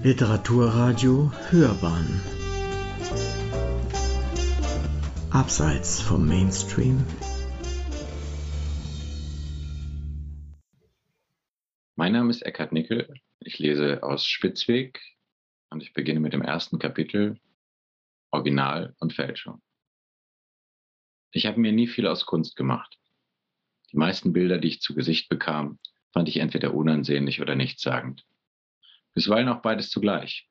Literaturradio 0.00 1.32
Hörbahn 1.50 2.22
Abseits 5.30 6.00
vom 6.00 6.24
Mainstream 6.24 7.04
Mein 11.96 12.12
Name 12.12 12.30
ist 12.30 12.42
Eckhard 12.42 12.70
Nickel. 12.70 13.12
Ich 13.40 13.58
lese 13.58 14.04
aus 14.04 14.24
Spitzweg 14.24 15.00
und 15.70 15.82
ich 15.82 15.92
beginne 15.94 16.20
mit 16.20 16.32
dem 16.32 16.42
ersten 16.42 16.78
Kapitel 16.78 17.40
Original 18.30 18.94
und 19.00 19.14
Fälschung. 19.14 19.60
Ich 21.32 21.46
habe 21.46 21.58
mir 21.58 21.72
nie 21.72 21.88
viel 21.88 22.06
aus 22.06 22.24
Kunst 22.24 22.54
gemacht. 22.54 22.96
Die 23.90 23.96
meisten 23.96 24.32
Bilder, 24.32 24.58
die 24.58 24.68
ich 24.68 24.80
zu 24.80 24.94
Gesicht 24.94 25.28
bekam, 25.28 25.80
fand 26.12 26.28
ich 26.28 26.36
entweder 26.36 26.72
unansehnlich 26.72 27.40
oder 27.40 27.56
nichtssagend. 27.56 28.24
Bisweilen 29.18 29.48
auch 29.48 29.62
beides 29.62 29.90
zugleich. 29.90 30.48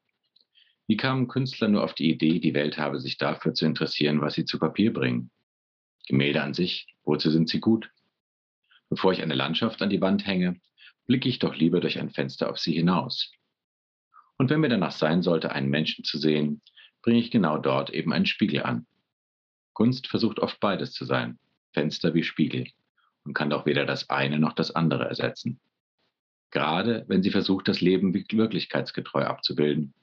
Wie 0.87 0.97
kamen 0.97 1.29
Künstler 1.29 1.69
nur 1.69 1.85
auf 1.85 1.93
die 1.93 2.09
Idee, 2.11 2.39
die 2.39 2.53
Welt 2.53 2.77
habe 2.77 2.99
sich 2.99 3.17
dafür 3.17 3.53
zu 3.53 3.65
interessieren, 3.65 4.19
was 4.19 4.33
sie 4.33 4.43
zu 4.43 4.59
Papier 4.59 4.91
bringen? 4.91 5.31
Gemälde 6.05 6.43
an 6.43 6.53
sich, 6.53 6.85
wozu 7.05 7.29
sind 7.29 7.47
sie 7.47 7.61
gut? 7.61 7.89
Bevor 8.89 9.13
ich 9.13 9.21
eine 9.21 9.35
Landschaft 9.35 9.81
an 9.81 9.89
die 9.89 10.01
Wand 10.01 10.27
hänge, 10.27 10.59
blicke 11.05 11.29
ich 11.29 11.39
doch 11.39 11.55
lieber 11.55 11.79
durch 11.79 11.97
ein 11.97 12.09
Fenster 12.09 12.49
auf 12.49 12.59
sie 12.59 12.73
hinaus. 12.73 13.31
Und 14.37 14.49
wenn 14.49 14.59
mir 14.59 14.67
danach 14.67 14.91
sein 14.91 15.21
sollte, 15.21 15.53
einen 15.53 15.69
Menschen 15.69 16.03
zu 16.03 16.17
sehen, 16.17 16.61
bringe 17.01 17.19
ich 17.19 17.31
genau 17.31 17.57
dort 17.57 17.91
eben 17.91 18.11
einen 18.11 18.25
Spiegel 18.25 18.63
an. 18.63 18.85
Kunst 19.71 20.07
versucht 20.07 20.39
oft 20.39 20.59
beides 20.59 20.91
zu 20.91 21.05
sein, 21.05 21.39
Fenster 21.71 22.13
wie 22.13 22.23
Spiegel, 22.23 22.67
und 23.23 23.33
kann 23.33 23.49
doch 23.49 23.65
weder 23.65 23.85
das 23.85 24.09
eine 24.09 24.39
noch 24.39 24.51
das 24.51 24.71
andere 24.71 25.05
ersetzen. 25.05 25.61
Gerade 26.51 27.05
wenn 27.07 27.23
sie 27.23 27.31
versucht, 27.31 27.67
das 27.67 27.81
Leben 27.81 28.13
wirklichkeitsgetreu 28.13 29.23
abzubilden, 29.23 29.93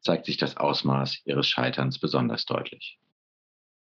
zeigt 0.00 0.26
sich 0.26 0.36
das 0.36 0.56
Ausmaß 0.56 1.22
ihres 1.24 1.46
Scheiterns 1.46 1.98
besonders 1.98 2.44
deutlich. 2.44 2.98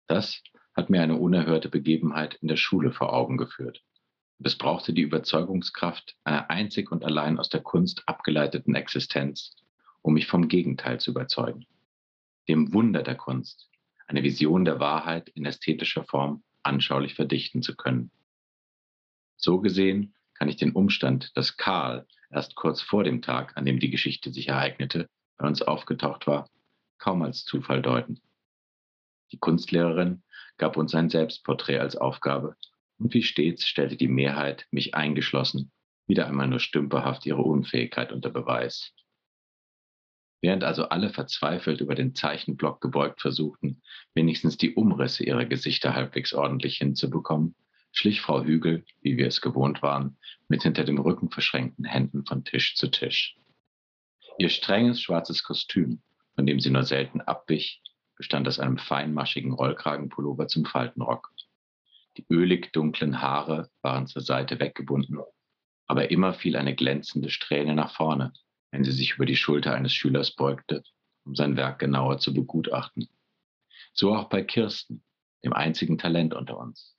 Das 0.07 0.41
hat 0.73 0.89
mir 0.89 1.02
eine 1.02 1.17
unerhörte 1.17 1.69
Begebenheit 1.69 2.35
in 2.35 2.47
der 2.47 2.57
Schule 2.57 2.91
vor 2.91 3.13
Augen 3.13 3.38
geführt. 3.38 3.83
Es 4.44 4.57
brauchte 4.57 4.94
die 4.94 5.02
Überzeugungskraft 5.02 6.16
einer 6.23 6.49
einzig 6.49 6.91
und 6.91 7.03
allein 7.03 7.39
aus 7.39 7.49
der 7.49 7.61
Kunst 7.61 8.03
abgeleiteten 8.05 8.75
Existenz, 8.75 9.55
um 10.02 10.13
mich 10.13 10.27
vom 10.27 10.47
Gegenteil 10.47 11.00
zu 11.00 11.11
überzeugen. 11.11 11.66
Dem 12.47 12.73
Wunder 12.73 13.02
der 13.02 13.16
Kunst, 13.16 13.69
eine 14.07 14.23
Vision 14.23 14.66
der 14.66 14.79
Wahrheit 14.79 15.29
in 15.29 15.45
ästhetischer 15.45 16.03
Form 16.03 16.44
anschaulich 16.63 17.16
verdichten 17.16 17.61
zu 17.61 17.75
können. 17.75 18.11
So 19.38 19.59
gesehen 19.59 20.13
kann 20.36 20.50
ich 20.50 20.58
den 20.58 20.73
Umstand, 20.73 21.36
dass 21.36 21.58
Karl 21.58 22.05
erst 22.30 22.55
kurz 22.55 22.81
vor 22.81 23.03
dem 23.03 23.22
Tag, 23.22 23.58
an 23.58 23.66
dem 23.66 23.80
die 23.80 23.89
Geschichte 23.89 24.31
sich 24.31 24.50
ereignete, 24.50 25.09
bei 25.38 25.47
uns 25.47 25.61
aufgetaucht 25.61 26.28
war, 26.28 26.50
kaum 26.97 27.22
als 27.23 27.44
Zufall 27.44 27.81
deuten. 27.81 28.22
Die 29.31 29.39
Kunstlehrerin 29.39 30.23
gab 30.58 30.78
uns 30.78 30.94
ein 30.94 31.09
Selbstporträt 31.09 31.80
als 31.80 31.95
Aufgabe 31.95 32.56
und 32.97 33.13
wie 33.13 33.23
stets 33.23 33.67
stellte 33.67 33.97
die 33.97 34.08
Mehrheit, 34.08 34.67
mich 34.72 34.95
eingeschlossen, 34.95 35.72
wieder 36.08 36.28
einmal 36.28 36.47
nur 36.47 36.59
stümperhaft 36.59 37.25
ihre 37.25 37.41
Unfähigkeit 37.41 38.11
unter 38.11 38.30
Beweis. 38.30 38.94
Während 40.41 40.63
also 40.63 40.89
alle 40.89 41.09
verzweifelt 41.09 41.81
über 41.81 41.95
den 41.95 42.13
Zeichenblock 42.13 42.80
gebeugt 42.80 43.22
versuchten, 43.22 43.81
wenigstens 44.13 44.58
die 44.58 44.75
Umrisse 44.75 45.23
ihrer 45.23 45.45
Gesichter 45.45 45.95
halbwegs 45.95 46.33
ordentlich 46.33 46.78
hinzubekommen, 46.78 47.56
schlich 47.95 48.21
Frau 48.21 48.43
Hügel, 48.43 48.85
wie 49.01 49.17
wir 49.17 49.27
es 49.27 49.41
gewohnt 49.41 49.81
waren, 49.81 50.17
mit 50.49 50.63
hinter 50.63 50.83
dem 50.83 50.99
Rücken 50.99 51.31
verschränkten 51.31 51.85
Händen 51.85 52.25
von 52.25 52.43
Tisch 52.43 52.75
zu 52.75 52.89
Tisch. 52.89 53.38
Ihr 54.38 54.49
strenges 54.49 55.01
schwarzes 55.01 55.43
Kostüm, 55.43 56.01
von 56.35 56.45
dem 56.45 56.59
sie 56.59 56.69
nur 56.69 56.83
selten 56.83 57.21
abwich, 57.21 57.81
bestand 58.17 58.47
aus 58.47 58.59
einem 58.59 58.78
feinmaschigen 58.78 59.53
Rollkragenpullover 59.53 60.47
zum 60.47 60.66
Faltenrock. 60.66 61.31
Die 62.17 62.25
ölig 62.29 62.73
dunklen 62.73 63.22
Haare 63.22 63.69
waren 63.81 64.07
zur 64.07 64.22
Seite 64.22 64.59
weggebunden, 64.59 65.19
aber 65.88 66.11
immer 66.11 66.34
fiel 66.34 66.57
eine 66.57 66.75
glänzende 66.75 67.29
Strähne 67.29 67.75
nach 67.75 67.95
vorne, 67.95 68.34
wenn 68.72 68.84
sie 68.84 68.91
sich 68.91 69.16
über 69.16 69.25
die 69.25 69.38
Schulter 69.38 69.73
eines 69.73 69.94
Schülers 69.94 70.35
beugte, 70.35 70.84
um 71.23 71.34
sein 71.34 71.55
Werk 71.55 71.79
genauer 71.79 72.19
zu 72.19 72.34
begutachten. 72.34 73.07
So 73.94 74.13
auch 74.13 74.28
bei 74.28 74.44
Kirsten, 74.44 75.03
dem 75.45 75.53
einzigen 75.53 75.97
Talent 75.97 76.34
unter 76.34 76.57
uns. 76.57 76.94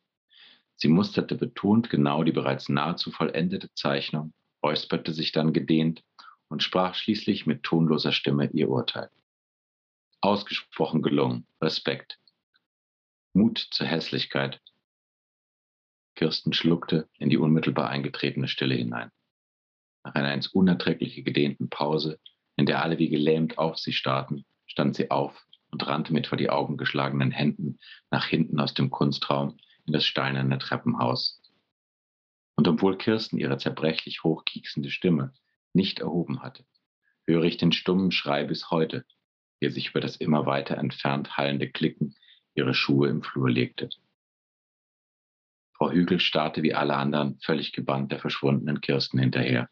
Sie 0.77 0.89
musterte 0.89 1.35
betont 1.35 1.91
genau 1.91 2.23
die 2.23 2.33
bereits 2.33 2.69
nahezu 2.69 3.11
vollendete 3.11 3.73
Zeichnung, 3.75 4.35
räusperte 4.63 5.13
sich 5.13 5.33
dann 5.33 5.53
gedehnt 5.53 6.05
und 6.49 6.63
sprach 6.63 6.95
schließlich 6.95 7.47
mit 7.47 7.63
tonloser 7.63 8.13
Stimme 8.13 8.51
ihr 8.53 8.69
Urteil. 8.69 9.11
Ausgesprochen 10.21 11.03
gelungen. 11.03 11.47
Respekt. 11.61 12.19
Mut 13.33 13.59
zur 13.71 13.87
Hässlichkeit. 13.87 14.61
Kirsten 16.15 16.53
schluckte 16.53 17.09
in 17.19 17.29
die 17.29 17.37
unmittelbar 17.37 17.89
eingetretene 17.89 18.49
Stille 18.49 18.75
hinein. 18.75 19.11
Nach 20.05 20.15
einer 20.15 20.33
ins 20.33 20.49
Unerträgliche 20.49 21.23
gedehnten 21.23 21.69
Pause, 21.69 22.19
in 22.57 22.65
der 22.65 22.83
alle 22.83 22.99
wie 22.99 23.09
gelähmt 23.09 23.59
auf 23.59 23.79
sie 23.79 23.93
starrten, 23.93 24.47
stand 24.67 24.97
sie 24.97 25.11
auf 25.11 25.47
und 25.71 25.87
rannte 25.87 26.13
mit 26.13 26.27
vor 26.27 26.39
die 26.39 26.49
Augen 26.49 26.77
geschlagenen 26.77 27.31
Händen 27.31 27.79
nach 28.11 28.27
hinten 28.27 28.59
aus 28.61 28.73
dem 28.73 28.91
Kunstraum 28.91 29.59
in 29.87 29.93
das 29.93 30.05
steinerne 30.05 30.59
Treppenhaus. 30.59 31.41
Und 32.57 32.69
obwohl 32.69 32.97
Kirsten 32.97 33.39
ihre 33.39 33.59
zerbrechlich 33.59 34.25
hochkieksende 34.25 34.91
Stimme 34.91 35.33
nicht 35.73 36.01
erhoben 36.01 36.43
hatte, 36.43 36.65
höre 37.27 37.45
ich 37.45 37.57
den 37.57 37.73
stummen 37.73 38.11
Schrei 38.13 38.45
bis 38.45 38.71
heute, 38.71 39.05
wie 39.61 39.67
er 39.67 39.73
sich 39.73 39.91
über 39.91 40.01
das 40.01 40.17
immer 40.17 40.47
weiter 40.47 40.77
entfernt 40.77 41.37
hallende 41.37 41.71
Klicken 41.71 42.15
ihrer 42.55 42.75
Schuhe 42.75 43.09
im 43.09 43.23
Flur 43.23 43.51
legte. 43.51 43.91
Frau 45.77 45.91
Hügel 45.91 46.21
starrte 46.21 46.63
wie 46.63 46.75
alle 46.75 46.97
anderen 46.97 47.39
völlig 47.41 47.73
gebannt 47.73 48.11
der 48.11 48.19
verschwundenen 48.19 48.81
Kirsten 48.81 49.19
hinterher. 49.19 49.69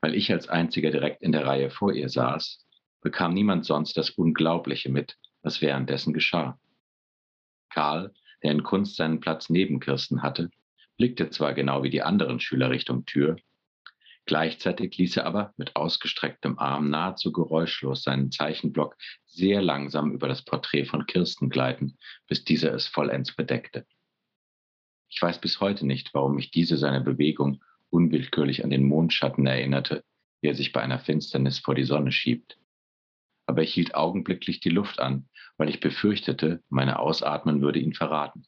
Weil 0.00 0.14
ich 0.14 0.32
als 0.32 0.48
einziger 0.48 0.90
direkt 0.90 1.22
in 1.22 1.32
der 1.32 1.46
Reihe 1.46 1.70
vor 1.70 1.92
ihr 1.92 2.08
saß, 2.08 2.66
bekam 3.02 3.34
niemand 3.34 3.66
sonst 3.66 3.96
das 3.98 4.10
Unglaubliche 4.10 4.90
mit, 4.90 5.18
was 5.42 5.60
währenddessen 5.60 6.14
geschah. 6.14 6.58
Karl 7.68 8.14
der 8.44 8.52
in 8.52 8.62
Kunst 8.62 8.96
seinen 8.96 9.20
Platz 9.20 9.48
neben 9.48 9.80
Kirsten 9.80 10.22
hatte, 10.22 10.50
blickte 10.98 11.30
zwar 11.30 11.54
genau 11.54 11.82
wie 11.82 11.90
die 11.90 12.02
anderen 12.02 12.38
Schüler 12.38 12.70
Richtung 12.70 13.04
Tür, 13.06 13.36
gleichzeitig 14.26 14.96
ließ 14.96 15.16
er 15.16 15.26
aber 15.26 15.52
mit 15.56 15.74
ausgestrecktem 15.74 16.58
Arm 16.58 16.90
nahezu 16.90 17.32
geräuschlos 17.32 18.02
seinen 18.02 18.30
Zeichenblock 18.30 18.96
sehr 19.26 19.60
langsam 19.60 20.12
über 20.12 20.28
das 20.28 20.42
Porträt 20.44 20.84
von 20.84 21.06
Kirsten 21.06 21.48
gleiten, 21.48 21.98
bis 22.28 22.44
dieser 22.44 22.72
es 22.74 22.86
vollends 22.86 23.34
bedeckte. 23.34 23.86
Ich 25.08 25.20
weiß 25.20 25.40
bis 25.40 25.60
heute 25.60 25.86
nicht, 25.86 26.12
warum 26.12 26.34
mich 26.34 26.50
diese 26.50 26.76
seine 26.76 27.00
Bewegung 27.00 27.62
unwillkürlich 27.90 28.64
an 28.64 28.70
den 28.70 28.84
Mondschatten 28.84 29.46
erinnerte, 29.46 30.04
wie 30.40 30.48
er 30.48 30.54
sich 30.54 30.72
bei 30.72 30.82
einer 30.82 30.98
Finsternis 30.98 31.58
vor 31.58 31.74
die 31.74 31.84
Sonne 31.84 32.12
schiebt 32.12 32.58
aber 33.46 33.62
ich 33.62 33.74
hielt 33.74 33.94
augenblicklich 33.94 34.60
die 34.60 34.70
Luft 34.70 35.00
an, 35.00 35.28
weil 35.56 35.68
ich 35.68 35.80
befürchtete, 35.80 36.62
meine 36.68 36.98
Ausatmen 36.98 37.60
würde 37.60 37.78
ihn 37.78 37.94
verraten. 37.94 38.46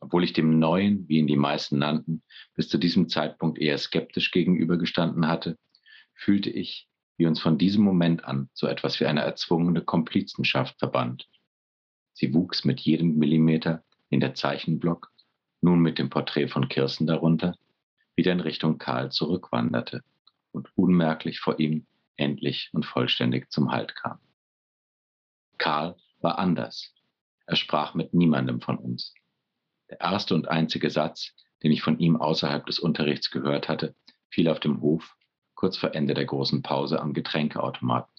Obwohl 0.00 0.24
ich 0.24 0.32
dem 0.32 0.58
Neuen, 0.58 1.08
wie 1.08 1.18
ihn 1.18 1.26
die 1.26 1.36
meisten 1.36 1.78
nannten, 1.78 2.22
bis 2.54 2.68
zu 2.68 2.78
diesem 2.78 3.08
Zeitpunkt 3.08 3.58
eher 3.58 3.78
skeptisch 3.78 4.30
gegenübergestanden 4.30 5.28
hatte, 5.28 5.58
fühlte 6.14 6.50
ich, 6.50 6.88
wie 7.16 7.26
uns 7.26 7.40
von 7.40 7.58
diesem 7.58 7.84
Moment 7.84 8.24
an 8.24 8.48
so 8.52 8.66
etwas 8.66 9.00
wie 9.00 9.06
eine 9.06 9.22
erzwungene 9.22 9.82
Komplizenschaft 9.82 10.78
verband. 10.78 11.28
Sie 12.12 12.34
wuchs 12.34 12.64
mit 12.64 12.80
jedem 12.80 13.16
Millimeter 13.16 13.84
in 14.08 14.20
der 14.20 14.34
Zeichenblock, 14.34 15.10
nun 15.60 15.80
mit 15.80 15.98
dem 15.98 16.10
Porträt 16.10 16.48
von 16.48 16.68
Kirsten 16.68 17.06
darunter, 17.06 17.56
wieder 18.16 18.32
in 18.32 18.40
Richtung 18.40 18.78
Karl 18.78 19.10
zurückwanderte 19.10 20.02
und 20.52 20.70
unmerklich 20.76 21.40
vor 21.40 21.58
ihm 21.58 21.86
endlich 22.16 22.70
und 22.72 22.86
vollständig 22.86 23.50
zum 23.50 23.72
Halt 23.72 23.94
kam. 23.96 24.18
Karl 25.58 25.96
war 26.20 26.38
anders. 26.38 26.92
Er 27.46 27.56
sprach 27.56 27.94
mit 27.94 28.14
niemandem 28.14 28.60
von 28.60 28.78
uns. 28.78 29.14
Der 29.90 30.00
erste 30.00 30.34
und 30.34 30.48
einzige 30.48 30.90
Satz, 30.90 31.34
den 31.62 31.72
ich 31.72 31.82
von 31.82 31.98
ihm 31.98 32.16
außerhalb 32.16 32.64
des 32.66 32.78
Unterrichts 32.78 33.30
gehört 33.30 33.68
hatte, 33.68 33.94
fiel 34.30 34.48
auf 34.48 34.60
dem 34.60 34.80
Hof, 34.80 35.16
kurz 35.54 35.76
vor 35.76 35.94
Ende 35.94 36.14
der 36.14 36.24
großen 36.24 36.62
Pause 36.62 37.00
am 37.00 37.12
Getränkeautomaten. 37.12 38.12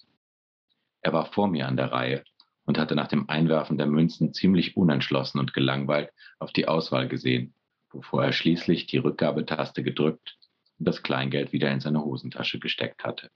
Er 1.02 1.12
war 1.12 1.26
vor 1.26 1.48
mir 1.48 1.68
an 1.68 1.76
der 1.76 1.92
Reihe 1.92 2.24
und 2.64 2.78
hatte 2.78 2.96
nach 2.96 3.08
dem 3.08 3.28
Einwerfen 3.28 3.78
der 3.78 3.86
Münzen 3.86 4.34
ziemlich 4.34 4.76
unentschlossen 4.76 5.38
und 5.38 5.54
gelangweilt 5.54 6.10
auf 6.38 6.52
die 6.52 6.66
Auswahl 6.68 7.08
gesehen, 7.08 7.54
bevor 7.90 8.24
er 8.24 8.32
schließlich 8.32 8.86
die 8.86 8.98
Rückgabetaste 8.98 9.82
gedrückt 9.82 10.36
und 10.78 10.88
das 10.88 11.02
Kleingeld 11.02 11.52
wieder 11.52 11.70
in 11.70 11.80
seine 11.80 12.04
Hosentasche 12.04 12.58
gesteckt 12.58 13.04
hatte. 13.04 13.30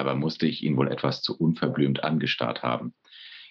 Dabei 0.00 0.14
musste 0.14 0.46
ich 0.46 0.62
ihn 0.62 0.78
wohl 0.78 0.90
etwas 0.90 1.20
zu 1.20 1.38
unverblümt 1.38 2.02
angestarrt 2.02 2.62
haben. 2.62 2.94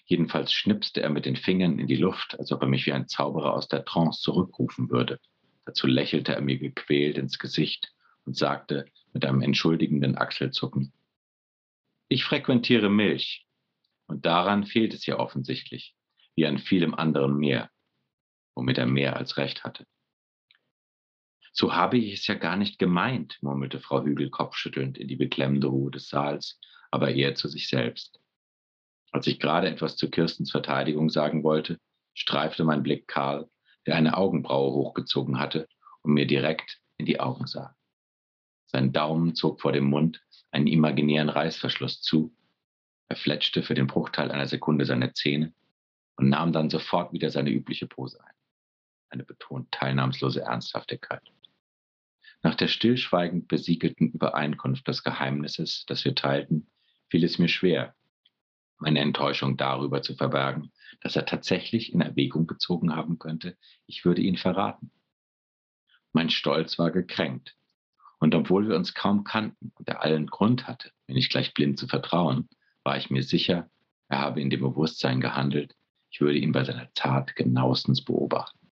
Jedenfalls 0.05 0.51
schnipste 0.51 0.99
er 0.99 1.11
mit 1.11 1.27
den 1.27 1.35
Fingern 1.35 1.77
in 1.77 1.85
die 1.85 1.95
Luft, 1.95 2.39
als 2.39 2.51
ob 2.51 2.63
er 2.63 2.67
mich 2.67 2.87
wie 2.87 2.91
ein 2.91 3.07
Zauberer 3.07 3.53
aus 3.53 3.67
der 3.67 3.85
Trance 3.85 4.19
zurückrufen 4.19 4.89
würde. 4.89 5.19
Dazu 5.65 5.85
lächelte 5.85 6.33
er 6.33 6.41
mir 6.41 6.57
gequält 6.57 7.19
ins 7.19 7.37
Gesicht 7.37 7.93
und 8.25 8.35
sagte 8.35 8.85
mit 9.13 9.25
einem 9.25 9.43
entschuldigenden 9.43 10.17
Achselzucken, 10.17 10.91
Ich 12.07 12.23
frequentiere 12.23 12.89
Milch. 12.89 13.45
Und 14.07 14.25
daran 14.25 14.65
fehlt 14.65 14.95
es 14.95 15.05
ja 15.05 15.19
offensichtlich, 15.19 15.93
wie 16.33 16.47
an 16.47 16.57
vielem 16.57 16.95
anderen 16.95 17.37
mehr, 17.37 17.69
womit 18.55 18.79
er 18.79 18.87
mehr 18.87 19.17
als 19.17 19.37
recht 19.37 19.63
hatte. 19.63 19.85
So 21.51 21.73
habe 21.73 21.97
ich 21.97 22.13
es 22.13 22.27
ja 22.27 22.35
gar 22.35 22.55
nicht 22.55 22.79
gemeint, 22.79 23.37
murmelte 23.41 23.79
Frau 23.79 24.03
Hügel 24.03 24.29
kopfschüttelnd 24.29 24.97
in 24.97 25.07
die 25.07 25.15
beklemmende 25.15 25.67
Ruhe 25.67 25.91
des 25.91 26.09
Saals, 26.09 26.59
aber 26.91 27.11
eher 27.11 27.35
zu 27.35 27.47
sich 27.47 27.67
selbst. 27.67 28.19
Als 29.11 29.27
ich 29.27 29.39
gerade 29.39 29.67
etwas 29.67 29.97
zu 29.97 30.09
Kirstens 30.09 30.51
Verteidigung 30.51 31.09
sagen 31.09 31.43
wollte, 31.43 31.79
streifte 32.13 32.63
mein 32.63 32.83
Blick 32.83 33.07
Karl, 33.07 33.49
der 33.85 33.95
eine 33.95 34.17
Augenbraue 34.17 34.71
hochgezogen 34.71 35.39
hatte 35.39 35.67
und 36.01 36.13
mir 36.13 36.27
direkt 36.27 36.79
in 36.97 37.05
die 37.05 37.19
Augen 37.19 37.47
sah. 37.47 37.75
Sein 38.67 38.93
Daumen 38.93 39.33
zog 39.33 39.61
vor 39.61 39.71
dem 39.71 39.85
Mund 39.85 40.21
einen 40.51 40.67
imaginären 40.67 41.29
Reißverschluss 41.29 42.01
zu. 42.01 42.35
Er 43.07 43.15
fletschte 43.15 43.63
für 43.63 43.73
den 43.73 43.87
Bruchteil 43.87 44.31
einer 44.31 44.47
Sekunde 44.47 44.85
seine 44.85 45.13
Zähne 45.13 45.53
und 46.17 46.29
nahm 46.29 46.53
dann 46.53 46.69
sofort 46.69 47.11
wieder 47.13 47.31
seine 47.31 47.49
übliche 47.49 47.87
Pose 47.87 48.23
ein. 48.23 48.35
Eine 49.09 49.23
betont 49.23 49.71
teilnahmslose 49.71 50.41
Ernsthaftigkeit. 50.41 51.23
Nach 52.41 52.55
der 52.55 52.67
stillschweigend 52.67 53.47
besiegelten 53.47 54.11
Übereinkunft 54.11 54.87
des 54.87 55.03
Geheimnisses, 55.03 55.85
das 55.87 56.05
wir 56.05 56.15
teilten, 56.15 56.69
fiel 57.09 57.23
es 57.23 57.37
mir 57.37 57.49
schwer, 57.49 57.95
meine 58.77 59.01
Enttäuschung 59.01 59.57
darüber 59.57 60.01
zu 60.01 60.15
verbergen, 60.15 60.71
dass 61.01 61.17
er 61.17 61.25
tatsächlich 61.25 61.91
in 61.91 61.99
Erwägung 61.99 62.47
gezogen 62.47 62.95
haben 62.95 63.19
könnte, 63.19 63.57
ich 63.87 64.05
würde 64.05 64.21
ihn 64.21 64.37
verraten. 64.37 64.91
Mein 66.13 66.29
Stolz 66.29 66.79
war 66.79 66.91
gekränkt, 66.91 67.57
und 68.19 68.33
obwohl 68.35 68.69
wir 68.69 68.75
uns 68.75 68.93
kaum 68.93 69.25
kannten 69.25 69.71
und 69.75 69.87
er 69.87 70.01
allen 70.01 70.27
Grund 70.27 70.67
hatte, 70.67 70.91
mir 71.07 71.15
nicht 71.15 71.31
gleich 71.31 71.53
blind 71.53 71.77
zu 71.77 71.87
vertrauen, 71.87 72.47
war 72.83 72.97
ich 72.97 73.09
mir 73.09 73.23
sicher, 73.23 73.69
er 74.07 74.19
habe 74.19 74.41
in 74.41 74.49
dem 74.49 74.61
Bewusstsein 74.61 75.19
gehandelt, 75.19 75.75
ich 76.09 76.21
würde 76.21 76.39
ihn 76.39 76.53
bei 76.53 76.63
seiner 76.63 76.91
Tat 76.93 77.35
genauestens 77.35 78.03
beobachten. 78.03 78.71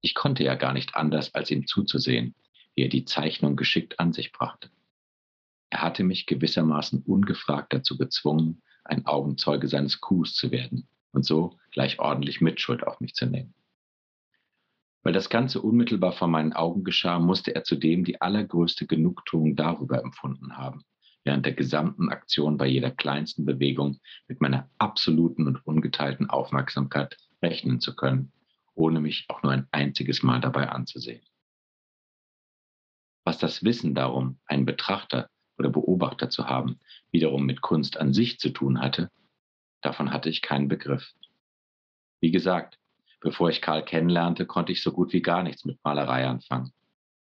Ich 0.00 0.14
konnte 0.14 0.44
ja 0.44 0.54
gar 0.54 0.72
nicht 0.72 0.94
anders, 0.94 1.34
als 1.34 1.50
ihm 1.50 1.66
zuzusehen, 1.66 2.34
wie 2.74 2.82
er 2.82 2.88
die 2.88 3.04
Zeichnung 3.04 3.56
geschickt 3.56 4.00
an 4.00 4.12
sich 4.12 4.32
brachte. 4.32 4.70
Er 5.70 5.82
hatte 5.82 6.04
mich 6.04 6.26
gewissermaßen 6.26 7.02
ungefragt 7.02 7.72
dazu 7.72 7.96
gezwungen, 7.96 8.62
ein 8.84 9.06
Augenzeuge 9.06 9.68
seines 9.68 10.00
Coups 10.00 10.34
zu 10.34 10.50
werden 10.50 10.88
und 11.12 11.24
so 11.24 11.58
gleich 11.72 11.98
ordentlich 11.98 12.40
Mitschuld 12.40 12.86
auf 12.86 13.00
mich 13.00 13.14
zu 13.14 13.26
nehmen. 13.26 13.54
Weil 15.02 15.12
das 15.12 15.28
Ganze 15.28 15.60
unmittelbar 15.60 16.12
vor 16.12 16.28
meinen 16.28 16.52
Augen 16.52 16.84
geschah, 16.84 17.18
musste 17.18 17.54
er 17.54 17.64
zudem 17.64 18.04
die 18.04 18.20
allergrößte 18.20 18.86
Genugtuung 18.86 19.54
darüber 19.54 20.02
empfunden 20.02 20.56
haben, 20.56 20.82
während 21.24 21.44
der 21.44 21.52
gesamten 21.52 22.08
Aktion 22.08 22.56
bei 22.56 22.66
jeder 22.66 22.90
kleinsten 22.90 23.44
Bewegung 23.44 23.98
mit 24.28 24.40
meiner 24.40 24.70
absoluten 24.78 25.46
und 25.46 25.66
ungeteilten 25.66 26.30
Aufmerksamkeit 26.30 27.18
rechnen 27.42 27.80
zu 27.80 27.94
können, 27.94 28.32
ohne 28.74 29.00
mich 29.00 29.26
auch 29.28 29.42
nur 29.42 29.52
ein 29.52 29.68
einziges 29.72 30.22
Mal 30.22 30.40
dabei 30.40 30.70
anzusehen. 30.70 31.22
Was 33.24 33.38
das 33.38 33.64
Wissen 33.64 33.94
darum, 33.94 34.38
einen 34.46 34.66
Betrachter 34.66 35.28
oder 35.58 35.70
Beobachter 35.70 36.30
zu 36.30 36.46
haben, 36.46 36.78
wiederum 37.10 37.44
mit 37.46 37.60
Kunst 37.60 37.96
an 37.96 38.12
sich 38.12 38.38
zu 38.38 38.50
tun 38.50 38.80
hatte, 38.80 39.10
davon 39.80 40.12
hatte 40.12 40.28
ich 40.28 40.42
keinen 40.42 40.68
Begriff. 40.68 41.12
Wie 42.20 42.30
gesagt, 42.30 42.78
Bevor 43.24 43.48
ich 43.48 43.62
Karl 43.62 43.82
kennenlernte, 43.82 44.44
konnte 44.44 44.70
ich 44.72 44.82
so 44.82 44.92
gut 44.92 45.14
wie 45.14 45.22
gar 45.22 45.42
nichts 45.42 45.64
mit 45.64 45.82
Malerei 45.82 46.26
anfangen. 46.26 46.74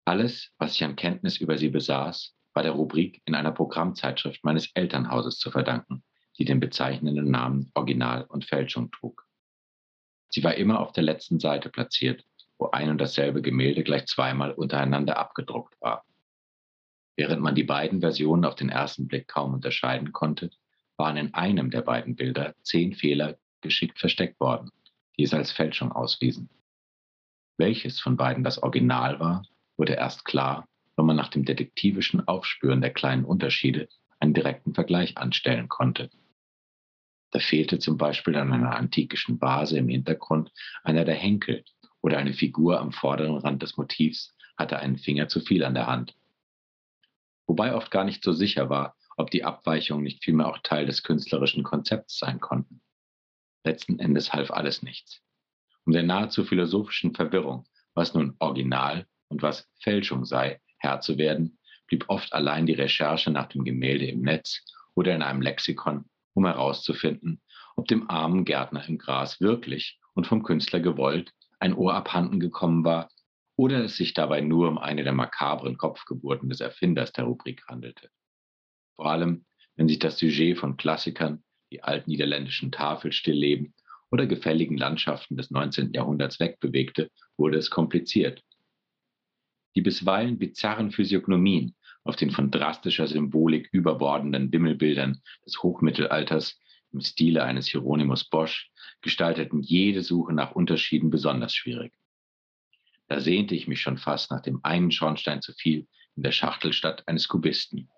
Alles, 0.05 0.53
was 0.57 0.77
ich 0.77 0.85
an 0.85 0.95
Kenntnis 0.95 1.39
über 1.39 1.59
sie 1.59 1.69
besaß, 1.69 2.37
war 2.55 2.63
der 2.63 2.73
Rubrik 2.73 3.21
in 3.25 3.35
einer 3.35 3.51
Programmzeitschrift 3.51 4.45
meines 4.45 4.71
Elternhauses 4.75 5.39
zu 5.39 5.51
verdanken, 5.51 6.05
die 6.39 6.45
den 6.45 6.61
bezeichnenden 6.61 7.29
Namen 7.29 7.73
Original 7.75 8.23
und 8.23 8.45
Fälschung 8.45 8.93
trug. 8.93 9.27
Sie 10.29 10.45
war 10.45 10.55
immer 10.55 10.79
auf 10.79 10.93
der 10.93 11.03
letzten 11.03 11.41
Seite 11.41 11.71
platziert, 11.71 12.25
wo 12.61 12.71
ein 12.71 12.91
und 12.91 13.01
dasselbe 13.01 13.43
Gemälde 13.43 13.83
gleich 13.83 14.07
zweimal 14.07 14.53
untereinander 14.53 15.19
abgedruckt 15.19 15.81
war. 15.81 16.05
Während 17.17 17.43
man 17.43 17.55
die 17.55 17.65
beiden 17.65 18.01
Versionen 18.01 18.45
auf 18.45 18.55
den 18.55 18.69
ersten 18.69 19.09
Blick 19.09 19.27
kaum 19.27 19.55
unterscheiden 19.55 20.13
konnte, 20.13 20.51
waren 20.97 21.17
in 21.17 21.35
einem 21.35 21.71
der 21.71 21.83
beiden 21.83 22.15
Bilder 22.15 22.55
zehn 22.63 22.95
Fehler 22.95 23.39
geschickt 23.63 23.99
versteckt 23.99 24.39
worden 24.39 24.71
die 25.21 25.25
es 25.25 25.35
als 25.35 25.53
Fälschung 25.53 25.93
auswiesen. 25.93 26.49
Welches 27.59 28.01
von 28.01 28.17
beiden 28.17 28.43
das 28.43 28.63
Original 28.63 29.21
war, 29.21 29.43
wurde 29.77 29.93
erst 29.93 30.25
klar, 30.25 30.67
wenn 30.97 31.05
man 31.05 31.17
nach 31.17 31.29
dem 31.29 31.45
detektivischen 31.45 32.27
Aufspüren 32.27 32.81
der 32.81 32.95
kleinen 32.95 33.27
Unterschiede 33.27 33.91
einen 34.19 34.33
direkten 34.33 34.73
Vergleich 34.73 35.19
anstellen 35.19 35.69
konnte. 35.69 36.09
Da 37.33 37.39
fehlte 37.39 37.79
zum 37.79 37.99
Beispiel 37.99 38.35
an 38.37 38.51
einer 38.51 38.75
antikischen 38.75 39.39
Vase 39.43 39.77
im 39.77 39.91
Hintergrund 39.91 40.53
einer 40.85 41.05
der 41.05 41.17
Henkel 41.17 41.65
oder 42.03 42.19
eine 42.19 42.33
Figur 42.33 42.81
am 42.81 42.93
vorderen 42.93 43.37
Rand 43.37 43.63
des 43.63 43.77
Motivs 43.77 44.35
hatte 44.57 44.79
einen 44.79 44.99
Finger 44.99 45.29
zu 45.29 45.41
viel 45.41 45.65
an 45.65 45.75
der 45.75 45.87
Hand. 45.87 46.15
Wobei 47.47 47.75
oft 47.75 47.91
gar 47.91 48.05
nicht 48.05 48.23
so 48.23 48.33
sicher 48.33 48.71
war, 48.71 48.97
ob 49.17 49.31
die 49.31 49.45
Abweichungen 49.45 50.05
nicht 50.05 50.23
vielmehr 50.23 50.49
auch 50.49 50.59
Teil 50.59 50.87
des 50.87 51.03
künstlerischen 51.03 51.63
Konzepts 51.63 52.19
sein 52.19 52.41
konnten. 52.41 52.81
Letzten 53.65 53.99
Endes 53.99 54.33
half 54.33 54.51
alles 54.51 54.83
nichts. 54.83 55.21
Um 55.85 55.93
der 55.93 56.03
nahezu 56.03 56.45
philosophischen 56.45 57.15
Verwirrung, 57.15 57.65
was 57.95 58.15
nun 58.15 58.37
Original 58.39 59.07
und 59.29 59.43
was 59.43 59.69
Fälschung 59.81 60.25
sei, 60.25 60.61
Herr 60.79 61.01
zu 61.01 61.19
werden, 61.19 61.59
blieb 61.87 62.05
oft 62.09 62.33
allein 62.33 62.67
die 62.67 62.75
Recherche 62.75 63.31
nach 63.31 63.47
dem 63.47 63.65
Gemälde 63.65 64.07
im 64.07 64.23
Netz 64.23 64.65
oder 64.95 65.15
in 65.15 65.23
einem 65.23 65.43
Lexikon, 65.43 66.05
um 66.35 66.47
herauszufinden, 66.47 67.43
ob 67.77 67.89
dem 67.89 68.09
armen 68.09 68.45
Gärtner 68.45 68.87
im 68.89 68.99
Gras 68.99 69.41
wirklich 69.41 69.99
und 70.15 70.27
vom 70.27 70.43
Künstler 70.43 70.81
gewollt 70.81 71.33
ein 71.61 71.75
Ohr 71.75 71.95
abhanden 71.95 72.41
gekommen 72.41 72.85
war 72.85 73.09
oder 73.57 73.85
es 73.85 73.97
sich 73.97 74.15
dabei 74.15 74.41
nur 74.41 74.69
um 74.69 74.79
eine 74.79 75.05
der 75.05 75.13
makabren 75.13 75.77
Kopfgeburten 75.77 76.49
des 76.49 76.61
Erfinders 76.61 77.13
der 77.13 77.25
Rubrik 77.25 77.63
handelte. 77.69 78.11
Vor 78.97 79.07
allem, 79.07 79.45
wenn 79.77 79.87
sich 79.87 79.99
das 79.99 80.19
Sujet 80.19 80.59
von 80.59 80.77
Klassikern 80.77 81.43
die 81.71 81.83
altniederländischen 81.83 82.73
Tafelstillleben 82.73 83.75
oder 84.11 84.27
gefälligen 84.27 84.77
Landschaften 84.77 85.37
des 85.37 85.51
19. 85.51 85.93
Jahrhunderts 85.93 86.41
wegbewegte, 86.41 87.11
wurde 87.37 87.59
es 87.59 87.71
kompliziert. 87.71 88.43
Die 89.77 89.83
bisweilen 89.83 90.39
bizarren 90.39 90.91
Physiognomien 90.91 91.77
auf 92.03 92.17
den 92.17 92.31
von 92.31 92.51
drastischer 92.51 93.07
Symbolik 93.07 93.69
überbordenden 93.73 94.53
Wimmelbildern 94.53 95.21
des 95.45 95.63
Hochmittelalters 95.63 96.59
im 96.93 97.01
Stile 97.01 97.45
eines 97.45 97.69
Hieronymus 97.69 98.29
Bosch 98.29 98.71
gestalteten 99.03 99.61
jede 99.61 100.03
Suche 100.03 100.33
nach 100.33 100.53
Unterschieden 100.53 101.11
besonders 101.11 101.55
schwierig. 101.55 101.93
Da 103.09 103.21
sehnte 103.21 103.55
ich 103.55 103.67
mich 103.67 103.81
schon 103.81 103.99
fast 103.99 104.31
nach 104.31 104.41
dem 104.41 104.61
einen 104.63 104.91
Schornstein 104.91 105.43
zu 105.43 105.53
viel 105.53 105.89
in 106.17 106.23
der 106.23 106.33
Schachtelstadt 106.33 107.09
eines 107.09 107.29
Kubisten. 107.29 107.91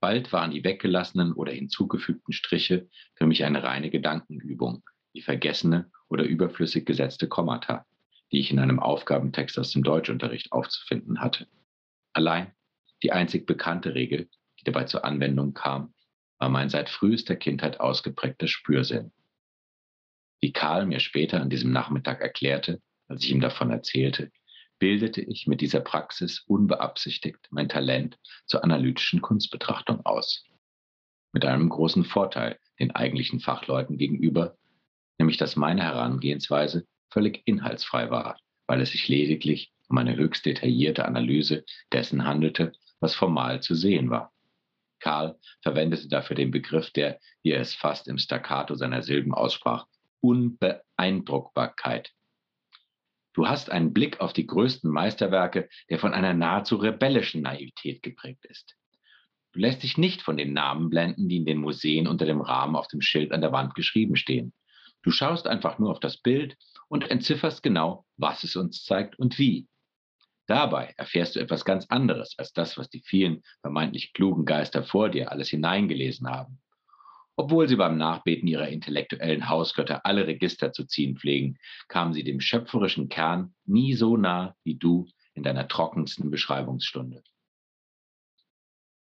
Bald 0.00 0.32
waren 0.32 0.50
die 0.50 0.64
weggelassenen 0.64 1.32
oder 1.32 1.52
hinzugefügten 1.52 2.32
Striche 2.32 2.88
für 3.14 3.26
mich 3.26 3.44
eine 3.44 3.62
reine 3.62 3.88
Gedankenübung, 3.88 4.82
wie 5.12 5.22
vergessene 5.22 5.92
oder 6.08 6.24
überflüssig 6.24 6.84
gesetzte 6.84 7.28
Kommata, 7.28 7.86
die 8.32 8.40
ich 8.40 8.50
in 8.50 8.58
einem 8.58 8.80
Aufgabentext 8.80 9.58
aus 9.58 9.70
dem 9.70 9.84
Deutschunterricht 9.84 10.50
aufzufinden 10.50 11.20
hatte. 11.20 11.46
Allein 12.12 12.52
die 13.02 13.12
einzig 13.12 13.46
bekannte 13.46 13.94
Regel, 13.94 14.28
die 14.58 14.64
dabei 14.64 14.84
zur 14.84 15.04
Anwendung 15.04 15.54
kam, 15.54 15.94
war 16.38 16.48
mein 16.48 16.68
seit 16.68 16.88
frühester 16.88 17.36
Kindheit 17.36 17.78
ausgeprägter 17.78 18.48
Spürsinn. 18.48 19.12
Wie 20.42 20.52
Karl 20.52 20.86
mir 20.86 20.98
später 20.98 21.40
an 21.40 21.50
diesem 21.50 21.70
Nachmittag 21.70 22.20
erklärte, 22.20 22.82
als 23.06 23.24
ich 23.24 23.30
ihm 23.30 23.40
davon 23.40 23.70
erzählte, 23.70 24.32
bildete 24.80 25.20
ich 25.20 25.46
mit 25.46 25.60
dieser 25.60 25.80
Praxis 25.80 26.40
unbeabsichtigt 26.40 27.46
mein 27.50 27.68
Talent 27.68 28.18
zur 28.46 28.64
analytischen 28.64 29.22
Kunstbetrachtung 29.22 30.04
aus. 30.04 30.44
Mit 31.32 31.44
einem 31.44 31.68
großen 31.68 32.04
Vorteil 32.04 32.58
den 32.80 32.90
eigentlichen 32.90 33.38
Fachleuten 33.38 33.96
gegenüber, 33.98 34.56
nämlich 35.16 35.36
dass 35.36 35.54
meine 35.54 35.84
Herangehensweise 35.84 36.88
völlig 37.10 37.42
inhaltsfrei 37.44 38.10
war, 38.10 38.36
weil 38.66 38.80
es 38.80 38.90
sich 38.90 39.06
lediglich 39.06 39.72
um 39.88 39.98
eine 39.98 40.16
höchst 40.16 40.44
detaillierte 40.44 41.04
Analyse 41.04 41.64
dessen 41.92 42.24
handelte, 42.24 42.72
was 42.98 43.14
formal 43.14 43.62
zu 43.62 43.76
sehen 43.76 44.10
war. 44.10 44.32
Karl 44.98 45.38
verwendete 45.60 46.08
dafür 46.08 46.34
den 46.34 46.50
Begriff 46.50 46.90
der, 46.90 47.20
wie 47.44 47.52
er 47.52 47.60
es 47.60 47.74
fast 47.74 48.08
im 48.08 48.18
Staccato 48.18 48.74
seiner 48.74 49.02
Silben 49.02 49.34
aussprach, 49.34 49.86
Unbeeindruckbarkeit 50.22 52.12
Du 53.34 53.46
hast 53.46 53.70
einen 53.70 53.94
Blick 53.94 54.20
auf 54.20 54.34
die 54.34 54.46
größten 54.46 54.90
Meisterwerke, 54.90 55.68
der 55.88 55.98
von 55.98 56.12
einer 56.12 56.34
nahezu 56.34 56.76
rebellischen 56.76 57.42
Naivität 57.42 58.02
geprägt 58.02 58.44
ist. 58.44 58.76
Du 59.52 59.60
lässt 59.60 59.82
dich 59.82 59.96
nicht 59.96 60.22
von 60.22 60.36
den 60.36 60.52
Namen 60.52 60.90
blenden, 60.90 61.28
die 61.28 61.36
in 61.36 61.46
den 61.46 61.58
Museen 61.58 62.06
unter 62.06 62.26
dem 62.26 62.40
Rahmen 62.40 62.76
auf 62.76 62.88
dem 62.88 63.00
Schild 63.00 63.32
an 63.32 63.40
der 63.40 63.52
Wand 63.52 63.74
geschrieben 63.74 64.16
stehen. 64.16 64.52
Du 65.02 65.10
schaust 65.10 65.46
einfach 65.46 65.78
nur 65.78 65.90
auf 65.90 66.00
das 66.00 66.18
Bild 66.18 66.56
und 66.88 67.10
entzifferst 67.10 67.62
genau, 67.62 68.04
was 68.16 68.44
es 68.44 68.54
uns 68.56 68.84
zeigt 68.84 69.18
und 69.18 69.38
wie. 69.38 69.66
Dabei 70.46 70.94
erfährst 70.96 71.36
du 71.36 71.40
etwas 71.40 71.64
ganz 71.64 71.86
anderes 71.86 72.34
als 72.38 72.52
das, 72.52 72.76
was 72.76 72.90
die 72.90 73.02
vielen 73.04 73.42
vermeintlich 73.62 74.12
klugen 74.12 74.44
Geister 74.44 74.84
vor 74.84 75.08
dir 75.08 75.32
alles 75.32 75.48
hineingelesen 75.48 76.28
haben. 76.28 76.61
Obwohl 77.36 77.66
sie 77.66 77.76
beim 77.76 77.96
Nachbeten 77.96 78.46
ihrer 78.46 78.68
intellektuellen 78.68 79.48
Hausgötter 79.48 80.04
alle 80.04 80.26
Register 80.26 80.72
zu 80.72 80.84
ziehen 80.84 81.16
pflegen, 81.16 81.58
kamen 81.88 82.12
sie 82.12 82.24
dem 82.24 82.40
schöpferischen 82.40 83.08
Kern 83.08 83.54
nie 83.64 83.94
so 83.94 84.16
nah 84.16 84.54
wie 84.64 84.76
du 84.76 85.08
in 85.34 85.42
deiner 85.42 85.66
trockensten 85.66 86.30
Beschreibungsstunde. 86.30 87.22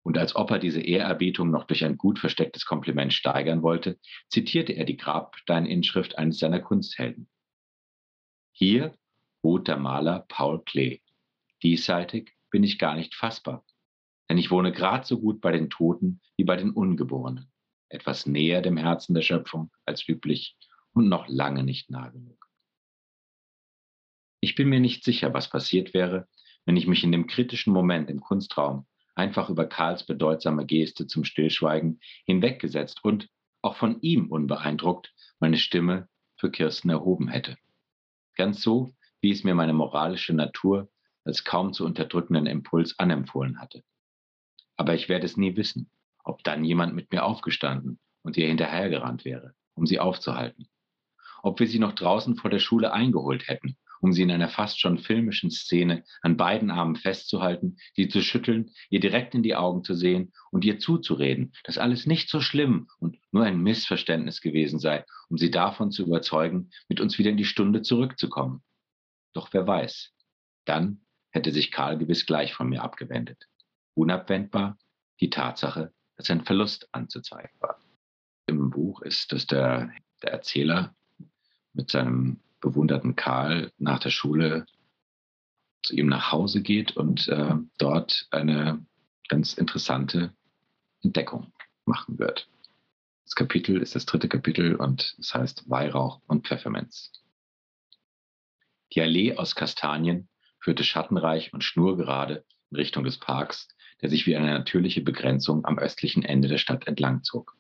Und 0.03 0.17
als 0.17 0.35
ob 0.35 0.51
er 0.51 0.59
diese 0.59 0.81
Ehrerbietung 0.81 1.51
noch 1.51 1.65
durch 1.65 1.83
ein 1.83 1.97
gut 1.97 2.19
verstecktes 2.19 2.65
Kompliment 2.65 3.13
steigern 3.13 3.61
wollte, 3.61 3.99
zitierte 4.29 4.73
er 4.73 4.85
die 4.85 4.97
Grabsteininschrift 4.97 6.17
eines 6.17 6.39
seiner 6.39 6.59
Kunsthelden. 6.59 7.27
Hier 8.51 8.95
ruht 9.43 9.67
der 9.67 9.77
Maler 9.77 10.25
Paul 10.27 10.63
Klee. 10.63 11.01
Diesseitig 11.63 12.35
bin 12.49 12.63
ich 12.63 12.79
gar 12.79 12.95
nicht 12.95 13.15
fassbar, 13.15 13.65
denn 14.29 14.37
ich 14.37 14.51
wohne 14.51 14.71
grad 14.71 15.05
so 15.05 15.19
gut 15.19 15.41
bei 15.41 15.51
den 15.51 15.69
Toten 15.69 16.21
wie 16.37 16.43
bei 16.43 16.55
den 16.55 16.71
Ungeborenen 16.71 17.51
etwas 17.95 18.25
näher 18.25 18.61
dem 18.61 18.77
Herzen 18.77 19.13
der 19.13 19.21
Schöpfung 19.21 19.71
als 19.85 20.07
üblich 20.07 20.55
und 20.93 21.09
noch 21.09 21.27
lange 21.27 21.63
nicht 21.63 21.89
nah 21.89 22.09
genug. 22.09 22.47
Ich 24.39 24.55
bin 24.55 24.69
mir 24.69 24.79
nicht 24.79 25.03
sicher, 25.03 25.33
was 25.33 25.49
passiert 25.49 25.93
wäre, 25.93 26.27
wenn 26.65 26.77
ich 26.77 26.87
mich 26.87 27.03
in 27.03 27.11
dem 27.11 27.25
kritischen 27.25 27.73
Moment 27.73 28.09
im 28.09 28.21
Kunstraum 28.21 28.85
einfach 29.15 29.49
über 29.49 29.65
Karls 29.65 30.05
bedeutsame 30.05 30.65
Geste 30.65 31.07
zum 31.07 31.23
Stillschweigen 31.23 31.99
hinweggesetzt 32.25 33.03
und, 33.03 33.29
auch 33.61 33.77
von 33.77 33.99
ihm 34.01 34.29
unbeeindruckt, 34.29 35.11
meine 35.39 35.57
Stimme 35.57 36.07
für 36.35 36.51
Kirsten 36.51 36.89
erhoben 36.89 37.29
hätte. 37.29 37.57
Ganz 38.35 38.61
so, 38.61 38.93
wie 39.21 39.31
es 39.31 39.43
mir 39.43 39.55
meine 39.55 39.73
moralische 39.73 40.33
Natur 40.33 40.89
als 41.23 41.43
kaum 41.43 41.73
zu 41.73 41.83
unterdrückenden 41.85 42.45
Impuls 42.45 42.99
anempfohlen 42.99 43.59
hatte. 43.59 43.83
Aber 44.77 44.93
ich 44.93 45.09
werde 45.09 45.25
es 45.25 45.37
nie 45.37 45.55
wissen, 45.55 45.89
ob 46.25 46.43
dann 46.43 46.65
jemand 46.65 46.93
mit 46.95 47.11
mir 47.11 47.23
aufgestanden 47.23 47.99
und 48.23 48.35
ihr 48.35 48.47
hinterhergerannt 48.47 49.23
wäre, 49.23 49.53
um 49.75 49.85
sie 49.85 49.99
aufzuhalten. 49.99 50.67
Ob 51.43 51.59
wir 51.59 51.67
sie 51.67 51.79
noch 51.79 51.93
draußen 51.93 52.35
vor 52.35 52.49
der 52.49 52.59
Schule 52.59 52.91
eingeholt 52.91 53.47
hätten, 53.47 53.77
um 54.01 54.11
sie 54.11 54.23
in 54.23 54.31
einer 54.31 54.49
fast 54.49 54.79
schon 54.79 54.97
filmischen 54.97 55.51
Szene 55.51 56.03
an 56.21 56.37
beiden 56.37 56.71
Armen 56.71 56.95
festzuhalten, 56.95 57.77
sie 57.93 58.07
zu 58.07 58.21
schütteln, 58.21 58.71
ihr 58.89 58.99
direkt 58.99 59.35
in 59.35 59.43
die 59.43 59.55
Augen 59.55 59.83
zu 59.83 59.93
sehen 59.93 60.33
und 60.51 60.65
ihr 60.65 60.79
zuzureden, 60.79 61.53
dass 61.63 61.77
alles 61.77 62.05
nicht 62.05 62.29
so 62.29 62.41
schlimm 62.41 62.87
und 62.99 63.17
nur 63.31 63.43
ein 63.45 63.61
Missverständnis 63.61 64.41
gewesen 64.41 64.79
sei, 64.79 65.05
um 65.29 65.37
sie 65.37 65.51
davon 65.51 65.91
zu 65.91 66.03
überzeugen, 66.03 66.71
mit 66.89 66.99
uns 66.99 67.17
wieder 67.17 67.29
in 67.29 67.37
die 67.37 67.45
Stunde 67.45 67.83
zurückzukommen. 67.83 68.63
Doch 69.33 69.53
wer 69.53 69.65
weiß, 69.65 70.11
dann 70.65 71.05
hätte 71.31 71.51
sich 71.51 71.71
Karl 71.71 71.97
gewiss 71.97 72.25
gleich 72.25 72.53
von 72.53 72.69
mir 72.69 72.83
abgewendet. 72.83 73.47
Unabwendbar 73.93 74.77
die 75.19 75.29
Tatsache, 75.29 75.93
als 76.17 76.29
ein 76.29 76.45
Verlust 76.45 76.87
anzuzeigen 76.91 77.55
war. 77.59 77.79
Im 78.47 78.69
Buch 78.69 79.01
ist, 79.01 79.31
dass 79.31 79.47
der, 79.47 79.91
der 80.23 80.31
Erzähler 80.31 80.95
mit 81.73 81.91
seinem 81.91 82.39
bewunderten 82.61 83.15
Karl 83.15 83.71
nach 83.77 83.99
der 83.99 84.09
Schule 84.09 84.65
zu 85.83 85.95
ihm 85.95 86.07
nach 86.07 86.31
Hause 86.31 86.61
geht 86.61 86.97
und 86.97 87.27
äh, 87.27 87.55
dort 87.77 88.27
eine 88.31 88.85
ganz 89.27 89.53
interessante 89.53 90.33
Entdeckung 91.01 91.51
machen 91.85 92.17
wird. 92.17 92.49
Das 93.25 93.35
Kapitel 93.35 93.81
ist 93.81 93.95
das 93.95 94.05
dritte 94.05 94.29
Kapitel 94.29 94.75
und 94.75 95.15
es 95.19 95.33
heißt 95.33 95.69
Weihrauch 95.69 96.21
und 96.27 96.47
Pfefferminz. 96.47 97.11
Die 98.93 99.01
Allee 99.01 99.35
aus 99.35 99.55
Kastanien 99.55 100.29
führte 100.59 100.83
schattenreich 100.83 101.53
und 101.53 101.63
schnurgerade 101.63 102.45
in 102.71 102.77
Richtung 102.77 103.03
des 103.03 103.17
Parks, 103.17 103.67
der 104.01 104.09
sich 104.09 104.27
wie 104.27 104.35
eine 104.35 104.51
natürliche 104.51 105.01
Begrenzung 105.01 105.65
am 105.65 105.79
östlichen 105.79 106.23
Ende 106.23 106.47
der 106.47 106.57
Stadt 106.57 106.87
entlang 106.87 107.23
zog. 107.23 107.55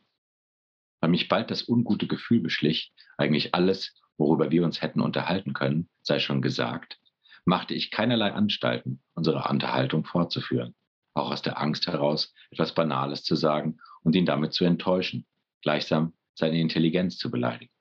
Weil 0.99 1.09
mich 1.09 1.27
bald 1.27 1.51
das 1.51 1.67
ungute 1.67 2.07
Gefühl 2.07 2.41
beschlich, 2.41 2.93
eigentlich 3.17 3.53
alles, 3.55 3.93
worüber 4.17 4.51
wir 4.51 4.63
uns 4.63 4.81
hätten 4.81 5.01
unterhalten 5.01 5.53
können, 5.53 5.89
sei 6.01 6.19
schon 6.19 6.41
gesagt, 6.41 6.99
machte 7.45 7.73
ich 7.73 7.91
keinerlei 7.91 8.31
Anstalten, 8.31 9.01
unsere 9.13 9.47
Unterhaltung 9.49 10.03
fortzuführen, 10.03 10.75
auch 11.13 11.31
aus 11.31 11.41
der 11.41 11.59
Angst 11.61 11.87
heraus, 11.87 12.33
etwas 12.49 12.73
Banales 12.73 13.23
zu 13.23 13.35
sagen 13.35 13.77
und 14.03 14.15
ihn 14.15 14.25
damit 14.25 14.53
zu 14.53 14.65
enttäuschen, 14.65 15.25
gleichsam 15.61 16.13
seine 16.33 16.59
Intelligenz 16.59 17.17
zu 17.17 17.31
beleidigen. 17.31 17.71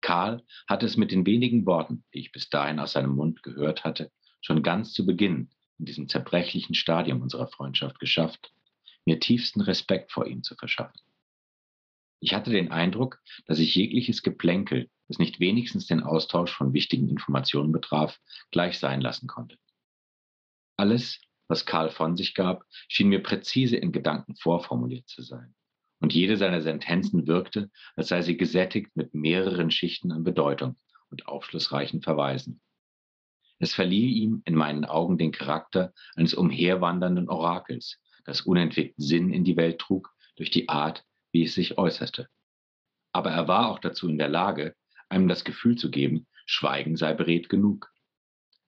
Karl 0.00 0.42
hatte 0.68 0.86
es 0.86 0.96
mit 0.96 1.12
den 1.12 1.26
wenigen 1.26 1.66
Worten, 1.66 2.04
die 2.12 2.20
ich 2.20 2.32
bis 2.32 2.50
dahin 2.50 2.78
aus 2.78 2.92
seinem 2.92 3.14
Mund 3.14 3.42
gehört 3.42 3.84
hatte, 3.84 4.10
schon 4.42 4.62
ganz 4.62 4.92
zu 4.92 5.06
Beginn 5.06 5.50
in 5.78 5.86
diesem 5.86 6.08
zerbrechlichen 6.08 6.74
Stadium 6.74 7.22
unserer 7.22 7.48
Freundschaft 7.48 7.98
geschafft, 7.98 8.52
mir 9.04 9.20
tiefsten 9.20 9.60
Respekt 9.60 10.12
vor 10.12 10.26
ihm 10.26 10.42
zu 10.42 10.54
verschaffen. 10.54 11.00
Ich 12.20 12.32
hatte 12.32 12.50
den 12.50 12.70
Eindruck, 12.70 13.20
dass 13.46 13.58
ich 13.58 13.74
jegliches 13.74 14.22
Geplänkel, 14.22 14.88
das 15.08 15.18
nicht 15.18 15.40
wenigstens 15.40 15.86
den 15.86 16.02
Austausch 16.02 16.52
von 16.52 16.72
wichtigen 16.72 17.08
Informationen 17.10 17.70
betraf, 17.70 18.18
gleich 18.50 18.78
sein 18.78 19.00
lassen 19.02 19.26
konnte. 19.26 19.58
Alles, 20.76 21.20
was 21.48 21.66
Karl 21.66 21.90
von 21.90 22.16
sich 22.16 22.34
gab, 22.34 22.64
schien 22.88 23.08
mir 23.08 23.22
präzise 23.22 23.76
in 23.76 23.92
Gedanken 23.92 24.36
vorformuliert 24.36 25.06
zu 25.08 25.22
sein. 25.22 25.54
Und 26.00 26.14
jede 26.14 26.36
seiner 26.36 26.62
Sentenzen 26.62 27.26
wirkte, 27.26 27.70
als 27.96 28.08
sei 28.08 28.22
sie 28.22 28.36
gesättigt 28.36 28.96
mit 28.96 29.14
mehreren 29.14 29.70
Schichten 29.70 30.10
an 30.10 30.24
Bedeutung 30.24 30.76
und 31.10 31.28
aufschlussreichen 31.28 32.02
Verweisen. 32.02 32.60
Es 33.58 33.74
verlieh 33.74 34.22
ihm 34.22 34.42
in 34.44 34.54
meinen 34.54 34.84
Augen 34.84 35.18
den 35.18 35.32
Charakter 35.32 35.92
eines 36.16 36.34
umherwandernden 36.34 37.28
Orakels, 37.28 38.00
das 38.24 38.42
unentwegt 38.42 38.94
Sinn 38.96 39.32
in 39.32 39.44
die 39.44 39.56
Welt 39.56 39.78
trug 39.78 40.12
durch 40.36 40.50
die 40.50 40.68
Art, 40.68 41.04
wie 41.32 41.44
es 41.44 41.54
sich 41.54 41.78
äußerte. 41.78 42.28
Aber 43.12 43.30
er 43.30 43.46
war 43.48 43.68
auch 43.68 43.78
dazu 43.78 44.08
in 44.08 44.18
der 44.18 44.28
Lage, 44.28 44.74
einem 45.08 45.28
das 45.28 45.44
Gefühl 45.44 45.76
zu 45.76 45.90
geben, 45.90 46.26
Schweigen 46.46 46.96
sei 46.96 47.14
beredt 47.14 47.48
genug. 47.48 47.90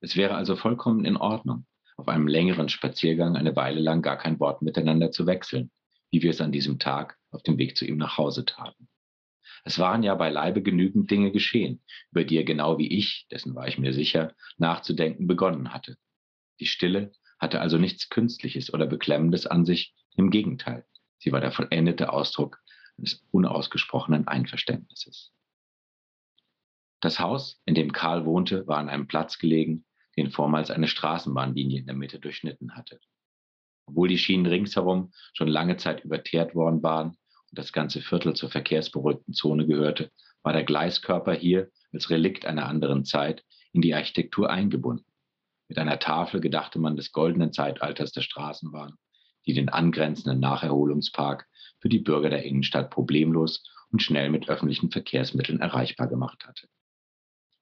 Es 0.00 0.16
wäre 0.16 0.34
also 0.34 0.56
vollkommen 0.56 1.04
in 1.04 1.16
Ordnung, 1.16 1.66
auf 1.96 2.08
einem 2.08 2.28
längeren 2.28 2.68
Spaziergang 2.68 3.36
eine 3.36 3.56
Weile 3.56 3.80
lang 3.80 4.02
gar 4.02 4.16
kein 4.16 4.38
Wort 4.38 4.62
miteinander 4.62 5.10
zu 5.10 5.26
wechseln, 5.26 5.70
wie 6.10 6.22
wir 6.22 6.30
es 6.30 6.40
an 6.40 6.52
diesem 6.52 6.78
Tag 6.78 7.18
auf 7.30 7.42
dem 7.42 7.58
Weg 7.58 7.76
zu 7.76 7.84
ihm 7.84 7.96
nach 7.96 8.18
Hause 8.18 8.44
taten. 8.44 8.88
Es 9.66 9.80
waren 9.80 10.04
ja 10.04 10.14
beileibe 10.14 10.62
genügend 10.62 11.10
Dinge 11.10 11.32
geschehen, 11.32 11.82
über 12.12 12.22
die 12.22 12.36
er 12.36 12.44
genau 12.44 12.78
wie 12.78 12.86
ich, 12.86 13.26
dessen 13.32 13.56
war 13.56 13.66
ich 13.66 13.78
mir 13.78 13.92
sicher, 13.92 14.32
nachzudenken 14.58 15.26
begonnen 15.26 15.74
hatte. 15.74 15.96
Die 16.60 16.66
Stille 16.66 17.10
hatte 17.40 17.60
also 17.60 17.76
nichts 17.76 18.08
Künstliches 18.08 18.72
oder 18.72 18.86
Beklemmendes 18.86 19.44
an 19.44 19.64
sich, 19.64 19.92
im 20.14 20.30
Gegenteil, 20.30 20.86
sie 21.18 21.32
war 21.32 21.40
der 21.40 21.50
vollendete 21.50 22.12
Ausdruck 22.12 22.62
eines 22.96 23.26
unausgesprochenen 23.32 24.28
Einverständnisses. 24.28 25.32
Das 27.00 27.18
Haus, 27.18 27.60
in 27.64 27.74
dem 27.74 27.92
Karl 27.92 28.24
wohnte, 28.24 28.68
war 28.68 28.78
an 28.78 28.88
einem 28.88 29.08
Platz 29.08 29.36
gelegen, 29.36 29.84
den 30.16 30.30
vormals 30.30 30.70
eine 30.70 30.86
Straßenbahnlinie 30.86 31.80
in 31.80 31.86
der 31.86 31.96
Mitte 31.96 32.20
durchschnitten 32.20 32.76
hatte. 32.76 33.00
Obwohl 33.86 34.06
die 34.06 34.16
Schienen 34.16 34.46
ringsherum 34.46 35.12
schon 35.32 35.48
lange 35.48 35.76
Zeit 35.76 36.04
überteert 36.04 36.54
worden 36.54 36.84
waren, 36.84 37.18
das 37.58 37.72
ganze 37.72 38.00
Viertel 38.00 38.34
zur 38.34 38.50
verkehrsberuhigten 38.50 39.34
Zone 39.34 39.66
gehörte, 39.66 40.10
war 40.42 40.52
der 40.52 40.64
Gleiskörper 40.64 41.34
hier 41.34 41.70
als 41.92 42.10
Relikt 42.10 42.46
einer 42.46 42.66
anderen 42.66 43.04
Zeit 43.04 43.44
in 43.72 43.82
die 43.82 43.94
Architektur 43.94 44.50
eingebunden. 44.50 45.04
Mit 45.68 45.78
einer 45.78 45.98
Tafel 45.98 46.40
gedachte 46.40 46.78
man 46.78 46.96
des 46.96 47.12
goldenen 47.12 47.52
Zeitalters 47.52 48.12
der 48.12 48.20
Straßenbahn, 48.20 48.94
die 49.46 49.54
den 49.54 49.68
angrenzenden 49.68 50.40
Nacherholungspark 50.40 51.48
für 51.80 51.88
die 51.88 51.98
Bürger 51.98 52.30
der 52.30 52.44
Innenstadt 52.44 52.90
problemlos 52.90 53.64
und 53.90 54.02
schnell 54.02 54.30
mit 54.30 54.48
öffentlichen 54.48 54.90
Verkehrsmitteln 54.90 55.60
erreichbar 55.60 56.06
gemacht 56.06 56.46
hatte. 56.46 56.68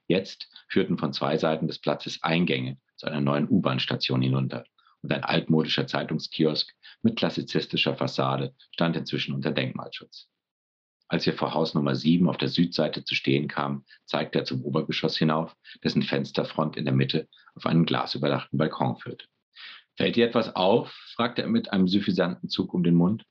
Jetzt 0.06 0.50
führten 0.68 0.98
von 0.98 1.12
zwei 1.12 1.38
Seiten 1.38 1.66
des 1.66 1.78
Platzes 1.78 2.22
Eingänge 2.22 2.78
zu 2.96 3.06
einer 3.06 3.20
neuen 3.20 3.48
U-Bahn-Station 3.48 4.20
hinunter 4.20 4.64
und 5.04 5.12
ein 5.12 5.22
altmodischer 5.22 5.86
Zeitungskiosk 5.86 6.72
mit 7.02 7.16
klassizistischer 7.16 7.94
Fassade 7.94 8.54
stand 8.72 8.96
inzwischen 8.96 9.34
unter 9.34 9.50
Denkmalschutz. 9.52 10.28
Als 11.08 11.26
wir 11.26 11.34
vor 11.34 11.52
Haus 11.52 11.74
Nummer 11.74 11.94
7 11.94 12.26
auf 12.26 12.38
der 12.38 12.48
Südseite 12.48 13.04
zu 13.04 13.14
stehen 13.14 13.46
kamen, 13.46 13.84
zeigte 14.06 14.38
er 14.38 14.44
zum 14.46 14.64
Obergeschoss 14.64 15.18
hinauf, 15.18 15.54
dessen 15.84 16.02
Fensterfront 16.02 16.78
in 16.78 16.86
der 16.86 16.94
Mitte 16.94 17.28
auf 17.54 17.66
einen 17.66 17.84
glasüberdachten 17.84 18.58
Balkon 18.58 18.96
führte. 18.96 19.26
Fällt 19.94 20.16
dir 20.16 20.26
etwas 20.26 20.56
auf? 20.56 20.90
fragte 21.14 21.42
er 21.42 21.48
mit 21.48 21.70
einem 21.70 21.86
suffisanten 21.86 22.48
Zug 22.48 22.72
um 22.72 22.82
den 22.82 22.94
Mund. 22.94 23.26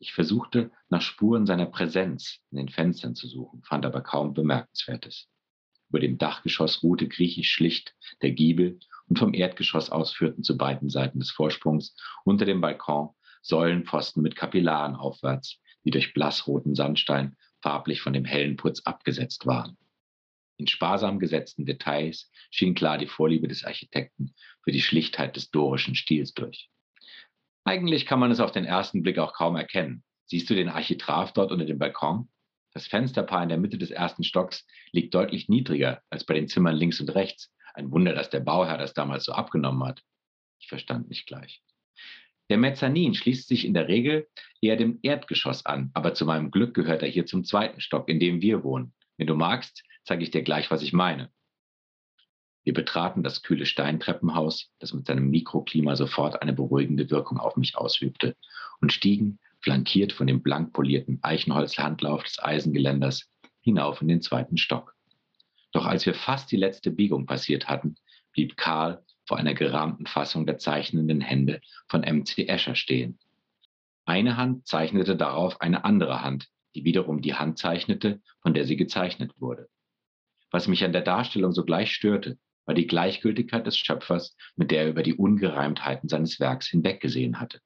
Ich 0.00 0.12
versuchte, 0.12 0.72
nach 0.88 1.02
Spuren 1.02 1.46
seiner 1.46 1.66
Präsenz 1.66 2.40
in 2.50 2.56
den 2.56 2.68
Fenstern 2.68 3.14
zu 3.14 3.28
suchen, 3.28 3.62
fand 3.62 3.86
aber 3.86 4.00
kaum 4.00 4.34
Bemerkenswertes. 4.34 5.28
Über 5.88 6.00
dem 6.00 6.18
Dachgeschoss 6.18 6.82
ruhte 6.82 7.06
griechisch 7.06 7.52
schlicht 7.52 7.94
der 8.22 8.32
Giebel 8.32 8.80
und 9.10 9.18
vom 9.18 9.34
Erdgeschoss 9.34 9.90
aus 9.90 10.12
führten 10.12 10.42
zu 10.42 10.56
beiden 10.56 10.88
Seiten 10.88 11.18
des 11.18 11.32
Vorsprungs 11.32 11.94
unter 12.24 12.46
dem 12.46 12.60
Balkon 12.60 13.10
Säulenpfosten 13.42 14.22
mit 14.22 14.36
Kapillaren 14.36 14.94
aufwärts, 14.94 15.60
die 15.84 15.90
durch 15.90 16.14
blassroten 16.14 16.74
Sandstein 16.74 17.36
farblich 17.60 18.00
von 18.00 18.12
dem 18.12 18.24
hellen 18.24 18.56
Putz 18.56 18.82
abgesetzt 18.84 19.46
waren. 19.46 19.76
In 20.58 20.66
sparsam 20.66 21.18
gesetzten 21.18 21.64
Details 21.64 22.30
schien 22.50 22.74
klar 22.74 22.98
die 22.98 23.06
Vorliebe 23.06 23.48
des 23.48 23.64
Architekten 23.64 24.34
für 24.62 24.72
die 24.72 24.82
Schlichtheit 24.82 25.36
des 25.36 25.50
dorischen 25.50 25.94
Stils 25.94 26.32
durch. 26.34 26.70
Eigentlich 27.64 28.06
kann 28.06 28.20
man 28.20 28.30
es 28.30 28.40
auf 28.40 28.52
den 28.52 28.64
ersten 28.64 29.02
Blick 29.02 29.18
auch 29.18 29.32
kaum 29.32 29.56
erkennen. 29.56 30.04
Siehst 30.26 30.48
du 30.50 30.54
den 30.54 30.68
Architrav 30.68 31.32
dort 31.32 31.50
unter 31.50 31.64
dem 31.64 31.78
Balkon? 31.78 32.28
Das 32.72 32.86
Fensterpaar 32.86 33.42
in 33.42 33.48
der 33.48 33.58
Mitte 33.58 33.78
des 33.78 33.90
ersten 33.90 34.22
Stocks 34.22 34.66
liegt 34.92 35.14
deutlich 35.14 35.48
niedriger 35.48 36.02
als 36.10 36.24
bei 36.24 36.34
den 36.34 36.46
Zimmern 36.46 36.76
links 36.76 37.00
und 37.00 37.12
rechts. 37.14 37.52
Ein 37.74 37.90
Wunder, 37.90 38.14
dass 38.14 38.30
der 38.30 38.40
Bauherr 38.40 38.78
das 38.78 38.94
damals 38.94 39.24
so 39.24 39.32
abgenommen 39.32 39.86
hat. 39.86 40.02
Ich 40.58 40.68
verstand 40.68 41.08
nicht 41.08 41.26
gleich. 41.26 41.62
Der 42.50 42.58
Mezzanin 42.58 43.14
schließt 43.14 43.46
sich 43.46 43.64
in 43.64 43.74
der 43.74 43.86
Regel 43.86 44.28
eher 44.60 44.76
dem 44.76 44.98
Erdgeschoss 45.02 45.66
an, 45.66 45.90
aber 45.94 46.14
zu 46.14 46.26
meinem 46.26 46.50
Glück 46.50 46.74
gehört 46.74 47.02
er 47.02 47.08
hier 47.08 47.24
zum 47.24 47.44
zweiten 47.44 47.80
Stock, 47.80 48.08
in 48.08 48.18
dem 48.18 48.40
wir 48.40 48.64
wohnen. 48.64 48.92
Wenn 49.16 49.28
du 49.28 49.34
magst, 49.34 49.84
zeige 50.04 50.24
ich 50.24 50.32
dir 50.32 50.42
gleich, 50.42 50.70
was 50.70 50.82
ich 50.82 50.92
meine. 50.92 51.30
Wir 52.64 52.74
betraten 52.74 53.22
das 53.22 53.42
kühle 53.42 53.66
Steintreppenhaus, 53.66 54.70
das 54.80 54.92
mit 54.92 55.06
seinem 55.06 55.30
Mikroklima 55.30 55.96
sofort 55.96 56.42
eine 56.42 56.52
beruhigende 56.52 57.08
Wirkung 57.10 57.38
auf 57.38 57.56
mich 57.56 57.76
ausübte, 57.76 58.36
und 58.80 58.92
stiegen, 58.92 59.38
flankiert 59.60 60.12
von 60.12 60.26
dem 60.26 60.42
blank 60.42 60.72
polierten 60.72 61.18
Eichenholzhandlauf 61.22 62.24
des 62.24 62.42
Eisengeländers, 62.42 63.30
hinauf 63.60 64.02
in 64.02 64.08
den 64.08 64.22
zweiten 64.22 64.56
Stock. 64.56 64.94
Doch 65.72 65.86
als 65.86 66.06
wir 66.06 66.14
fast 66.14 66.50
die 66.50 66.56
letzte 66.56 66.90
Biegung 66.90 67.26
passiert 67.26 67.68
hatten, 67.68 67.96
blieb 68.32 68.56
Karl 68.56 69.04
vor 69.26 69.36
einer 69.38 69.54
gerahmten 69.54 70.06
Fassung 70.06 70.46
der 70.46 70.58
zeichnenden 70.58 71.20
Hände 71.20 71.60
von 71.88 72.02
M.C. 72.02 72.46
Escher 72.46 72.74
stehen. 72.74 73.18
Eine 74.04 74.36
Hand 74.36 74.66
zeichnete 74.66 75.16
darauf 75.16 75.60
eine 75.60 75.84
andere 75.84 76.22
Hand, 76.22 76.48
die 76.74 76.84
wiederum 76.84 77.20
die 77.20 77.34
Hand 77.34 77.58
zeichnete, 77.58 78.20
von 78.42 78.54
der 78.54 78.64
sie 78.64 78.76
gezeichnet 78.76 79.32
wurde. 79.38 79.68
Was 80.50 80.66
mich 80.66 80.82
an 80.84 80.92
der 80.92 81.02
Darstellung 81.02 81.52
sogleich 81.52 81.92
störte, 81.92 82.38
war 82.64 82.74
die 82.74 82.86
Gleichgültigkeit 82.86 83.66
des 83.66 83.78
Schöpfers, 83.78 84.36
mit 84.56 84.70
der 84.70 84.82
er 84.82 84.88
über 84.88 85.02
die 85.02 85.14
Ungereimtheiten 85.14 86.08
seines 86.08 86.40
Werks 86.40 86.68
hinweggesehen 86.68 87.40
hatte. 87.40 87.60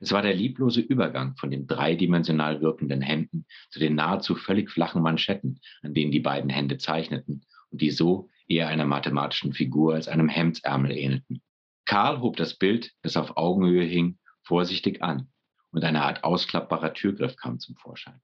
Es 0.00 0.12
war 0.12 0.22
der 0.22 0.34
lieblose 0.34 0.80
Übergang 0.80 1.36
von 1.36 1.50
den 1.50 1.66
dreidimensional 1.66 2.60
wirkenden 2.60 3.00
Händen 3.00 3.46
zu 3.70 3.80
den 3.80 3.96
nahezu 3.96 4.36
völlig 4.36 4.70
flachen 4.70 5.02
Manschetten, 5.02 5.60
an 5.82 5.94
denen 5.94 6.12
die 6.12 6.20
beiden 6.20 6.50
Hände 6.50 6.78
zeichneten 6.78 7.44
und 7.70 7.80
die 7.80 7.90
so 7.90 8.28
eher 8.46 8.68
einer 8.68 8.86
mathematischen 8.86 9.52
Figur 9.52 9.94
als 9.94 10.08
einem 10.08 10.28
Hemdsärmel 10.28 10.92
ähnelten. 10.92 11.42
Karl 11.84 12.20
hob 12.20 12.36
das 12.36 12.54
Bild, 12.54 12.92
das 13.02 13.16
auf 13.16 13.36
Augenhöhe 13.36 13.84
hing, 13.84 14.18
vorsichtig 14.42 15.02
an 15.02 15.28
und 15.72 15.84
eine 15.84 16.02
Art 16.02 16.22
ausklappbarer 16.22 16.94
Türgriff 16.94 17.36
kam 17.36 17.58
zum 17.58 17.76
Vorschein. 17.76 18.20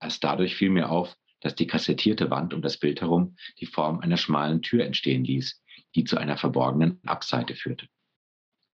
Erst 0.00 0.24
dadurch 0.24 0.56
fiel 0.56 0.70
mir 0.70 0.90
auf, 0.90 1.16
dass 1.40 1.54
die 1.54 1.66
kassettierte 1.66 2.30
Wand 2.30 2.52
um 2.52 2.62
das 2.62 2.78
Bild 2.78 3.00
herum 3.00 3.36
die 3.60 3.66
Form 3.66 4.00
einer 4.00 4.16
schmalen 4.16 4.62
Tür 4.62 4.84
entstehen 4.84 5.24
ließ, 5.24 5.62
die 5.94 6.04
zu 6.04 6.16
einer 6.16 6.36
verborgenen 6.36 7.00
Abseite 7.06 7.54
führte. 7.54 7.86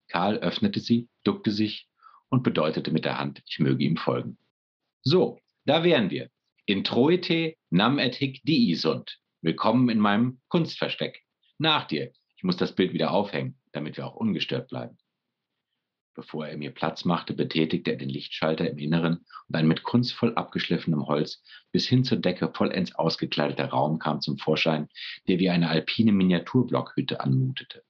Karl 0.09 0.39
öffnete 0.39 0.81
sie, 0.81 1.09
duckte 1.25 1.51
sich 1.51 1.90
und 2.31 2.43
bedeutete 2.43 2.91
mit 2.91 3.05
der 3.05 3.19
Hand, 3.19 3.43
ich 3.47 3.59
möge 3.59 3.85
ihm 3.85 3.97
folgen. 3.97 4.39
So, 5.03 5.39
da 5.67 5.85
wären 5.85 6.11
wir. 6.11 6.31
Introite 6.65 7.57
nam 7.71 7.99
et 7.99 8.15
hic 8.15 8.43
dii 8.45 8.75
sunt. 8.75 9.19
Willkommen 9.43 9.89
in 9.89 9.99
meinem 9.99 10.41
Kunstversteck. 10.49 11.23
Nach 11.59 11.87
dir. 11.87 12.13
Ich 12.37 12.45
muss 12.45 12.57
das 12.57 12.75
Bild 12.75 12.93
wieder 12.93 13.11
aufhängen, 13.11 13.59
damit 13.73 13.97
wir 13.97 14.07
auch 14.07 14.15
ungestört 14.15 14.69
bleiben. 14.69 14.97
Bevor 16.15 16.47
er 16.47 16.57
mir 16.57 16.71
Platz 16.71 17.05
machte, 17.05 17.35
betätigte 17.35 17.93
er 17.93 17.97
den 17.97 18.09
Lichtschalter 18.09 18.69
im 18.69 18.79
Inneren 18.79 19.27
und 19.49 19.57
ein 19.57 19.69
mit 19.69 19.83
kunstvoll 19.83 20.35
abgeschliffenem 20.35 21.07
Holz 21.07 21.43
bis 21.73 21.87
hin 21.87 22.05
zur 22.05 22.19
Decke 22.19 22.53
vollends 22.53 22.95
ausgekleideter 22.95 23.67
Raum 23.67 23.99
kam 23.99 24.21
zum 24.21 24.39
Vorschein, 24.39 24.89
der 25.29 25.39
wie 25.39 25.51
eine 25.51 25.69
alpine 25.69 26.13
Miniaturblockhütte 26.13 27.21
anmutete. 27.21 27.85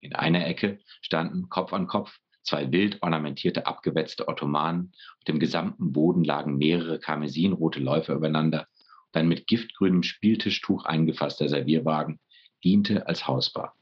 In 0.00 0.14
einer 0.14 0.46
Ecke 0.46 0.80
standen 1.02 1.48
Kopf 1.48 1.72
an 1.72 1.86
Kopf 1.86 2.18
zwei 2.42 2.70
wild 2.72 3.02
ornamentierte, 3.02 3.66
abgewetzte 3.66 4.28
Ottomanen. 4.28 4.92
Auf 5.18 5.24
dem 5.24 5.38
gesamten 5.38 5.92
Boden 5.92 6.24
lagen 6.24 6.58
mehrere 6.58 6.98
karmesinrote 6.98 7.80
Läufer 7.80 8.14
übereinander 8.14 8.66
und 9.08 9.20
ein 9.20 9.28
mit 9.28 9.46
giftgrünem 9.46 10.02
Spieltischtuch 10.02 10.84
eingefasster 10.84 11.48
Servierwagen 11.48 12.20
diente 12.64 13.06
als 13.06 13.26
Hausbar. 13.26 13.74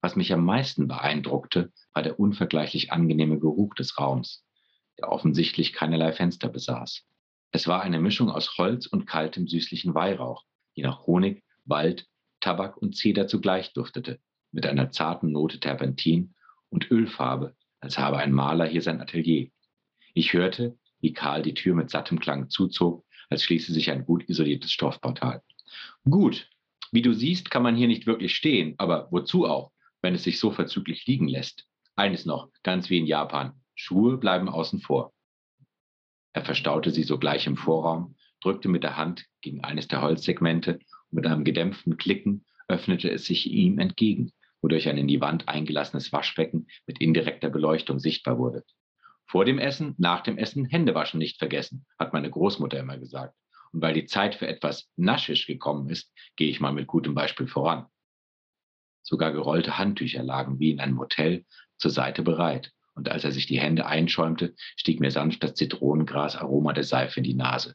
Was 0.00 0.16
mich 0.16 0.32
am 0.32 0.44
meisten 0.44 0.88
beeindruckte, 0.88 1.72
war 1.92 2.02
der 2.02 2.18
unvergleichlich 2.18 2.90
angenehme 2.92 3.38
Geruch 3.38 3.74
des 3.74 3.98
Raums, 3.98 4.44
der 4.98 5.12
offensichtlich 5.12 5.72
keinerlei 5.72 6.12
Fenster 6.12 6.48
besaß. 6.48 7.04
Es 7.52 7.66
war 7.66 7.82
eine 7.82 8.00
Mischung 8.00 8.30
aus 8.30 8.56
Holz 8.56 8.86
und 8.86 9.06
kaltem 9.06 9.46
süßlichen 9.46 9.94
Weihrauch, 9.94 10.44
die 10.76 10.82
nach 10.82 11.06
Honig, 11.06 11.42
Wald, 11.64 12.06
Tabak 12.40 12.76
und 12.78 12.96
Zeder 12.96 13.26
zugleich 13.26 13.72
duftete, 13.72 14.20
mit 14.52 14.66
einer 14.66 14.90
zarten 14.90 15.32
Note 15.32 15.60
Terpentin 15.60 16.34
und 16.70 16.90
Ölfarbe, 16.90 17.54
als 17.80 17.98
habe 17.98 18.18
ein 18.18 18.32
Maler 18.32 18.66
hier 18.66 18.82
sein 18.82 19.00
Atelier. 19.00 19.50
Ich 20.14 20.32
hörte, 20.32 20.78
wie 21.00 21.12
Karl 21.12 21.42
die 21.42 21.54
Tür 21.54 21.74
mit 21.74 21.90
sattem 21.90 22.18
Klang 22.20 22.48
zuzog, 22.48 23.04
als 23.28 23.42
schließe 23.44 23.72
sich 23.72 23.90
ein 23.90 24.04
gut 24.04 24.28
isoliertes 24.28 24.72
Stoffportal. 24.72 25.42
Gut, 26.04 26.48
wie 26.92 27.02
du 27.02 27.12
siehst, 27.12 27.50
kann 27.50 27.62
man 27.62 27.76
hier 27.76 27.88
nicht 27.88 28.06
wirklich 28.06 28.34
stehen, 28.34 28.74
aber 28.78 29.08
wozu 29.10 29.46
auch, 29.46 29.72
wenn 30.02 30.14
es 30.14 30.24
sich 30.24 30.40
so 30.40 30.50
verzüglich 30.50 31.06
liegen 31.06 31.28
lässt? 31.28 31.66
Eines 31.96 32.24
noch, 32.24 32.50
ganz 32.62 32.90
wie 32.90 32.98
in 32.98 33.06
Japan, 33.06 33.60
Schuhe 33.74 34.16
bleiben 34.18 34.48
außen 34.48 34.80
vor. 34.80 35.12
Er 36.32 36.44
verstaute 36.44 36.90
sie 36.90 37.02
sogleich 37.02 37.46
im 37.46 37.56
Vorraum, 37.56 38.16
drückte 38.40 38.68
mit 38.68 38.82
der 38.82 38.96
Hand 38.96 39.26
gegen 39.40 39.62
eines 39.62 39.88
der 39.88 40.00
Holzsegmente 40.00 40.74
und 40.74 41.12
mit 41.12 41.26
einem 41.26 41.44
gedämpften 41.44 41.96
Klicken 41.96 42.44
öffnete 42.68 43.10
es 43.10 43.24
sich 43.24 43.50
ihm 43.50 43.78
entgegen 43.78 44.32
wodurch 44.62 44.88
ein 44.88 44.98
in 44.98 45.08
die 45.08 45.20
Wand 45.20 45.48
eingelassenes 45.48 46.12
Waschbecken 46.12 46.66
mit 46.86 47.00
indirekter 47.00 47.50
Beleuchtung 47.50 47.98
sichtbar 47.98 48.38
wurde. 48.38 48.64
Vor 49.26 49.44
dem 49.44 49.58
Essen, 49.58 49.94
nach 49.98 50.22
dem 50.22 50.38
Essen 50.38 50.64
Händewaschen 50.64 51.18
nicht 51.18 51.38
vergessen, 51.38 51.86
hat 51.98 52.12
meine 52.12 52.30
Großmutter 52.30 52.78
immer 52.78 52.98
gesagt. 52.98 53.36
Und 53.72 53.80
weil 53.82 53.94
die 53.94 54.06
Zeit 54.06 54.34
für 54.34 54.48
etwas 54.48 54.90
naschisch 54.96 55.46
gekommen 55.46 55.88
ist, 55.88 56.12
gehe 56.36 56.50
ich 56.50 56.60
mal 56.60 56.72
mit 56.72 56.88
gutem 56.88 57.14
Beispiel 57.14 57.46
voran. 57.46 57.86
Sogar 59.02 59.32
gerollte 59.32 59.78
Handtücher 59.78 60.22
lagen 60.22 60.58
wie 60.58 60.72
in 60.72 60.80
einem 60.80 60.98
Hotel 60.98 61.44
zur 61.78 61.90
Seite 61.90 62.22
bereit. 62.22 62.72
Und 62.94 63.08
als 63.08 63.24
er 63.24 63.32
sich 63.32 63.46
die 63.46 63.60
Hände 63.60 63.86
einschäumte, 63.86 64.54
stieg 64.76 65.00
mir 65.00 65.10
sanft 65.10 65.42
das 65.44 65.54
Zitronengras-Aroma 65.54 66.72
der 66.72 66.84
Seife 66.84 67.20
in 67.20 67.24
die 67.24 67.34
Nase. 67.34 67.74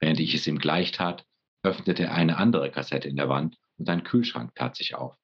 Während 0.00 0.20
ich 0.20 0.32
es 0.34 0.46
ihm 0.46 0.58
gleich 0.58 0.92
tat, 0.92 1.26
öffnete 1.64 2.04
er 2.04 2.14
eine 2.14 2.36
andere 2.36 2.70
Kassette 2.70 3.08
in 3.08 3.16
der 3.16 3.28
Wand 3.28 3.58
und 3.78 3.88
ein 3.88 4.04
Kühlschrank 4.04 4.54
tat 4.54 4.76
sich 4.76 4.94
auf. 4.94 5.17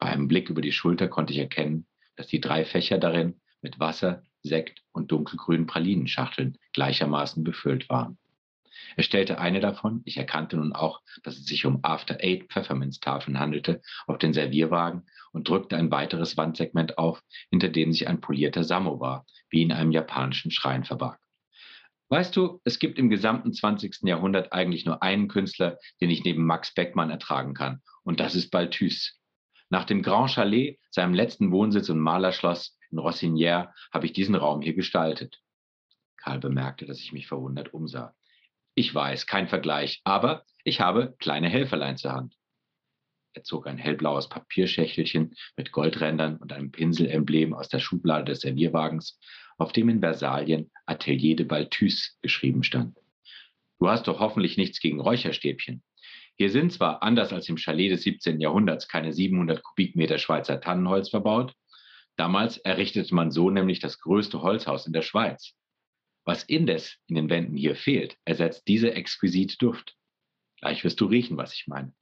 Bei 0.00 0.08
einem 0.08 0.28
Blick 0.28 0.48
über 0.48 0.62
die 0.62 0.72
Schulter 0.72 1.08
konnte 1.08 1.34
ich 1.34 1.38
erkennen, 1.38 1.86
dass 2.16 2.26
die 2.26 2.40
drei 2.40 2.64
Fächer 2.64 2.98
darin 2.98 3.40
mit 3.60 3.78
Wasser, 3.78 4.22
Sekt 4.42 4.82
und 4.92 5.12
dunkelgrünen 5.12 5.66
Pralinenschachteln 5.66 6.56
gleichermaßen 6.72 7.44
befüllt 7.44 7.90
waren. 7.90 8.18
Er 8.96 9.02
stellte 9.02 9.38
eine 9.38 9.60
davon, 9.60 10.00
ich 10.06 10.16
erkannte 10.16 10.56
nun 10.56 10.72
auch, 10.72 11.02
dass 11.22 11.36
es 11.36 11.44
sich 11.44 11.66
um 11.66 11.80
After 11.82 12.18
Eight 12.22 12.50
Pfefferminztafeln 12.50 13.38
handelte, 13.38 13.82
auf 14.06 14.16
den 14.16 14.32
Servierwagen 14.32 15.04
und 15.32 15.46
drückte 15.46 15.76
ein 15.76 15.90
weiteres 15.90 16.38
Wandsegment 16.38 16.96
auf, 16.96 17.22
hinter 17.50 17.68
dem 17.68 17.92
sich 17.92 18.08
ein 18.08 18.22
polierter 18.22 18.64
Samovar 18.64 19.26
wie 19.50 19.62
in 19.62 19.72
einem 19.72 19.92
japanischen 19.92 20.50
Schrein 20.50 20.84
verbarg. 20.84 21.20
Weißt 22.08 22.34
du, 22.34 22.60
es 22.64 22.78
gibt 22.78 22.98
im 22.98 23.10
gesamten 23.10 23.52
20. 23.52 23.98
Jahrhundert 24.02 24.52
eigentlich 24.52 24.86
nur 24.86 25.02
einen 25.02 25.28
Künstler, 25.28 25.78
den 26.00 26.10
ich 26.10 26.24
neben 26.24 26.44
Max 26.44 26.72
Beckmann 26.74 27.10
ertragen 27.10 27.52
kann, 27.52 27.82
und 28.02 28.18
das 28.18 28.34
ist 28.34 28.50
Balthus. 28.50 29.19
Nach 29.70 29.84
dem 29.84 30.02
Grand 30.02 30.30
Chalet, 30.30 30.80
seinem 30.90 31.14
letzten 31.14 31.52
Wohnsitz 31.52 31.88
und 31.90 32.00
Malerschloss 32.00 32.76
in 32.90 32.98
Rossinière, 32.98 33.72
habe 33.92 34.06
ich 34.06 34.12
diesen 34.12 34.34
Raum 34.34 34.62
hier 34.62 34.74
gestaltet. 34.74 35.40
Karl 36.16 36.40
bemerkte, 36.40 36.86
dass 36.86 36.98
ich 36.98 37.12
mich 37.12 37.28
verwundert 37.28 37.72
umsah. 37.72 38.14
Ich 38.74 38.92
weiß, 38.92 39.26
kein 39.26 39.46
Vergleich, 39.46 40.00
aber 40.02 40.44
ich 40.64 40.80
habe 40.80 41.14
kleine 41.20 41.48
Helferlein 41.48 41.96
zur 41.96 42.12
Hand. 42.12 42.34
Er 43.32 43.44
zog 43.44 43.68
ein 43.68 43.78
hellblaues 43.78 44.28
Papierschächtelchen 44.28 45.36
mit 45.56 45.70
Goldrändern 45.70 46.38
und 46.38 46.52
einem 46.52 46.72
Pinselemblem 46.72 47.54
aus 47.54 47.68
der 47.68 47.78
Schublade 47.78 48.24
des 48.32 48.40
Servierwagens, 48.40 49.20
auf 49.56 49.72
dem 49.72 49.88
in 49.88 50.00
Versalien 50.00 50.72
Atelier 50.86 51.36
de 51.36 51.46
Balthus 51.46 52.18
geschrieben 52.22 52.64
stand. 52.64 52.98
Du 53.78 53.88
hast 53.88 54.08
doch 54.08 54.18
hoffentlich 54.18 54.56
nichts 54.56 54.80
gegen 54.80 55.00
Räucherstäbchen. 55.00 55.84
Hier 56.40 56.48
sind 56.48 56.72
zwar, 56.72 57.02
anders 57.02 57.34
als 57.34 57.50
im 57.50 57.58
Chalet 57.58 57.92
des 57.92 58.00
17. 58.00 58.40
Jahrhunderts, 58.40 58.88
keine 58.88 59.12
700 59.12 59.62
Kubikmeter 59.62 60.16
Schweizer 60.16 60.58
Tannenholz 60.58 61.10
verbaut. 61.10 61.54
Damals 62.16 62.56
errichtete 62.56 63.14
man 63.14 63.30
so 63.30 63.50
nämlich 63.50 63.78
das 63.78 63.98
größte 64.00 64.40
Holzhaus 64.40 64.86
in 64.86 64.94
der 64.94 65.02
Schweiz. 65.02 65.52
Was 66.24 66.42
indes 66.44 66.96
in 67.08 67.16
den 67.16 67.28
Wänden 67.28 67.58
hier 67.58 67.76
fehlt, 67.76 68.16
ersetzt 68.24 68.66
diese 68.68 68.94
exquisite 68.94 69.58
Duft. 69.58 69.98
Gleich 70.60 70.82
wirst 70.82 71.02
du 71.02 71.04
riechen, 71.04 71.36
was 71.36 71.52
ich 71.52 71.66
meine. 71.66 71.92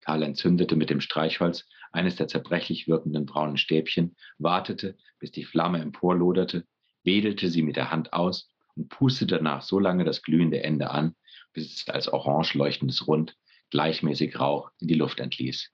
Karl 0.00 0.22
entzündete 0.22 0.74
mit 0.74 0.88
dem 0.88 1.02
Streichholz 1.02 1.68
eines 1.92 2.16
der 2.16 2.28
zerbrechlich 2.28 2.88
wirkenden 2.88 3.26
braunen 3.26 3.58
Stäbchen, 3.58 4.16
wartete, 4.38 4.96
bis 5.18 5.30
die 5.30 5.44
Flamme 5.44 5.82
emporloderte, 5.82 6.64
wedelte 7.04 7.50
sie 7.50 7.60
mit 7.60 7.76
der 7.76 7.90
Hand 7.90 8.14
aus 8.14 8.50
und 8.76 8.88
pustete 8.88 9.36
danach 9.36 9.62
so 9.62 9.78
lange 9.78 10.04
das 10.04 10.22
glühende 10.22 10.62
Ende 10.62 10.90
an, 10.90 11.14
bis 11.52 11.74
es 11.74 11.88
als 11.88 12.08
orange 12.08 12.54
leuchtendes 12.54 13.06
Rund 13.06 13.36
gleichmäßig 13.70 14.38
Rauch 14.38 14.70
in 14.78 14.88
die 14.88 14.94
Luft 14.94 15.20
entließ. 15.20 15.72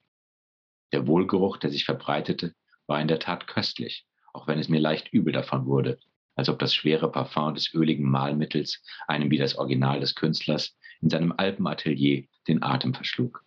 Der 0.92 1.06
Wohlgeruch, 1.06 1.58
der 1.58 1.70
sich 1.70 1.84
verbreitete, 1.84 2.54
war 2.86 3.00
in 3.00 3.08
der 3.08 3.18
Tat 3.18 3.46
köstlich, 3.46 4.06
auch 4.32 4.46
wenn 4.46 4.58
es 4.58 4.68
mir 4.68 4.80
leicht 4.80 5.12
übel 5.12 5.32
davon 5.32 5.66
wurde, 5.66 5.98
als 6.34 6.48
ob 6.48 6.58
das 6.58 6.74
schwere 6.74 7.10
Parfum 7.10 7.54
des 7.54 7.74
öligen 7.74 8.10
Mahlmittels 8.10 8.82
einem 9.06 9.30
wie 9.30 9.38
das 9.38 9.56
Original 9.56 10.00
des 10.00 10.14
Künstlers 10.14 10.76
in 11.00 11.10
seinem 11.10 11.34
Alpenatelier 11.36 12.26
den 12.48 12.62
Atem 12.62 12.94
verschlug. 12.94 13.44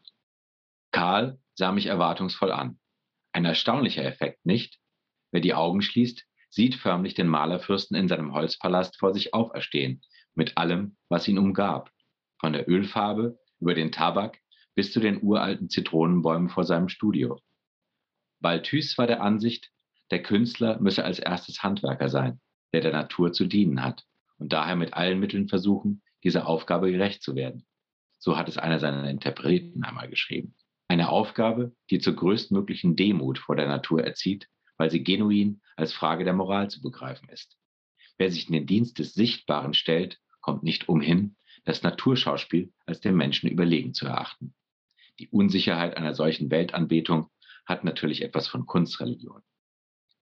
Karl 0.91 1.39
sah 1.55 1.71
mich 1.71 1.87
erwartungsvoll 1.87 2.51
an. 2.51 2.79
Ein 3.31 3.45
erstaunlicher 3.45 4.03
Effekt, 4.05 4.45
nicht? 4.45 4.79
Wer 5.31 5.41
die 5.41 5.53
Augen 5.53 5.81
schließt, 5.81 6.25
sieht 6.55 6.75
förmlich 6.75 7.13
den 7.13 7.27
Malerfürsten 7.27 7.97
in 7.97 8.07
seinem 8.07 8.33
Holzpalast 8.33 8.97
vor 8.97 9.13
sich 9.13 9.33
auferstehen, 9.33 10.01
mit 10.35 10.57
allem, 10.57 10.95
was 11.09 11.27
ihn 11.27 11.37
umgab, 11.37 11.91
von 12.39 12.53
der 12.53 12.69
Ölfarbe 12.69 13.37
über 13.59 13.73
den 13.73 13.91
Tabak 13.91 14.39
bis 14.73 14.93
zu 14.93 15.01
den 15.01 15.21
uralten 15.21 15.69
Zitronenbäumen 15.69 16.49
vor 16.49 16.63
seinem 16.63 16.87
Studio. 16.87 17.37
Balthus 18.39 18.97
war 18.97 19.05
der 19.05 19.21
Ansicht, 19.21 19.69
der 20.11 20.23
Künstler 20.23 20.79
müsse 20.79 21.03
als 21.03 21.19
erstes 21.19 21.61
Handwerker 21.61 22.07
sein, 22.07 22.39
der 22.71 22.81
der 22.81 22.93
Natur 22.93 23.33
zu 23.33 23.47
dienen 23.47 23.83
hat 23.83 24.05
und 24.37 24.53
daher 24.53 24.77
mit 24.77 24.93
allen 24.93 25.19
Mitteln 25.19 25.49
versuchen, 25.49 26.03
dieser 26.23 26.47
Aufgabe 26.47 26.89
gerecht 26.89 27.21
zu 27.21 27.35
werden. 27.35 27.65
So 28.17 28.37
hat 28.37 28.47
es 28.47 28.57
einer 28.57 28.79
seiner 28.79 29.09
Interpreten 29.09 29.83
einmal 29.83 30.09
geschrieben. 30.09 30.55
Eine 30.87 31.09
Aufgabe, 31.09 31.75
die 31.89 31.99
zur 31.99 32.15
größtmöglichen 32.15 32.95
Demut 32.95 33.39
vor 33.39 33.57
der 33.57 33.67
Natur 33.67 34.03
erzieht, 34.03 34.47
weil 34.77 34.89
sie 34.89 35.03
genuin 35.03 35.61
als 35.75 35.93
Frage 35.93 36.23
der 36.23 36.33
Moral 36.33 36.69
zu 36.69 36.81
begreifen 36.81 37.29
ist. 37.29 37.57
Wer 38.17 38.31
sich 38.31 38.47
in 38.47 38.53
den 38.53 38.65
Dienst 38.65 38.99
des 38.99 39.13
Sichtbaren 39.13 39.73
stellt, 39.73 40.19
kommt 40.41 40.63
nicht 40.63 40.87
umhin, 40.87 41.35
das 41.65 41.83
Naturschauspiel 41.83 42.71
als 42.85 43.01
dem 43.01 43.17
Menschen 43.17 43.49
überlegen 43.49 43.93
zu 43.93 44.05
erachten. 44.05 44.53
Die 45.19 45.29
Unsicherheit 45.29 45.97
einer 45.97 46.13
solchen 46.13 46.51
Weltanbetung 46.51 47.29
hat 47.65 47.83
natürlich 47.83 48.21
etwas 48.21 48.47
von 48.47 48.65
Kunstreligion. 48.65 49.41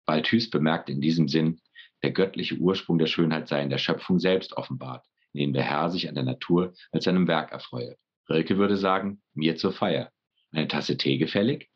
Balthus 0.05 0.49
bemerkt 0.49 0.89
in 0.89 1.01
diesem 1.01 1.27
Sinn, 1.27 1.61
der 2.01 2.11
göttliche 2.11 2.55
Ursprung 2.55 2.97
der 2.97 3.07
Schönheit 3.07 3.47
sei 3.47 3.61
in 3.61 3.69
der 3.69 3.77
Schöpfung 3.77 4.19
selbst 4.19 4.53
offenbart, 4.53 5.05
indem 5.33 5.53
der 5.53 5.63
Herr 5.63 5.89
sich 5.89 6.09
an 6.09 6.15
der 6.15 6.23
Natur 6.23 6.73
als 6.91 7.05
seinem 7.05 7.27
Werk 7.27 7.51
erfreue. 7.51 7.97
Rilke 8.29 8.57
würde 8.57 8.77
sagen, 8.77 9.21
mir 9.33 9.57
zur 9.57 9.71
Feier. 9.71 10.11
Eine 10.51 10.67
Tasse 10.67 10.97
Tee 10.97 11.17
gefällig? 11.17 11.69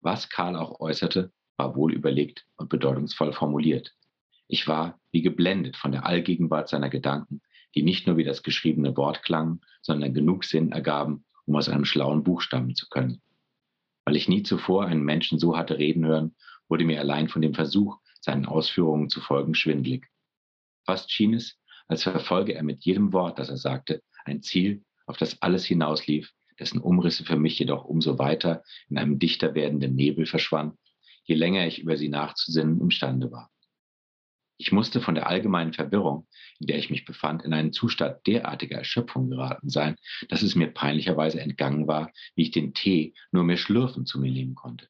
Was 0.00 0.28
Karl 0.28 0.56
auch 0.56 0.80
äußerte, 0.80 1.32
war 1.60 1.76
wohl 1.76 1.92
überlegt 1.92 2.46
und 2.56 2.70
bedeutungsvoll 2.70 3.34
formuliert. 3.34 3.94
Ich 4.48 4.66
war 4.66 4.98
wie 5.12 5.20
geblendet 5.20 5.76
von 5.76 5.92
der 5.92 6.06
Allgegenwart 6.06 6.70
seiner 6.70 6.88
Gedanken, 6.88 7.42
die 7.74 7.82
nicht 7.82 8.06
nur 8.06 8.16
wie 8.16 8.24
das 8.24 8.42
geschriebene 8.42 8.96
Wort 8.96 9.22
klangen, 9.22 9.60
sondern 9.82 10.14
genug 10.14 10.44
Sinn 10.44 10.72
ergaben, 10.72 11.26
um 11.44 11.56
aus 11.56 11.68
einem 11.68 11.84
schlauen 11.84 12.24
Buch 12.24 12.40
stammen 12.40 12.74
zu 12.74 12.88
können. 12.88 13.20
Weil 14.06 14.16
ich 14.16 14.26
nie 14.26 14.42
zuvor 14.42 14.86
einen 14.86 15.04
Menschen 15.04 15.38
so 15.38 15.54
hatte 15.54 15.76
reden 15.76 16.06
hören, 16.06 16.34
wurde 16.66 16.86
mir 16.86 16.98
allein 16.98 17.28
von 17.28 17.42
dem 17.42 17.52
Versuch, 17.52 17.98
seinen 18.22 18.46
Ausführungen 18.46 19.10
zu 19.10 19.20
folgen, 19.20 19.54
schwindlig. 19.54 20.06
Fast 20.86 21.12
schien 21.12 21.34
es, 21.34 21.58
als 21.88 22.04
verfolge 22.04 22.54
er 22.54 22.62
mit 22.62 22.86
jedem 22.86 23.12
Wort, 23.12 23.38
das 23.38 23.50
er 23.50 23.58
sagte, 23.58 24.02
ein 24.24 24.42
Ziel, 24.42 24.82
auf 25.04 25.18
das 25.18 25.42
alles 25.42 25.66
hinauslief, 25.66 26.32
dessen 26.58 26.80
Umrisse 26.80 27.22
für 27.24 27.36
mich 27.36 27.58
jedoch 27.58 27.84
umso 27.84 28.18
weiter 28.18 28.62
in 28.88 28.96
einem 28.96 29.18
dichter 29.18 29.54
werdenden 29.54 29.94
Nebel 29.94 30.24
verschwand, 30.24 30.78
je 31.30 31.36
länger 31.36 31.64
ich 31.64 31.78
über 31.78 31.96
sie 31.96 32.08
nachzusinnen 32.08 32.80
imstande 32.80 33.30
war. 33.30 33.52
Ich 34.58 34.72
musste 34.72 35.00
von 35.00 35.14
der 35.14 35.28
allgemeinen 35.28 35.72
Verwirrung, 35.72 36.26
in 36.58 36.66
der 36.66 36.76
ich 36.76 36.90
mich 36.90 37.04
befand, 37.04 37.44
in 37.44 37.54
einen 37.54 37.72
Zustand 37.72 38.26
derartiger 38.26 38.78
Erschöpfung 38.78 39.30
geraten 39.30 39.70
sein, 39.70 39.94
dass 40.28 40.42
es 40.42 40.56
mir 40.56 40.66
peinlicherweise 40.66 41.40
entgangen 41.40 41.86
war, 41.86 42.10
wie 42.34 42.42
ich 42.42 42.50
den 42.50 42.74
Tee 42.74 43.14
nur 43.30 43.44
mehr 43.44 43.56
schlürfen 43.58 44.06
zu 44.06 44.18
mir 44.18 44.32
nehmen 44.32 44.56
konnte. 44.56 44.88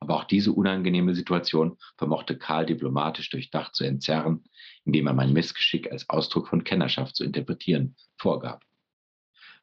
Aber 0.00 0.16
auch 0.16 0.24
diese 0.24 0.52
unangenehme 0.52 1.14
Situation 1.14 1.78
vermochte 1.96 2.36
Karl 2.36 2.66
diplomatisch 2.66 3.30
durchdacht 3.30 3.76
zu 3.76 3.84
entzerren, 3.84 4.44
indem 4.84 5.06
er 5.06 5.14
mein 5.14 5.32
Missgeschick 5.32 5.92
als 5.92 6.08
Ausdruck 6.08 6.48
von 6.48 6.64
Kennerschaft 6.64 7.14
zu 7.14 7.22
interpretieren 7.22 7.94
vorgab. 8.16 8.64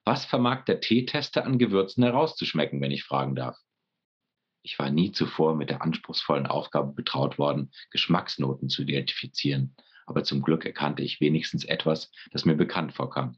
Was 0.06 0.24
vermag 0.24 0.64
der 0.64 0.80
Teetester 0.80 1.46
an 1.46 1.60
Gewürzen 1.60 2.04
herauszuschmecken, 2.04 2.80
wenn 2.80 2.92
ich 2.92 3.04
fragen 3.04 3.36
darf? 3.36 3.58
Ich 4.66 4.80
war 4.80 4.90
nie 4.90 5.12
zuvor 5.12 5.56
mit 5.56 5.70
der 5.70 5.84
anspruchsvollen 5.84 6.48
Aufgabe 6.48 6.92
betraut 6.92 7.38
worden, 7.38 7.72
Geschmacksnoten 7.92 8.68
zu 8.68 8.82
identifizieren, 8.82 9.76
aber 10.08 10.24
zum 10.24 10.42
Glück 10.42 10.66
erkannte 10.66 11.04
ich 11.04 11.22
wenigstens 11.22 11.66
etwas, 11.66 12.12
das 12.32 12.46
mir 12.46 12.56
bekannt 12.56 12.92
vorkam. 12.92 13.38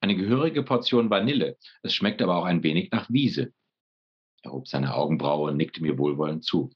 Eine 0.00 0.16
gehörige 0.16 0.62
Portion 0.62 1.10
Vanille, 1.10 1.58
es 1.82 1.92
schmeckt 1.92 2.22
aber 2.22 2.36
auch 2.36 2.46
ein 2.46 2.62
wenig 2.62 2.90
nach 2.92 3.10
Wiese. 3.10 3.52
Er 4.40 4.52
hob 4.52 4.68
seine 4.68 4.94
Augenbraue 4.94 5.50
und 5.50 5.58
nickte 5.58 5.82
mir 5.82 5.98
wohlwollend 5.98 6.44
zu. 6.44 6.70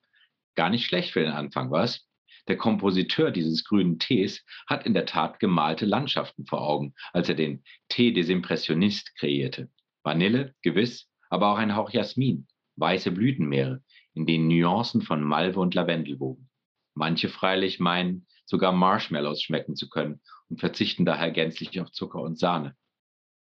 Gar 0.55 0.69
nicht 0.69 0.85
schlecht 0.85 1.13
für 1.13 1.21
den 1.21 1.33
Anfang, 1.33 1.71
was? 1.71 2.07
Der 2.49 2.59
Kompositeur 2.59 3.31
dieses 3.31 3.65
grünen 3.65 3.99
Tees 3.99 4.45
hat 4.67 4.85
in 4.85 4.93
der 4.93 5.07
Tat 5.07 5.41
gemalte 5.41 5.87
Landschaften 5.87 6.45
vor 6.45 6.61
Augen, 6.61 6.93
als 7.15 7.31
er 7.31 7.37
den 7.37 7.65
Tee 7.89 8.13
des 8.13 8.29
Impressionistes 8.29 9.15
kreierte. 9.15 9.71
Vanille, 10.03 10.55
gewiss, 10.61 11.09
aber 11.31 11.53
auch 11.53 11.57
ein 11.57 11.75
Hauch 11.75 11.89
Jasmin 11.89 12.47
weiße 12.77 13.11
Blütenmeere, 13.11 13.83
in 14.15 14.27
denen 14.27 14.49
Nuancen 14.49 15.03
von 15.03 15.23
Malve 15.23 15.61
und 15.61 15.75
Lavendel 15.75 16.21
wogen. 16.21 16.49
Manche 16.95 17.29
freilich 17.29 17.81
meinen, 17.81 18.27
sogar 18.45 18.73
Marshmallows 18.73 19.43
schmecken 19.43 19.77
zu 19.77 19.89
können 19.89 20.21
und 20.49 20.61
verzichten 20.61 21.05
daher 21.05 21.31
gänzlich 21.31 21.81
auf 21.81 21.91
Zucker 21.91 22.21
und 22.21 22.39
Sahne. 22.39 22.77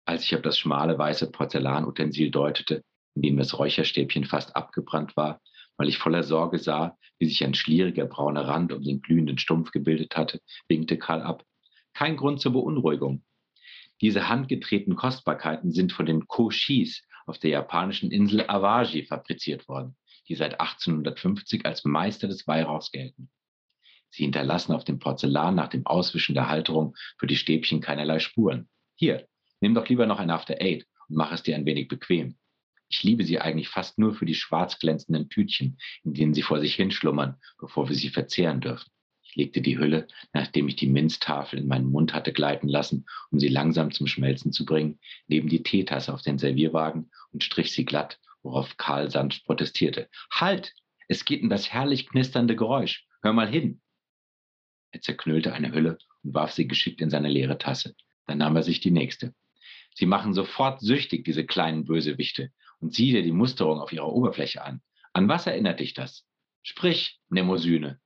Als 0.04 0.24
ich 0.24 0.34
auf 0.34 0.42
das 0.42 0.58
schmale 0.58 0.98
weiße 0.98 1.30
Porzellanutensil 1.30 2.30
deutete, 2.30 2.82
in 3.14 3.22
dem 3.22 3.36
das 3.36 3.58
Räucherstäbchen 3.58 4.24
fast 4.24 4.56
abgebrannt 4.56 5.16
war, 5.16 5.40
weil 5.76 5.88
ich 5.88 5.98
voller 5.98 6.22
Sorge 6.22 6.58
sah, 6.58 6.96
wie 7.18 7.26
sich 7.26 7.44
ein 7.44 7.54
schlieriger 7.54 8.06
brauner 8.06 8.46
Rand 8.46 8.72
um 8.72 8.82
den 8.82 9.00
glühenden 9.00 9.38
Stumpf 9.38 9.70
gebildet 9.70 10.16
hatte, 10.16 10.40
winkte 10.68 10.98
Karl 10.98 11.22
ab. 11.22 11.44
Kein 11.94 12.16
Grund 12.16 12.40
zur 12.40 12.52
Beunruhigung. 12.52 13.24
Diese 14.00 14.28
handgetretenen 14.28 14.96
Kostbarkeiten 14.96 15.72
sind 15.72 15.92
von 15.92 16.06
den 16.06 16.26
Koshis, 16.26 17.02
auf 17.26 17.38
der 17.38 17.50
japanischen 17.50 18.10
Insel 18.10 18.48
Awaji 18.48 19.06
fabriziert 19.06 19.68
worden, 19.68 19.96
die 20.28 20.34
seit 20.34 20.60
1850 20.60 21.66
als 21.66 21.84
Meister 21.84 22.28
des 22.28 22.46
Weihrauchs 22.46 22.90
gelten. 22.90 23.30
Sie 24.10 24.24
hinterlassen 24.24 24.72
auf 24.72 24.84
dem 24.84 24.98
Porzellan 24.98 25.54
nach 25.54 25.68
dem 25.68 25.86
Auswischen 25.86 26.34
der 26.34 26.48
Halterung 26.48 26.94
für 27.18 27.26
die 27.26 27.36
Stäbchen 27.36 27.80
keinerlei 27.80 28.18
Spuren. 28.18 28.68
Hier, 28.94 29.26
nimm 29.60 29.74
doch 29.74 29.88
lieber 29.88 30.06
noch 30.06 30.18
ein 30.18 30.30
After 30.30 30.60
Eight 30.60 30.86
und 31.08 31.16
mach 31.16 31.32
es 31.32 31.42
dir 31.42 31.56
ein 31.56 31.64
wenig 31.64 31.88
bequem. 31.88 32.36
Ich 32.90 33.02
liebe 33.02 33.24
sie 33.24 33.40
eigentlich 33.40 33.70
fast 33.70 33.98
nur 33.98 34.14
für 34.14 34.26
die 34.26 34.34
schwarz 34.34 34.78
glänzenden 34.78 35.30
Tütchen, 35.30 35.78
in 36.04 36.12
denen 36.12 36.34
sie 36.34 36.42
vor 36.42 36.60
sich 36.60 36.74
hinschlummern, 36.74 37.40
bevor 37.58 37.88
wir 37.88 37.96
sie 37.96 38.10
verzehren 38.10 38.60
dürfen. 38.60 38.91
Legte 39.34 39.62
die 39.62 39.78
Hülle, 39.78 40.08
nachdem 40.32 40.68
ich 40.68 40.76
die 40.76 40.86
Minztafel 40.86 41.58
in 41.58 41.66
meinen 41.66 41.90
Mund 41.90 42.12
hatte 42.12 42.32
gleiten 42.32 42.68
lassen, 42.68 43.06
um 43.30 43.38
sie 43.38 43.48
langsam 43.48 43.90
zum 43.90 44.06
Schmelzen 44.06 44.52
zu 44.52 44.66
bringen, 44.66 44.98
neben 45.26 45.48
die 45.48 45.62
Teetasse 45.62 46.12
auf 46.12 46.22
den 46.22 46.38
Servierwagen 46.38 47.10
und 47.30 47.42
strich 47.42 47.72
sie 47.72 47.84
glatt, 47.84 48.20
worauf 48.42 48.76
Karl 48.76 49.10
sanft 49.10 49.44
protestierte. 49.44 50.08
Halt! 50.30 50.74
Es 51.08 51.24
geht 51.24 51.42
in 51.42 51.50
das 51.50 51.72
herrlich 51.72 52.08
knisternde 52.08 52.56
Geräusch. 52.56 53.06
Hör 53.22 53.32
mal 53.32 53.48
hin! 53.48 53.80
Er 54.90 55.00
zerknüllte 55.00 55.52
eine 55.52 55.72
Hülle 55.72 55.98
und 56.22 56.34
warf 56.34 56.52
sie 56.52 56.68
geschickt 56.68 57.00
in 57.00 57.10
seine 57.10 57.28
leere 57.28 57.58
Tasse. 57.58 57.94
Dann 58.26 58.38
nahm 58.38 58.56
er 58.56 58.62
sich 58.62 58.80
die 58.80 58.90
nächste. 58.90 59.34
Sie 59.94 60.06
machen 60.06 60.34
sofort 60.34 60.80
süchtig, 60.80 61.24
diese 61.24 61.44
kleinen 61.44 61.84
Bösewichte. 61.84 62.50
Und 62.80 62.94
sieh 62.94 63.12
dir 63.12 63.22
die 63.22 63.32
Musterung 63.32 63.80
auf 63.80 63.92
ihrer 63.92 64.12
Oberfläche 64.12 64.62
an. 64.62 64.82
An 65.12 65.28
was 65.28 65.46
erinnert 65.46 65.80
dich 65.80 65.94
das? 65.94 66.26
Sprich, 66.62 67.20
Nemosyne 67.28 68.00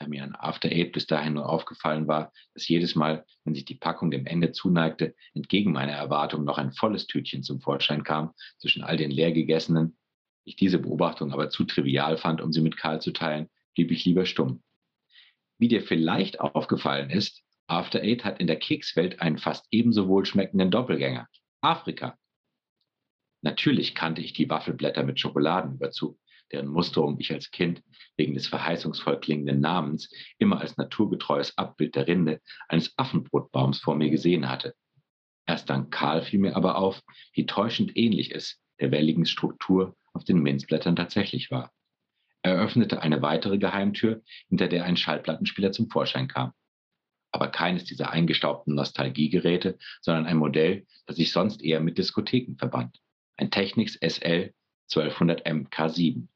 da 0.00 0.08
mir 0.08 0.24
an 0.24 0.34
After 0.34 0.68
Eight 0.70 0.92
bis 0.92 1.06
dahin 1.06 1.34
nur 1.34 1.48
aufgefallen 1.48 2.08
war, 2.08 2.32
dass 2.54 2.66
jedes 2.66 2.94
Mal, 2.94 3.24
wenn 3.44 3.54
sich 3.54 3.66
die 3.66 3.74
Packung 3.74 4.10
dem 4.10 4.26
Ende 4.26 4.52
zuneigte, 4.52 5.14
entgegen 5.34 5.72
meiner 5.72 5.92
Erwartung 5.92 6.44
noch 6.44 6.58
ein 6.58 6.72
volles 6.72 7.06
Tütchen 7.06 7.42
zum 7.42 7.60
Vorschein 7.60 8.02
kam 8.02 8.32
zwischen 8.58 8.82
all 8.82 8.96
den 8.96 9.10
leer 9.10 9.32
gegessenen. 9.32 9.98
Ich 10.44 10.56
diese 10.56 10.78
Beobachtung 10.78 11.32
aber 11.32 11.50
zu 11.50 11.64
trivial 11.64 12.16
fand, 12.16 12.40
um 12.40 12.50
sie 12.50 12.62
mit 12.62 12.78
Karl 12.78 13.00
zu 13.00 13.12
teilen, 13.12 13.50
blieb 13.74 13.90
ich 13.90 14.04
lieber 14.06 14.24
stumm. 14.24 14.62
Wie 15.58 15.68
dir 15.68 15.82
vielleicht 15.82 16.40
aufgefallen 16.40 17.10
ist, 17.10 17.42
After 17.66 18.00
Eight 18.00 18.24
hat 18.24 18.40
in 18.40 18.46
der 18.46 18.58
Kekswelt 18.58 19.20
einen 19.20 19.38
fast 19.38 19.66
ebenso 19.70 20.08
wohlschmeckenden 20.08 20.70
Doppelgänger. 20.70 21.28
Afrika. 21.60 22.18
Natürlich 23.42 23.94
kannte 23.94 24.22
ich 24.22 24.32
die 24.32 24.48
Waffelblätter 24.48 25.02
mit 25.02 25.20
Schokoladenüberzug, 25.20 26.18
deren 26.52 26.68
Musterung 26.68 27.18
ich 27.20 27.32
als 27.32 27.50
Kind 27.50 27.82
wegen 28.16 28.34
des 28.34 28.46
verheißungsvoll 28.46 29.20
klingenden 29.20 29.60
Namens 29.60 30.10
immer 30.38 30.60
als 30.60 30.76
naturgetreues 30.76 31.56
Abbild 31.58 31.94
der 31.94 32.06
Rinde 32.06 32.40
eines 32.68 32.92
Affenbrotbaums 32.96 33.78
vor 33.80 33.94
mir 33.96 34.10
gesehen 34.10 34.48
hatte. 34.48 34.74
Erst 35.46 35.70
dank 35.70 35.90
Karl 35.90 36.22
fiel 36.22 36.40
mir 36.40 36.56
aber 36.56 36.76
auf, 36.76 37.00
wie 37.32 37.46
täuschend 37.46 37.96
ähnlich 37.96 38.34
es 38.34 38.60
der 38.80 38.90
welligen 38.90 39.26
Struktur 39.26 39.96
auf 40.12 40.24
den 40.24 40.38
Minzblättern 40.38 40.96
tatsächlich 40.96 41.50
war. 41.50 41.72
Er 42.42 42.56
öffnete 42.56 43.02
eine 43.02 43.20
weitere 43.20 43.58
Geheimtür, 43.58 44.22
hinter 44.48 44.68
der 44.68 44.84
ein 44.84 44.96
Schallplattenspieler 44.96 45.72
zum 45.72 45.90
Vorschein 45.90 46.28
kam. 46.28 46.52
aber 47.32 47.48
keines 47.48 47.84
dieser 47.84 48.10
eingestaubten 48.10 48.74
Nostalgiegeräte, 48.74 49.78
sondern 50.00 50.26
ein 50.26 50.36
Modell, 50.36 50.86
das 51.06 51.14
sich 51.14 51.30
sonst 51.30 51.62
eher 51.62 51.80
mit 51.80 51.96
Diskotheken 51.96 52.56
verband. 52.56 52.98
Ein 53.36 53.52
Technics 53.52 53.94
SL 53.94 54.52
1200M 54.90 55.68
K7. 55.68 56.26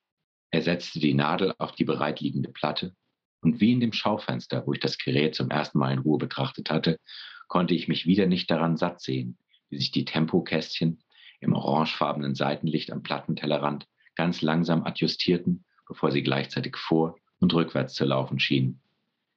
Er 0.55 0.63
setzte 0.63 1.01
die 1.01 1.15
Nadel 1.15 1.53
auf 1.59 1.73
die 1.73 1.83
bereitliegende 1.83 2.49
Platte 2.49 2.95
und 3.41 3.61
wie 3.61 3.73
in 3.73 3.81
dem 3.81 3.93
Schaufenster, 3.93 4.65
wo 4.65 4.73
ich 4.73 4.79
das 4.79 4.99
Gerät 4.99 5.35
zum 5.35 5.51
ersten 5.51 5.81
Mal 5.81 5.93
in 5.93 5.99
Ruhe 5.99 6.17
betrachtet 6.17 6.71
hatte, 6.71 7.01
konnte 7.49 7.75
ich 7.75 7.89
mich 7.89 8.07
wieder 8.07 8.27
nicht 8.27 8.49
daran 8.53 8.77
satt 8.77 9.01
sehen, 9.01 9.37
wie 9.69 9.79
sich 9.79 9.91
die 9.91 10.05
Tempokästchen 10.05 11.03
im 11.41 11.55
orangefarbenen 11.55 12.37
Seitenlicht 12.37 12.93
am 12.93 13.03
Plattentellerrand 13.03 13.89
ganz 14.15 14.43
langsam 14.43 14.85
adjustierten, 14.85 15.65
bevor 15.89 16.13
sie 16.13 16.23
gleichzeitig 16.23 16.77
vor 16.77 17.17
und 17.41 17.53
rückwärts 17.53 17.95
zu 17.95 18.05
laufen 18.05 18.39
schienen. 18.39 18.81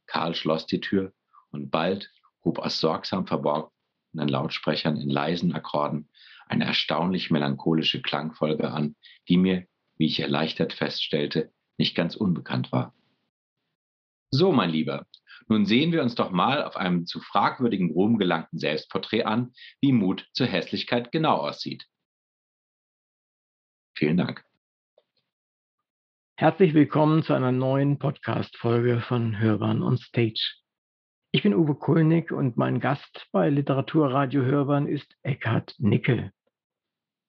Karl 0.05 0.35
schloss 0.35 0.67
die 0.67 0.81
Tür 0.81 1.13
und 1.49 1.71
bald 1.71 2.11
hob 2.45 2.59
aus 2.59 2.79
sorgsam 2.79 3.25
verborgenen 3.25 3.71
Lautsprechern 4.13 4.97
in 4.97 5.09
leisen 5.09 5.51
Akkorden 5.51 6.09
eine 6.45 6.65
erstaunlich 6.65 7.31
melancholische 7.31 8.03
Klangfolge 8.03 8.69
an, 8.69 8.95
die 9.27 9.37
mir, 9.37 9.65
wie 9.97 10.05
ich 10.05 10.19
erleichtert 10.19 10.73
feststellte, 10.73 11.51
nicht 11.77 11.95
ganz 11.95 12.15
unbekannt 12.15 12.71
war. 12.71 12.93
So, 14.29 14.51
mein 14.51 14.69
Lieber, 14.69 15.05
nun 15.47 15.65
sehen 15.65 15.91
wir 15.91 16.01
uns 16.01 16.15
doch 16.15 16.31
mal 16.31 16.63
auf 16.63 16.75
einem 16.75 17.05
zu 17.05 17.21
fragwürdigen 17.21 17.91
Ruhm 17.91 18.17
gelangten 18.17 18.59
Selbstporträt 18.59 19.23
an, 19.23 19.53
wie 19.79 19.93
Mut 19.93 20.27
zur 20.33 20.47
Hässlichkeit 20.47 21.11
genau 21.11 21.37
aussieht. 21.37 21.85
Vielen 23.95 24.17
Dank. 24.17 24.43
Herzlich 26.35 26.73
willkommen 26.73 27.23
zu 27.23 27.33
einer 27.33 27.51
neuen 27.51 27.97
Podcast-Folge 27.97 29.01
von 29.01 29.39
Hörbahn 29.39 29.81
on 29.81 29.97
Stage. 29.97 30.55
Ich 31.31 31.43
bin 31.43 31.55
Uwe 31.55 31.75
Kulnig 31.75 32.31
und 32.31 32.57
mein 32.57 32.79
Gast 32.79 33.27
bei 33.31 33.49
Literaturradio 33.49 34.43
Hörbahn 34.43 34.87
ist 34.87 35.15
Eckhard 35.23 35.73
Nickel. 35.79 36.31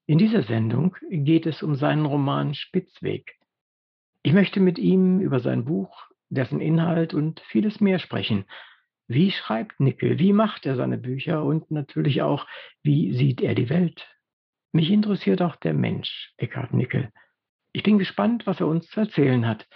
In 0.08 0.16
dieser 0.16 0.42
Sendung 0.42 0.96
geht 1.10 1.44
es 1.44 1.62
um 1.62 1.74
seinen 1.74 2.06
Roman 2.06 2.54
Spitzweg. 2.54 3.36
Ich 4.22 4.32
möchte 4.32 4.58
mit 4.58 4.78
ihm 4.78 5.20
über 5.20 5.38
sein 5.38 5.66
Buch 5.66 6.08
dessen 6.30 6.62
Inhalt 6.62 7.12
und 7.12 7.40
vieles 7.40 7.78
mehr 7.82 7.98
sprechen. 7.98 8.46
Wie 9.06 9.30
schreibt 9.30 9.80
Nickel? 9.80 10.18
Wie 10.18 10.32
macht 10.32 10.64
er 10.64 10.76
seine 10.76 10.96
Bücher? 10.96 11.44
Und 11.44 11.70
natürlich 11.70 12.22
auch, 12.22 12.46
wie 12.82 13.12
sieht 13.12 13.42
er 13.42 13.54
die 13.54 13.68
Welt? 13.68 14.08
Mich 14.72 14.90
interessiert 14.90 15.42
auch 15.42 15.56
der 15.56 15.74
Mensch, 15.74 16.32
Eckhard 16.38 16.72
Nickel. 16.72 17.12
Ich 17.72 17.82
bin 17.82 17.98
gespannt, 17.98 18.46
was 18.46 18.60
er 18.60 18.66
uns 18.66 18.88
zu 18.88 19.00
erzählen 19.00 19.46
hat. 19.46 19.68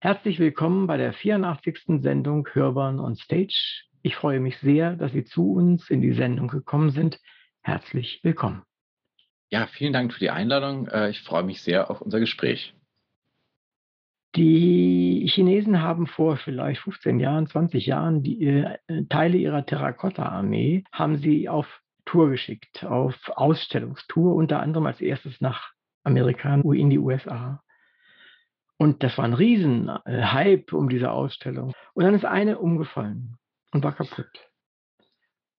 Herzlich 0.00 0.38
willkommen 0.40 0.86
bei 0.86 0.98
der 0.98 1.14
84. 1.14 2.02
Sendung 2.02 2.46
Hörbahn 2.52 3.00
on 3.00 3.16
Stage. 3.16 3.86
Ich 4.02 4.14
freue 4.14 4.40
mich 4.40 4.58
sehr, 4.58 4.94
dass 4.94 5.12
Sie 5.12 5.24
zu 5.24 5.54
uns 5.54 5.88
in 5.88 6.02
die 6.02 6.12
Sendung 6.12 6.48
gekommen 6.48 6.90
sind. 6.90 7.18
Herzlich 7.62 8.20
willkommen. 8.22 8.67
Ja, 9.50 9.66
vielen 9.66 9.92
Dank 9.92 10.12
für 10.12 10.20
die 10.20 10.30
Einladung. 10.30 10.88
Äh, 10.88 11.10
ich 11.10 11.22
freue 11.22 11.42
mich 11.42 11.62
sehr 11.62 11.90
auf 11.90 12.00
unser 12.02 12.20
Gespräch. 12.20 12.74
Die 14.36 15.26
Chinesen 15.32 15.80
haben 15.80 16.06
vor 16.06 16.36
vielleicht 16.36 16.82
15 16.82 17.18
Jahren, 17.18 17.46
20 17.46 17.86
Jahren 17.86 18.22
die 18.22 18.46
äh, 18.46 18.78
Teile 19.08 19.38
ihrer 19.38 19.64
Terrakotta-Armee 19.64 20.84
haben 20.92 21.16
sie 21.16 21.48
auf 21.48 21.80
Tour 22.04 22.30
geschickt, 22.30 22.84
auf 22.84 23.14
Ausstellungstour, 23.34 24.34
unter 24.34 24.60
anderem 24.60 24.86
als 24.86 25.00
erstes 25.00 25.40
nach 25.40 25.72
Amerika, 26.04 26.54
in 26.54 26.90
die 26.90 26.98
USA. 26.98 27.62
Und 28.76 29.02
das 29.02 29.16
war 29.18 29.24
ein 29.24 29.34
Riesenhype 29.34 30.76
um 30.76 30.88
diese 30.88 31.10
Ausstellung. 31.10 31.72
Und 31.94 32.04
dann 32.04 32.14
ist 32.14 32.24
eine 32.24 32.58
umgefallen 32.58 33.36
und 33.72 33.82
war 33.82 33.94
kaputt. 33.94 34.50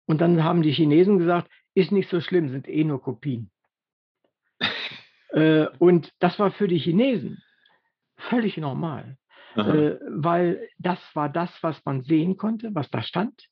Und 0.06 0.22
dann 0.22 0.44
haben 0.44 0.62
die 0.62 0.72
Chinesen 0.72 1.18
gesagt, 1.18 1.50
ist 1.74 1.92
nicht 1.92 2.10
so 2.10 2.22
schlimm, 2.22 2.50
sind 2.50 2.68
eh 2.68 2.84
nur 2.84 3.02
Kopien. 3.02 3.52
Äh, 5.32 5.68
und 5.80 6.12
das 6.20 6.40
war 6.40 6.52
für 6.52 6.68
die 6.68 6.80
Chinesen 6.80 7.42
völlig 8.18 8.58
normal, 8.58 9.18
äh, 9.56 9.96
weil 10.08 10.68
das 10.78 11.00
war 11.14 11.30
das, 11.30 11.52
was 11.62 11.84
man 11.86 12.04
sehen 12.04 12.38
konnte, 12.38 12.74
was 12.74 12.90
da 12.90 13.02
stand. 13.02 13.48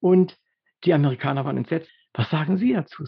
Und 0.00 0.36
die 0.84 0.92
Amerikaner 0.92 1.44
waren 1.44 1.56
entsetzt. 1.56 1.90
Was 2.14 2.30
sagen 2.30 2.58
Sie 2.58 2.72
dazu? 2.72 3.04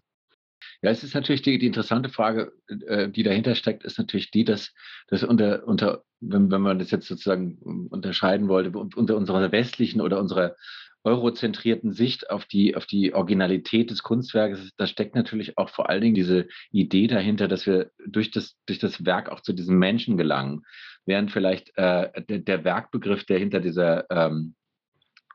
Ja, 0.81 0.91
es 0.91 1.03
ist 1.03 1.15
natürlich 1.15 1.43
die, 1.43 1.59
die 1.59 1.67
interessante 1.67 2.09
Frage, 2.09 2.53
äh, 2.87 3.09
die 3.09 3.23
dahinter 3.23 3.55
steckt, 3.55 3.85
ist 3.85 3.99
natürlich 3.99 4.31
die, 4.31 4.45
dass, 4.45 4.73
dass 5.09 5.23
unter, 5.23 5.67
unter 5.67 6.05
wenn, 6.21 6.51
wenn 6.51 6.63
man 6.63 6.79
das 6.79 6.91
jetzt 6.91 7.07
sozusagen 7.07 7.59
unterscheiden 7.91 8.49
wollte, 8.49 8.71
unter 8.79 9.17
unserer 9.17 9.53
westlichen 9.53 10.01
oder 10.01 10.21
unserer 10.21 10.57
eurozentrierten 11.05 11.93
Sicht 11.93 12.31
auf 12.31 12.47
die, 12.47 12.75
auf 12.75 12.87
die 12.87 13.15
Originalität 13.15 13.91
des 13.91 14.03
Kunstwerkes, 14.03 14.73
da 14.77 14.87
steckt 14.87 15.15
natürlich 15.15 15.59
auch 15.59 15.69
vor 15.69 15.91
allen 15.91 16.01
Dingen 16.01 16.15
diese 16.15 16.49
Idee 16.73 17.07
dahinter, 17.07 17.47
dass 17.47 17.67
wir 17.67 17.91
durch 18.07 18.31
das, 18.31 18.57
durch 18.67 18.79
das 18.79 19.05
Werk 19.05 19.29
auch 19.29 19.41
zu 19.41 19.53
diesem 19.53 19.79
Menschen 19.79 20.17
gelangen. 20.17 20.63
Während 21.05 21.31
vielleicht 21.31 21.77
äh, 21.77 22.11
der, 22.29 22.39
der, 22.39 22.65
Werkbegriff, 22.65 23.25
der 23.25 23.39
hinter 23.39 23.61
dieser 23.61 24.11
ähm, 24.11 24.55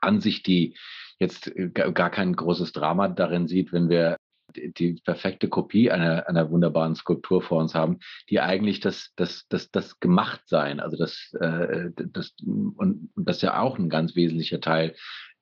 Ansicht, 0.00 0.46
die 0.48 0.76
jetzt 1.20 1.52
gar 1.74 2.10
kein 2.10 2.34
großes 2.34 2.72
Drama 2.72 3.06
darin 3.08 3.46
sieht, 3.46 3.72
wenn 3.72 3.88
wir 3.88 4.16
die 4.56 5.00
perfekte 5.04 5.48
Kopie 5.48 5.90
einer, 5.90 6.28
einer 6.28 6.50
wunderbaren 6.50 6.94
Skulptur 6.94 7.42
vor 7.42 7.60
uns 7.60 7.74
haben, 7.74 7.98
die 8.28 8.40
eigentlich 8.40 8.80
das, 8.80 9.12
das, 9.16 9.46
das, 9.48 9.70
das 9.70 10.00
Gemachtsein, 10.00 10.80
also 10.80 10.96
das, 10.96 11.32
äh, 11.40 11.90
das 11.94 12.34
und 12.42 13.10
das 13.16 13.42
ja 13.42 13.60
auch 13.60 13.78
ein 13.78 13.88
ganz 13.88 14.16
wesentlicher 14.16 14.60
Teil 14.60 14.90
äh, 14.90 14.94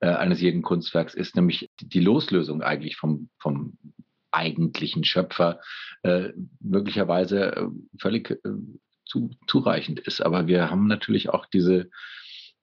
eines 0.05 0.41
jeden 0.41 0.61
Kunstwerks 0.61 1.13
ist, 1.13 1.35
nämlich 1.35 1.69
die 1.81 1.99
Loslösung 1.99 2.61
eigentlich 2.61 2.95
vom, 2.95 3.29
vom 3.39 3.77
eigentlichen 4.31 5.03
Schöpfer, 5.03 5.59
äh, 6.03 6.29
möglicherweise 6.59 7.55
äh, 7.55 7.67
völlig 7.99 8.31
äh, 8.31 8.37
zu, 9.05 9.31
zureichend 9.47 9.99
ist. 9.99 10.21
Aber 10.21 10.47
wir 10.47 10.69
haben 10.69 10.87
natürlich 10.87 11.29
auch 11.29 11.45
diese 11.45 11.89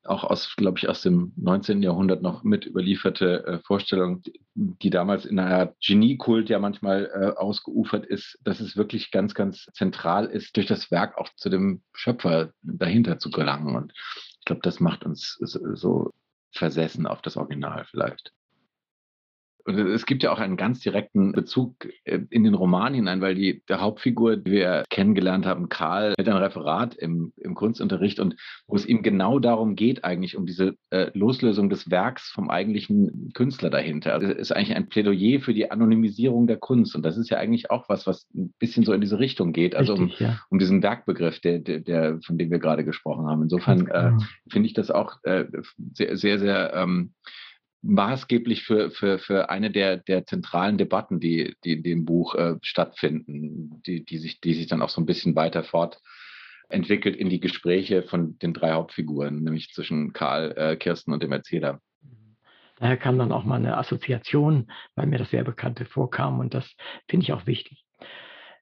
auch 0.04 0.22
aus, 0.22 0.54
glaube 0.56 0.78
ich, 0.78 0.88
aus 0.88 1.02
dem 1.02 1.32
19. 1.36 1.82
Jahrhundert 1.82 2.22
noch 2.22 2.44
mit 2.44 2.64
überlieferte 2.64 3.44
äh, 3.44 3.58
Vorstellung, 3.66 4.22
die 4.54 4.90
damals 4.90 5.24
in 5.24 5.40
einer 5.40 5.74
Geniekult 5.84 6.48
ja 6.48 6.60
manchmal 6.60 7.10
äh, 7.12 7.36
ausgeufert 7.36 8.06
ist, 8.06 8.38
dass 8.44 8.60
es 8.60 8.76
wirklich 8.76 9.10
ganz, 9.10 9.34
ganz 9.34 9.66
zentral 9.74 10.26
ist, 10.26 10.56
durch 10.56 10.66
das 10.66 10.92
Werk 10.92 11.18
auch 11.18 11.28
zu 11.34 11.48
dem 11.48 11.82
Schöpfer 11.92 12.52
dahinter 12.62 13.18
zu 13.18 13.30
gelangen. 13.30 13.74
Und 13.74 13.92
ich 13.96 14.44
glaube, 14.44 14.62
das 14.62 14.78
macht 14.78 15.04
uns 15.04 15.38
so 15.40 16.12
versessen 16.58 17.06
auf 17.06 17.22
das 17.22 17.36
Original 17.36 17.84
vielleicht. 17.84 18.32
Und 19.66 19.78
es 19.78 20.06
gibt 20.06 20.22
ja 20.22 20.32
auch 20.32 20.38
einen 20.38 20.56
ganz 20.56 20.80
direkten 20.80 21.32
Bezug 21.32 21.88
äh, 22.04 22.20
in 22.30 22.44
den 22.44 22.54
Roman 22.54 22.94
hinein, 22.94 23.20
weil 23.20 23.34
die 23.34 23.62
der 23.68 23.80
Hauptfigur, 23.80 24.36
die 24.36 24.52
wir 24.52 24.84
kennengelernt 24.90 25.44
haben, 25.44 25.68
Karl, 25.68 26.14
hat 26.18 26.28
ein 26.28 26.36
Referat 26.36 26.94
im, 26.94 27.32
im 27.36 27.54
Kunstunterricht 27.54 28.20
und 28.20 28.36
wo 28.68 28.76
es 28.76 28.86
ihm 28.86 29.02
genau 29.02 29.40
darum 29.40 29.74
geht, 29.74 30.04
eigentlich 30.04 30.36
um 30.36 30.46
diese 30.46 30.76
äh, 30.90 31.10
Loslösung 31.14 31.68
des 31.68 31.90
Werks 31.90 32.30
vom 32.30 32.48
eigentlichen 32.48 33.32
Künstler 33.34 33.70
dahinter. 33.70 34.12
Also 34.12 34.28
es 34.28 34.36
ist 34.36 34.52
eigentlich 34.52 34.76
ein 34.76 34.88
Plädoyer 34.88 35.40
für 35.40 35.52
die 35.52 35.70
Anonymisierung 35.70 36.46
der 36.46 36.58
Kunst. 36.58 36.94
Und 36.94 37.04
das 37.04 37.16
ist 37.16 37.30
ja 37.30 37.38
eigentlich 37.38 37.70
auch 37.70 37.88
was, 37.88 38.06
was 38.06 38.28
ein 38.34 38.54
bisschen 38.60 38.84
so 38.84 38.92
in 38.92 39.00
diese 39.00 39.18
Richtung 39.18 39.52
geht, 39.52 39.74
also 39.74 39.94
Richtig, 39.94 40.20
um, 40.20 40.26
ja. 40.26 40.40
um 40.48 40.58
diesen 40.60 40.82
Werkbegriff, 40.82 41.40
der, 41.40 41.58
der, 41.58 41.80
der, 41.80 42.20
von 42.24 42.38
dem 42.38 42.52
wir 42.52 42.60
gerade 42.60 42.84
gesprochen 42.84 43.26
haben. 43.26 43.42
Insofern 43.42 43.80
äh, 43.88 44.10
genau. 44.10 44.18
finde 44.48 44.68
ich 44.68 44.74
das 44.74 44.92
auch 44.92 45.16
äh, 45.24 45.46
sehr, 45.94 46.16
sehr, 46.16 46.38
sehr 46.38 46.72
ähm, 46.74 47.14
maßgeblich 47.86 48.64
für, 48.64 48.90
für, 48.90 49.18
für 49.18 49.50
eine 49.50 49.70
der, 49.70 49.96
der 49.96 50.26
zentralen 50.26 50.78
Debatten, 50.78 51.20
die, 51.20 51.54
die 51.64 51.74
in 51.74 51.82
dem 51.82 52.04
Buch 52.04 52.34
äh, 52.34 52.56
stattfinden, 52.62 53.82
die, 53.86 54.04
die, 54.04 54.18
sich, 54.18 54.40
die 54.40 54.54
sich 54.54 54.66
dann 54.66 54.82
auch 54.82 54.88
so 54.88 55.00
ein 55.00 55.06
bisschen 55.06 55.36
weiter 55.36 55.62
fortentwickelt 55.64 57.16
in 57.16 57.30
die 57.30 57.40
Gespräche 57.40 58.02
von 58.02 58.38
den 58.38 58.52
drei 58.52 58.72
Hauptfiguren, 58.72 59.42
nämlich 59.42 59.72
zwischen 59.72 60.12
Karl, 60.12 60.52
äh, 60.56 60.76
Kirsten 60.76 61.12
und 61.12 61.22
dem 61.22 61.32
Erzähler. 61.32 61.80
Daher 62.78 62.98
kam 62.98 63.18
dann 63.18 63.32
auch 63.32 63.44
mal 63.44 63.56
eine 63.56 63.78
Assoziation, 63.78 64.70
weil 64.94 65.06
mir 65.06 65.18
das 65.18 65.30
sehr 65.30 65.44
Bekannte 65.44 65.86
vorkam 65.86 66.40
und 66.40 66.52
das 66.52 66.70
finde 67.08 67.24
ich 67.24 67.32
auch 67.32 67.46
wichtig. 67.46 67.84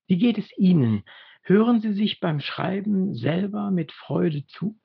Wie 0.06 0.18
geht 0.18 0.38
es 0.38 0.56
Ihnen? 0.56 1.02
Hören 1.42 1.80
Sie 1.80 1.92
sich 1.92 2.20
beim 2.20 2.40
Schreiben 2.40 3.14
selber 3.14 3.70
mit 3.70 3.92
Freude 3.92 4.46
zu? 4.46 4.78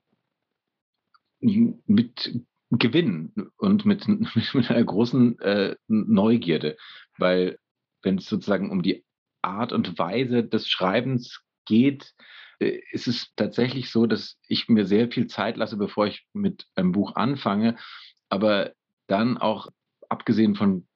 Mit 1.42 2.44
Gewinn 2.72 3.34
und 3.58 3.86
mit, 3.86 4.08
mit 4.54 4.70
einer 4.70 4.84
großen 4.84 5.40
äh, 5.40 5.76
Neugierde, 5.88 6.78
weil 7.18 7.58
wenn 8.02 8.18
es 8.18 8.26
sozusagen 8.26 8.72
um 8.72 8.82
die 8.82 9.04
Art 9.42 9.74
und 9.74 9.98
Weise 9.98 10.44
des 10.44 10.68
Schreibens 10.68 11.42
geht, 11.66 12.14
äh, 12.60 12.80
ist 12.92 13.08
es 13.08 13.34
tatsächlich 13.36 13.90
so, 13.90 14.06
dass 14.06 14.38
ich 14.48 14.70
mir 14.70 14.86
sehr 14.86 15.10
viel 15.10 15.28
Zeit 15.28 15.58
lasse, 15.58 15.78
bevor 15.78 16.08
ich 16.08 16.26
mit 16.34 16.66
einem 16.76 16.92
Buch 16.92 17.16
anfange, 17.16 17.78
aber 18.30 18.74
dann 19.08 19.38
auch 19.38 19.68
abgesehen 20.08 20.56
von 20.56 20.88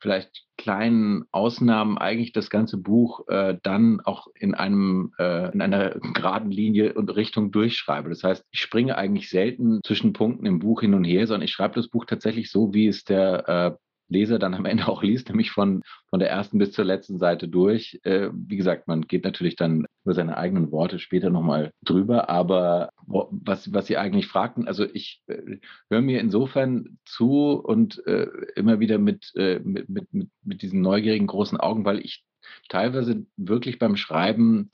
vielleicht 0.00 0.46
kleinen 0.56 1.24
Ausnahmen 1.30 1.98
eigentlich 1.98 2.32
das 2.32 2.50
ganze 2.50 2.76
Buch 2.76 3.28
äh, 3.28 3.56
dann 3.62 4.00
auch 4.00 4.26
in 4.34 4.54
einem 4.54 5.12
äh, 5.18 5.52
in 5.52 5.62
einer 5.62 5.90
geraden 6.14 6.50
Linie 6.50 6.94
und 6.94 7.14
Richtung 7.14 7.50
durchschreibe. 7.52 8.08
Das 8.08 8.24
heißt, 8.24 8.44
ich 8.50 8.60
springe 8.60 8.96
eigentlich 8.96 9.30
selten 9.30 9.80
zwischen 9.84 10.12
Punkten 10.12 10.46
im 10.46 10.58
Buch 10.58 10.80
hin 10.80 10.94
und 10.94 11.04
her, 11.04 11.26
sondern 11.26 11.44
ich 11.44 11.52
schreibe 11.52 11.74
das 11.74 11.88
Buch 11.88 12.04
tatsächlich 12.04 12.50
so, 12.50 12.74
wie 12.74 12.88
es 12.88 13.04
der 13.04 13.48
äh, 13.48 13.87
Leser 14.08 14.38
dann 14.38 14.54
am 14.54 14.64
Ende 14.64 14.88
auch 14.88 15.02
liest, 15.02 15.28
nämlich 15.28 15.50
von, 15.50 15.82
von 16.08 16.18
der 16.18 16.30
ersten 16.30 16.58
bis 16.58 16.72
zur 16.72 16.84
letzten 16.84 17.18
Seite 17.18 17.48
durch. 17.48 18.00
Äh, 18.04 18.30
wie 18.32 18.56
gesagt, 18.56 18.88
man 18.88 19.02
geht 19.02 19.24
natürlich 19.24 19.56
dann 19.56 19.86
über 20.04 20.14
seine 20.14 20.36
eigenen 20.36 20.70
Worte 20.72 20.98
später 20.98 21.30
nochmal 21.30 21.72
drüber, 21.82 22.28
aber 22.28 22.90
was, 23.06 23.72
was 23.72 23.86
Sie 23.86 23.96
eigentlich 23.96 24.26
fragten, 24.26 24.66
also 24.66 24.84
ich 24.84 25.22
äh, 25.26 25.58
höre 25.90 26.00
mir 26.00 26.20
insofern 26.20 26.98
zu 27.04 27.52
und 27.52 28.04
äh, 28.06 28.28
immer 28.56 28.80
wieder 28.80 28.96
äh, 28.96 28.98
mit, 28.98 29.88
mit, 29.88 30.12
mit, 30.12 30.30
mit 30.42 30.62
diesen 30.62 30.80
neugierigen 30.80 31.26
großen 31.26 31.58
Augen, 31.58 31.84
weil 31.84 32.00
ich 32.00 32.24
teilweise 32.68 33.26
wirklich 33.36 33.78
beim 33.78 33.96
Schreiben 33.96 34.70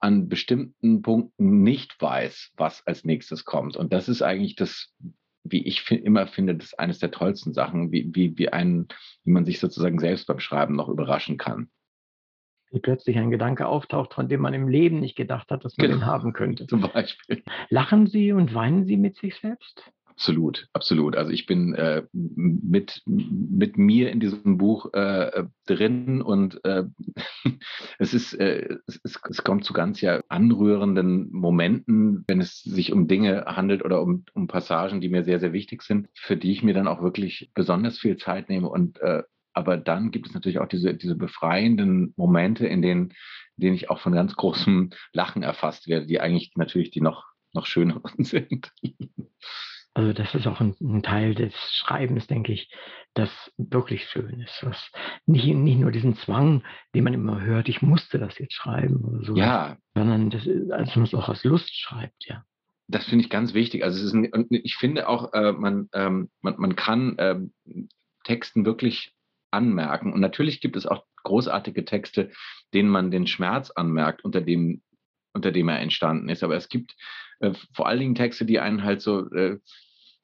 an 0.00 0.28
bestimmten 0.28 1.00
Punkten 1.02 1.62
nicht 1.62 2.00
weiß, 2.00 2.50
was 2.56 2.84
als 2.86 3.04
nächstes 3.04 3.44
kommt. 3.44 3.76
Und 3.76 3.92
das 3.92 4.08
ist 4.08 4.20
eigentlich 4.20 4.56
das 4.56 4.92
wie 5.44 5.66
ich 5.66 5.90
immer 5.90 6.26
finde, 6.26 6.54
das 6.54 6.66
ist 6.66 6.78
eines 6.78 6.98
der 6.98 7.10
tollsten 7.10 7.52
Sachen, 7.52 7.92
wie, 7.92 8.10
wie, 8.14 8.36
wie, 8.38 8.52
einen, 8.52 8.88
wie 9.24 9.32
man 9.32 9.44
sich 9.44 9.58
sozusagen 9.60 9.98
selbst 9.98 10.26
beim 10.26 10.40
Schreiben 10.40 10.76
noch 10.76 10.88
überraschen 10.88 11.36
kann. 11.36 11.68
Wie 12.70 12.80
plötzlich 12.80 13.18
ein 13.18 13.30
Gedanke 13.30 13.66
auftaucht, 13.66 14.14
von 14.14 14.28
dem 14.28 14.40
man 14.40 14.54
im 14.54 14.68
Leben 14.68 15.00
nicht 15.00 15.16
gedacht 15.16 15.50
hat, 15.50 15.64
dass 15.64 15.76
man 15.76 15.88
genau. 15.88 15.98
ihn 15.98 16.06
haben 16.06 16.32
könnte. 16.32 16.66
Zum 16.68 16.80
Beispiel. 16.80 17.42
Lachen 17.68 18.06
Sie 18.06 18.32
und 18.32 18.54
weinen 18.54 18.86
Sie 18.86 18.96
mit 18.96 19.16
sich 19.16 19.36
selbst? 19.36 19.92
Absolut, 20.22 20.68
absolut. 20.72 21.16
Also 21.16 21.32
ich 21.32 21.46
bin 21.46 21.74
äh, 21.74 22.04
mit, 22.12 23.02
mit 23.06 23.76
mir 23.76 24.12
in 24.12 24.20
diesem 24.20 24.56
Buch 24.56 24.94
äh, 24.94 25.46
drin 25.66 26.22
und 26.22 26.64
äh, 26.64 26.84
es 27.98 28.14
ist, 28.14 28.32
äh, 28.34 28.76
es, 28.86 29.00
es, 29.02 29.42
kommt 29.42 29.64
zu 29.64 29.72
ganz 29.72 30.00
ja 30.00 30.20
anrührenden 30.28 31.32
Momenten, 31.32 32.22
wenn 32.28 32.40
es 32.40 32.62
sich 32.62 32.92
um 32.92 33.08
Dinge 33.08 33.46
handelt 33.46 33.84
oder 33.84 34.00
um, 34.00 34.24
um 34.32 34.46
Passagen, 34.46 35.00
die 35.00 35.08
mir 35.08 35.24
sehr, 35.24 35.40
sehr 35.40 35.52
wichtig 35.52 35.82
sind, 35.82 36.08
für 36.14 36.36
die 36.36 36.52
ich 36.52 36.62
mir 36.62 36.74
dann 36.74 36.86
auch 36.86 37.02
wirklich 37.02 37.50
besonders 37.52 37.98
viel 37.98 38.16
Zeit 38.16 38.48
nehme 38.48 38.68
und 38.68 39.00
äh, 39.00 39.24
aber 39.54 39.76
dann 39.76 40.12
gibt 40.12 40.28
es 40.28 40.34
natürlich 40.34 40.60
auch 40.60 40.68
diese, 40.68 40.94
diese 40.94 41.16
befreienden 41.16 42.14
Momente, 42.16 42.68
in 42.68 42.80
denen, 42.80 43.08
in 43.56 43.62
denen 43.64 43.74
ich 43.74 43.90
auch 43.90 43.98
von 43.98 44.12
ganz 44.12 44.36
großem 44.36 44.90
Lachen 45.12 45.42
erfasst 45.42 45.88
werde, 45.88 46.06
die 46.06 46.20
eigentlich 46.20 46.52
natürlich 46.54 46.92
die 46.92 47.00
noch, 47.00 47.24
noch 47.52 47.66
schöneren 47.66 48.02
sind. 48.24 48.70
Also 49.94 50.12
das 50.12 50.34
ist 50.34 50.46
auch 50.46 50.60
ein, 50.60 50.74
ein, 50.80 51.02
Teil 51.02 51.34
des 51.34 51.54
Schreibens, 51.72 52.26
denke 52.26 52.52
ich, 52.52 52.70
das 53.14 53.30
wirklich 53.58 54.08
schön 54.08 54.40
ist. 54.40 54.64
Was 54.64 54.90
nicht, 55.26 55.46
nicht 55.46 55.78
nur 55.78 55.90
diesen 55.90 56.16
Zwang, 56.16 56.64
den 56.94 57.04
man 57.04 57.12
immer 57.12 57.42
hört, 57.42 57.68
ich 57.68 57.82
musste 57.82 58.18
das 58.18 58.38
jetzt 58.38 58.54
schreiben 58.54 59.04
oder 59.04 59.24
so, 59.24 59.36
ja. 59.36 59.76
sondern 59.94 60.30
das 60.30 60.46
ist, 60.46 60.70
also 60.70 60.92
man 60.98 61.04
es 61.04 61.14
auch 61.14 61.28
aus 61.28 61.44
Lust 61.44 61.74
schreibt, 61.74 62.26
ja. 62.26 62.44
Das 62.88 63.04
finde 63.04 63.24
ich 63.24 63.30
ganz 63.30 63.54
wichtig. 63.54 63.84
Also 63.84 63.98
es 63.98 64.06
ist 64.06 64.14
ein, 64.14 64.46
ich 64.50 64.76
finde 64.76 65.08
auch, 65.08 65.32
äh, 65.34 65.52
man, 65.52 65.88
ähm, 65.92 66.30
man, 66.40 66.54
man 66.58 66.76
kann 66.76 67.16
ähm, 67.18 67.52
Texten 68.24 68.64
wirklich 68.64 69.14
anmerken. 69.50 70.12
Und 70.12 70.20
natürlich 70.20 70.60
gibt 70.60 70.76
es 70.76 70.86
auch 70.86 71.04
großartige 71.22 71.84
Texte, 71.84 72.30
denen 72.74 72.88
man 72.88 73.10
den 73.10 73.26
Schmerz 73.26 73.70
anmerkt, 73.70 74.24
unter 74.24 74.40
dem, 74.40 74.82
unter 75.32 75.52
dem 75.52 75.68
er 75.68 75.80
entstanden 75.80 76.28
ist. 76.28 76.42
Aber 76.42 76.56
es 76.56 76.68
gibt 76.68 76.94
äh, 77.42 77.52
vor 77.74 77.86
allen 77.86 78.00
Dingen 78.00 78.14
Texte, 78.14 78.46
die 78.46 78.60
einen 78.60 78.82
halt 78.82 79.02
so 79.02 79.30
äh, 79.30 79.58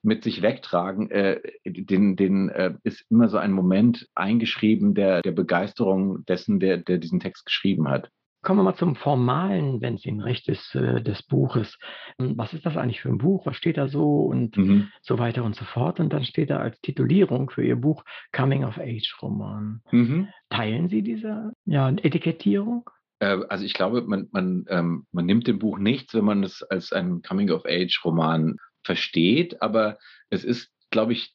mit 0.02 0.22
sich 0.22 0.42
wegtragen, 0.42 1.10
äh, 1.10 1.40
den, 1.66 2.16
den 2.16 2.48
äh, 2.48 2.74
ist 2.84 3.04
immer 3.10 3.28
so 3.28 3.36
ein 3.36 3.52
Moment 3.52 4.08
eingeschrieben 4.14 4.94
der, 4.94 5.22
der 5.22 5.32
Begeisterung 5.32 6.24
dessen, 6.26 6.60
der, 6.60 6.78
der 6.78 6.98
diesen 6.98 7.20
Text 7.20 7.44
geschrieben 7.44 7.88
hat. 7.88 8.10
Kommen 8.40 8.60
wir 8.60 8.64
mal 8.64 8.76
zum 8.76 8.94
Formalen, 8.94 9.80
wenn 9.80 9.96
es 9.96 10.06
Ihnen 10.06 10.20
recht 10.20 10.48
ist, 10.48 10.72
äh, 10.76 11.02
des 11.02 11.24
Buches. 11.24 11.76
Was 12.18 12.52
ist 12.54 12.64
das 12.64 12.76
eigentlich 12.76 13.00
für 13.00 13.08
ein 13.08 13.18
Buch? 13.18 13.44
Was 13.46 13.56
steht 13.56 13.76
da 13.76 13.88
so 13.88 14.20
und 14.20 14.56
mhm. 14.56 14.88
so 15.02 15.18
weiter 15.18 15.42
und 15.42 15.56
so 15.56 15.64
fort? 15.64 15.98
Und 15.98 16.12
dann 16.12 16.24
steht 16.24 16.50
da 16.50 16.58
als 16.58 16.80
Titulierung 16.80 17.50
für 17.50 17.64
Ihr 17.64 17.76
Buch 17.76 18.04
Coming 18.32 18.64
of 18.64 18.78
Age 18.78 19.12
Roman. 19.20 19.82
Mhm. 19.90 20.28
Teilen 20.50 20.88
Sie 20.88 21.02
diese 21.02 21.52
ja, 21.64 21.88
Etikettierung? 21.88 22.88
Äh, 23.20 23.38
also 23.48 23.64
ich 23.64 23.74
glaube, 23.74 24.02
man, 24.02 24.28
man, 24.32 24.64
ähm, 24.68 25.06
man 25.12 25.26
nimmt 25.26 25.46
dem 25.46 25.58
Buch 25.58 25.78
nichts, 25.78 26.14
wenn 26.14 26.24
man 26.24 26.42
es 26.44 26.62
als 26.62 26.92
einen 26.92 27.22
Coming-of-Age-Roman 27.22 28.56
versteht, 28.84 29.60
aber 29.62 29.98
es 30.30 30.44
ist, 30.44 30.70
glaube 30.90 31.12
ich, 31.12 31.34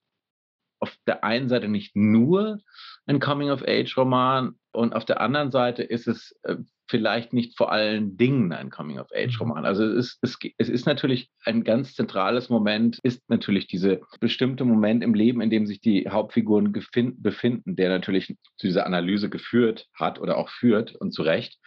auf 0.80 0.96
der 1.08 1.24
einen 1.24 1.50
Seite 1.50 1.68
nicht 1.68 1.96
nur 1.96 2.60
ein 3.06 3.20
Coming-of-Age-Roman 3.20 4.56
und 4.72 4.94
auf 4.94 5.06
der 5.06 5.22
anderen 5.22 5.52
Seite 5.52 5.84
ist 5.84 6.08
es 6.08 6.36
äh, 6.44 6.56
vielleicht 6.88 7.34
nicht 7.34 7.58
vor 7.58 7.72
allen 7.72 8.18
Dingen 8.18 8.52
ein 8.52 8.70
Coming-of-Age-Roman. 8.70 9.60
Mhm. 9.60 9.66
Also 9.66 9.86
es 9.86 10.18
ist, 10.22 10.40
es, 10.44 10.52
es 10.58 10.70
ist 10.70 10.86
natürlich 10.86 11.30
ein 11.46 11.64
ganz 11.64 11.96
zentrales 11.96 12.50
Moment, 12.50 13.00
ist 13.04 13.22
natürlich 13.30 13.68
diese 13.68 14.02
bestimmte 14.20 14.66
Moment 14.66 15.04
im 15.04 15.14
Leben, 15.14 15.42
in 15.42 15.50
dem 15.50 15.66
sich 15.66 15.82
die 15.82 16.10
Hauptfiguren 16.10 16.72
befinden, 16.72 17.76
der 17.76 17.90
natürlich 17.90 18.36
zu 18.58 18.68
dieser 18.68 18.86
Analyse 18.86 19.30
geführt 19.30 19.88
hat 19.94 20.20
oder 20.20 20.38
auch 20.38 20.50
führt 20.50 20.96
und 20.96 21.12
zu 21.12 21.24
Recht. 21.24 21.58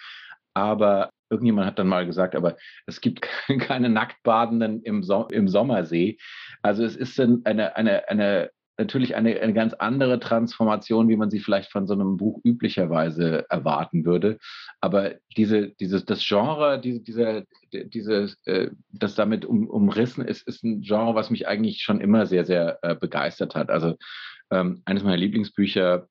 Aber 0.55 1.11
irgendjemand 1.31 1.66
hat 1.66 1.79
dann 1.79 1.88
mal 1.88 2.07
gesagt, 2.07 2.35
aber 2.35 2.57
es 2.87 3.01
gibt 3.01 3.22
keine 3.61 3.88
Nacktbadenden 3.88 4.83
im, 4.83 5.03
so 5.03 5.27
im 5.29 5.49
Sommersee. 5.49 6.18
Also 6.62 6.85
es 6.85 6.96
ist 6.96 7.18
eine, 7.20 7.77
eine, 7.77 8.09
eine 8.09 8.51
natürlich 8.78 9.16
eine, 9.16 9.40
eine 9.40 9.54
ganz 9.54 9.74
andere 9.74 10.20
Transformation, 10.20 11.08
wie 11.08 11.16
man 11.16 11.30
sie 11.30 11.40
vielleicht 11.40 11.70
von 11.70 11.86
so 11.86 11.94
einem 11.94 12.16
Buch 12.16 12.40
üblicherweise 12.44 13.46
erwarten 13.48 14.04
würde. 14.04 14.38
Aber 14.80 15.14
diese, 15.36 15.68
dieses, 15.68 16.04
das 16.04 16.24
Genre, 16.26 16.80
diese, 16.80 17.00
diese, 17.00 17.46
diese, 17.72 18.34
äh, 18.44 18.70
das 18.90 19.14
damit 19.14 19.44
um, 19.44 19.68
umrissen 19.68 20.24
ist, 20.24 20.46
ist 20.46 20.62
ein 20.64 20.82
Genre, 20.82 21.14
was 21.14 21.30
mich 21.30 21.48
eigentlich 21.48 21.82
schon 21.82 22.00
immer 22.00 22.26
sehr, 22.26 22.44
sehr 22.44 22.78
äh, 22.82 22.94
begeistert 22.94 23.54
hat. 23.54 23.70
Also 23.70 23.96
ähm, 24.50 24.82
eines 24.84 25.02
meiner 25.02 25.16
Lieblingsbücher 25.16 26.08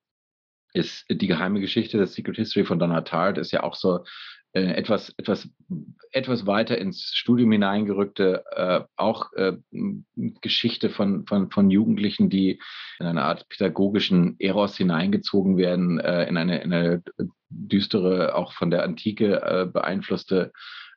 ist 0.73 1.05
Die 1.09 1.27
geheime 1.27 1.61
Geschichte, 1.61 1.97
das 1.97 2.13
Secret 2.13 2.35
History 2.35 2.65
von 2.65 2.79
Donna 2.79 3.01
Tartt, 3.01 3.37
ist 3.37 3.51
ja 3.51 3.63
auch 3.63 3.75
so 3.75 4.03
etwas, 4.61 5.13
etwas, 5.17 5.49
etwas 6.11 6.47
weiter 6.47 6.77
ins 6.77 7.11
Studium 7.13 7.51
hineingerückte, 7.51 8.43
äh, 8.51 8.81
auch 8.95 9.33
äh, 9.33 9.53
Geschichte 10.41 10.89
von, 10.89 11.25
von, 11.27 11.51
von 11.51 11.69
Jugendlichen, 11.69 12.29
die 12.29 12.61
in 12.99 13.05
eine 13.05 13.23
Art 13.23 13.49
pädagogischen 13.49 14.35
Eros 14.39 14.77
hineingezogen 14.77 15.57
werden, 15.57 15.99
äh, 15.99 16.27
in, 16.27 16.37
eine, 16.37 16.61
in 16.61 16.71
eine 16.71 17.03
düstere, 17.49 18.35
auch 18.35 18.53
von 18.53 18.69
der 18.69 18.83
Antike 18.83 19.41
äh, 19.41 19.65
beeinflusste 19.65 20.53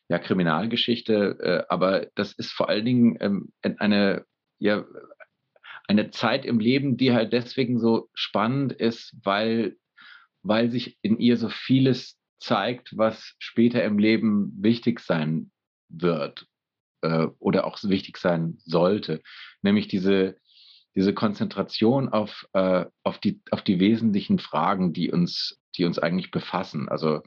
ja, 0.09 0.19
Kriminalgeschichte. 0.19 1.39
Äh, 1.41 1.65
aber 1.69 2.07
das 2.15 2.33
ist 2.33 2.53
vor 2.53 2.69
allen 2.69 2.85
Dingen 2.85 3.19
ähm, 3.21 3.53
eine, 3.63 4.25
ja, 4.59 4.85
eine 5.89 6.11
Zeit 6.11 6.45
im 6.45 6.61
Leben, 6.61 6.97
die 6.97 7.13
halt 7.13 7.33
deswegen 7.33 7.81
so 7.81 8.09
spannend 8.15 8.73
ist, 8.73 9.17
weil, 9.25 9.77
weil 10.43 10.71
sich 10.71 10.99
in 11.03 11.19
ihr 11.19 11.37
so 11.37 11.49
vieles 11.49 12.18
zeigt, 12.39 12.97
was 12.97 13.35
später 13.39 13.83
im 13.85 13.99
Leben 13.99 14.53
wichtig 14.59 15.01
sein 15.01 15.51
wird 15.89 16.47
äh, 17.03 17.27
oder 17.39 17.67
auch 17.67 17.79
wichtig 17.83 18.19
sein 18.19 18.59
sollte, 18.65 19.23
nämlich 19.63 19.89
diese, 19.89 20.37
diese 20.95 21.15
Konzentration 21.15 22.09
auf, 22.09 22.47
äh, 22.53 22.85
auf, 23.03 23.19
die, 23.19 23.41
auf 23.51 23.63
die 23.63 23.81
wesentlichen 23.81 24.39
Fragen, 24.39 24.93
die 24.93 25.11
uns, 25.11 25.61
die 25.77 25.85
uns 25.85 25.99
eigentlich 25.99 26.31
befassen. 26.31 26.89
Also 26.89 27.23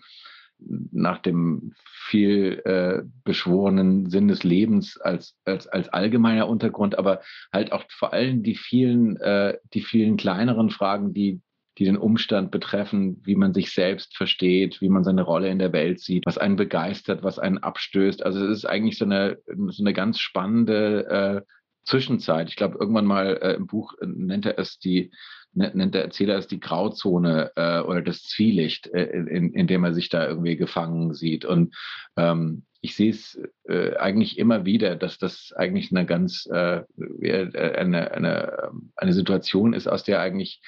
nach 0.92 1.18
dem 1.20 1.74
viel 1.84 2.62
äh, 2.66 3.04
beschworenen 3.24 4.10
Sinn 4.10 4.28
des 4.28 4.44
Lebens 4.44 5.00
als, 5.00 5.36
als, 5.44 5.68
als 5.68 5.90
allgemeiner 5.90 6.48
Untergrund, 6.48 6.98
aber 6.98 7.22
halt 7.52 7.72
auch 7.72 7.84
vor 7.90 8.14
allem 8.14 8.44
die 8.44 8.56
vielen, 8.56 9.18
äh, 9.18 9.58
die 9.74 9.82
vielen 9.82 10.18
kleineren 10.18 10.70
Fragen, 10.70 11.14
die 11.14 11.42
die 11.82 11.86
den 11.86 11.98
Umstand 11.98 12.52
betreffen, 12.52 13.20
wie 13.24 13.36
man 13.36 13.56
sich 13.56 13.72
selbst 13.74 14.16
versteht, 14.16 14.82
wie 14.82 14.90
man 14.90 15.04
seine 15.04 15.24
Rolle 15.24 15.50
in 15.50 15.58
der 15.58 15.74
Welt 15.74 16.00
sieht, 16.00 16.28
was 16.28 16.38
einen 16.38 16.56
begeistert, 16.56 17.24
was 17.24 17.40
einen 17.40 17.58
abstößt. 17.58 18.24
Also 18.24 18.46
es 18.46 18.60
ist 18.60 18.66
eigentlich 18.66 19.00
so 19.00 19.06
eine, 19.06 19.40
so 19.48 19.82
eine 19.82 19.92
ganz 19.92 20.20
spannende 20.20 21.08
äh, 21.48 21.52
Zwischenzeit. 21.84 22.50
Ich 22.50 22.56
glaube, 22.56 22.78
irgendwann 22.80 23.08
mal 23.08 23.36
äh, 23.42 23.54
im 23.56 23.66
Buch 23.66 23.96
nennt 24.00 24.46
er 24.46 24.60
es 24.60 24.78
die, 24.78 25.10
nennt 25.54 25.96
der 25.96 26.04
Erzähler 26.04 26.38
es 26.38 26.46
die 26.46 26.60
Grauzone 26.60 27.52
äh, 27.56 27.80
oder 27.80 28.04
das 28.04 28.22
Zwielicht, 28.28 28.86
äh, 28.94 29.06
in, 29.06 29.52
in 29.52 29.66
dem 29.66 29.84
er 29.84 29.96
sich 29.96 30.10
da 30.10 30.28
irgendwie 30.28 30.58
gefangen 30.58 31.16
sieht. 31.16 31.46
Und 31.46 31.74
ähm, 32.16 32.68
ich 32.82 32.96
sehe 32.96 33.10
es 33.10 33.42
äh, 33.68 33.96
eigentlich 33.96 34.38
immer 34.38 34.66
wieder, 34.66 34.96
dass 34.96 35.18
das 35.18 35.52
eigentlich 35.56 35.92
eine 35.92 36.06
ganz 36.06 36.46
äh, 36.46 36.84
eine, 37.24 38.12
eine, 38.12 38.72
eine 38.96 39.14
Situation 39.14 39.74
ist, 39.74 39.88
aus 39.88 40.04
der 40.04 40.20
eigentlich 40.20 40.62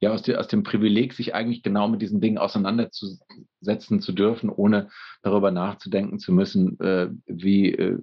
ja 0.00 0.12
aus, 0.12 0.22
der, 0.22 0.38
aus 0.38 0.48
dem 0.48 0.62
Privileg, 0.62 1.14
sich 1.14 1.34
eigentlich 1.34 1.62
genau 1.62 1.88
mit 1.88 2.02
diesen 2.02 2.20
Dingen 2.20 2.38
auseinanderzusetzen 2.38 4.00
zu 4.00 4.12
dürfen, 4.12 4.50
ohne 4.50 4.90
darüber 5.22 5.50
nachzudenken 5.50 6.18
zu 6.18 6.32
müssen, 6.32 6.78
äh, 6.80 7.08
wie, 7.26 7.72
äh, 7.72 7.98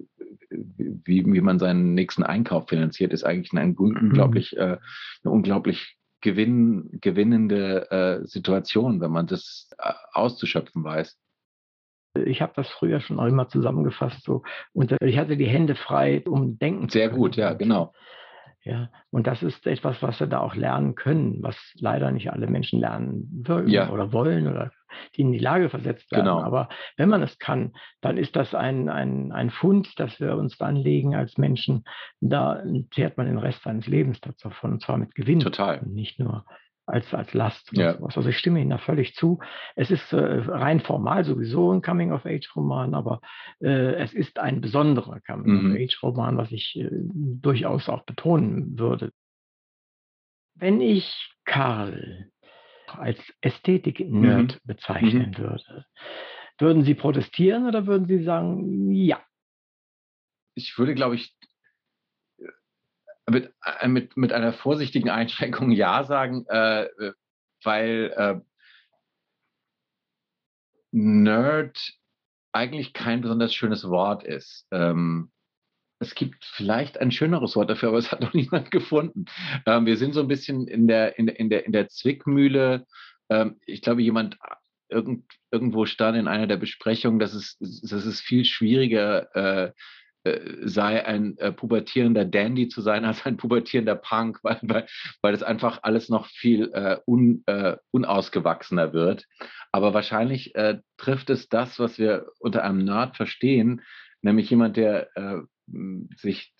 wie, 0.50 1.24
wie 1.24 1.40
man 1.40 1.58
seinen 1.58 1.94
nächsten 1.94 2.22
Einkauf 2.22 2.68
finanziert, 2.68 3.12
ist 3.12 3.24
eigentlich 3.24 3.52
ein, 3.52 3.58
ein 3.58 3.76
mhm. 3.78 3.96
unglaublich, 4.08 4.56
äh, 4.56 4.78
eine 5.22 5.32
unglaublich 5.32 5.96
gewinn, 6.20 6.88
gewinnende 7.00 7.90
äh, 7.90 8.26
Situation, 8.26 9.00
wenn 9.00 9.10
man 9.10 9.26
das 9.26 9.70
äh, 9.78 9.92
auszuschöpfen 10.12 10.82
weiß. 10.82 11.16
Ich 12.26 12.40
habe 12.42 12.52
das 12.54 12.68
früher 12.68 13.00
schon 13.00 13.18
auch 13.18 13.26
immer 13.26 13.48
zusammengefasst. 13.48 14.22
So. 14.24 14.42
Und 14.72 14.92
äh, 14.92 15.06
ich 15.06 15.18
hatte 15.18 15.36
die 15.36 15.48
Hände 15.48 15.74
frei, 15.74 16.22
um 16.26 16.58
denken 16.58 16.88
zu 16.88 16.98
können. 16.98 17.10
Sehr 17.10 17.18
gut, 17.18 17.36
ja, 17.36 17.52
genau. 17.54 17.92
Ja, 18.64 18.88
und 19.10 19.26
das 19.26 19.42
ist 19.42 19.66
etwas, 19.66 20.02
was 20.02 20.20
wir 20.20 20.26
da 20.26 20.40
auch 20.40 20.54
lernen 20.54 20.94
können, 20.94 21.42
was 21.42 21.56
leider 21.74 22.10
nicht 22.10 22.32
alle 22.32 22.46
Menschen 22.46 22.80
lernen 22.80 23.44
wollen 23.46 23.68
ja. 23.68 23.90
oder 23.90 24.10
wollen 24.12 24.48
oder 24.48 24.72
die 25.14 25.20
in 25.20 25.32
die 25.32 25.38
Lage 25.38 25.68
versetzt 25.68 26.10
werden. 26.10 26.24
Genau. 26.24 26.40
Aber 26.40 26.70
wenn 26.96 27.10
man 27.10 27.22
es 27.22 27.38
kann, 27.38 27.74
dann 28.00 28.16
ist 28.16 28.36
das 28.36 28.54
ein, 28.54 28.88
ein, 28.88 29.32
ein 29.32 29.50
Fund, 29.50 29.98
das 30.00 30.18
wir 30.18 30.36
uns 30.36 30.58
anlegen 30.60 31.14
als 31.14 31.36
Menschen. 31.36 31.84
Da 32.20 32.62
zehrt 32.94 33.18
man 33.18 33.26
den 33.26 33.38
Rest 33.38 33.62
seines 33.64 33.86
Lebens 33.86 34.18
davon, 34.20 34.72
und 34.72 34.82
zwar 34.82 34.96
mit 34.96 35.14
Gewinn. 35.14 35.40
Total. 35.40 35.80
Und 35.80 35.92
nicht 35.92 36.18
nur 36.18 36.46
als, 36.86 37.12
als 37.14 37.32
Last. 37.34 37.70
Ja. 37.72 37.96
Sowas. 37.96 38.16
Also 38.16 38.28
ich 38.28 38.38
stimme 38.38 38.60
Ihnen 38.60 38.70
da 38.70 38.78
völlig 38.78 39.14
zu. 39.14 39.38
Es 39.74 39.90
ist 39.90 40.12
äh, 40.12 40.16
rein 40.16 40.80
formal 40.80 41.24
sowieso 41.24 41.72
ein 41.72 41.82
Coming-of-Age-Roman, 41.82 42.94
aber 42.94 43.20
äh, 43.60 43.94
es 43.94 44.12
ist 44.12 44.38
ein 44.38 44.60
besonderer 44.60 45.20
Coming-of-Age-Roman, 45.20 46.36
was 46.36 46.52
ich 46.52 46.76
äh, 46.76 46.90
durchaus 46.92 47.88
auch 47.88 48.04
betonen 48.04 48.78
würde. 48.78 49.12
Wenn 50.54 50.80
ich 50.80 51.32
Karl 51.44 52.30
als 52.86 53.18
Ästhetik-Nerd 53.40 54.54
mhm. 54.54 54.58
bezeichnen 54.64 55.30
mhm. 55.30 55.38
würde, 55.38 55.84
würden 56.58 56.84
Sie 56.84 56.94
protestieren 56.94 57.66
oder 57.66 57.86
würden 57.86 58.06
Sie 58.06 58.22
sagen, 58.22 58.90
ja? 58.92 59.20
Ich 60.54 60.78
würde, 60.78 60.94
glaube 60.94 61.16
ich, 61.16 61.34
mit, 63.28 63.52
äh, 63.80 63.88
mit, 63.88 64.16
mit 64.16 64.32
einer 64.32 64.52
vorsichtigen 64.52 65.10
Einschränkung 65.10 65.70
Ja 65.72 66.04
sagen, 66.04 66.46
äh, 66.48 66.88
weil 67.62 68.12
äh, 68.16 68.40
Nerd 70.92 71.92
eigentlich 72.52 72.92
kein 72.92 73.20
besonders 73.20 73.52
schönes 73.52 73.88
Wort 73.88 74.22
ist. 74.22 74.66
Ähm, 74.70 75.32
es 75.98 76.14
gibt 76.14 76.44
vielleicht 76.44 76.98
ein 76.98 77.10
schöneres 77.10 77.56
Wort 77.56 77.70
dafür, 77.70 77.88
aber 77.88 77.98
es 77.98 78.12
hat 78.12 78.20
noch 78.20 78.34
niemand 78.34 78.70
gefunden. 78.70 79.24
Ähm, 79.66 79.86
wir 79.86 79.96
sind 79.96 80.12
so 80.12 80.20
ein 80.20 80.28
bisschen 80.28 80.68
in 80.68 80.86
der, 80.86 81.18
in, 81.18 81.28
in 81.28 81.50
der, 81.50 81.66
in 81.66 81.72
der 81.72 81.88
Zwickmühle. 81.88 82.86
Ähm, 83.28 83.58
ich 83.66 83.82
glaube, 83.82 84.02
jemand 84.02 84.38
irgend, 84.88 85.24
irgendwo 85.50 85.86
stand 85.86 86.16
in 86.16 86.28
einer 86.28 86.46
der 86.46 86.58
Besprechungen, 86.58 87.18
dass 87.18 87.34
es, 87.34 87.56
dass 87.58 88.04
es 88.04 88.20
viel 88.20 88.44
schwieriger 88.44 89.34
äh, 89.34 89.64
äh, 89.66 89.72
sei 90.64 91.04
ein 91.04 91.36
äh, 91.38 91.52
pubertierender 91.52 92.24
Dandy 92.24 92.68
zu 92.68 92.80
sein 92.80 93.04
als 93.04 93.26
ein 93.26 93.36
pubertierender 93.36 93.94
Punk, 93.94 94.38
weil, 94.42 94.58
weil, 94.62 94.86
weil 95.22 95.34
es 95.34 95.42
einfach 95.42 95.80
alles 95.82 96.08
noch 96.08 96.26
viel 96.26 96.70
äh, 96.72 96.98
un, 97.06 97.42
äh, 97.46 97.76
unausgewachsener 97.90 98.92
wird. 98.92 99.26
Aber 99.72 99.92
wahrscheinlich 99.92 100.54
äh, 100.54 100.78
trifft 100.96 101.30
es 101.30 101.48
das, 101.48 101.78
was 101.78 101.98
wir 101.98 102.26
unter 102.38 102.64
einem 102.64 102.84
Nerd 102.84 103.16
verstehen, 103.16 103.82
nämlich 104.22 104.48
jemand, 104.48 104.76
der 104.76 105.08
äh, 105.16 105.40
sich 106.16 106.52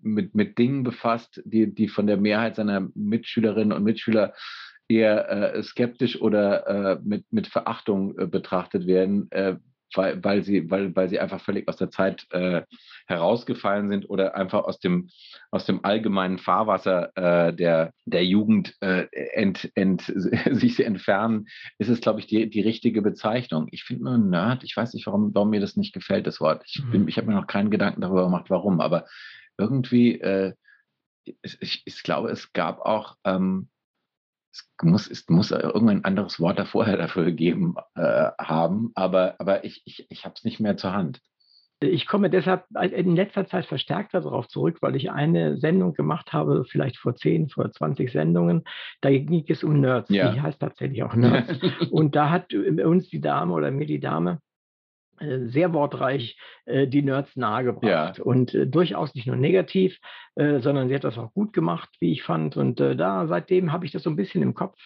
mit, 0.00 0.34
mit 0.34 0.58
Dingen 0.58 0.84
befasst, 0.84 1.42
die, 1.44 1.74
die 1.74 1.88
von 1.88 2.06
der 2.06 2.16
Mehrheit 2.16 2.56
seiner 2.56 2.88
Mitschülerinnen 2.94 3.72
und 3.72 3.84
Mitschüler 3.84 4.32
eher 4.88 5.62
skeptisch 5.62 6.20
oder 6.20 6.98
mit, 7.04 7.30
mit 7.30 7.46
Verachtung 7.46 8.16
betrachtet 8.30 8.86
werden, 8.88 9.28
weil, 9.94 10.22
weil, 10.24 10.42
sie, 10.42 10.70
weil, 10.70 10.94
weil 10.94 11.08
sie 11.08 11.20
einfach 11.20 11.40
völlig 11.40 11.68
aus 11.68 11.76
der 11.76 11.90
Zeit 11.90 12.26
äh, 12.30 12.62
herausgefallen 13.06 13.90
sind 13.90 14.08
oder 14.08 14.34
einfach 14.36 14.64
aus 14.64 14.78
dem, 14.78 15.08
aus 15.50 15.66
dem 15.66 15.84
allgemeinen 15.84 16.38
Fahrwasser 16.38 17.16
äh, 17.16 17.54
der, 17.54 17.92
der 18.04 18.24
Jugend 18.24 18.76
äh, 18.80 19.06
ent, 19.34 19.70
ent, 19.74 20.02
sich 20.50 20.84
entfernen, 20.84 21.46
ist 21.78 21.88
es, 21.88 22.00
glaube 22.00 22.20
ich, 22.20 22.26
die, 22.26 22.48
die 22.48 22.60
richtige 22.60 23.02
Bezeichnung. 23.02 23.68
Ich 23.70 23.84
finde 23.84 24.04
nur 24.04 24.18
Nerd, 24.18 24.64
ich 24.64 24.76
weiß 24.76 24.94
nicht, 24.94 25.06
warum, 25.06 25.34
warum 25.34 25.50
mir 25.50 25.60
das 25.60 25.76
nicht 25.76 25.92
gefällt, 25.92 26.26
das 26.26 26.40
Wort. 26.40 26.62
Ich, 26.66 26.82
mhm. 26.82 27.08
ich 27.08 27.16
habe 27.16 27.26
mir 27.26 27.34
noch 27.34 27.46
keinen 27.46 27.70
Gedanken 27.70 28.00
darüber 28.00 28.24
gemacht, 28.24 28.46
warum, 28.48 28.80
aber 28.80 29.06
irgendwie, 29.58 30.20
äh, 30.20 30.54
ich, 31.42 31.82
ich, 31.84 32.02
glaube, 32.02 32.30
es 32.30 32.52
gab 32.52 32.80
auch 32.80 33.16
ähm, 33.24 33.68
es 34.52 34.68
muss, 34.82 35.10
es 35.10 35.28
muss 35.28 35.50
irgendein 35.50 36.04
anderes 36.04 36.40
Wort 36.40 36.58
da 36.58 36.64
vorher 36.64 36.96
dafür 36.96 37.24
gegeben 37.24 37.74
äh, 37.94 38.30
haben, 38.38 38.90
aber, 38.94 39.36
aber 39.38 39.64
ich, 39.64 39.82
ich, 39.84 40.06
ich 40.10 40.24
habe 40.24 40.34
es 40.36 40.44
nicht 40.44 40.60
mehr 40.60 40.76
zur 40.76 40.92
Hand. 40.92 41.20
Ich 41.82 42.06
komme 42.06 42.28
deshalb 42.28 42.64
in 42.78 43.16
letzter 43.16 43.46
Zeit 43.46 43.64
verstärkt 43.64 44.12
darauf 44.12 44.48
zurück, 44.48 44.78
weil 44.82 44.96
ich 44.96 45.10
eine 45.10 45.56
Sendung 45.56 45.94
gemacht 45.94 46.30
habe, 46.34 46.66
vielleicht 46.66 46.98
vor 46.98 47.16
10, 47.16 47.48
vor 47.48 47.72
20 47.72 48.12
Sendungen. 48.12 48.64
Da 49.00 49.08
ging 49.08 49.44
es 49.48 49.64
um 49.64 49.80
Nerds. 49.80 50.10
Ja. 50.10 50.30
Die 50.30 50.42
heißt 50.42 50.60
tatsächlich 50.60 51.02
auch 51.02 51.14
Nerds. 51.14 51.58
Und 51.90 52.14
da 52.14 52.28
hat 52.28 52.52
uns 52.52 53.08
die 53.08 53.22
Dame 53.22 53.54
oder 53.54 53.70
mir 53.70 53.86
die 53.86 53.98
Dame 53.98 54.32
äh, 54.32 54.49
sehr 55.20 55.72
wortreich 55.72 56.38
äh, 56.64 56.86
die 56.86 57.02
Nerds 57.02 57.36
nahegebracht. 57.36 58.18
Ja. 58.18 58.24
Und 58.24 58.54
äh, 58.54 58.66
durchaus 58.66 59.14
nicht 59.14 59.26
nur 59.26 59.36
negativ, 59.36 59.98
äh, 60.36 60.60
sondern 60.60 60.88
sie 60.88 60.94
hat 60.94 61.04
das 61.04 61.18
auch 61.18 61.32
gut 61.32 61.52
gemacht, 61.52 61.90
wie 62.00 62.12
ich 62.12 62.22
fand. 62.22 62.56
Und 62.56 62.80
äh, 62.80 62.96
da 62.96 63.26
seitdem 63.26 63.72
habe 63.72 63.86
ich 63.86 63.92
das 63.92 64.02
so 64.02 64.10
ein 64.10 64.16
bisschen 64.16 64.42
im 64.42 64.54
Kopf. 64.54 64.78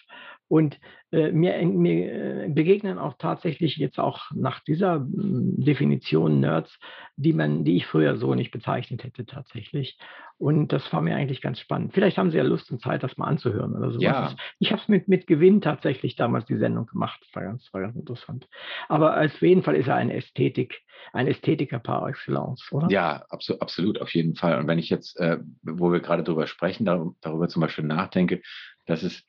Und 0.47 0.79
äh, 1.11 1.31
mir, 1.31 1.65
mir 1.65 2.49
begegnen 2.49 2.99
auch 2.99 3.15
tatsächlich 3.17 3.77
jetzt 3.77 3.99
auch 3.99 4.31
nach 4.33 4.59
dieser 4.59 4.95
hm, 4.95 5.55
Definition 5.57 6.39
Nerds, 6.39 6.77
die 7.15 7.33
man, 7.33 7.63
die 7.63 7.77
ich 7.77 7.87
früher 7.87 8.17
so 8.17 8.35
nicht 8.35 8.51
bezeichnet 8.51 9.03
hätte 9.03 9.25
tatsächlich. 9.25 9.97
Und 10.37 10.73
das 10.73 10.91
war 10.91 11.01
mir 11.01 11.15
eigentlich 11.15 11.41
ganz 11.41 11.59
spannend. 11.59 11.93
Vielleicht 11.93 12.17
haben 12.17 12.29
Sie 12.29 12.37
ja 12.37 12.43
Lust 12.43 12.69
und 12.69 12.81
Zeit, 12.81 13.03
das 13.03 13.15
mal 13.15 13.27
anzuhören 13.27 13.73
oder 13.73 13.91
so. 13.91 13.99
Ja. 13.99 14.35
Ich 14.59 14.71
habe 14.71 14.81
es 14.81 14.89
mit, 14.89 15.07
mit 15.07 15.27
Gewinn 15.27 15.61
tatsächlich 15.61 16.17
damals 16.17 16.45
die 16.45 16.57
Sendung 16.57 16.87
gemacht. 16.87 17.21
Das 17.21 17.35
war 17.35 17.43
ganz, 17.43 17.73
war 17.73 17.81
ganz 17.81 17.95
interessant. 17.95 18.47
Aber 18.89 19.19
auf 19.19 19.41
jeden 19.41 19.63
Fall 19.63 19.75
ist 19.75 19.87
er 19.87 19.95
ein 19.95 20.09
Ästhetik, 20.11 20.81
ein 21.13 21.27
Ästhetiker 21.27 21.79
par 21.79 22.07
excellence, 22.09 22.69
oder? 22.73 22.89
Ja, 22.89 23.23
absolut, 23.29 23.61
absolut, 23.61 24.01
auf 24.01 24.13
jeden 24.13 24.35
Fall. 24.35 24.59
Und 24.59 24.67
wenn 24.67 24.79
ich 24.79 24.89
jetzt, 24.89 25.17
äh, 25.19 25.39
wo 25.63 25.91
wir 25.91 26.01
gerade 26.01 26.23
drüber 26.23 26.47
sprechen, 26.47 26.83
darüber, 26.83 27.15
darüber 27.21 27.47
zum 27.47 27.61
Beispiel 27.61 27.85
nachdenke, 27.85 28.41
dass 28.85 29.03
es 29.03 29.23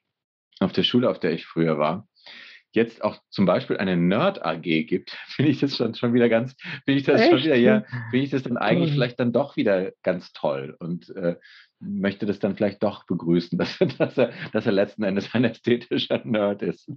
auf 0.60 0.72
der 0.72 0.82
Schule, 0.82 1.10
auf 1.10 1.18
der 1.18 1.32
ich 1.32 1.46
früher 1.46 1.78
war, 1.78 2.06
jetzt 2.72 3.02
auch 3.02 3.18
zum 3.30 3.46
Beispiel 3.46 3.78
eine 3.78 3.96
Nerd 3.96 4.44
AG 4.44 4.62
gibt, 4.62 5.10
finde 5.28 5.50
ich 5.50 5.60
das 5.60 5.76
schon, 5.76 5.94
schon 5.94 6.14
wieder 6.14 6.28
ganz, 6.28 6.54
finde 6.84 7.00
ich 7.00 7.04
das 7.04 7.20
Echt? 7.20 7.30
schon 7.30 7.42
wieder, 7.42 7.56
ja, 7.56 7.84
finde 8.10 8.24
ich 8.24 8.30
das 8.30 8.44
dann 8.44 8.56
eigentlich 8.56 8.92
vielleicht 8.92 9.18
dann 9.18 9.32
doch 9.32 9.56
wieder 9.56 9.92
ganz 10.02 10.32
toll. 10.32 10.76
Und 10.78 11.08
äh, 11.16 11.36
möchte 11.80 12.26
das 12.26 12.38
dann 12.38 12.56
vielleicht 12.56 12.82
doch 12.82 13.04
begrüßen, 13.06 13.58
dass, 13.58 13.78
dass, 13.98 14.18
er, 14.18 14.32
dass 14.52 14.66
er 14.66 14.72
letzten 14.72 15.02
Endes 15.02 15.34
ein 15.34 15.44
ästhetischer 15.44 16.22
Nerd 16.24 16.62
ist. 16.62 16.90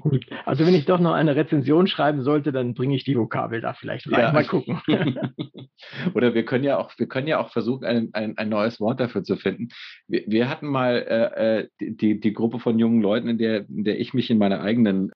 Gut, 0.00 0.26
also 0.44 0.66
wenn 0.66 0.74
ich 0.74 0.84
doch 0.84 1.00
noch 1.00 1.12
eine 1.12 1.36
Rezension 1.36 1.86
schreiben 1.86 2.22
sollte, 2.22 2.52
dann 2.52 2.74
bringe 2.74 2.94
ich 2.94 3.04
die 3.04 3.16
Vokabel 3.16 3.60
da 3.60 3.74
vielleicht 3.74 4.10
rein. 4.10 4.20
Ja. 4.20 4.32
Mal 4.32 4.44
gucken. 4.44 4.80
Oder 6.14 6.34
wir 6.34 6.44
können 6.44 6.64
ja 6.64 6.78
auch, 6.78 6.92
wir 6.98 7.08
können 7.08 7.26
ja 7.26 7.38
auch 7.38 7.50
versuchen, 7.50 7.84
ein, 7.84 8.10
ein, 8.12 8.38
ein 8.38 8.48
neues 8.48 8.80
Wort 8.80 9.00
dafür 9.00 9.24
zu 9.24 9.36
finden. 9.36 9.68
Wir, 10.06 10.24
wir 10.26 10.48
hatten 10.48 10.66
mal 10.66 10.96
äh, 10.96 11.60
äh 11.60 11.68
die, 11.80 12.20
die 12.20 12.32
Gruppe 12.32 12.58
von 12.58 12.78
jungen 12.78 13.02
Leuten, 13.02 13.28
in 13.28 13.38
der, 13.38 13.68
in 13.68 13.84
der 13.84 13.98
ich 13.98 14.14
mich 14.14 14.30
in 14.30 14.38
meiner 14.38 14.60
eigenen 14.60 15.10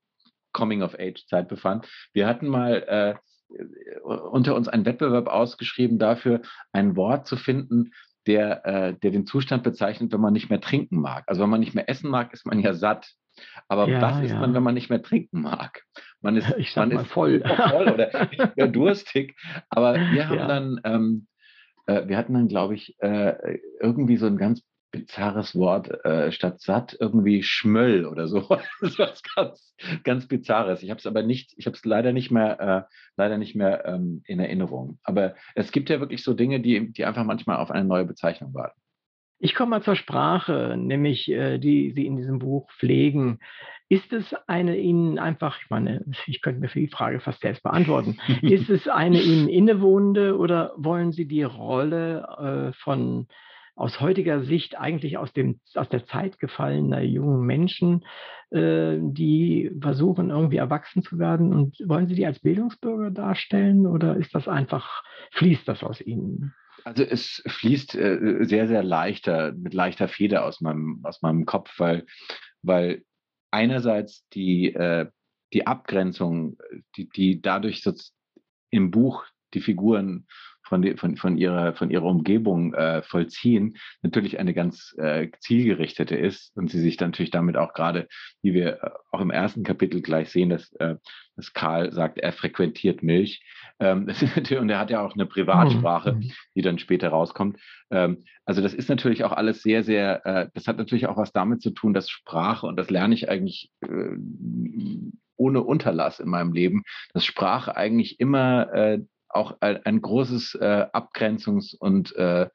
Coming-of-Age-Zeit 0.53 1.49
befand. 1.49 1.87
Wir 2.13 2.27
hatten 2.27 2.49
mal 2.49 2.83
äh, 2.89 3.15
unter 4.03 4.55
uns 4.55 4.69
einen 4.69 4.85
Wettbewerb 4.85 5.29
ausgeschrieben 5.29 5.99
dafür, 5.99 6.43
ein 6.73 6.97
Wort 6.97 7.27
zu 7.27 7.37
finden, 7.37 7.93
der, 8.29 8.67
äh, 8.67 8.95
der 8.95 9.11
den 9.11 9.27
Zustand 9.27 9.63
bezeichnet, 9.63 10.13
wenn 10.13 10.21
man 10.21 10.35
nicht 10.35 10.51
mehr 10.51 10.61
trinken 10.61 11.01
mag. 11.01 11.25
Also 11.27 11.43
wenn 11.43 11.51
man 11.51 11.61
nicht 11.61 11.75
mehr 11.75 11.89
essen 11.89 12.11
mag, 12.11 12.33
ist 12.33 12.47
man 12.47 12.61
ja 12.61 12.75
satt. 12.75 13.11
Aber 13.69 13.89
ja, 13.89 14.03
was 14.03 14.21
ist 14.21 14.33
ja. 14.33 14.39
man, 14.39 14.53
wenn 14.55 14.63
man 14.63 14.75
nicht 14.75 14.91
mehr 14.91 15.03
trinken 15.03 15.41
mag? 15.41 15.83
Man 16.21 16.37
ist, 16.37 16.77
man 16.77 16.91
ist 16.91 17.07
voll. 17.07 17.41
voll 17.41 17.89
oder 17.89 18.29
nicht 18.31 18.57
mehr 18.57 18.69
durstig. 18.69 19.35
Aber 19.71 19.95
wir 19.95 20.29
haben 20.29 20.39
ja. 20.39 20.47
dann, 20.47 20.81
ähm, 20.85 21.27
äh, 21.87 22.07
wir 22.07 22.19
hatten 22.19 22.35
dann, 22.35 22.49
glaube 22.49 22.75
ich, 22.75 22.97
äh, 23.01 23.59
irgendwie 23.81 24.17
so 24.19 24.27
ein 24.27 24.37
ganz 24.37 24.63
bizarres 24.91 25.55
Wort 25.55 26.05
äh, 26.05 26.33
statt 26.33 26.61
satt 26.61 26.97
irgendwie 26.99 27.43
Schmöll 27.43 28.07
oder 28.07 28.29
so. 28.29 28.41
das 28.81 28.99
war 28.99 29.13
ganz, 29.35 29.75
ganz 30.05 30.27
bizarres. 30.27 30.83
Ich 30.83 30.91
habe 30.91 30.99
es 30.99 31.07
aber 31.07 31.23
nicht, 31.23 31.55
ich 31.57 31.67
habe 31.67 31.77
es 31.77 31.85
leider 31.85 32.13
nicht 32.13 32.31
mehr, 32.31 32.61
äh, 32.61 32.95
leider 33.17 33.39
nicht 33.39 33.55
mehr 33.55 33.85
ähm, 33.87 34.23
in 34.27 34.41
Erinnerung. 34.41 34.99
Aber 35.03 35.35
es 35.55 35.73
gibt 35.73 35.91
ja 35.91 36.01
wirklich 36.01 36.23
so 36.23 36.35
Dinge, 36.35 36.61
die, 36.61 36.93
die 36.93 37.05
einfach 37.05 37.25
manchmal 37.25 37.59
auf 37.59 37.71
eine 37.71 37.85
neue 37.85 38.05
Bezeichnung 38.05 38.55
warten. 38.55 38.81
Ich 39.41 39.55
komme 39.55 39.71
mal 39.71 39.83
zur 39.83 39.95
Sprache, 39.95 40.75
nämlich 40.77 41.29
äh, 41.31 41.59
die 41.59 41.93
Sie 41.93 42.07
in 42.07 42.17
diesem 42.17 42.41
Buch 42.41 42.69
pflegen. 42.73 43.39
Ist 43.89 44.13
es 44.13 44.35
eine 44.47 44.77
Ihnen 44.77 45.19
einfach, 45.19 45.61
ich 45.63 45.71
meine, 45.71 46.05
ich 46.27 46.43
könnte 46.43 46.61
mir 46.61 46.69
für 46.69 46.81
die 46.81 46.89
Frage 46.89 47.21
fast 47.21 47.41
selbst 47.41 47.63
beantworten, 47.63 48.19
ist 48.43 48.69
es 48.69 48.89
eine 48.89 49.21
Ihnen 49.21 49.49
innewohnende 49.49 50.37
oder 50.37 50.73
wollen 50.77 51.13
Sie 51.13 51.27
die 51.27 51.45
Rolle 51.45 52.71
äh, 52.71 52.73
von 52.83 53.29
aus 53.79 54.01
heutiger 54.01 54.43
Sicht 54.43 54.77
eigentlich 54.77 55.19
aus, 55.19 55.33
dem, 55.33 55.61
aus 55.75 55.89
der 55.89 56.05
Zeit 56.05 56.41
gefallener 56.41 57.01
jungen 57.01 57.47
Menschen, 57.47 58.05
äh, 58.51 58.99
die 59.01 59.71
versuchen, 59.81 60.31
irgendwie 60.31 60.57
erwachsen 60.57 61.03
zu 61.03 61.19
werden. 61.19 61.53
Und 61.53 61.77
wollen 61.87 62.09
Sie 62.09 62.17
die 62.17 62.27
als 62.27 62.41
Bildungsbürger 62.41 63.13
darstellen 63.13 63.87
oder 63.87 64.17
ist 64.17 64.35
das 64.35 64.49
einfach, 64.49 65.05
fließt 65.33 65.69
das 65.69 65.85
aus 65.85 66.01
Ihnen? 66.01 66.55
Also 66.85 67.05
es 67.05 67.43
fließt 67.47 67.95
äh, 67.95 68.39
sehr, 68.41 68.67
sehr 68.67 68.83
leichter, 68.83 69.53
mit 69.53 69.75
leichter 69.75 70.09
Feder 70.09 70.45
aus 70.45 70.61
meinem, 70.61 71.01
aus 71.05 71.23
meinem 71.23 71.47
Kopf, 71.47 71.71
weil, 71.79 72.05
weil 72.63 73.05
einerseits 73.53 74.29
die, 74.31 74.75
äh, 74.75 75.07
die 75.53 75.69
Abgrenzung, 75.69 76.59
die, 76.97 77.09
die 77.09 77.41
dadurch 77.41 77.83
im 78.71 78.91
Buch 78.91 79.25
die 79.55 79.61
Figuren 79.61 80.27
von, 80.69 80.97
von, 80.97 81.17
von, 81.17 81.37
ihrer, 81.37 81.75
von 81.75 81.91
ihrer 81.91 82.05
Umgebung 82.05 82.75
äh, 82.75 83.03
vollziehen, 83.03 83.77
natürlich 84.03 84.39
eine 84.39 84.55
ganz 84.55 84.95
äh, 84.99 85.29
zielgerichtete 85.41 86.15
ist 86.15 86.57
und 86.57 86.71
sie 86.71 86.81
sich 86.81 87.01
natürlich 87.01 87.31
damit 87.31 87.57
auch 87.57 87.73
gerade, 87.73 88.09
wie 88.43 88.55
wir 88.55 88.83
äh, 88.83 88.91
auch 89.11 89.21
im 89.21 89.31
ersten 89.31 89.65
Kapitel 89.65 90.03
gleich 90.03 90.31
sehen, 90.31 90.51
dass, 90.51 90.73
äh, 90.75 90.97
dass 91.37 91.53
Karl 91.53 91.93
sagt, 91.93 92.19
er 92.19 92.33
frequentiert 92.33 93.03
Milch. 93.03 93.43
Ähm, 93.81 94.09
und 94.61 94.71
er 94.71 94.79
hat 94.79 94.91
ja 94.91 95.01
auch 95.01 95.15
eine 95.15 95.27
Privatsprache, 95.27 96.13
mhm. 96.15 96.31
die 96.55 96.63
dann 96.63 96.79
später 96.79 97.09
rauskommt. 97.09 97.59
Ähm, 97.91 98.25
also 98.45 98.61
das 98.61 98.75
ist 98.75 98.89
natürlich 98.89 99.25
auch 99.25 99.33
alles 99.33 99.63
sehr, 99.63 99.83
sehr, 99.83 100.27
äh, 100.27 100.49
das 100.55 100.67
hat 100.67 100.79
natürlich 100.79 101.07
auch 101.07 101.17
was 101.17 101.33
damit 101.33 101.63
zu 101.63 101.71
tun, 101.71 101.95
dass 101.95 102.11
Sprache, 102.11 102.67
und 102.67 102.77
das 102.77 102.91
lerne 102.91 103.15
ich 103.15 103.29
eigentlich 103.29 103.71
äh, 103.81 104.17
ohne 105.37 105.63
Unterlass 105.63 106.21
in 106.21 106.29
meinem 106.29 106.53
Leben, 106.53 106.83
dass 107.15 107.25
Sprache 107.25 107.77
eigentlich 107.77 108.21
immer 108.21 108.73
äh, 108.75 109.01
auch 109.29 109.57
ein, 109.61 109.85
ein 109.85 110.01
großes 110.01 110.57
äh, 110.57 110.87
Abgrenzungs- 110.93 111.77
und, 111.77 112.15
äh, 112.17 112.49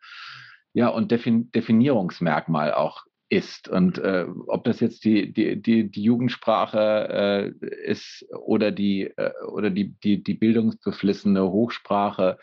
ja, 0.73 0.87
und 0.89 1.11
Defin 1.11 1.51
Definierungsmerkmal 1.51 2.73
auch 2.73 3.03
ist. 3.29 3.67
Und 3.67 3.97
äh, 3.97 4.25
ob 4.47 4.63
das 4.63 4.79
jetzt 4.79 5.03
die, 5.05 5.33
die, 5.33 5.61
die, 5.61 5.89
die 5.89 6.03
Jugendsprache 6.03 7.53
äh, 7.61 7.89
ist 7.89 8.25
oder 8.31 8.71
die, 8.71 9.03
äh, 9.17 9.31
oder 9.47 9.69
die, 9.69 9.95
die, 10.03 10.23
die 10.23 10.33
bildungsbeflissene 10.35 11.43
Hochsprache 11.43 12.37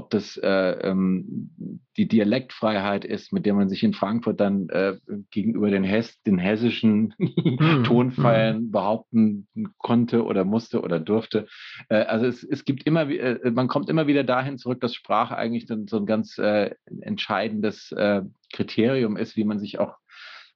ob 0.00 0.08
das 0.08 0.38
äh, 0.38 0.48
ähm, 0.48 1.50
die 1.98 2.08
Dialektfreiheit 2.08 3.04
ist, 3.04 3.34
mit 3.34 3.44
der 3.44 3.52
man 3.52 3.68
sich 3.68 3.82
in 3.82 3.92
Frankfurt 3.92 4.40
dann 4.40 4.70
äh, 4.70 4.96
gegenüber 5.30 5.70
den, 5.70 5.84
Hess, 5.84 6.22
den 6.22 6.38
hessischen 6.38 7.14
hm, 7.18 7.84
Tonfallen 7.84 8.56
hm. 8.56 8.70
behaupten 8.70 9.48
konnte 9.76 10.24
oder 10.24 10.46
musste 10.46 10.80
oder 10.80 10.98
durfte. 10.98 11.46
Äh, 11.90 12.04
also 12.04 12.24
es, 12.24 12.42
es 12.42 12.64
gibt 12.64 12.86
immer, 12.86 13.10
äh, 13.10 13.50
man 13.50 13.68
kommt 13.68 13.90
immer 13.90 14.06
wieder 14.06 14.24
dahin 14.24 14.56
zurück, 14.56 14.80
dass 14.80 14.94
Sprache 14.94 15.36
eigentlich 15.36 15.66
dann 15.66 15.86
so 15.86 15.98
ein 15.98 16.06
ganz 16.06 16.38
äh, 16.38 16.70
entscheidendes 17.02 17.92
äh, 17.92 18.22
Kriterium 18.50 19.18
ist, 19.18 19.36
wie 19.36 19.44
man 19.44 19.58
sich 19.58 19.78
auch 19.78 19.96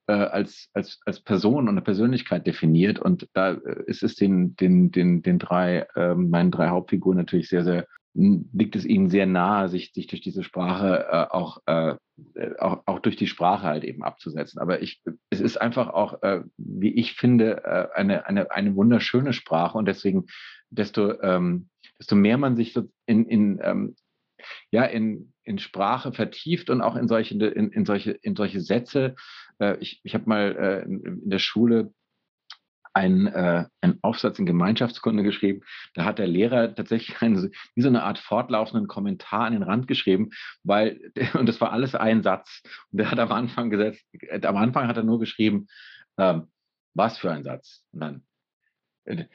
als, 0.07 0.69
als, 0.73 0.99
als 1.07 1.19
Person 1.19 1.63
und 1.63 1.69
eine 1.69 1.81
Persönlichkeit 1.81 2.45
definiert. 2.45 2.99
Und 2.99 3.27
da 3.33 3.57
ist 3.87 4.03
es 4.03 4.13
den, 4.13 4.55
den, 4.55 4.91
den, 4.91 5.23
den 5.23 5.39
drei, 5.39 5.87
äh, 5.95 6.13
meinen 6.13 6.51
drei 6.51 6.67
Hauptfiguren 6.67 7.17
natürlich 7.17 7.49
sehr, 7.49 7.63
sehr 7.63 7.87
liegt 8.15 8.75
es 8.75 8.85
ihnen 8.85 9.09
sehr 9.09 9.25
nahe, 9.25 9.67
sich, 9.67 9.91
sich 9.93 10.07
durch 10.07 10.21
diese 10.21 10.43
Sprache 10.43 11.05
äh, 11.11 11.27
auch, 11.29 11.61
äh, 11.65 11.95
auch, 12.59 12.83
auch 12.85 12.99
durch 12.99 13.17
die 13.17 13.27
Sprache 13.27 13.63
halt 13.63 13.83
eben 13.83 14.03
abzusetzen. 14.03 14.59
Aber 14.59 14.81
ich, 14.81 15.01
es 15.29 15.41
ist 15.41 15.57
einfach 15.57 15.89
auch, 15.89 16.23
äh, 16.23 16.41
wie 16.57 16.93
ich 16.93 17.13
finde, 17.13 17.63
äh, 17.65 17.87
eine, 17.93 18.25
eine, 18.25 18.51
eine 18.51 18.75
wunderschöne 18.75 19.33
Sprache 19.33 19.77
und 19.77 19.85
deswegen, 19.85 20.27
desto, 20.69 21.21
ähm, 21.21 21.67
desto 21.99 22.15
mehr 22.15 22.37
man 22.37 22.55
sich 22.55 22.71
so 22.71 22.89
in, 23.05 23.25
in, 23.25 23.59
ähm, 23.61 23.95
ja, 24.71 24.85
in, 24.85 25.33
in 25.43 25.59
Sprache 25.59 26.13
vertieft 26.13 26.69
und 26.69 26.81
auch 26.81 26.95
in 26.95 27.09
solche, 27.09 27.35
in, 27.35 27.71
in 27.71 27.85
solche, 27.85 28.11
in 28.11 28.35
solche 28.35 28.61
Sätze. 28.61 29.15
Äh, 29.59 29.77
ich 29.79 29.99
ich 30.03 30.13
habe 30.13 30.29
mal 30.29 30.55
äh, 30.55 30.83
in 30.83 31.29
der 31.29 31.39
Schule 31.39 31.93
einen, 32.95 33.27
äh, 33.27 33.65
einen 33.81 33.99
Aufsatz 34.01 34.39
in 34.39 34.45
Gemeinschaftskunde 34.45 35.21
geschrieben. 35.21 35.61
Da 35.93 36.05
hat 36.05 36.17
der 36.17 36.27
Lehrer 36.27 36.73
tatsächlich 36.73 37.17
eine, 37.21 37.51
wie 37.75 37.81
so 37.81 37.89
eine 37.89 38.03
Art 38.03 38.17
fortlaufenden 38.17 38.87
Kommentar 38.87 39.41
an 39.41 39.53
den 39.53 39.63
Rand 39.63 39.87
geschrieben, 39.87 40.31
weil, 40.63 41.11
und 41.33 41.47
das 41.47 41.59
war 41.61 41.71
alles 41.71 41.93
ein 41.93 42.23
Satz. 42.23 42.63
Und 42.91 42.99
der 42.99 43.11
hat 43.11 43.19
am 43.19 43.31
Anfang 43.31 43.69
gesetzt, 43.69 44.05
am 44.43 44.55
Anfang 44.55 44.87
hat 44.87 44.97
er 44.97 45.03
nur 45.03 45.19
geschrieben, 45.19 45.67
ähm, 46.17 46.47
was 46.93 47.17
für 47.17 47.31
ein 47.31 47.43
Satz. 47.43 47.83
Und 47.91 47.99
dann, 47.99 48.23
äh, 49.03 49.25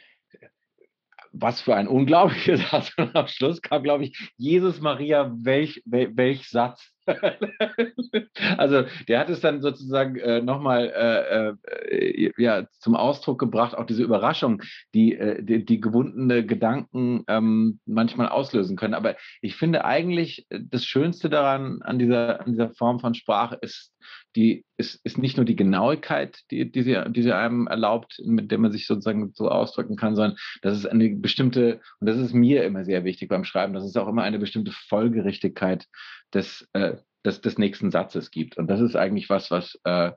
was 1.33 1.61
für 1.61 1.75
ein 1.75 1.89
unglaublicher 1.89 2.57
Satz. 2.71 2.93
Und 2.97 3.15
am 3.15 3.27
Schluss 3.27 3.63
kam, 3.63 3.83
glaube 3.83 4.05
ich, 4.05 4.31
Jesus 4.37 4.81
Maria, 4.81 5.33
welch, 5.43 5.83
welch, 5.85 6.11
welch 6.15 6.49
Satz. 6.49 6.93
also 8.57 8.85
der 9.09 9.19
hat 9.19 9.31
es 9.31 9.41
dann 9.41 9.63
sozusagen 9.63 10.17
äh, 10.17 10.43
nochmal 10.43 10.93
äh, 10.95 11.95
äh, 11.95 12.33
ja, 12.37 12.67
zum 12.79 12.95
Ausdruck 12.95 13.39
gebracht, 13.39 13.77
auch 13.77 13.87
diese 13.87 14.03
Überraschung, 14.03 14.63
die 14.95 15.17
äh, 15.17 15.43
die, 15.43 15.65
die 15.65 15.81
gewundene 15.81 16.45
Gedanken 16.45 17.25
ähm, 17.27 17.81
manchmal 17.85 18.29
auslösen 18.29 18.77
können. 18.77 18.95
Aber 18.95 19.17
ich 19.41 19.57
finde 19.57 19.85
eigentlich, 19.85 20.47
äh, 20.51 20.61
das 20.63 20.85
Schönste 20.85 21.31
daran, 21.31 21.83
an 21.83 21.99
dieser, 21.99 22.41
an 22.41 22.53
dieser 22.53 22.71
Form 22.71 23.01
von 23.01 23.15
Sprache 23.15 23.59
ist, 23.61 23.93
die 24.37 24.65
ist, 24.77 25.01
ist 25.05 25.19
nicht 25.19 25.37
nur 25.37 25.45
die 25.45 25.57
Genauigkeit, 25.57 26.39
die, 26.51 26.71
die, 26.71 26.83
sie, 26.83 26.97
die 27.09 27.23
sie 27.23 27.35
einem 27.35 27.67
erlaubt, 27.67 28.21
mit 28.25 28.51
der 28.51 28.59
man 28.59 28.73
sich 28.73 28.87
sozusagen 28.87 29.33
so 29.35 29.49
ausdrücken 29.49 29.97
kann, 29.97 30.15
sondern 30.15 30.39
das 30.63 30.77
ist 30.77 30.87
eine 30.87 31.11
bestimmte, 31.11 31.81
und 31.99 32.09
das 32.09 32.17
ist 32.17 32.33
mir 32.33 32.65
immer 32.65 32.85
sehr 32.85 33.05
wichtig 33.05 33.29
beim 33.29 33.45
Schreiben, 33.45 33.73
das 33.73 33.85
ist 33.85 33.97
auch 33.97 34.09
immer 34.09 34.23
eine 34.23 34.39
bestimmte 34.39 34.73
Folgerichtigkeit 34.89 35.87
des, 36.33 36.69
äh, 36.73 36.97
des, 37.25 37.41
des 37.41 37.59
nächsten 37.59 37.91
Satzes 37.91 38.31
gibt. 38.31 38.57
Und 38.57 38.69
das 38.69 38.81
ist 38.81 38.97
eigentlich 38.97 39.29
was, 39.29 39.51
was, 39.51 39.79
äh, 39.85 40.13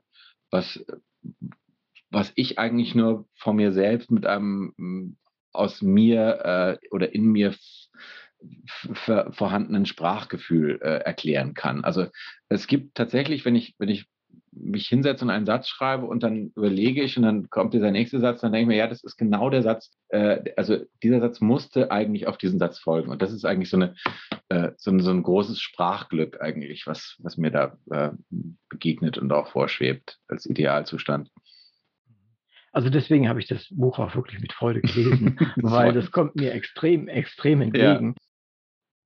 was, 0.50 0.84
was 2.10 2.32
ich 2.36 2.58
eigentlich 2.58 2.94
nur 2.94 3.26
von 3.34 3.56
mir 3.56 3.72
selbst 3.72 4.10
mit 4.10 4.26
einem 4.26 5.16
aus 5.52 5.82
mir 5.82 6.78
äh, 6.82 6.88
oder 6.90 7.14
in 7.14 7.26
mir 7.26 7.54
vorhandenen 8.94 9.86
Sprachgefühl 9.86 10.80
äh, 10.82 10.98
erklären 10.98 11.54
kann. 11.54 11.84
Also 11.84 12.06
es 12.48 12.66
gibt 12.66 12.94
tatsächlich, 12.94 13.44
wenn 13.44 13.56
ich, 13.56 13.74
wenn 13.78 13.88
ich 13.88 14.06
mich 14.56 14.86
hinsetze 14.86 15.24
und 15.24 15.30
einen 15.30 15.46
Satz 15.46 15.68
schreibe 15.68 16.06
und 16.06 16.22
dann 16.22 16.52
überlege 16.56 17.02
ich 17.02 17.16
und 17.16 17.24
dann 17.24 17.50
kommt 17.50 17.74
dieser 17.74 17.90
nächste 17.90 18.20
Satz, 18.20 18.40
dann 18.40 18.52
denke 18.52 18.62
ich 18.62 18.68
mir, 18.68 18.76
ja, 18.76 18.86
das 18.86 19.02
ist 19.02 19.16
genau 19.16 19.50
der 19.50 19.62
Satz, 19.62 19.90
äh, 20.08 20.52
also 20.56 20.78
dieser 21.02 21.20
Satz 21.20 21.40
musste 21.40 21.90
eigentlich 21.90 22.26
auf 22.26 22.38
diesen 22.38 22.58
Satz 22.58 22.78
folgen. 22.78 23.10
Und 23.10 23.20
das 23.22 23.32
ist 23.32 23.44
eigentlich 23.44 23.70
so, 23.70 23.76
eine, 23.76 23.94
äh, 24.48 24.70
so, 24.76 24.90
ein, 24.90 25.00
so 25.00 25.10
ein 25.10 25.22
großes 25.22 25.60
Sprachglück 25.60 26.40
eigentlich, 26.40 26.86
was, 26.86 27.16
was 27.18 27.36
mir 27.36 27.50
da 27.50 27.76
äh, 27.90 28.10
begegnet 28.68 29.18
und 29.18 29.32
auch 29.32 29.48
vorschwebt 29.48 30.18
als 30.28 30.46
Idealzustand. 30.46 31.30
Also 32.72 32.90
deswegen 32.90 33.28
habe 33.28 33.40
ich 33.40 33.46
das 33.46 33.68
Buch 33.70 34.00
auch 34.00 34.16
wirklich 34.16 34.40
mit 34.40 34.52
Freude 34.52 34.80
gelesen, 34.80 35.38
weil 35.56 35.92
das 35.92 36.10
kommt 36.10 36.34
mir 36.34 36.52
extrem, 36.52 37.06
extrem 37.06 37.60
entgegen. 37.60 38.14
Ja. 38.16 38.22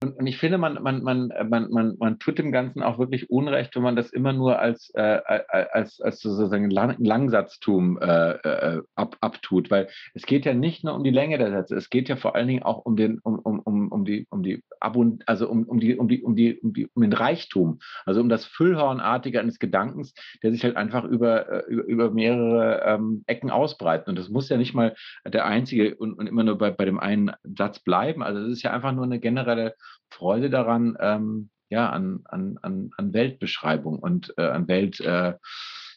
Und, 0.00 0.16
und, 0.16 0.26
ich 0.28 0.38
finde, 0.38 0.58
man, 0.58 0.80
man, 0.80 1.02
man, 1.02 1.32
man, 1.48 1.70
man, 1.70 1.96
man 1.98 2.18
tut 2.20 2.38
dem 2.38 2.52
Ganzen 2.52 2.84
auch 2.84 3.00
wirklich 3.00 3.30
Unrecht, 3.30 3.74
wenn 3.74 3.82
man 3.82 3.96
das 3.96 4.10
immer 4.10 4.32
nur 4.32 4.60
als, 4.60 4.92
äh, 4.94 5.00
als, 5.48 6.00
als 6.00 6.20
sozusagen 6.20 6.70
Lang 6.70 6.94
Langsatztum 6.98 7.98
äh, 8.00 8.30
äh, 8.30 8.82
ab, 8.94 9.16
abtut, 9.20 9.72
weil 9.72 9.88
es 10.14 10.24
geht 10.24 10.44
ja 10.44 10.54
nicht 10.54 10.84
nur 10.84 10.94
um 10.94 11.02
die 11.02 11.10
Länge 11.10 11.38
der 11.38 11.50
Sätze, 11.50 11.74
es 11.74 11.90
geht 11.90 12.08
ja 12.08 12.14
vor 12.14 12.36
allen 12.36 12.46
Dingen 12.46 12.62
auch 12.62 12.84
um 12.84 12.94
den, 12.94 13.18
um, 13.18 13.40
um, 13.40 13.57
um, 13.98 14.04
die, 14.04 14.26
um 14.30 14.42
die 14.42 14.62
Abund 14.80 15.22
also 15.26 15.48
um, 15.48 15.64
um 15.64 15.80
die, 15.80 15.96
um 15.96 16.08
die, 16.08 16.22
um 16.22 16.36
die, 16.36 16.58
um 16.60 16.72
die, 16.72 16.88
um 16.94 17.02
den 17.02 17.12
Reichtum, 17.12 17.80
also 18.04 18.20
um 18.20 18.28
das 18.28 18.44
Füllhornartige 18.44 19.40
eines 19.40 19.58
Gedankens, 19.58 20.14
der 20.42 20.52
sich 20.52 20.64
halt 20.64 20.76
einfach 20.76 21.04
über, 21.04 21.50
äh, 21.50 21.64
über, 21.68 21.84
über 21.84 22.10
mehrere 22.10 22.82
ähm, 22.84 23.24
Ecken 23.26 23.50
ausbreitet. 23.50 24.08
Und 24.08 24.18
das 24.18 24.28
muss 24.28 24.48
ja 24.48 24.56
nicht 24.56 24.74
mal 24.74 24.94
der 25.26 25.46
einzige 25.46 25.96
und, 25.96 26.14
und 26.14 26.26
immer 26.26 26.44
nur 26.44 26.58
bei, 26.58 26.70
bei 26.70 26.84
dem 26.84 26.98
einen 26.98 27.32
Satz 27.42 27.80
bleiben. 27.80 28.22
Also 28.22 28.40
es 28.40 28.52
ist 28.52 28.62
ja 28.62 28.72
einfach 28.72 28.92
nur 28.92 29.04
eine 29.04 29.20
generelle 29.20 29.74
Freude 30.10 30.50
daran, 30.50 30.96
ähm, 31.00 31.50
ja, 31.70 31.90
an, 31.90 32.20
an, 32.24 32.58
an, 32.62 32.90
an 32.96 33.12
Weltbeschreibung 33.12 33.98
und 33.98 34.32
äh, 34.38 34.46
an 34.46 34.68
Welt, 34.68 35.00
äh, 35.00 35.34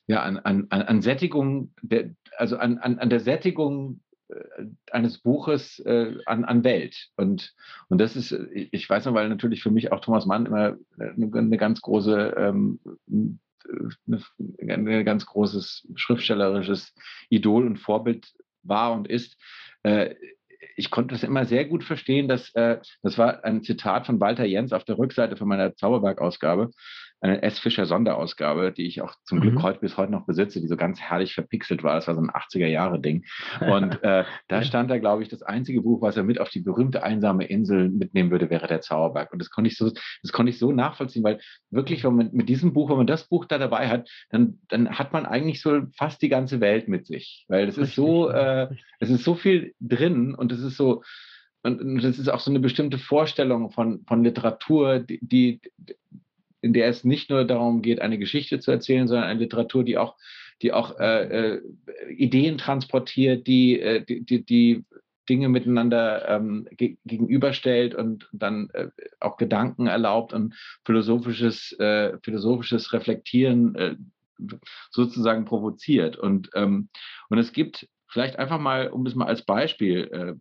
ja, 0.07 0.21
an, 0.21 0.39
an, 0.39 0.67
an 0.69 1.01
Sättigung, 1.01 1.73
der, 1.81 2.11
also 2.37 2.57
an, 2.57 2.77
an, 2.79 2.99
an 2.99 3.09
der 3.09 3.21
Sättigung 3.21 4.01
eines 4.91 5.19
Buches 5.19 5.79
äh, 5.79 6.15
an, 6.25 6.45
an 6.45 6.63
Welt. 6.63 7.09
Und, 7.15 7.53
und 7.89 7.99
das 7.99 8.15
ist, 8.15 8.31
ich 8.31 8.89
weiß 8.89 9.05
noch, 9.05 9.13
weil 9.13 9.29
natürlich 9.29 9.63
für 9.63 9.71
mich 9.71 9.91
auch 9.91 10.01
Thomas 10.01 10.25
Mann 10.25 10.45
immer 10.45 10.77
eine, 10.99 11.29
eine 11.33 11.57
ganz 11.57 11.81
große, 11.81 12.33
ähm, 12.37 12.79
ein 13.07 15.05
ganz 15.05 15.25
großes 15.25 15.87
schriftstellerisches 15.95 16.93
Idol 17.29 17.65
und 17.65 17.77
Vorbild 17.77 18.31
war 18.63 18.93
und 18.93 19.07
ist. 19.07 19.37
Äh, 19.83 20.15
ich 20.75 20.89
konnte 20.89 21.13
das 21.13 21.23
immer 21.23 21.45
sehr 21.45 21.65
gut 21.65 21.83
verstehen, 21.83 22.27
dass 22.27 22.53
äh, 22.55 22.79
das 23.03 23.17
war 23.17 23.43
ein 23.43 23.63
Zitat 23.63 24.05
von 24.05 24.19
Walter 24.19 24.45
Jens 24.45 24.73
auf 24.73 24.83
der 24.83 24.97
Rückseite 24.97 25.35
von 25.35 25.47
meiner 25.47 25.75
Zauberberg-Ausgabe 25.75 26.71
eine 27.21 27.43
S. 27.43 27.59
Fischer 27.59 27.85
Sonderausgabe, 27.85 28.71
die 28.71 28.87
ich 28.87 29.01
auch 29.01 29.13
zum 29.23 29.37
mhm. 29.37 29.41
Glück 29.43 29.63
heute 29.63 29.79
bis 29.79 29.95
heute 29.95 30.11
noch 30.11 30.25
besitze, 30.25 30.59
die 30.59 30.67
so 30.67 30.75
ganz 30.75 30.99
herrlich 30.99 31.35
verpixelt 31.35 31.83
war. 31.83 31.93
Das 31.93 32.07
war 32.07 32.15
so 32.15 32.21
ein 32.21 32.31
80er-Jahre-Ding. 32.31 33.25
Und 33.61 34.03
äh, 34.03 34.25
da 34.47 34.63
stand 34.63 34.89
da, 34.89 34.97
glaube 34.97 35.21
ich, 35.21 35.29
das 35.29 35.43
einzige 35.43 35.81
Buch, 35.81 36.01
was 36.01 36.17
er 36.17 36.23
mit 36.23 36.41
auf 36.41 36.49
die 36.49 36.61
berühmte 36.61 37.03
einsame 37.03 37.45
Insel 37.45 37.89
mitnehmen 37.89 38.31
würde, 38.31 38.49
wäre 38.49 38.67
der 38.67 38.81
Zauberberg. 38.81 39.31
Und 39.31 39.39
das 39.39 39.51
konnte 39.51 39.69
ich 39.69 39.77
so, 39.77 39.91
das 40.23 40.31
konnte 40.31 40.49
ich 40.49 40.57
so 40.57 40.71
nachvollziehen, 40.71 41.23
weil 41.23 41.39
wirklich, 41.69 42.03
wenn 42.03 42.15
man 42.15 42.29
mit 42.33 42.49
diesem 42.49 42.73
Buch, 42.73 42.89
wenn 42.89 42.97
man 42.97 43.07
das 43.07 43.27
Buch 43.27 43.45
da 43.45 43.59
dabei 43.59 43.87
hat, 43.87 44.09
dann, 44.31 44.59
dann 44.67 44.97
hat 44.97 45.13
man 45.13 45.27
eigentlich 45.27 45.61
so 45.61 45.81
fast 45.95 46.23
die 46.23 46.29
ganze 46.29 46.59
Welt 46.59 46.87
mit 46.87 47.05
sich. 47.05 47.45
Weil 47.47 47.67
es 47.67 47.77
ist 47.77 47.93
so, 47.93 48.29
äh, 48.29 48.67
es 48.99 49.11
ist 49.11 49.23
so 49.23 49.35
viel 49.35 49.75
drin 49.79 50.33
und 50.33 50.51
es 50.51 50.61
ist 50.61 50.75
so, 50.75 51.03
und 51.63 52.01
das 52.01 52.17
ist 52.17 52.29
auch 52.29 52.39
so 52.39 52.49
eine 52.49 52.59
bestimmte 52.59 52.97
Vorstellung 52.97 53.69
von, 53.69 54.03
von 54.07 54.23
Literatur, 54.23 54.99
die, 54.99 55.19
die, 55.21 55.61
in 56.61 56.73
der 56.73 56.87
es 56.87 57.03
nicht 57.03 57.29
nur 57.29 57.43
darum 57.45 57.81
geht, 57.81 58.01
eine 58.01 58.17
Geschichte 58.17 58.59
zu 58.59 58.71
erzählen, 58.71 59.07
sondern 59.07 59.27
eine 59.27 59.39
Literatur, 59.39 59.83
die 59.83 59.97
auch, 59.97 60.15
die 60.61 60.71
auch 60.71 60.99
äh, 60.99 61.55
äh, 61.55 61.61
Ideen 62.11 62.57
transportiert, 62.57 63.47
die, 63.47 63.79
äh, 63.79 64.03
die, 64.05 64.23
die, 64.23 64.45
die 64.45 64.85
Dinge 65.27 65.49
miteinander 65.49 66.27
ähm, 66.27 66.67
ge 66.71 66.97
gegenüberstellt 67.05 67.95
und 67.95 68.29
dann 68.31 68.69
äh, 68.73 68.89
auch 69.19 69.37
Gedanken 69.37 69.87
erlaubt 69.87 70.33
und 70.33 70.55
philosophisches, 70.85 71.71
äh, 71.79 72.17
philosophisches 72.23 72.93
Reflektieren 72.93 74.13
sozusagen 74.89 75.45
provoziert. 75.45 76.17
Und, 76.17 76.49
ähm, 76.55 76.89
und 77.29 77.37
es 77.37 77.53
gibt 77.53 77.87
vielleicht 78.07 78.37
einfach 78.37 78.59
mal, 78.59 78.89
um 78.89 79.05
es 79.05 79.13
mal 79.13 79.27
als 79.27 79.43
Beispiel 79.43 80.37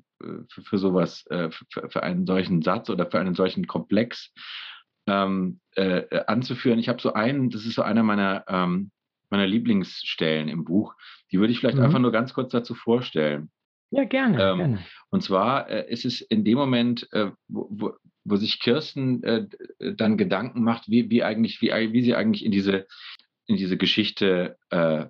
für, 0.49 0.63
für 0.63 0.79
sowas, 0.79 1.25
für, 1.29 1.89
für, 1.89 2.03
einen 2.03 2.27
solchen 2.27 2.63
Satz 2.63 2.91
oder 2.91 3.09
für 3.09 3.21
einen 3.21 3.35
solchen 3.35 3.67
Komplex 3.67 4.33
ähm, 5.07 5.61
äh, 5.77 6.05
anzuführen. 6.27 6.79
Ich 6.79 6.89
habe 6.89 7.01
so 7.01 7.13
einen, 7.13 7.51
das 7.51 7.65
ist 7.65 7.75
so 7.75 7.83
einer 7.83 8.03
meiner, 8.03 8.45
ähm, 8.49 8.91
meiner 9.31 9.47
Lieblingsstellen 9.47 10.49
im 10.49 10.65
Buch, 10.65 10.95
die 11.31 11.39
würde 11.39 11.53
ich 11.53 11.61
vielleicht 11.61 11.79
mhm. 11.79 11.85
einfach 11.85 11.99
nur 11.99 12.13
ganz 12.13 12.35
kurz 12.35 12.53
dazu 12.53 12.75
vorstellen. 12.75 13.51
Ja, 13.91 14.05
gerne. 14.05 14.43
Ähm, 14.43 14.59
gerne. 14.59 14.87
Und 15.11 15.23
zwar 15.23 15.69
äh, 15.69 15.91
ist 15.91 16.05
es 16.05 16.21
in 16.21 16.45
dem 16.45 16.59
Moment, 16.59 17.09
äh, 17.13 17.31
wo, 17.49 17.69
wo, 17.71 17.93
wo, 18.25 18.37
sich 18.37 18.61
Kirsten 18.61 19.23
äh, 19.23 19.47
dann 19.97 20.17
Gedanken 20.17 20.63
macht, 20.63 20.89
wie, 20.89 21.11
wie, 21.11 21.25
eigentlich, 21.25 21.61
wie, 21.61 21.71
wie 21.71 22.03
sie 22.03 22.15
eigentlich 22.15 22.45
in 22.45 22.53
diese, 22.53 22.87
in 23.47 23.57
diese 23.57 23.77
Geschichte 23.77 24.57
äh, 24.71 25.07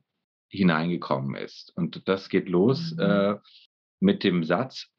hineingekommen 0.49 1.37
ist. 1.37 1.73
Und 1.77 2.09
das 2.09 2.29
geht 2.29 2.49
los 2.49 2.93
mhm. 2.93 3.01
Äh, 3.01 3.37
mit 4.01 4.25
dem 4.25 4.45
Satz, 4.45 4.91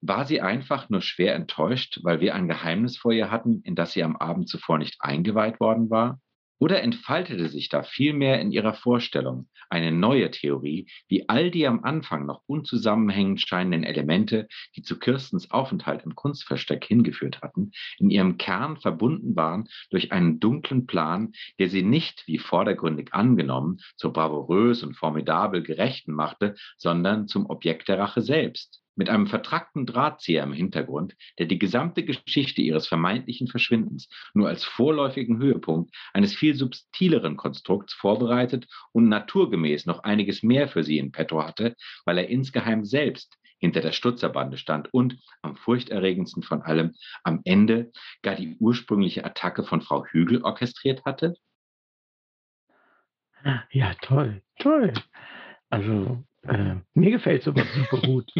war 0.00 0.24
sie 0.24 0.40
einfach 0.40 0.88
nur 0.88 1.02
schwer 1.02 1.34
enttäuscht, 1.34 2.00
weil 2.02 2.20
wir 2.20 2.34
ein 2.34 2.48
Geheimnis 2.48 2.96
vor 2.96 3.12
ihr 3.12 3.30
hatten, 3.30 3.60
in 3.64 3.74
das 3.74 3.92
sie 3.92 4.02
am 4.02 4.16
Abend 4.16 4.48
zuvor 4.48 4.78
nicht 4.78 4.96
eingeweiht 5.00 5.60
worden 5.60 5.90
war? 5.90 6.20
Oder 6.58 6.82
entfaltete 6.82 7.48
sich 7.48 7.70
da 7.70 7.82
vielmehr 7.82 8.38
in 8.38 8.52
ihrer 8.52 8.74
Vorstellung 8.74 9.48
eine 9.70 9.92
neue 9.92 10.30
Theorie, 10.30 10.90
wie 11.08 11.26
all 11.26 11.50
die 11.50 11.66
am 11.66 11.84
Anfang 11.84 12.26
noch 12.26 12.42
unzusammenhängend 12.46 13.40
scheinenden 13.40 13.82
Elemente, 13.82 14.46
die 14.76 14.82
zu 14.82 14.98
Kirstens 14.98 15.50
Aufenthalt 15.50 16.02
im 16.02 16.14
Kunstversteck 16.14 16.84
hingeführt 16.84 17.40
hatten, 17.40 17.70
in 17.98 18.10
ihrem 18.10 18.36
Kern 18.36 18.76
verbunden 18.76 19.36
waren 19.36 19.68
durch 19.90 20.12
einen 20.12 20.38
dunklen 20.38 20.86
Plan, 20.86 21.32
der 21.58 21.70
sie 21.70 21.82
nicht, 21.82 22.26
wie 22.26 22.38
vordergründig 22.38 23.14
angenommen, 23.14 23.78
zur 23.96 24.12
bravourös 24.12 24.82
und 24.82 24.96
formidabel 24.96 25.62
Gerechten 25.62 26.12
machte, 26.12 26.56
sondern 26.76 27.26
zum 27.26 27.46
Objekt 27.46 27.88
der 27.88 27.98
Rache 27.98 28.20
selbst 28.20 28.82
mit 29.00 29.08
einem 29.08 29.26
vertrackten 29.26 29.86
Drahtzieher 29.86 30.42
im 30.42 30.52
Hintergrund, 30.52 31.16
der 31.38 31.46
die 31.46 31.58
gesamte 31.58 32.04
Geschichte 32.04 32.60
ihres 32.60 32.86
vermeintlichen 32.86 33.48
Verschwindens 33.48 34.10
nur 34.34 34.46
als 34.46 34.62
vorläufigen 34.62 35.38
Höhepunkt 35.38 35.96
eines 36.12 36.34
viel 36.34 36.54
subtileren 36.54 37.38
Konstrukts 37.38 37.94
vorbereitet 37.94 38.66
und 38.92 39.08
naturgemäß 39.08 39.86
noch 39.86 40.00
einiges 40.00 40.42
mehr 40.42 40.68
für 40.68 40.84
sie 40.84 40.98
in 40.98 41.12
petto 41.12 41.42
hatte, 41.42 41.76
weil 42.04 42.18
er 42.18 42.28
insgeheim 42.28 42.84
selbst 42.84 43.38
hinter 43.56 43.80
der 43.80 43.92
Stutzerbande 43.92 44.58
stand 44.58 44.92
und, 44.92 45.16
am 45.40 45.56
furchterregendsten 45.56 46.42
von 46.42 46.60
allem, 46.60 46.94
am 47.24 47.40
Ende 47.44 47.92
gar 48.20 48.34
die 48.34 48.54
ursprüngliche 48.58 49.24
Attacke 49.24 49.64
von 49.64 49.80
Frau 49.80 50.04
Hügel 50.04 50.42
orchestriert 50.42 51.06
hatte? 51.06 51.36
Ja, 53.70 53.94
toll, 54.02 54.42
toll. 54.58 54.92
Also 55.70 56.22
äh, 56.48 56.76
mir 56.94 57.10
gefällt 57.10 57.42
sowas 57.42 57.66
super 57.74 58.06
gut. 58.06 58.32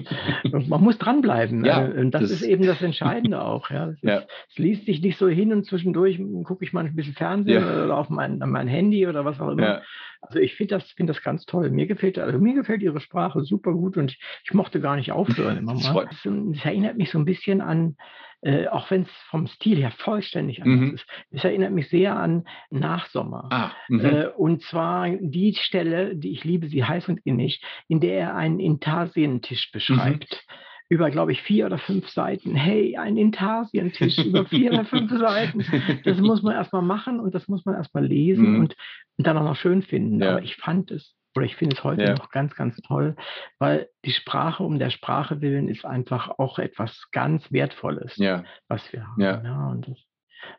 Man 0.69 0.83
muss 0.83 0.97
dranbleiben. 0.97 1.65
Ja, 1.65 1.87
äh, 1.87 2.11
das, 2.11 2.23
das, 2.23 2.31
ist 2.31 2.43
eben 2.43 2.65
das 2.65 2.81
Entscheidende 2.81 3.43
auch. 3.43 3.69
Ja. 3.71 3.91
Es, 3.91 3.99
ja. 4.03 4.23
Liest 4.57 4.87
sich 4.87 5.03
nicht 5.03 5.19
so 5.19 5.29
hin 5.29 5.53
und 5.53 5.67
zwischendurch 5.67 6.19
gucke 6.45 6.65
ich 6.65 6.73
mal 6.73 6.87
ein 6.87 6.97
bisschen 6.97 7.15
Fernsehen 7.15 7.63
ja. 7.63 7.85
oder 7.85 7.99
auf 7.99 8.09
mein, 8.09 8.39
mein 8.39 8.69
Handy 8.69 9.07
oder 9.07 9.25
was 9.25 9.39
auch 9.41 9.51
immer. 9.51 9.83
Also 10.23 10.39
ich 10.39 10.55
finde 10.55 10.77
das, 10.77 10.91
find 10.93 11.11
das 11.11 11.23
ganz 11.23 11.45
toll. 11.45 11.71
Mir 11.71 11.87
gefällt, 11.87 12.19
also 12.19 12.39
mir 12.39 12.55
gefällt 12.55 12.83
ihre 12.83 13.01
Sprache 13.01 13.43
super 13.43 13.73
gut 13.73 13.97
und 13.97 14.13
ich, 14.13 14.21
ich 14.45 14.55
mochte 14.55 14.81
gar 14.81 14.97
nicht 14.97 15.13
aufhören 15.13 15.57
immer 15.59 15.75
mal. 15.75 16.09
Das 16.11 16.65
erinnert 16.65 16.97
mich 16.97 17.11
so 17.11 17.19
ein 17.19 17.25
bisschen 17.27 17.61
an 17.61 17.97
äh, 18.43 18.69
auch 18.69 18.91
wenn 18.91 19.03
es 19.03 19.11
vom 19.29 19.47
Stil 19.47 19.79
her 19.79 19.91
vollständig 19.91 20.63
anders 20.63 20.81
mhm. 20.81 20.95
ist. 20.95 21.07
Es 21.31 21.45
erinnert 21.45 21.73
mich 21.73 21.89
sehr 21.89 22.17
an 22.17 22.45
Nachsommer. 22.71 23.49
Ah, 23.51 23.73
äh, 23.89 24.29
und 24.29 24.63
zwar 24.63 25.09
die 25.09 25.55
Stelle, 25.55 26.17
die 26.17 26.33
ich 26.33 26.45
liebe, 26.45 26.69
sie 26.69 26.85
heiß 26.85 27.09
und 27.09 27.21
innig, 27.25 27.63
in 27.89 28.01
der 28.01 28.19
er 28.19 28.37
einen 28.37 28.61
Intarsientisch 28.61 29.71
mhm. 29.71 29.79
beschreibt. 29.79 30.45
Mhm 30.49 30.55
über, 30.93 31.09
glaube 31.13 31.31
ich, 31.31 31.41
vier 31.43 31.67
oder 31.67 31.79
fünf 31.79 32.09
Seiten. 32.09 32.57
Hey, 32.57 32.97
ein 32.97 33.17
Intarsientisch 33.17 34.19
über 34.27 34.45
vier 34.45 34.73
oder 34.73 34.85
fünf 34.85 35.11
Seiten. 35.13 35.65
Das 36.05 36.19
muss 36.19 36.43
man 36.43 36.55
erstmal 36.55 36.83
machen 36.83 37.21
und 37.21 37.33
das 37.33 37.47
muss 37.47 37.65
man 37.65 37.77
erstmal 37.77 38.05
lesen 38.05 38.55
mhm. 38.55 38.61
und, 38.61 38.77
und, 39.17 39.27
dann 39.27 39.39
auch 39.39 39.45
noch 39.45 39.57
schön 39.57 39.83
finden. 39.83 40.21
Ja. 40.21 40.33
Aber 40.33 40.43
ich 40.43 40.57
fand 40.57 40.91
es 40.91 41.15
oder 41.37 41.47
ich 41.47 41.57
finde 41.57 41.77
es 41.77 41.85
heute 41.85 42.03
ja. 42.03 42.15
noch 42.15 42.31
ganz, 42.31 42.55
ganz 42.55 42.77
toll, 42.79 43.17
weil 43.59 43.89
die 44.05 44.13
Sprache 44.13 44.63
um 44.63 44.79
der 44.79 44.91
Sprache 44.91 45.41
willen 45.41 45.69
ist 45.69 45.85
einfach 45.85 46.39
auch 46.39 46.59
etwas 46.59 47.09
ganz 47.13 47.51
Wertvolles, 47.53 48.17
ja. 48.17 48.45
was 48.69 48.93
wir 48.93 49.07
haben. 49.07 49.21
Ja. 49.21 49.43
ja 49.43 49.69
und 49.69 49.89
das, 49.89 49.99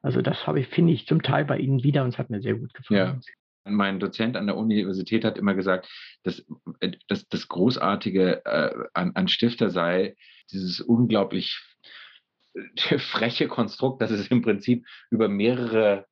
also 0.02 0.22
das 0.22 0.48
habe 0.48 0.60
ich, 0.60 0.68
finde 0.68 0.94
ich 0.94 1.08
zum 1.08 1.22
Teil 1.22 1.46
bei 1.46 1.58
Ihnen 1.58 1.84
wieder 1.84 2.04
und 2.04 2.10
es 2.10 2.18
hat 2.18 2.30
mir 2.30 2.42
sehr 2.42 2.56
gut 2.56 2.74
gefallen. 2.74 3.22
Mein 3.64 4.00
Dozent 4.00 4.38
an 4.38 4.48
der 4.48 4.58
Universität 4.58 5.24
hat 5.24 5.38
immer 5.38 5.54
gesagt, 5.54 5.88
dass, 6.24 6.44
äh, 6.80 6.92
dass 7.08 7.28
das 7.28 7.48
Großartige 7.48 8.44
äh, 8.46 8.74
an, 8.94 9.12
an 9.14 9.28
Stifter 9.28 9.70
sei, 9.70 10.16
dieses 10.52 10.82
unglaublich 10.82 11.60
äh, 12.54 12.98
freche 12.98 13.48
Konstrukt, 13.48 14.02
dass 14.02 14.10
es 14.10 14.28
im 14.30 14.42
Prinzip 14.42 14.86
über 15.12 15.28
mehrere 15.28 16.08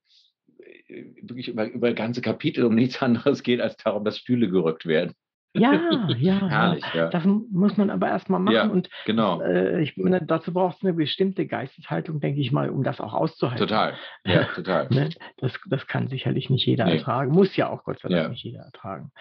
wirklich 1.21 1.47
über, 1.47 1.65
über 1.69 1.93
ganze 1.93 2.21
Kapitel 2.21 2.65
um 2.65 2.75
nichts 2.75 3.01
anderes 3.01 3.43
geht, 3.43 3.61
als 3.61 3.77
darum, 3.77 4.03
dass 4.03 4.17
Stühle 4.17 4.49
gerückt 4.49 4.85
werden. 4.85 5.13
Ja, 5.53 5.73
ja, 6.17 6.47
Herrlich, 6.47 6.85
ja. 6.93 7.09
Das 7.09 7.25
muss 7.25 7.75
man 7.75 7.89
aber 7.89 8.07
erstmal 8.07 8.39
machen. 8.39 8.55
Ja, 8.55 8.67
und 8.67 8.89
genau. 9.05 9.41
Äh, 9.41 9.81
ich 9.81 9.97
meine, 9.97 10.21
dazu 10.23 10.53
braucht 10.53 10.77
es 10.77 10.83
eine 10.83 10.93
bestimmte 10.93 11.47
Geisteshaltung, 11.47 12.19
denke 12.19 12.39
ich 12.39 12.51
mal, 12.51 12.69
um 12.69 12.83
das 12.83 13.01
auch 13.01 13.13
auszuhalten. 13.13 13.67
Total, 13.67 13.95
ja, 14.25 14.43
total. 14.55 14.87
ne? 14.89 15.09
das, 15.37 15.59
das 15.67 15.87
kann 15.87 16.07
sicherlich 16.07 16.49
nicht 16.49 16.65
jeder 16.65 16.85
nee. 16.85 16.97
ertragen, 16.97 17.31
muss 17.31 17.55
ja 17.55 17.67
auch 17.69 17.83
Gott 17.83 17.99
sei 17.99 18.09
Dank 18.09 18.23
ja. 18.23 18.29
nicht 18.29 18.43
jeder 18.43 18.61
ertragen. 18.61 19.11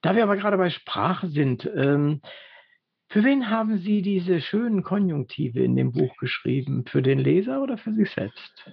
Da 0.00 0.16
wir 0.16 0.22
aber 0.22 0.36
gerade 0.36 0.56
bei 0.56 0.70
Sprache 0.70 1.28
sind, 1.28 1.68
ähm, 1.76 2.22
für 3.08 3.22
wen 3.22 3.50
haben 3.50 3.78
Sie 3.78 4.00
diese 4.00 4.40
schönen 4.40 4.82
Konjunktive 4.82 5.62
in 5.62 5.76
dem 5.76 5.92
Buch 5.92 6.16
geschrieben? 6.16 6.84
Für 6.88 7.02
den 7.02 7.18
Leser 7.18 7.62
oder 7.62 7.76
für 7.76 7.92
sich 7.92 8.10
selbst? 8.10 8.70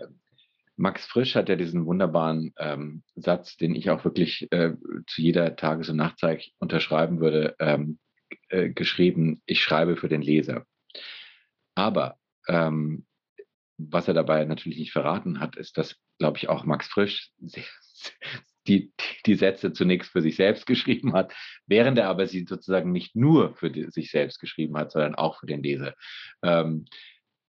Max 0.78 1.06
Frisch 1.06 1.36
hat 1.36 1.50
ja 1.50 1.56
diesen 1.56 1.86
wunderbaren 1.86 2.54
ähm, 2.58 3.04
Satz, 3.16 3.58
den 3.58 3.76
ich 3.76 3.90
auch 3.90 4.04
wirklich 4.04 4.52
äh, 4.52 4.74
zu 5.08 5.22
jeder 5.22 5.56
Tages- 5.56 5.90
und 5.90 5.98
Nachtzeit 5.98 6.50
unterschreiben 6.60 7.20
würde, 7.20 7.56
ähm, 7.60 8.00
äh, 8.50 8.70
geschrieben, 8.70 9.42
ich 9.46 9.62
schreibe 9.62 9.98
für 9.98 10.10
den 10.10 10.22
Leser. 10.22 10.66
Aber 11.76 12.18
ähm, 12.48 13.06
was 13.78 14.08
er 14.08 14.14
dabei 14.14 14.46
natürlich 14.46 14.80
nicht 14.80 14.92
verraten 14.92 15.40
hat, 15.40 15.56
ist, 15.56 15.78
dass, 15.78 15.96
glaube 16.20 16.38
ich, 16.38 16.50
auch 16.50 16.66
Max 16.66 16.88
Frisch 16.88 17.32
die, 18.68 18.94
die 19.26 19.36
Sätze 19.36 19.74
zunächst 19.74 20.12
für 20.12 20.22
sich 20.22 20.36
selbst 20.36 20.66
geschrieben 20.68 21.14
hat, 21.14 21.34
während 21.66 21.98
er 21.98 22.10
aber 22.10 22.28
sie 22.28 22.46
sozusagen 22.48 22.92
nicht 22.92 23.16
nur 23.16 23.56
für 23.56 23.72
die, 23.72 23.90
sich 23.90 24.12
selbst 24.12 24.40
geschrieben 24.40 24.78
hat, 24.78 24.92
sondern 24.92 25.16
auch 25.16 25.40
für 25.40 25.48
den 25.48 25.64
Leser. 25.64 25.96
Ähm, 26.44 26.86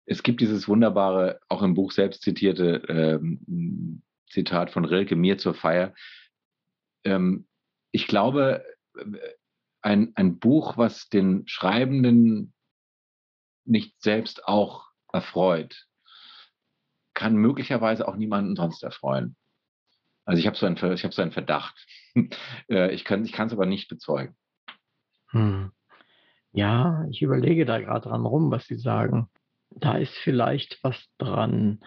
es 0.06 0.22
gibt 0.22 0.40
dieses 0.40 0.68
wunderbare, 0.68 1.40
auch 1.48 1.62
im 1.62 1.74
Buch 1.74 1.92
selbst 1.92 2.22
zitierte 2.22 2.82
ähm, 2.88 4.02
Zitat 4.28 4.70
von 4.70 4.84
Rilke, 4.84 5.16
mir 5.16 5.38
zur 5.38 5.54
Feier. 5.54 5.94
Ähm, 7.04 7.46
ich 7.92 8.06
glaube, 8.06 8.64
ein, 9.82 10.12
ein 10.14 10.38
Buch, 10.38 10.76
was 10.76 11.08
den 11.08 11.46
Schreibenden 11.46 12.52
nicht 13.64 14.00
selbst 14.02 14.46
auch 14.46 14.90
erfreut, 15.12 15.86
kann 17.14 17.36
möglicherweise 17.36 18.08
auch 18.08 18.16
niemanden 18.16 18.56
sonst 18.56 18.82
erfreuen. 18.82 19.36
Also 20.24 20.40
ich 20.40 20.46
habe 20.46 20.56
so, 20.56 20.66
einen, 20.66 20.76
hab 20.76 21.14
so 21.14 21.22
einen 21.22 21.32
Verdacht. 21.32 21.86
Äh, 22.68 22.92
ich 22.92 23.06
kann 23.06 23.22
es 23.22 23.52
aber 23.52 23.64
nicht 23.64 23.88
bezeugen. 23.88 24.36
Hm. 25.30 25.72
Ja, 26.52 27.06
ich 27.08 27.22
überlege 27.22 27.64
da 27.64 27.80
gerade 27.80 28.06
dran 28.06 28.26
rum, 28.26 28.50
was 28.50 28.66
Sie 28.66 28.76
sagen 28.76 29.30
da 29.76 29.96
ist 29.96 30.14
vielleicht 30.18 30.78
was 30.82 30.96
dran, 31.18 31.80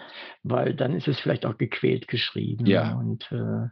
weil 0.43 0.73
dann 0.73 0.95
ist 0.95 1.07
es 1.07 1.19
vielleicht 1.19 1.45
auch 1.45 1.57
gequält 1.57 2.07
geschrieben. 2.07 2.65
Ja. 2.65 2.95
Und 2.95 3.31
äh, 3.31 3.67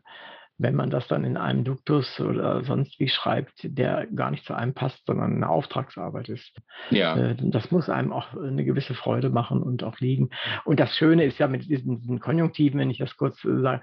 wenn 0.64 0.76
man 0.76 0.90
das 0.90 1.08
dann 1.08 1.26
in 1.26 1.38
einem 1.38 1.64
Duktus 1.66 2.20
oder 2.20 2.64
sonst 2.64 3.00
wie 3.00 3.10
schreibt, 3.10 3.60
der 3.64 4.08
gar 4.08 4.32
nicht 4.32 4.46
zu 4.46 4.54
einem 4.54 4.74
passt, 4.74 5.06
sondern 5.06 5.36
eine 5.36 5.50
Auftragsarbeit 5.50 6.30
ist. 6.30 6.58
Ja. 6.90 7.16
Äh, 7.16 7.36
das 7.40 7.70
muss 7.70 7.90
einem 7.90 8.14
auch 8.14 8.34
eine 8.34 8.64
gewisse 8.64 8.96
Freude 8.96 9.30
machen 9.30 9.62
und 9.62 9.84
auch 9.84 10.00
liegen. 10.00 10.30
Und 10.64 10.80
das 10.80 10.96
Schöne 10.96 11.26
ist 11.26 11.38
ja 11.38 11.48
mit 11.48 11.70
diesen, 11.70 12.00
diesen 12.00 12.20
Konjunktiven, 12.20 12.80
wenn 12.80 12.90
ich 12.90 12.98
das 12.98 13.18
kurz 13.18 13.44
äh, 13.44 13.60
sage, 13.60 13.82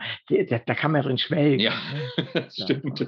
da 0.67 0.75
kann 0.75 0.93
man 0.93 1.03
drin 1.03 1.19
schwelgen. 1.19 1.61
Ja, 1.61 1.73
ne? 2.17 2.25
das 2.35 2.57
stimmt. 2.57 3.07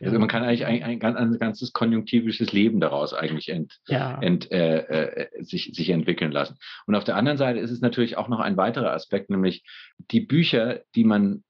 Also 0.00 0.18
man 0.18 0.28
kann 0.28 0.42
eigentlich 0.42 0.66
ein, 0.66 0.82
ein, 0.82 1.16
ein, 1.16 1.38
ganzes 1.38 1.72
konjunktivisches 1.72 2.52
Leben 2.52 2.80
daraus 2.80 3.14
eigentlich 3.14 3.48
ent, 3.48 3.78
ja. 3.86 4.18
ent, 4.20 4.50
äh, 4.50 4.78
äh, 4.78 5.42
sich, 5.42 5.70
sich 5.74 5.90
entwickeln 5.90 6.32
lassen. 6.32 6.56
Und 6.86 6.94
auf 6.94 7.04
der 7.04 7.16
anderen 7.16 7.38
Seite 7.38 7.60
ist 7.60 7.70
es 7.70 7.80
natürlich 7.80 8.16
auch 8.16 8.28
noch 8.28 8.40
ein 8.40 8.56
weiterer 8.56 8.92
Aspekt, 8.92 9.30
nämlich 9.30 9.64
die 10.10 10.20
Bücher, 10.20 10.80
die 10.94 11.04
man 11.04 11.44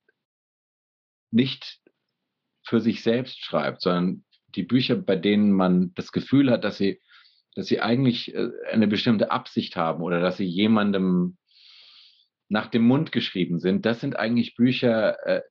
nicht 1.31 1.81
für 2.65 2.81
sich 2.81 3.03
selbst 3.03 3.43
schreibt, 3.43 3.83
sondern 3.83 4.25
die 4.55 4.63
Bücher, 4.63 4.97
bei 4.97 5.17
denen 5.17 5.53
man 5.53 5.93
das 5.95 6.13
Gefühl 6.13 6.51
hat, 6.51 6.65
dass 6.65 6.79
sie, 6.79 7.01
dass 7.55 7.67
sie 7.67 7.81
eigentlich 7.81 8.35
äh, 8.35 8.49
eine 8.71 8.89
bestimmte 8.89 9.31
Absicht 9.31 9.77
haben 9.77 10.03
oder 10.03 10.21
dass 10.21 10.37
sie 10.37 10.45
jemandem 10.45 11.37
nach 12.49 12.69
dem 12.69 12.83
Mund 12.87 13.11
geschrieben 13.11 13.59
sind, 13.59 13.85
das 13.87 14.01
sind 14.01 14.17
eigentlich 14.17 14.55
Bücher, 14.55 15.19
äh, 15.27 15.43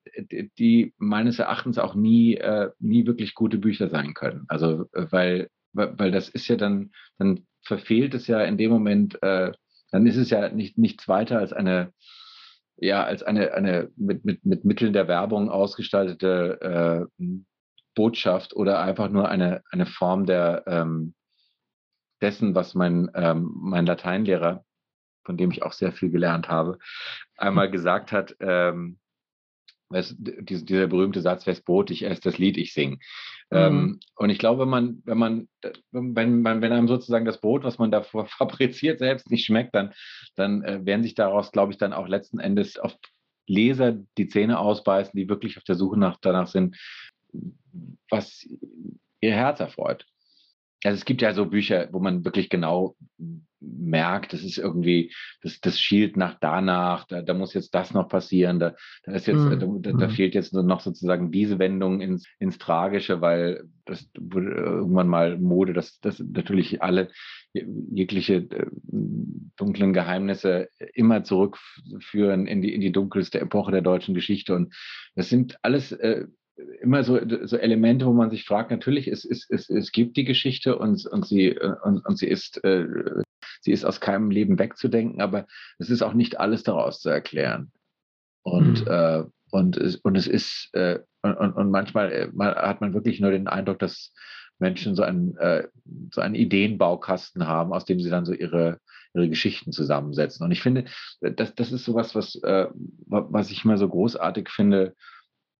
die 0.58 0.94
meines 0.98 1.40
Erachtens 1.40 1.78
auch 1.78 1.94
nie, 1.94 2.36
äh, 2.36 2.72
nie 2.80 3.06
wirklich 3.06 3.36
gute 3.36 3.58
Bücher 3.58 3.90
sein 3.90 4.14
können. 4.14 4.46
Also, 4.48 4.86
weil, 4.94 5.50
weil 5.74 6.12
das 6.12 6.30
ist 6.30 6.48
ja 6.48 6.56
dann, 6.56 6.92
dann 7.18 7.46
verfehlt 7.64 8.14
es 8.14 8.28
ja 8.28 8.42
in 8.42 8.58
dem 8.58 8.72
Moment, 8.72 9.18
dann 9.22 10.06
ist 10.06 10.18
es 10.18 10.30
ja 10.30 10.50
nicht, 10.50 10.78
nichts 10.78 11.08
weiter 11.08 11.40
als 11.40 11.52
eine, 11.52 11.92
ja 12.78 13.04
als 13.04 13.24
eine, 13.24 13.54
eine 13.54 13.92
mit, 13.96 14.26
mit, 14.26 14.46
mit 14.46 14.66
Mitteln 14.66 14.94
der 14.94 15.08
Werbung 15.08 15.50
ausgestaltete 15.50 17.10
äh, 17.20 17.24
Botschaft 17.96 18.56
oder 18.56 18.80
einfach 18.82 19.10
nur 19.10 19.30
eine, 19.30 19.64
eine 19.72 19.86
Form 19.86 20.26
der 20.26 20.64
ähm, 20.68 21.16
dessen, 22.22 22.56
was 22.56 22.74
mein, 22.76 23.10
ähm, 23.14 23.52
mein 23.56 23.86
Lateinlehrer, 23.86 24.64
von 25.24 25.38
dem 25.38 25.52
ich 25.52 25.64
auch 25.64 25.74
sehr 25.74 25.92
viel 25.92 26.12
gelernt 26.12 26.50
habe, 26.50 26.78
einmal 27.38 27.70
gesagt 27.72 28.12
hat, 28.12 28.36
ähm, 28.40 29.00
es, 29.90 30.16
dieser 30.18 30.88
berühmte 30.88 31.22
Satz, 31.22 31.46
wer 31.46 31.56
Brot, 31.56 31.92
ich 31.92 32.04
esse 32.04 32.22
das 32.22 32.38
Lied, 32.38 32.58
ich 32.58 32.74
singe. 32.74 32.96
Mhm. 33.50 33.58
Ähm, 33.58 34.00
und 34.16 34.30
ich 34.30 34.40
glaube, 34.40 34.64
wenn 34.64 34.70
man, 34.70 35.02
wenn 35.06 35.18
man, 35.18 35.48
wenn, 35.92 36.42
man, 36.42 36.62
wenn 36.62 36.72
einem 36.72 36.88
sozusagen 36.88 37.26
das 37.26 37.40
Brot, 37.40 37.64
was 37.64 37.78
man 37.78 37.92
davor 37.92 38.26
fabriziert, 38.26 39.00
selbst 39.00 39.30
nicht 39.30 39.46
schmeckt, 39.46 39.76
dann, 39.76 39.94
dann 40.36 40.64
äh, 40.64 40.86
werden 40.86 41.04
sich 41.04 41.16
daraus, 41.16 41.52
glaube 41.52 41.72
ich, 41.72 41.78
dann 41.78 41.94
auch 41.94 42.08
letzten 42.08 42.40
Endes 42.40 42.78
auf 42.78 42.96
Leser 43.48 43.98
die 44.18 44.28
Zähne 44.28 44.58
ausbeißen, 44.58 45.12
die 45.16 45.30
wirklich 45.30 45.58
auf 45.58 45.64
der 45.64 45.76
Suche 45.76 46.00
nach, 46.00 46.18
danach 46.20 46.48
sind, 46.48 46.78
was 48.10 48.48
ihr 49.22 49.34
Herz 49.34 49.60
erfreut. 49.60 50.06
Also 50.86 50.98
es 50.98 51.06
gibt 51.06 51.22
ja 51.22 51.34
so 51.34 51.46
Bücher, 51.48 51.90
wo 51.92 52.00
man 52.00 52.24
wirklich 52.24 52.50
genau 52.50 52.96
merkt, 53.60 54.34
das 54.34 54.44
ist 54.44 54.58
irgendwie, 54.58 55.12
das, 55.42 55.60
das 55.60 55.80
schielt 55.80 56.18
nach 56.18 56.38
danach, 56.40 57.06
da, 57.08 57.22
da 57.22 57.34
muss 57.34 57.54
jetzt 57.54 57.74
das 57.74 57.94
noch 57.94 58.08
passieren, 58.08 58.60
da, 58.60 58.76
da 59.04 59.14
ist 59.14 59.26
jetzt, 59.26 59.40
mhm. 59.40 59.82
da, 59.82 59.92
da, 59.92 60.08
mhm. 60.08 60.12
fehlt 60.12 60.36
jetzt 60.36 60.54
noch 60.54 60.82
sozusagen 60.82 61.32
diese 61.32 61.58
Wendung 61.58 62.02
ins, 62.02 62.28
ins 62.40 62.58
Tragische, 62.58 63.22
weil 63.22 63.64
das 63.86 64.08
wurde 64.20 64.52
irgendwann 64.52 65.08
mal 65.08 65.38
Mode, 65.40 65.74
dass, 65.74 66.00
dass 66.00 66.20
natürlich 66.20 66.82
alle 66.82 67.10
jegliche 67.54 68.36
äh, 68.36 68.68
dunklen 69.56 69.94
Geheimnisse 69.94 70.70
immer 70.94 71.24
zurückführen 71.24 72.48
in 72.48 72.62
die, 72.62 72.74
in 72.74 72.82
die 72.82 72.92
dunkelste 72.92 73.40
Epoche 73.40 73.72
der 73.72 73.82
deutschen 73.82 74.14
Geschichte. 74.14 74.54
Und 74.54 74.76
das 75.16 75.30
sind 75.30 75.58
alles 75.62 75.92
äh, 75.94 76.26
immer 76.82 77.04
so, 77.04 77.20
so 77.44 77.58
Elemente, 77.58 78.06
wo 78.06 78.14
man 78.14 78.30
sich 78.30 78.46
fragt, 78.46 78.72
natürlich, 78.72 79.08
es, 79.08 79.26
es, 79.26 79.50
es, 79.50 79.70
es 79.70 79.92
gibt 79.92 80.18
die 80.18 80.24
Geschichte 80.24 80.78
und, 80.78 81.06
und, 81.06 81.26
sie, 81.26 81.58
und, 81.84 82.06
und 82.06 82.18
sie, 82.18 82.28
ist, 82.28 82.64
äh, 82.64 82.86
sie 83.62 83.72
ist 83.72 83.86
aus 83.86 84.00
keinem 84.00 84.32
Leben 84.32 84.58
wegzudenken, 84.58 85.22
aber 85.22 85.48
es 85.80 85.90
ist 85.90 86.02
auch 86.02 86.14
nicht 86.14 86.40
alles 86.40 86.64
daraus 86.64 87.02
zu 87.02 87.10
erklären. 87.10 87.72
Und, 88.44 88.86
mhm. 88.86 88.92
äh, 88.92 89.24
und, 89.52 89.78
es, 89.78 89.98
und 89.98 90.16
es 90.16 90.28
ist, 90.28 90.70
äh, 90.74 91.00
und, 91.24 91.36
und 91.36 91.72
manchmal 91.72 92.12
äh, 92.12 92.30
hat 92.38 92.82
man 92.82 92.94
wirklich 92.94 93.20
nur 93.20 93.32
den 93.32 93.48
Eindruck, 93.48 93.80
dass 93.80 94.14
Menschen 94.60 94.96
so 94.96 95.04
einen, 95.04 95.36
äh, 95.38 95.68
so 96.14 96.22
einen 96.22 96.36
Ideenbaukasten 96.36 97.48
haben, 97.48 97.74
aus 97.74 97.86
dem 97.86 98.00
sie 98.00 98.10
dann 98.10 98.26
so 98.26 98.34
ihre, 98.34 98.80
ihre 99.14 99.30
Geschichten 99.30 99.72
zusammensetzen. 99.72 100.46
Und 100.46 100.52
ich 100.52 100.62
finde, 100.62 100.86
das, 101.20 101.56
das 101.56 101.72
ist 101.72 101.86
sowas, 101.86 102.16
was, 102.16 102.36
äh, 102.44 102.68
was 103.08 103.52
ich 103.52 103.66
immer 103.66 103.78
so 103.78 103.90
großartig 103.90 104.50
finde, 104.50 104.96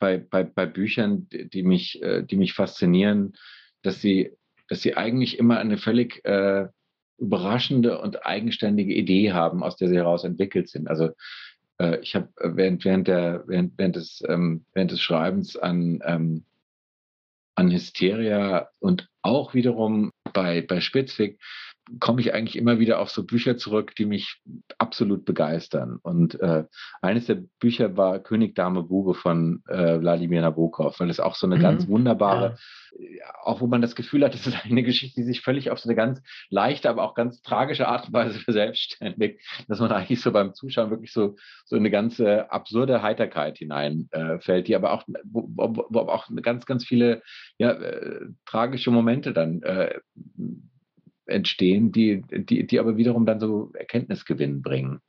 bei, 0.06 0.20
bei, 0.20 0.44
bei 0.44 0.68
Büchern, 0.68 1.28
die 1.32 1.64
mich, 1.64 2.00
äh, 2.04 2.22
die 2.22 2.36
mich 2.36 2.54
faszinieren, 2.54 3.34
dass 3.82 4.02
sie, 4.02 4.38
dass 4.70 4.84
sie 4.84 4.96
eigentlich 4.96 5.40
immer 5.40 5.58
eine 5.58 5.80
völlig 5.80 6.24
äh, 6.26 6.68
überraschende 7.18 8.00
und 8.00 8.24
eigenständige 8.24 8.94
Idee 8.94 9.32
haben, 9.32 9.64
aus 9.64 9.78
der 9.78 9.90
sie 9.90 9.96
heraus 9.96 10.24
entwickelt 10.24 10.70
sind. 10.70 10.88
Also 10.88 11.10
äh, 11.80 12.00
ich 12.02 12.14
habe 12.14 12.30
äh, 12.38 12.52
während, 12.54 12.86
während, 12.86 13.08
während, 13.08 13.80
während, 13.80 13.96
des, 13.96 14.24
ähm, 14.28 14.66
während 14.76 14.92
des 14.92 15.02
Schreibens 15.02 15.58
an, 15.58 16.00
ähm, 16.06 16.46
an 17.56 17.72
Hysteria 17.72 18.70
und 18.78 19.10
auch 19.24 19.56
wiederum 19.56 20.12
bei, 20.34 20.62
bei 20.62 20.82
Spitzweg 20.82 21.40
komme 22.00 22.22
ich 22.22 22.34
eigentlich 22.34 22.56
immer 22.56 22.80
wieder 22.80 23.00
auf 23.00 23.10
so 23.10 23.24
Bücher 23.24 23.58
zurück, 23.58 23.96
die 23.96 24.06
mich 24.06 24.42
absolut 24.78 25.26
begeistern. 25.26 26.00
Und 26.02 26.40
äh, 26.40 26.64
eines 27.02 27.28
der 27.28 27.44
Bücher 27.60 27.96
war 27.96 28.20
König, 28.20 28.56
Dame, 28.56 28.84
Bube 28.84 29.14
von 29.14 29.62
äh, 29.68 30.00
Wladimir 30.00 30.42
Nabokov, 30.42 31.00
weil 31.00 31.10
es 31.10 31.20
auch 31.20 31.36
so 31.36 31.46
eine 31.46 31.58
mhm. 31.58 31.62
ganz 31.62 31.88
wunderbare, 31.88 32.58
ja. 32.98 33.26
auch 33.44 33.62
wo 33.62 33.68
man 33.68 33.82
das 33.82 33.96
Gefühl 33.96 34.24
hat, 34.24 34.34
es 34.34 34.48
ist 34.48 34.66
eine 34.66 34.84
Geschichte, 34.84 35.22
die 35.22 35.28
sich 35.28 35.42
völlig 35.42 35.70
auf 35.70 35.80
so 35.80 35.88
eine 35.88 35.96
ganz 35.96 36.22
leichte, 36.50 36.90
aber 36.90 37.04
auch 37.04 37.14
ganz 37.14 37.42
tragische 37.42 37.88
Art 37.88 38.08
und 38.08 38.14
Weise 38.14 38.40
verselbstständigt, 38.44 39.42
dass 39.68 39.80
man 39.80 39.92
eigentlich 39.92 40.22
so 40.22 40.32
beim 40.32 40.54
Zuschauen 40.54 40.90
wirklich 40.90 41.14
so, 41.14 41.36
so 41.66 41.76
eine 41.76 41.92
ganze 41.92 42.52
absurde 42.52 43.04
Heiterkeit 43.04 43.60
hineinfällt, 43.60 44.48
äh, 44.48 44.64
die 44.64 44.76
aber 44.76 44.92
auch, 44.92 45.04
wo, 45.24 45.48
wo, 45.56 45.86
wo 45.90 46.00
auch 46.00 46.30
ganz, 46.42 46.66
ganz 46.66 46.84
viele 46.84 47.22
ja, 47.58 47.72
äh, 47.72 48.22
tragische 48.46 48.90
Momente 48.90 49.34
dann 49.34 49.62
äh, 49.62 50.00
entstehen, 51.26 51.92
die, 51.92 52.24
die, 52.30 52.66
die 52.68 52.80
aber 52.80 52.98
wiederum 52.98 53.26
dann 53.26 53.40
so 53.40 53.72
Erkenntnisgewinn 53.74 54.62
bringen. 54.62 55.02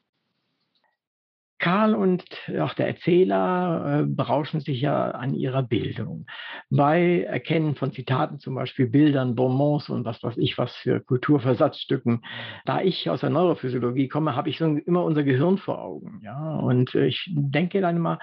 Karl 1.58 1.94
und 1.94 2.22
auch 2.60 2.74
der 2.74 2.86
Erzähler 2.86 4.02
äh, 4.02 4.06
berauschen 4.06 4.60
sich 4.60 4.80
ja 4.80 5.10
an 5.10 5.34
ihrer 5.34 5.62
Bildung. 5.62 6.26
Bei 6.68 7.22
Erkennen 7.22 7.76
von 7.76 7.92
Zitaten, 7.92 8.38
zum 8.38 8.54
Beispiel 8.54 8.86
Bildern, 8.86 9.34
Bonbons 9.34 9.88
und 9.88 10.04
was 10.04 10.22
weiß 10.22 10.36
ich, 10.36 10.58
was 10.58 10.74
für 10.76 11.00
Kulturversatzstücken. 11.00 12.22
Da 12.66 12.82
ich 12.82 13.08
aus 13.08 13.20
der 13.20 13.30
Neurophysiologie 13.30 14.08
komme, 14.08 14.36
habe 14.36 14.50
ich 14.50 14.58
so 14.58 14.66
immer 14.66 15.02
unser 15.02 15.22
Gehirn 15.22 15.56
vor 15.56 15.80
Augen. 15.80 16.20
Ja? 16.22 16.56
Und 16.56 16.94
äh, 16.94 17.06
ich 17.06 17.30
denke 17.34 17.80
dann 17.80 17.96
immer, 17.96 18.18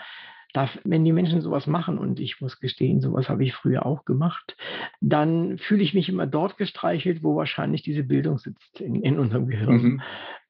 darf, 0.53 0.79
wenn 0.83 1.03
die 1.03 1.11
Menschen 1.11 1.41
sowas 1.41 1.67
machen, 1.67 1.97
und 1.97 2.19
ich 2.19 2.39
muss 2.39 2.59
gestehen, 2.59 3.01
sowas 3.01 3.27
habe 3.27 3.43
ich 3.43 3.53
früher 3.53 3.85
auch 3.85 4.05
gemacht, 4.05 4.55
dann 5.01 5.57
fühle 5.57 5.83
ich 5.83 5.93
mich 5.93 6.09
immer 6.09 6.27
dort 6.27 6.57
gestreichelt, 6.57 7.23
wo 7.23 7.35
wahrscheinlich 7.35 7.81
diese 7.81 8.03
Bildung 8.03 8.37
sitzt 8.37 8.79
in, 8.79 8.95
in 8.95 9.19
unserem 9.19 9.47
Gehirn. 9.47 9.81
Mhm. 9.81 10.01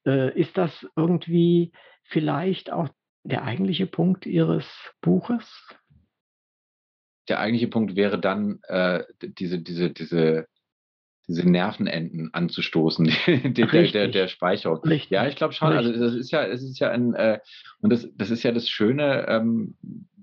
Äh, 0.06 0.38
ist 0.38 0.56
das 0.56 0.86
irgendwie 0.96 1.72
vielleicht 2.02 2.70
auch 2.70 2.88
der 3.24 3.44
eigentliche 3.44 3.86
Punkt 3.86 4.26
Ihres 4.26 4.66
Buches? 5.00 5.46
Der 7.28 7.40
eigentliche 7.40 7.68
Punkt 7.68 7.96
wäre 7.96 8.20
dann 8.20 8.60
äh, 8.68 9.02
diese, 9.22 9.58
diese, 9.60 9.90
diese 9.90 10.46
diese 11.26 11.48
Nervenenden 11.48 12.32
anzustoßen, 12.32 13.06
der, 13.26 13.66
der, 13.66 13.90
der, 13.90 14.08
der 14.08 14.28
Speicherung. 14.28 14.82
Richtig. 14.84 15.10
Ja, 15.10 15.26
ich 15.26 15.36
glaube 15.36 15.54
schon. 15.54 15.68
Also 15.68 15.90
Richtig. 15.90 16.02
Also 16.02 16.16
das 16.16 16.24
ist 16.24 16.30
ja, 16.30 16.44
es 16.44 16.62
ist 16.62 16.78
ja 16.78 16.90
ein, 16.90 17.14
äh, 17.14 17.40
und 17.80 17.90
das, 17.90 18.08
das 18.14 18.30
ist 18.30 18.42
ja 18.42 18.52
das 18.52 18.68
Schöne, 18.68 19.26
ähm, 19.28 19.76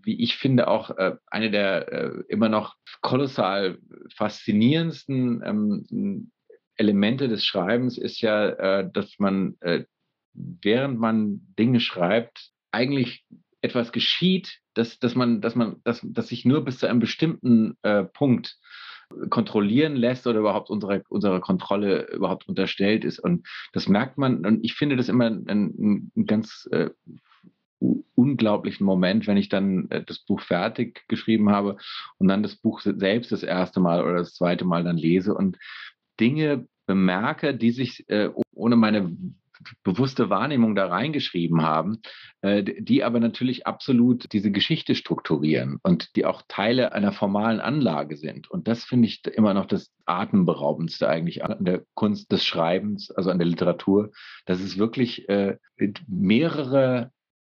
wie 0.03 0.21
ich 0.21 0.35
finde, 0.37 0.67
auch 0.67 0.91
äh, 0.97 1.15
eine 1.27 1.51
der 1.51 1.91
äh, 1.91 2.11
immer 2.27 2.49
noch 2.49 2.75
kolossal 3.01 3.77
faszinierendsten 4.15 5.41
ähm, 5.45 6.31
Elemente 6.75 7.27
des 7.27 7.45
Schreibens 7.45 7.97
ist 7.97 8.21
ja, 8.21 8.49
äh, 8.49 8.89
dass 8.91 9.19
man, 9.19 9.55
äh, 9.61 9.85
während 10.33 10.99
man 10.99 11.41
Dinge 11.57 11.79
schreibt, 11.79 12.49
eigentlich 12.71 13.25
etwas 13.61 13.91
geschieht, 13.91 14.59
dass, 14.73 14.97
dass 14.97 15.13
man, 15.13 15.41
dass 15.41 15.55
man, 15.55 15.81
dass, 15.83 16.01
dass 16.03 16.29
sich 16.29 16.45
nur 16.45 16.65
bis 16.65 16.79
zu 16.79 16.87
einem 16.87 16.99
bestimmten 16.99 17.77
äh, 17.83 18.03
Punkt 18.05 18.57
kontrollieren 19.29 19.95
lässt 19.95 20.27
oder 20.27 20.39
überhaupt 20.39 20.69
unserer, 20.69 21.01
unserer 21.09 21.39
Kontrolle 21.39 22.07
überhaupt 22.11 22.47
unterstellt 22.47 23.05
ist. 23.05 23.19
Und 23.19 23.47
das 23.73 23.87
merkt 23.87 24.17
man, 24.17 24.45
und 24.45 24.63
ich 24.63 24.73
finde 24.73 24.95
das 24.95 25.09
immer 25.09 25.25
ein, 25.25 26.11
ein 26.15 26.25
ganz 26.25 26.67
äh, 26.71 26.89
unglaublichen 28.15 28.85
Moment, 28.85 29.27
wenn 29.27 29.37
ich 29.37 29.49
dann 29.49 29.89
äh, 29.89 30.03
das 30.03 30.19
Buch 30.19 30.41
fertig 30.41 31.07
geschrieben 31.07 31.49
habe 31.49 31.77
und 32.17 32.27
dann 32.27 32.43
das 32.43 32.55
Buch 32.55 32.81
selbst 32.81 33.31
das 33.31 33.43
erste 33.43 33.79
Mal 33.79 34.03
oder 34.03 34.17
das 34.17 34.33
zweite 34.33 34.65
Mal 34.65 34.83
dann 34.83 34.97
lese 34.97 35.33
und 35.33 35.57
Dinge 36.19 36.67
bemerke, 36.85 37.55
die 37.55 37.71
sich 37.71 38.07
äh, 38.09 38.29
ohne 38.53 38.75
meine 38.75 39.15
bewusste 39.83 40.29
Wahrnehmung 40.29 40.75
da 40.75 40.87
reingeschrieben 40.87 41.61
haben, 41.61 41.99
äh, 42.41 42.63
die 42.63 43.03
aber 43.03 43.19
natürlich 43.19 43.67
absolut 43.67 44.31
diese 44.33 44.51
Geschichte 44.51 44.95
strukturieren 44.95 45.79
und 45.83 46.15
die 46.15 46.25
auch 46.25 46.41
Teile 46.47 46.93
einer 46.93 47.11
formalen 47.11 47.59
Anlage 47.59 48.17
sind. 48.17 48.49
Und 48.49 48.67
das 48.67 48.83
finde 48.83 49.07
ich 49.07 49.25
immer 49.25 49.53
noch 49.53 49.65
das 49.65 49.91
Atemberaubendste 50.05 51.07
eigentlich 51.07 51.43
an 51.43 51.63
der 51.63 51.83
Kunst 51.93 52.31
des 52.31 52.45
Schreibens, 52.45 53.11
also 53.11 53.29
an 53.29 53.39
der 53.39 53.47
Literatur, 53.47 54.11
dass 54.45 54.59
es 54.59 54.77
wirklich 54.77 55.27
äh, 55.29 55.57
mehrere 56.07 57.11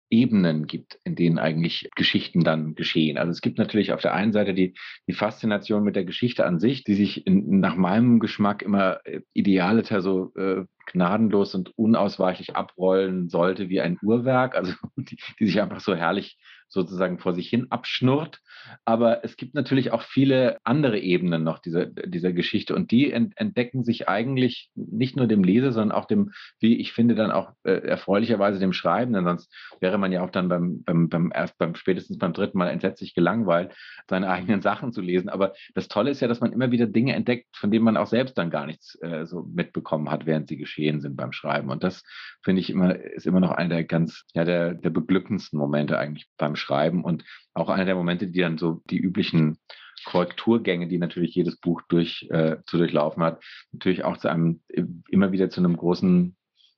Ebenen 0.10 0.68
gibt, 0.68 1.00
in 1.04 1.16
denen 1.16 1.38
eigentlich 1.38 1.90
Geschichten 1.96 2.44
dann 2.44 2.76
geschehen. 2.76 3.18
Also 3.18 3.32
es 3.32 3.42
gibt 3.42 3.58
natürlich 3.58 3.94
auf 3.94 4.02
der 4.02 4.14
einen 4.14 4.34
Seite 4.34 4.54
die, 4.54 4.74
die 5.08 5.14
Faszination 5.14 5.84
mit 5.84 5.96
der 5.96 6.06
Geschichte 6.06 6.46
an 6.46 6.60
sich, 6.60 6.84
die 6.84 6.96
sich 6.96 7.28
in, 7.28 7.60
nach 7.60 7.76
meinem 7.76 8.20
Geschmack 8.20 8.62
immer 8.62 9.06
äh, 9.06 9.22
idealiter 9.34 10.02
so 10.02 10.34
äh, 10.36 10.66
gnadenlos 10.88 11.54
und 11.54 11.78
unausweichlich 11.78 12.56
abrollen 12.56 13.30
sollte 13.30 13.70
wie 13.70 13.82
ein 13.82 13.98
Uhrwerk, 14.02 14.56
also 14.56 14.74
die, 14.96 15.18
die 15.40 15.46
sich 15.46 15.62
einfach 15.62 15.80
so 15.80 15.96
herrlich 15.96 16.40
sozusagen 16.68 17.20
vor 17.20 17.34
sich 17.34 17.50
hin 17.50 17.68
abschnurrt. 17.70 18.42
Aber 18.86 19.24
es 19.24 19.38
gibt 19.38 19.56
natürlich 19.56 19.92
auch 19.92 20.02
viele 20.02 20.58
andere 20.64 21.00
Ebenen 21.00 21.44
noch 21.44 21.60
dieser, 21.60 21.86
dieser 21.86 22.34
Geschichte 22.34 22.76
und 22.76 22.92
die 22.92 23.12
entdecken 23.12 23.84
sich 23.84 24.08
eigentlich 24.08 24.70
nicht 24.76 25.16
nur 25.16 25.28
dem 25.28 25.44
Leser, 25.44 25.72
sondern 25.72 25.98
auch 25.98 26.06
dem, 26.06 26.32
wie 26.60 26.80
ich 26.80 26.94
finde, 26.94 27.16
dann 27.16 27.32
auch 27.32 27.52
äh, 27.64 27.72
erfreulicherweise 27.72 28.60
dem 28.60 28.74
Schreiben, 28.74 29.14
denn 29.14 29.24
sonst 29.24 29.54
wäre 29.80 29.98
man 29.98 30.12
ja 30.12 30.22
auch 30.24 30.30
dann 30.30 30.50
beim, 30.50 30.84
beim, 30.84 31.10
beim 31.10 31.32
erst 31.34 31.58
beim 31.58 31.76
spätestens 31.76 32.18
beim 32.18 32.34
dritten 32.34 32.58
Mal 32.58 32.70
entsetzlich 32.70 33.14
gelangweilt, 33.14 33.74
seine 34.08 34.30
eigenen 34.30 34.62
Sachen 34.70 34.92
zu 34.92 35.02
lesen. 35.02 35.30
Aber 35.30 35.54
das 35.74 35.88
Tolle 35.88 36.12
ist 36.12 36.20
ja, 36.20 36.28
dass 36.28 36.42
man 36.42 36.52
immer 36.52 36.72
wieder 36.72 36.88
Dinge 36.88 37.16
entdeckt, 37.16 37.48
von 37.56 37.72
denen 37.72 37.86
man 37.86 37.98
auch 37.98 38.08
selbst 38.08 38.38
dann 38.38 38.50
gar 38.50 38.66
nichts 38.66 38.98
äh, 39.02 39.26
so 39.26 39.44
mitbekommen 39.44 40.10
hat, 40.12 40.26
während 40.26 40.48
sie 40.48 40.58
geschehen 40.58 41.02
sind 41.02 41.16
beim 41.16 41.32
Schreiben. 41.32 41.70
Und 41.70 41.84
das 41.84 42.04
finde 42.44 42.62
ich 42.62 42.70
immer, 42.70 42.96
ist 42.96 43.28
immer 43.28 43.40
noch 43.40 43.52
einer 43.52 43.76
der 43.76 43.84
ganz, 43.84 44.24
ja, 44.34 44.44
der, 44.44 44.74
der 44.74 44.90
beglückendsten 44.90 45.60
Momente 45.60 45.98
eigentlich 45.98 46.28
beim 46.38 46.56
Schreiben 46.56 47.04
und 47.04 47.24
auch 47.54 47.70
einer 47.70 47.86
der 47.86 47.96
Momente, 47.96 48.28
die 48.28 48.40
dann 48.40 48.49
so 48.58 48.82
die 48.90 49.00
üblichen 49.00 49.58
Korrekturgänge, 50.06 50.88
die 50.88 50.98
natürlich 50.98 51.36
jedes 51.36 51.58
Buch 51.58 51.82
durch, 51.90 52.28
äh, 52.30 52.58
zu 52.66 52.78
durchlaufen 52.78 53.24
hat, 53.24 53.44
natürlich 53.72 54.04
auch 54.04 54.18
zu 54.18 54.30
einem 54.30 54.62
immer 55.10 55.32
wieder 55.32 55.50
zu 55.50 55.60
einem 55.62 55.76
großen, 55.76 56.36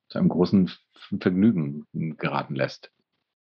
zu 0.08 0.18
einem 0.18 0.28
großen 0.28 0.70
Vergnügen 1.20 1.86
geraten 2.18 2.54
lässt. 2.54 2.90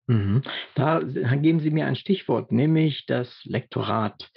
Mhm. 0.08 0.42
Da 0.76 1.00
geben 1.00 1.60
Sie 1.60 1.72
mir 1.72 1.86
ein 1.86 1.96
Stichwort, 1.96 2.52
nämlich 2.52 3.06
das 3.06 3.44
Lektorat. 3.46 4.32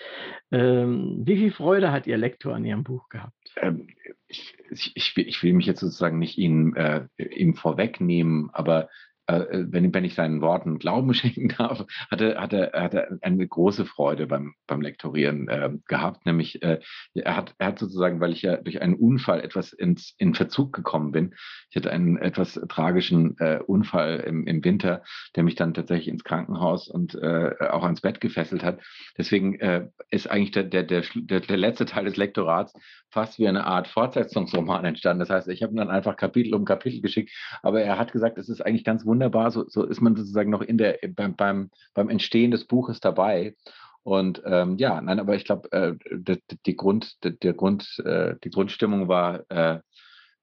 Ähm, 0.53 1.23
wie 1.25 1.37
viel 1.37 1.51
Freude 1.51 1.91
hat 1.91 2.07
Ihr 2.07 2.17
Lektor 2.17 2.55
an 2.55 2.65
Ihrem 2.65 2.85
Buch 2.85 3.09
gehabt? 3.09 3.35
Ähm, 3.57 3.89
ich, 4.29 4.57
ich, 4.71 5.17
ich, 5.17 5.43
will 5.43 5.55
mich 5.55 5.67
jetzt 5.67 5.81
sozusagen 5.81 6.19
nicht 6.19 6.39
Ihnen, 6.39 6.77
äh, 6.77 7.07
ihm 7.19 7.55
vorwegnehmen, 7.55 8.51
aber 8.53 8.89
äh, 9.29 9.39
äh, 9.39 9.67
wenn, 9.69 9.93
wenn 9.93 10.05
ich 10.05 10.15
seinen 10.15 10.41
Worten 10.41 10.79
Glauben 10.87 11.13
schenken 11.15 11.49
darf, 11.49 11.85
hatte, 12.11 12.37
hatte, 12.39 12.71
hatte 12.75 13.19
eine 13.23 13.47
große 13.47 13.85
Freude 13.85 14.27
beim, 14.27 14.55
beim 14.67 14.81
Lektorieren 14.81 15.49
äh, 15.49 15.71
gehabt. 15.87 16.27
Nämlich, 16.27 16.63
äh, 16.63 16.81
er, 17.15 17.37
hat, 17.37 17.55
er 17.59 17.69
hat 17.69 17.79
sozusagen, 17.79 18.21
weil 18.21 18.33
ich 18.33 18.43
ja 18.43 18.57
durch 18.57 18.83
einen 18.83 18.95
Unfall 18.95 19.41
etwas 19.41 19.73
ins, 19.73 20.15
in 20.19 20.35
Verzug 20.35 20.73
gekommen 20.73 21.13
bin, 21.13 21.35
ich 21.71 21.77
hatte 21.77 21.91
einen 21.91 22.17
etwas 22.17 22.55
tragischen 22.69 23.37
äh, 23.39 23.59
Unfall 23.67 24.21
im, 24.21 24.47
im 24.47 24.65
Winter, 24.65 25.03
der 25.35 25.43
mich 25.43 25.57
dann 25.57 25.75
tatsächlich 25.75 26.09
ins 26.09 26.25
Krankenhaus 26.25 26.89
und 26.89 27.15
äh, 27.17 27.51
auch 27.71 27.83
ans 27.83 28.01
Bett 28.01 28.21
gefesselt 28.21 28.63
hat. 28.63 28.81
Deswegen 29.19 29.59
äh, 29.61 29.89
ist 30.11 30.31
eigentlich 30.31 30.53
der, 30.53 30.65
der, 30.65 30.85
der, 30.85 31.03
der 31.41 31.57
letzte 31.57 31.85
Teil 31.85 32.05
des 32.05 32.17
Lektorats 32.17 32.73
fast 33.11 33.39
wie 33.39 33.49
eine 33.49 33.65
Art 33.65 33.89
Fortsetzungsroman 33.89 34.85
entstanden. 34.85 35.21
Das 35.21 35.31
heißt, 35.31 35.49
ich 35.49 35.63
habe 35.63 35.73
ihm 35.73 35.77
dann 35.77 35.91
einfach 35.91 36.17
Kapitel 36.17 36.55
um 36.55 36.65
Kapitel 36.65 37.01
geschickt, 37.01 37.31
aber 37.63 37.83
er 37.83 37.99
hat 37.99 38.13
gesagt, 38.13 38.39
es 38.39 38.49
ist 38.49 38.65
eigentlich 38.65 38.85
ganz 38.85 39.05
wunderbar, 39.05 39.16
wunderbar. 39.17 39.51
So, 39.51 39.67
so 39.69 39.85
ist 39.85 40.03
man 40.03 40.15
sozusagen 40.15 40.51
noch 40.51 40.61
in 40.61 40.77
der, 40.77 40.99
beim, 41.09 41.35
beim, 41.35 41.71
beim 41.95 42.11
Entstehen 42.11 42.51
des 42.51 42.67
Buches 42.67 43.01
dabei. 43.01 43.57
Und 44.03 44.43
ähm, 44.45 44.77
ja, 44.77 45.01
nein, 45.01 45.19
aber 45.19 45.35
ich 45.35 45.45
glaube, 45.45 45.73
äh, 45.73 45.95
die, 46.13 46.39
die, 46.67 46.77
Grund, 46.77 47.25
die, 47.25 47.37
der 47.39 47.55
Grund, 47.55 47.99
äh, 48.05 48.37
die 48.45 48.51
Grundstimmung 48.51 49.09
war 49.09 49.45
äh, 49.51 49.81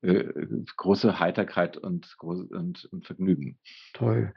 äh 0.02 0.34
große 0.76 1.20
Heiterkeit 1.20 1.78
und, 1.78 2.16
und, 2.20 2.86
und 2.86 3.06
Vergnügen. 3.06 3.58
Toll. 3.94 4.34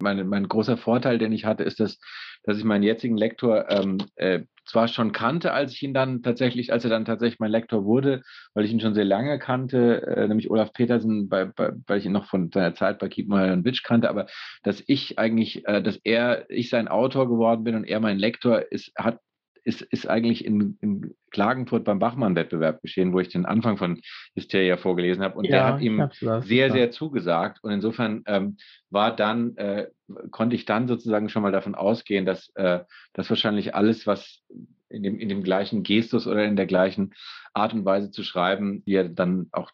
Mein, 0.00 0.26
mein 0.28 0.48
großer 0.48 0.76
Vorteil, 0.76 1.18
den 1.18 1.32
ich 1.32 1.44
hatte, 1.44 1.64
ist, 1.64 1.80
dass, 1.80 1.98
dass 2.44 2.58
ich 2.58 2.64
meinen 2.64 2.82
jetzigen 2.82 3.16
Lektor 3.16 3.70
ähm, 3.70 3.98
äh, 4.16 4.40
zwar 4.64 4.88
schon 4.88 5.12
kannte, 5.12 5.52
als 5.52 5.72
ich 5.72 5.82
ihn 5.82 5.94
dann 5.94 6.22
tatsächlich, 6.22 6.72
als 6.72 6.84
er 6.84 6.90
dann 6.90 7.04
tatsächlich 7.04 7.40
mein 7.40 7.50
Lektor 7.50 7.84
wurde, 7.84 8.22
weil 8.54 8.64
ich 8.64 8.72
ihn 8.72 8.80
schon 8.80 8.94
sehr 8.94 9.04
lange 9.04 9.38
kannte, 9.38 10.02
äh, 10.06 10.28
nämlich 10.28 10.50
Olaf 10.50 10.72
Petersen, 10.72 11.28
bei, 11.28 11.44
bei, 11.44 11.72
weil 11.86 11.98
ich 11.98 12.06
ihn 12.06 12.12
noch 12.12 12.26
von 12.26 12.50
seiner 12.52 12.74
Zeit 12.74 12.98
bei 12.98 13.08
Keep 13.08 13.32
und 13.32 13.64
Witch 13.64 13.82
kannte, 13.82 14.08
aber 14.08 14.26
dass 14.62 14.82
ich 14.86 15.18
eigentlich, 15.18 15.66
äh, 15.66 15.82
dass 15.82 15.98
er, 16.04 16.48
ich 16.50 16.70
sein 16.70 16.88
Autor 16.88 17.28
geworden 17.28 17.64
bin 17.64 17.74
und 17.74 17.84
er 17.84 18.00
mein 18.00 18.18
Lektor 18.18 18.70
ist, 18.70 18.92
hat 18.96 19.18
ist, 19.64 19.82
ist 19.82 20.08
eigentlich 20.08 20.44
in, 20.44 20.78
in 20.80 21.14
Klagenfurt 21.30 21.84
beim 21.84 21.98
Bachmann-Wettbewerb 21.98 22.82
geschehen, 22.82 23.12
wo 23.12 23.20
ich 23.20 23.28
den 23.28 23.46
Anfang 23.46 23.76
von 23.76 24.00
Hysteria 24.34 24.76
vorgelesen 24.76 25.22
habe. 25.22 25.36
Und 25.36 25.44
ja, 25.44 25.50
der 25.50 25.66
hat 25.66 25.80
ihm 25.80 26.08
sehr, 26.42 26.70
sehr 26.72 26.90
zugesagt. 26.90 27.62
Und 27.62 27.70
insofern 27.70 28.22
ähm, 28.26 28.56
war 28.90 29.14
dann, 29.14 29.56
äh, 29.56 29.88
konnte 30.30 30.56
ich 30.56 30.64
dann 30.64 30.88
sozusagen 30.88 31.28
schon 31.28 31.42
mal 31.42 31.52
davon 31.52 31.74
ausgehen, 31.74 32.26
dass, 32.26 32.50
äh, 32.54 32.80
dass 33.12 33.30
wahrscheinlich 33.30 33.74
alles, 33.74 34.06
was 34.06 34.42
in 34.88 35.02
dem, 35.02 35.18
in 35.18 35.28
dem 35.28 35.42
gleichen 35.42 35.82
Gestus 35.82 36.26
oder 36.26 36.44
in 36.44 36.56
der 36.56 36.66
gleichen 36.66 37.14
Art 37.54 37.72
und 37.72 37.84
Weise 37.84 38.10
zu 38.10 38.22
schreiben, 38.22 38.84
die 38.84 38.94
er 38.94 39.08
dann 39.08 39.48
auch, 39.52 39.70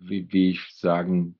wie, 0.00 0.32
wie 0.32 0.50
ich 0.50 0.60
sagen 0.72 1.36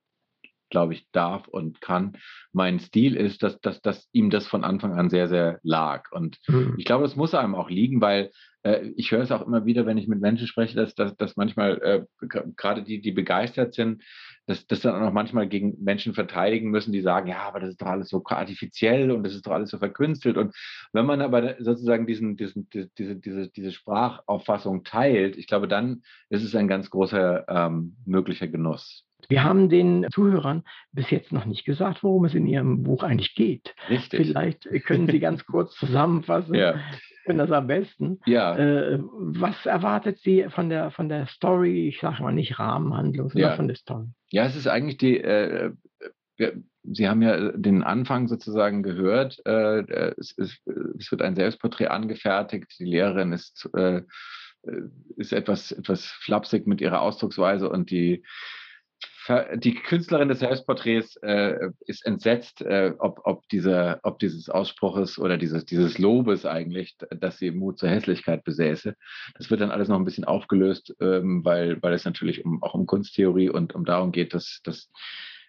glaube 0.71 0.95
ich, 0.95 1.07
darf 1.12 1.49
und 1.49 1.81
kann, 1.81 2.17
mein 2.53 2.79
Stil 2.81 3.17
ist, 3.17 3.43
dass, 3.43 3.61
dass, 3.61 3.81
dass 3.83 4.09
ihm 4.12 4.31
das 4.31 4.47
von 4.47 4.64
Anfang 4.64 4.95
an 4.95 5.11
sehr, 5.11 5.29
sehr 5.29 5.61
lag. 5.62 6.11
Und 6.12 6.39
mhm. 6.49 6.75
ich 6.79 6.85
glaube, 6.85 7.05
das 7.05 7.17
muss 7.17 7.35
einem 7.35 7.55
auch 7.55 7.71
liegen, 7.71 8.01
weil 8.01 8.31
äh, 8.67 8.93
ich 8.97 9.12
höre 9.12 9.21
es 9.21 9.31
auch 9.31 9.47
immer 9.47 9.64
wieder, 9.64 9.87
wenn 9.87 9.99
ich 9.99 10.09
mit 10.09 10.21
Menschen 10.21 10.47
spreche, 10.47 10.77
dass, 10.77 10.95
dass, 10.95 11.17
dass 11.17 11.37
manchmal 11.37 11.81
äh, 11.83 12.27
gerade 12.57 12.83
die, 12.83 13.01
die 13.01 13.12
begeistert 13.12 13.75
sind, 13.75 14.03
dass 14.47 14.67
das 14.67 14.81
dann 14.81 15.03
auch 15.03 15.12
manchmal 15.12 15.49
gegen 15.49 15.83
Menschen 15.83 16.14
verteidigen 16.14 16.71
müssen, 16.71 16.93
die 16.93 17.01
sagen, 17.01 17.29
ja, 17.29 17.41
aber 17.41 17.61
das 17.61 17.71
ist 17.71 17.83
doch 17.83 17.87
alles 17.87 18.09
so 18.09 18.23
artifiziell 18.25 19.11
und 19.11 19.23
das 19.25 19.35
ist 19.35 19.47
doch 19.47 19.53
alles 19.53 19.71
so 19.71 19.79
verkünstelt. 19.79 20.37
Und 20.37 20.55
wenn 20.93 21.07
man 21.07 21.21
aber 21.21 21.57
sozusagen 21.59 22.07
diesen, 22.07 22.37
diesen, 22.37 22.69
diese, 22.71 23.17
diese, 23.17 23.49
diese 23.49 23.73
Sprachauffassung 23.73 24.85
teilt, 24.85 25.37
ich 25.37 25.47
glaube, 25.47 25.69
dann 25.69 26.03
ist 26.29 26.45
es 26.45 26.55
ein 26.55 26.69
ganz 26.69 26.91
großer 26.91 27.45
ähm, 27.49 27.97
möglicher 28.05 28.49
Genuss. 28.49 29.06
Wir 29.29 29.43
haben 29.43 29.69
den 29.69 30.07
Zuhörern 30.12 30.62
bis 30.93 31.11
jetzt 31.11 31.33
noch 31.33 31.47
nicht 31.47 31.64
gesagt, 31.64 32.03
worum 32.03 32.25
es 32.27 32.35
in 32.35 32.47
Ihrem 32.47 32.83
Buch 32.83 33.03
eigentlich 33.03 33.35
geht. 33.35 33.75
Richtig. 33.89 34.29
Vielleicht 34.29 34.69
können 34.85 35.09
Sie 35.09 35.21
ganz 35.21 35.45
kurz 35.47 35.75
zusammenfassen. 35.79 36.55
Ja. 36.55 36.77
Ich 36.77 37.23
finde 37.25 37.47
das 37.47 37.51
am 37.51 37.67
besten. 37.67 38.21
Ja. 38.27 38.57
Äh, 38.57 39.01
was 39.03 39.67
erwartet 39.67 40.19
Sie 40.21 40.47
von 40.49 40.69
der, 40.69 40.91
von 40.93 41.09
der 41.09 41.27
Story? 41.27 41.89
Ich 41.89 42.01
sage 42.01 42.23
mal 42.23 42.33
nicht 42.33 42.59
Rahmenhandlung, 42.59 43.31
sondern 43.31 43.51
ja. 43.51 43.57
von 43.57 43.67
der 43.67 43.77
Story. 43.77 44.07
Ja, 44.31 44.45
es 44.45 44.55
ist 44.55 44.69
eigentlich 44.69 44.99
die, 44.99 45.19
äh, 45.19 45.73
äh, 46.39 46.53
Sie 46.89 47.09
haben 47.09 47.23
ja 47.23 47.51
den 47.51 47.83
Anfang 47.83 48.29
sozusagen 48.29 48.85
gehört. 48.85 49.45
Äh, 49.45 50.12
es, 50.19 50.31
ist, 50.33 50.62
es, 50.99 51.11
wird 51.11 51.23
ein 51.23 51.35
Selbstporträt 51.35 51.89
angefertigt. 51.89 52.73
Die 52.79 52.85
Lehrerin 52.85 53.33
ist, 53.33 53.69
äh, 53.75 54.03
ist 55.17 55.33
etwas, 55.33 55.73
etwas 55.73 56.05
flapsig 56.05 56.67
mit 56.69 56.81
ihrer 56.81 57.01
Ausdrucksweise 57.01 57.69
und 57.69 57.91
die 57.91 58.23
die 59.57 59.74
Künstlerin 59.74 60.28
des 60.28 60.38
Selbstporträts 60.38 61.16
äh, 61.16 61.70
ist 61.86 62.07
entsetzt, 62.07 62.62
äh, 62.62 62.92
ob, 62.99 63.20
ob, 63.24 63.49
diese, 63.49 63.99
ob 64.03 64.18
dieses 64.20 64.49
Ausspruches 64.49 65.18
oder 65.18 65.36
dieses, 65.36 65.64
dieses 65.64 65.99
Lobes 65.99 66.47
eigentlich, 66.47 66.97
dass 67.11 67.38
sie 67.38 67.51
Mut 67.51 67.78
zur 67.78 67.88
Hässlichkeit 67.88 68.44
besäße. 68.44 68.94
Das 69.36 69.51
wird 69.51 69.61
dann 69.61 69.72
alles 69.72 69.88
noch 69.88 69.97
ein 69.97 70.05
bisschen 70.05 70.24
aufgelöst, 70.24 70.94
ähm, 71.01 71.44
weil, 71.44 71.82
weil 71.82 71.94
es 71.94 72.05
natürlich 72.05 72.44
um, 72.44 72.62
auch 72.62 72.74
um 72.74 72.86
Kunsttheorie 72.86 73.49
und 73.49 73.74
um 73.74 73.84
darum 73.84 74.12
geht, 74.12 74.32
dass, 74.32 74.61
dass 74.62 74.90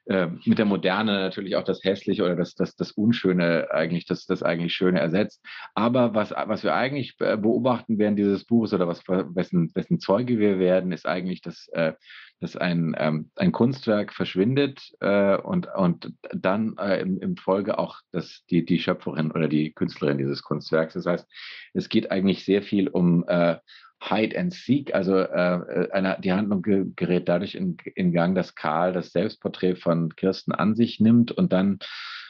äh, 0.10 0.28
mit 0.46 0.58
der 0.58 0.66
Moderne 0.66 1.14
natürlich 1.14 1.56
auch 1.56 1.64
das 1.64 1.84
Hässliche 1.84 2.24
oder 2.24 2.36
das, 2.36 2.56
das, 2.56 2.76
das 2.76 2.92
Unschöne 2.92 3.68
eigentlich, 3.72 4.06
das, 4.06 4.26
das 4.26 4.44
eigentlich 4.44 4.74
Schöne 4.74 5.00
ersetzt. 5.00 5.46
Aber 5.76 6.14
was, 6.14 6.32
was 6.32 6.64
wir 6.64 6.76
eigentlich 6.76 7.18
beobachten 7.18 8.00
während 8.00 8.18
dieses 8.18 8.46
Buches 8.46 8.74
oder 8.74 8.88
was, 8.88 9.08
wessen, 9.08 9.72
wessen 9.74 10.00
Zeuge 10.00 10.40
wir 10.40 10.60
werden, 10.60 10.92
ist 10.92 11.06
eigentlich, 11.06 11.42
dass 11.42 11.68
äh, 11.74 11.94
dass 12.40 12.56
ein, 12.56 12.96
ähm, 12.98 13.32
ein 13.36 13.52
Kunstwerk 13.52 14.14
verschwindet 14.14 14.92
äh, 15.00 15.38
und, 15.38 15.68
und 15.76 16.14
dann 16.32 16.76
äh, 16.78 17.02
im, 17.02 17.20
im 17.20 17.36
Folge 17.36 17.80
auch 17.80 18.00
das, 18.12 18.44
die, 18.50 18.64
die 18.64 18.80
Schöpferin 18.80 19.32
oder 19.32 19.48
die 19.48 19.72
Künstlerin 19.72 20.20
dieses 20.20 20.44
Kunstwerks. 20.44 20.94
Das 20.94 21.06
heißt, 21.08 21.28
es 21.74 21.90
geht 21.90 22.12
eigentlich 22.12 22.46
sehr 22.46 22.62
viel 22.62 22.90
um 22.90 23.26
äh, 23.28 23.58
Hide 24.02 24.38
and 24.38 24.54
Seek, 24.54 24.94
also 24.94 25.18
äh, 25.18 25.90
eine, 25.92 26.18
die 26.22 26.32
Handlung 26.32 26.62
gerät 26.62 27.28
dadurch 27.28 27.56
in, 27.56 27.78
in 27.96 28.12
Gang, 28.12 28.36
dass 28.36 28.56
Karl 28.56 28.94
das 28.94 29.12
Selbstporträt 29.12 29.76
von 29.76 30.16
Kirsten 30.16 30.52
an 30.52 30.76
sich 30.76 31.00
nimmt 31.00 31.32
und 31.32 31.52
dann 31.52 31.80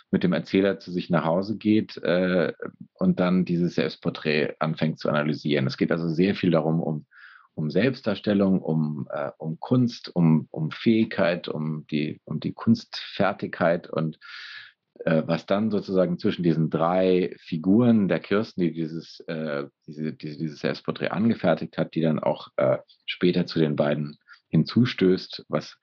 mit 0.10 0.24
dem 0.24 0.32
Erzähler 0.32 0.80
zu 0.80 0.92
sich 0.92 1.10
nach 1.10 1.26
Hause 1.26 1.58
geht 1.58 1.98
äh, 1.98 2.54
und 2.94 3.20
dann 3.20 3.44
dieses 3.44 3.76
Selbstporträt 3.76 4.56
anfängt 4.60 5.00
zu 5.00 5.10
analysieren. 5.10 5.68
Es 5.68 5.78
geht 5.78 5.92
also 5.92 6.08
sehr 6.08 6.36
viel 6.36 6.52
darum, 6.52 6.82
um 6.82 7.06
um 7.58 7.72
Selbstdarstellung, 7.72 8.62
um, 8.62 9.08
äh, 9.10 9.32
um 9.40 9.60
Kunst, 9.60 10.16
um, 10.16 10.48
um 10.52 10.70
Fähigkeit, 10.70 11.48
um 11.48 11.88
die, 11.88 12.22
um 12.24 12.40
die 12.40 12.54
Kunstfertigkeit 12.54 13.90
und 13.90 14.20
äh, 15.06 15.24
was 15.26 15.46
dann 15.46 15.72
sozusagen 15.72 16.18
zwischen 16.20 16.44
diesen 16.44 16.70
drei 16.70 17.36
Figuren 17.40 18.08
der 18.08 18.20
Kirsten, 18.20 18.62
die 18.62 18.74
dieses, 18.74 19.20
äh, 19.22 19.66
diese, 19.86 20.14
diese, 20.14 20.38
dieses 20.38 20.60
Selbstporträt 20.60 21.10
angefertigt 21.10 21.78
hat, 21.78 21.96
die 21.96 22.02
dann 22.02 22.20
auch 22.20 22.50
äh, 22.58 22.78
später 23.06 23.46
zu 23.46 23.60
den 23.60 23.76
beiden 23.76 24.18
hinzustößt, 24.50 25.46
was, 25.50 25.78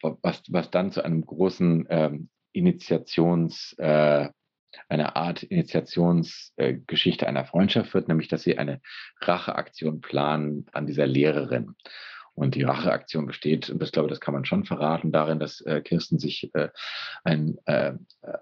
was, 0.00 0.42
was 0.48 0.70
dann 0.70 0.92
zu 0.92 1.04
einem 1.04 1.24
großen 1.24 1.86
ähm, 1.90 2.28
Initiations, 2.52 3.74
äh, 3.78 4.28
eine 4.88 5.16
Art 5.16 5.42
Initiationsgeschichte 5.42 7.26
einer 7.26 7.44
Freundschaft 7.44 7.94
wird, 7.94 8.08
nämlich 8.08 8.28
dass 8.28 8.42
sie 8.42 8.58
eine 8.58 8.80
Racheaktion 9.20 10.00
planen 10.00 10.66
an 10.72 10.86
dieser 10.86 11.06
Lehrerin. 11.06 11.74
Und 12.36 12.54
die 12.54 12.62
Racheaktion 12.62 13.26
besteht, 13.26 13.70
und 13.70 13.80
das 13.80 13.92
glaube 13.92 14.08
ich, 14.08 14.10
das 14.10 14.20
kann 14.20 14.34
man 14.34 14.44
schon 14.44 14.64
verraten, 14.64 15.10
darin, 15.10 15.40
dass 15.40 15.62
äh, 15.62 15.80
Kirsten 15.80 16.18
sich 16.18 16.50
äh, 16.54 16.68
ein, 17.24 17.56
äh, 17.64 17.94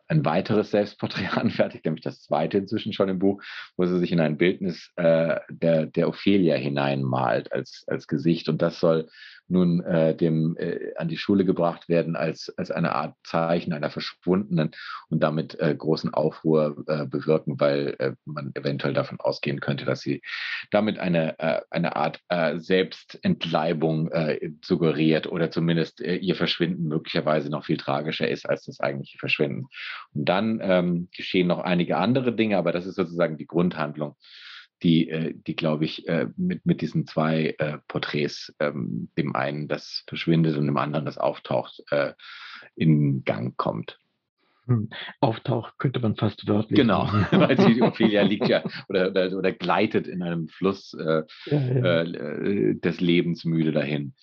ein 0.09 0.25
weiteres 0.25 0.73
Selbstporträt 0.73 1.29
anfertigt, 1.33 1.85
nämlich 1.85 2.03
das 2.03 2.23
zweite 2.23 2.59
inzwischen 2.59 2.93
schon 2.93 3.09
im 3.09 3.21
Buch, 3.21 3.41
wo 3.77 3.87
sie 3.87 3.99
sich 4.01 4.11
in 4.11 4.21
ein 4.21 4.37
Bildnis 4.37 4.91
äh, 4.97 5.37
der, 5.49 5.87
der 5.87 6.09
Ophelia 6.09 6.57
hineinmalt 6.57 7.53
als, 7.53 7.85
als 7.87 8.09
Gesicht. 8.09 8.49
Und 8.49 8.61
das 8.63 8.81
soll 8.81 9.09
nun 9.49 9.83
äh, 9.85 10.17
dem 10.17 10.57
äh, 10.59 10.95
an 10.97 11.09
die 11.09 11.17
Schule 11.17 11.45
gebracht 11.45 11.89
werden 11.89 12.17
als, 12.17 12.53
als 12.57 12.71
eine 12.71 12.95
Art 12.95 13.15
Zeichen 13.25 13.73
einer 13.73 13.91
Verschwundenen 13.91 14.71
und 15.09 15.23
damit 15.23 15.59
äh, 15.61 15.75
großen 15.75 16.13
Aufruhr 16.15 16.83
äh, 16.87 17.07
bewirken, 17.07 17.61
weil 17.61 17.95
äh, 17.99 18.13
man 18.25 18.53
eventuell 18.55 18.95
davon 18.95 19.21
ausgehen 19.21 19.61
könnte, 19.61 19.85
dass 19.85 20.01
sie 20.01 20.23
damit 20.71 20.99
eine, 20.99 21.37
eine 21.71 21.97
Art 21.97 22.21
äh, 22.29 22.59
Selbstentleibung 23.85 24.11
äh, 24.11 24.51
suggeriert 24.63 25.27
oder 25.27 25.51
zumindest 25.51 26.01
äh, 26.01 26.17
ihr 26.17 26.35
Verschwinden 26.35 26.89
möglicherweise 26.89 27.51
noch 27.51 27.65
viel 27.65 27.77
tragischer 27.77 28.29
ist 28.29 28.49
als 28.49 28.65
das 28.65 28.81
eigentliche 28.81 29.19
Verschwinden. 29.19 29.67
Und 30.13 30.29
dann 30.29 30.61
ähm, 30.63 31.09
geschehen 31.17 31.49
noch 31.49 31.61
einige 31.61 31.97
andere 31.97 32.35
Dinge, 32.35 32.59
aber 32.59 32.73
das 32.73 32.87
ist 32.87 32.97
sozusagen 32.97 33.37
die 33.37 33.47
Grundhandlung 33.47 34.17
die, 34.83 35.09
äh, 35.09 35.33
die 35.35 35.57
glaube 35.57 35.85
ich, 35.85 36.07
äh, 36.09 36.27
mit, 36.37 36.67
mit 36.67 36.83
diesen 36.83 37.07
zwei 37.07 37.55
äh, 37.59 37.79
Porträts, 37.89 38.53
ähm, 38.59 39.09
dem 39.17 39.35
einen 39.35 39.67
das 39.67 40.05
verschwindet 40.07 40.59
und 40.59 40.67
dem 40.67 40.77
anderen 40.77 41.07
das 41.07 41.17
auftaucht, 41.17 41.83
in 42.77 43.25
Gang 43.25 43.57
kommt. 43.57 43.99
Hm. 44.67 44.89
Auftaucht 45.21 45.79
könnte 45.79 46.01
man 46.01 46.17
fast 46.17 46.47
wörtlich. 46.49 46.79
Genau, 46.79 47.07
weil 47.31 47.57
die 47.57 47.83
Ophelia 47.83 48.23
liegt 48.23 48.49
ja 48.49 48.63
oder, 48.89 49.11
oder, 49.11 49.37
oder, 49.37 49.53
gleitet 49.53 50.07
in 50.07 50.23
einem 50.23 50.49
Fluss 50.49 50.95
äh, 50.95 51.23
ja, 51.47 51.61
ja. 51.61 52.03
äh, 52.03 52.75
des 52.75 53.01
Lebens 53.01 53.45
müde 53.45 53.73
dahin. 53.73 54.15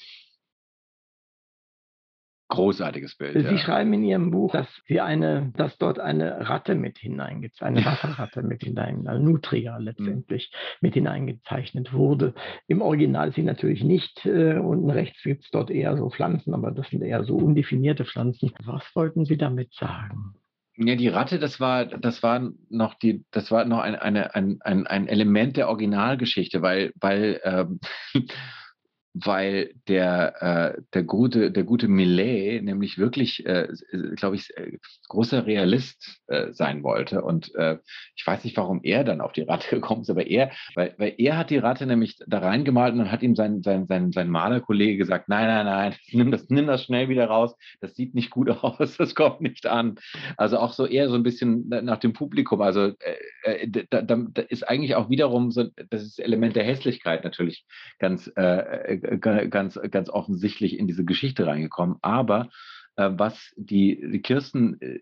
Großartiges 2.52 3.16
Bild. 3.16 3.34
Sie 3.34 3.44
ja. 3.44 3.58
schreiben 3.58 3.94
in 3.94 4.04
Ihrem 4.04 4.30
Buch, 4.30 4.52
dass 4.52 4.68
Sie 4.86 5.00
eine, 5.00 5.54
dass 5.56 5.78
dort 5.78 6.00
eine 6.00 6.50
Ratte 6.50 6.76
mit 6.76 6.98
hineingezeichnet, 6.98 7.78
eine 7.78 7.86
Wasserratte 7.86 8.44
mit 8.44 8.64
hinein, 8.64 9.08
eine 9.08 9.22
Nutria 9.22 9.78
letztendlich 9.78 10.52
mhm. 10.52 10.78
mit 10.82 10.94
hineingezeichnet 10.94 11.94
wurde. 11.94 12.34
Im 12.68 12.82
Original 12.82 13.30
ist 13.30 13.36
sie 13.36 13.44
natürlich 13.44 13.84
nicht. 13.86 14.26
Äh, 14.26 14.58
unten 14.58 14.90
rechts 14.90 15.24
gibt 15.24 15.46
es 15.46 15.50
dort 15.50 15.72
eher 15.72 15.96
so 15.96 16.10
Pflanzen, 16.10 16.54
aber 16.54 16.72
das 16.72 16.90
sind 16.90 17.02
eher 17.02 17.24
so 17.24 17.38
undefinierte 17.38 18.04
Pflanzen. 18.04 18.52
Was 18.66 18.84
wollten 18.96 19.24
Sie 19.24 19.38
damit 19.38 19.74
sagen? 19.74 20.36
Ja, 20.76 20.96
die 20.96 21.08
Ratte, 21.08 21.40
das 21.40 21.62
war, 21.62 21.86
das 21.86 22.22
war 22.22 22.52
noch 22.70 22.96
die, 22.96 23.24
das 23.32 23.50
war 23.50 23.64
noch 23.64 23.80
ein, 23.80 23.96
eine, 23.96 24.36
ein, 24.36 24.60
ein, 24.62 24.88
ein 24.88 25.08
Element 25.08 25.56
der 25.56 25.70
Originalgeschichte, 25.70 26.62
weil, 26.62 26.92
weil 27.00 27.40
ähm, 27.44 27.80
weil 29.14 29.74
der, 29.88 30.42
äh, 30.78 30.82
der 30.94 31.04
gute, 31.04 31.52
der 31.52 31.64
gute 31.64 31.88
Millet 31.88 32.64
nämlich 32.64 32.98
wirklich, 32.98 33.46
äh, 33.46 33.68
glaube 34.16 34.38
ich, 34.38 34.56
äh, 34.56 34.78
großer 35.10 35.46
Realist 35.46 36.22
äh, 36.28 36.54
sein 36.54 36.84
wollte. 36.84 37.22
Und 37.22 37.54
äh, 37.56 37.80
ich 38.16 38.26
weiß 38.26 38.44
nicht, 38.46 38.56
warum 38.56 38.80
er 38.84 39.04
dann 39.04 39.20
auf 39.20 39.34
die 39.34 39.42
Ratte 39.42 39.70
gekommen 39.76 40.02
ist, 40.02 40.10
aber 40.10 40.28
er, 40.28 40.52
weil, 40.76 40.96
weil 40.98 41.14
er 41.18 41.38
hat 41.38 41.50
die 41.50 41.58
Ratte 41.58 41.86
nämlich 41.86 42.18
da 42.26 42.40
reingemalt 42.40 42.94
und 42.94 43.00
dann 43.00 43.12
hat 43.12 43.22
ihm 43.22 43.36
sein, 43.36 43.62
sein, 43.64 43.86
sein, 43.88 44.12
sein 44.12 44.30
Malerkollege 44.30 44.98
gesagt, 44.98 45.28
nein, 45.28 45.48
nein, 45.48 45.66
nein, 45.66 45.96
nimm 46.12 46.32
das, 46.32 46.50
nimm 46.50 46.68
das 46.68 46.84
schnell 46.84 47.10
wieder 47.10 47.26
raus, 47.26 47.56
das 47.82 47.96
sieht 47.96 48.16
nicht 48.16 48.30
gut 48.30 48.50
aus, 48.64 48.96
das 48.98 49.14
kommt 49.14 49.42
nicht 49.42 49.68
an. 49.68 49.96
Also 50.38 50.58
auch 50.58 50.72
so 50.72 50.86
eher 50.86 51.10
so 51.10 51.16
ein 51.16 51.24
bisschen 51.24 51.68
nach 51.68 51.98
dem 51.98 52.14
Publikum. 52.14 52.62
Also 52.62 52.94
äh, 53.44 53.66
äh 53.66 53.68
da, 53.90 54.02
da, 54.02 54.16
da 54.16 54.42
ist 54.44 54.68
eigentlich 54.68 54.96
auch 54.96 55.10
wiederum 55.10 55.52
so, 55.52 55.66
das 55.90 56.18
Element 56.18 56.56
der 56.56 56.64
Hässlichkeit 56.64 57.24
natürlich 57.26 57.66
ganz 58.00 58.32
äh, 58.36 59.01
ganz, 59.20 59.80
ganz 59.90 60.10
offensichtlich 60.10 60.78
in 60.78 60.88
diese 60.88 61.06
Geschichte 61.06 61.48
reingekommen. 61.48 61.98
Aber 62.02 62.50
äh, 62.96 63.10
was 63.14 63.54
die, 63.56 64.02
die 64.12 64.22
Kirsten 64.22 64.80
äh, 64.82 65.00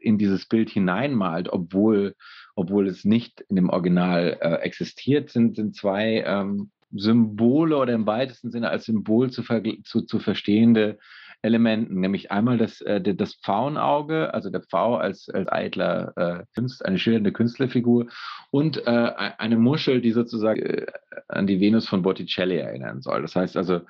in 0.00 0.18
dieses 0.18 0.46
Bild 0.46 0.70
hineinmalt, 0.70 1.48
obwohl, 1.50 2.14
obwohl 2.54 2.86
es 2.86 3.04
nicht 3.04 3.40
in 3.42 3.56
dem 3.56 3.70
Original 3.70 4.38
äh, 4.40 4.54
existiert, 4.62 5.30
sind, 5.30 5.56
sind 5.56 5.76
zwei 5.76 6.24
ähm, 6.26 6.70
Symbole 6.90 7.76
oder 7.76 7.92
im 7.92 8.06
weitesten 8.06 8.50
Sinne 8.50 8.70
als 8.70 8.86
Symbol 8.86 9.30
zu, 9.30 9.42
zu, 9.84 10.02
zu 10.02 10.18
verstehende 10.18 10.98
Elementen, 11.42 12.00
nämlich 12.00 12.30
einmal 12.30 12.58
das, 12.58 12.80
äh, 12.80 13.00
das 13.00 13.34
Pfauenauge, 13.34 14.34
also 14.34 14.50
der 14.50 14.62
Pfau 14.62 14.96
als, 14.96 15.28
als 15.28 15.48
eitler 15.48 16.12
äh, 16.16 16.44
Künstler, 16.54 16.86
eine 16.86 16.98
schillernde 16.98 17.32
Künstlerfigur 17.32 18.06
und 18.50 18.86
äh, 18.86 18.90
eine 19.38 19.56
Muschel, 19.56 20.00
die 20.00 20.12
sozusagen 20.12 20.60
äh, 20.60 20.86
an 21.28 21.46
die 21.46 21.60
Venus 21.60 21.88
von 21.88 22.02
Botticelli 22.02 22.56
erinnern 22.56 23.02
soll. 23.02 23.22
Das 23.22 23.36
heißt 23.36 23.56
also, 23.56 23.82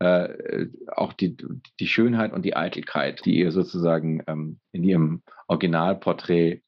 äh, 0.00 0.66
auch 0.88 1.12
die, 1.12 1.36
die 1.78 1.86
Schönheit 1.86 2.32
und 2.32 2.44
die 2.44 2.56
Eitelkeit, 2.56 3.24
die 3.24 3.36
ihr 3.36 3.52
sozusagen 3.52 4.22
ähm, 4.26 4.58
in 4.72 4.82
ihrem 4.82 5.22
Originalporträt 5.46 6.62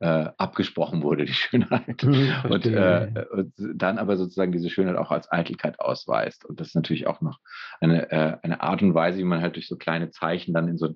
äh, 0.00 0.30
abgesprochen 0.38 1.02
wurde, 1.02 1.26
die 1.26 1.32
Schönheit. 1.34 2.02
Und, 2.04 2.66
äh, 2.66 3.26
und, 3.30 3.52
dann 3.74 3.98
aber 3.98 4.16
sozusagen 4.16 4.52
diese 4.52 4.70
Schönheit 4.70 4.96
auch 4.96 5.10
als 5.10 5.30
Eitelkeit 5.30 5.78
ausweist. 5.78 6.44
Und 6.44 6.58
das 6.58 6.68
ist 6.68 6.74
natürlich 6.74 7.06
auch 7.06 7.20
noch 7.20 7.38
eine, 7.80 8.10
äh, 8.10 8.38
eine 8.42 8.62
Art 8.62 8.82
und 8.82 8.94
Weise, 8.94 9.18
wie 9.18 9.24
man 9.24 9.40
halt 9.40 9.56
durch 9.56 9.68
so 9.68 9.76
kleine 9.76 10.10
Zeichen 10.10 10.54
dann 10.54 10.68
in 10.68 10.78
so, 10.78 10.86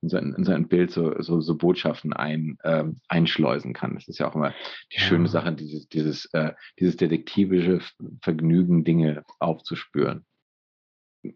in 0.00 0.08
so, 0.08 0.16
in 0.16 0.44
so 0.44 0.52
ein 0.52 0.68
Bild 0.68 0.90
so, 0.90 1.20
so, 1.20 1.40
so 1.40 1.56
Botschaften 1.56 2.12
ein, 2.12 2.56
ähm, 2.64 3.00
einschleusen 3.08 3.74
kann. 3.74 3.94
Das 3.94 4.08
ist 4.08 4.18
ja 4.18 4.28
auch 4.28 4.34
immer 4.34 4.54
die 4.92 4.96
ja. 4.96 5.02
schöne 5.02 5.28
Sache, 5.28 5.52
dieses, 5.52 5.88
dieses, 5.88 6.26
äh, 6.32 6.52
dieses 6.80 6.96
detektivische 6.96 7.80
Vergnügen, 8.22 8.84
Dinge 8.84 9.22
aufzuspüren 9.38 10.24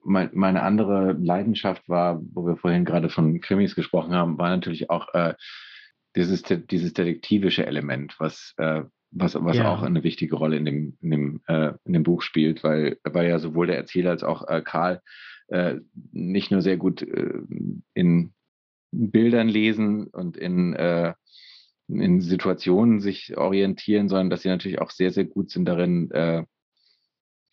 meine 0.05 0.63
andere 0.63 1.13
Leidenschaft 1.13 1.89
war, 1.89 2.21
wo 2.33 2.47
wir 2.47 2.57
vorhin 2.57 2.85
gerade 2.85 3.09
von 3.09 3.41
Krimis 3.41 3.75
gesprochen 3.75 4.15
haben, 4.15 4.39
war 4.39 4.51
natürlich 4.51 4.91
auch 4.91 5.15
äh, 5.15 5.33
dieses, 6.17 6.43
dieses 6.43 6.93
detektivische 6.93 7.67
Element, 7.67 8.17
was, 8.19 8.55
äh, 8.57 8.83
was, 9.11 9.35
was 9.35 9.57
ja. 9.57 9.73
auch 9.73 9.83
eine 9.83 10.05
wichtige 10.05 10.37
Rolle 10.37 10.57
in 10.57 10.65
dem, 10.65 10.99
in 11.01 11.11
dem, 11.11 11.41
äh, 11.47 11.73
in 11.85 11.93
dem 11.93 12.03
Buch 12.03 12.23
spielt, 12.23 12.65
weil, 12.65 12.99
weil 13.05 13.29
ja 13.29 13.39
sowohl 13.39 13.67
der 13.67 13.77
Erzähler 13.77 14.11
als 14.11 14.23
auch 14.23 14.47
äh, 14.49 14.63
Karl 14.63 15.01
äh, 15.49 15.77
nicht 16.13 16.51
nur 16.51 16.63
sehr 16.63 16.77
gut 16.77 17.03
äh, 17.03 17.41
in 17.95 18.33
Bildern 18.91 19.49
lesen 19.49 20.07
und 20.09 20.37
in, 20.37 20.75
äh, 20.75 21.15
in 21.89 22.21
Situationen 22.21 23.01
sich 23.01 23.37
orientieren, 23.37 24.09
sondern 24.09 24.31
dass 24.31 24.43
sie 24.43 24.49
natürlich 24.49 24.81
auch 24.81 24.91
sehr, 24.91 25.11
sehr 25.11 25.25
gut 25.25 25.51
sind 25.51 25.65
darin, 25.67 26.11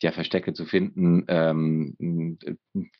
ja, 0.06 0.12
Verstecke 0.12 0.54
zu 0.54 0.66
finden, 0.66 1.26
ähm, 1.28 2.38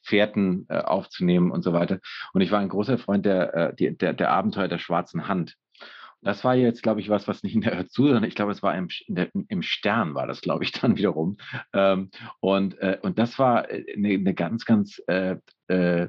Fährten 0.02 0.66
äh, 0.70 0.80
aufzunehmen 0.80 1.52
und 1.52 1.64
so 1.64 1.72
weiter. 1.72 2.00
Und 2.34 2.42
ich 2.42 2.52
war 2.52 2.60
ein 2.60 2.70
großer 2.70 2.98
Freund 2.98 3.28
der, 3.28 3.54
äh, 3.80 3.94
der, 3.94 4.14
der 4.14 4.32
Abenteuer 4.32 4.68
der 4.68 4.80
schwarzen 4.80 5.28
Hand. 5.28 5.56
Das 6.24 6.44
war 6.44 6.56
jetzt, 6.56 6.82
glaube 6.82 7.02
ich, 7.02 7.10
was, 7.10 7.28
was 7.28 7.44
nicht 7.44 7.54
in 7.54 7.62
der 7.62 7.78
Hörzu, 7.78 8.06
sondern 8.08 8.24
ich 8.24 8.34
glaube, 8.34 8.52
es 8.52 8.64
war 8.64 8.76
im, 8.76 8.88
der, 9.08 9.30
im 9.34 9.62
Stern, 9.62 10.16
war 10.16 10.26
das, 10.26 10.42
glaube 10.42 10.64
ich, 10.64 10.72
dann 10.72 10.98
wiederum. 10.98 11.38
Ähm, 11.74 12.10
und, 12.40 12.80
äh, 12.80 12.98
und 13.04 13.20
das 13.20 13.38
war 13.38 13.68
eine, 13.68 14.10
eine 14.10 14.34
ganz, 14.34 14.66
ganz 14.66 15.00
äh, 15.06 15.36
äh, 15.68 16.08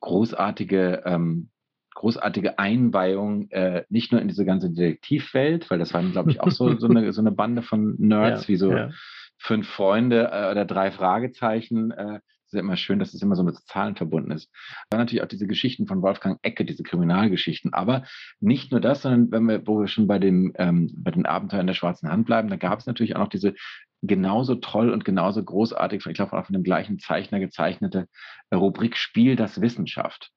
großartige, 0.00 1.04
ähm, 1.06 1.48
großartige 1.94 2.58
Einweihung, 2.58 3.48
äh, 3.50 3.84
nicht 3.88 4.12
nur 4.12 4.20
in 4.20 4.28
diese 4.28 4.44
ganze 4.44 4.70
Detektivwelt, 4.70 5.70
weil 5.70 5.78
das 5.78 5.94
waren, 5.94 6.12
glaube 6.12 6.32
ich, 6.32 6.42
auch 6.42 6.50
so, 6.50 6.76
so, 6.76 6.88
eine, 6.88 7.10
so 7.14 7.22
eine 7.22 7.32
Bande 7.32 7.62
von 7.62 7.94
Nerds, 7.98 8.42
ja, 8.42 8.48
wie 8.48 8.56
so 8.56 8.72
ja 8.72 8.90
fünf 9.38 9.68
Freunde 9.68 10.30
äh, 10.32 10.50
oder 10.50 10.64
drei 10.64 10.90
Fragezeichen. 10.90 11.90
Äh, 11.90 12.20
ist 12.54 12.60
immer 12.60 12.76
schön, 12.76 12.98
dass 12.98 13.14
es 13.14 13.22
immer 13.22 13.36
so 13.36 13.42
mit 13.42 13.56
Zahlen 13.56 13.96
verbunden 13.96 14.30
ist. 14.30 14.50
Dann 14.90 15.00
natürlich 15.00 15.22
auch 15.22 15.28
diese 15.28 15.46
Geschichten 15.46 15.86
von 15.86 16.02
Wolfgang 16.02 16.38
Ecke, 16.42 16.64
diese 16.64 16.82
Kriminalgeschichten. 16.82 17.74
Aber 17.74 18.04
nicht 18.40 18.70
nur 18.70 18.80
das, 18.80 19.02
sondern 19.02 19.30
wenn 19.30 19.44
wir, 19.44 19.66
wo 19.66 19.80
wir 19.80 19.88
schon 19.88 20.06
bei, 20.06 20.18
dem, 20.18 20.52
ähm, 20.56 20.90
bei 20.96 21.10
den 21.10 21.26
Abenteuern 21.26 21.66
der 21.66 21.74
schwarzen 21.74 22.10
Hand 22.10 22.26
bleiben, 22.26 22.48
da 22.48 22.56
gab 22.56 22.78
es 22.78 22.86
natürlich 22.86 23.16
auch 23.16 23.20
noch 23.20 23.28
diese 23.28 23.54
genauso 24.02 24.56
toll 24.56 24.90
und 24.90 25.04
genauso 25.04 25.42
großartig, 25.42 26.04
ich 26.06 26.14
glaube 26.14 26.34
auch 26.34 26.46
von 26.46 26.52
dem 26.52 26.62
gleichen 26.62 26.98
Zeichner 26.98 27.40
gezeichnete 27.40 28.06
Rubrik 28.52 28.96
Spiel 28.96 29.34
das 29.34 29.60
Wissenschaft. 29.60 30.30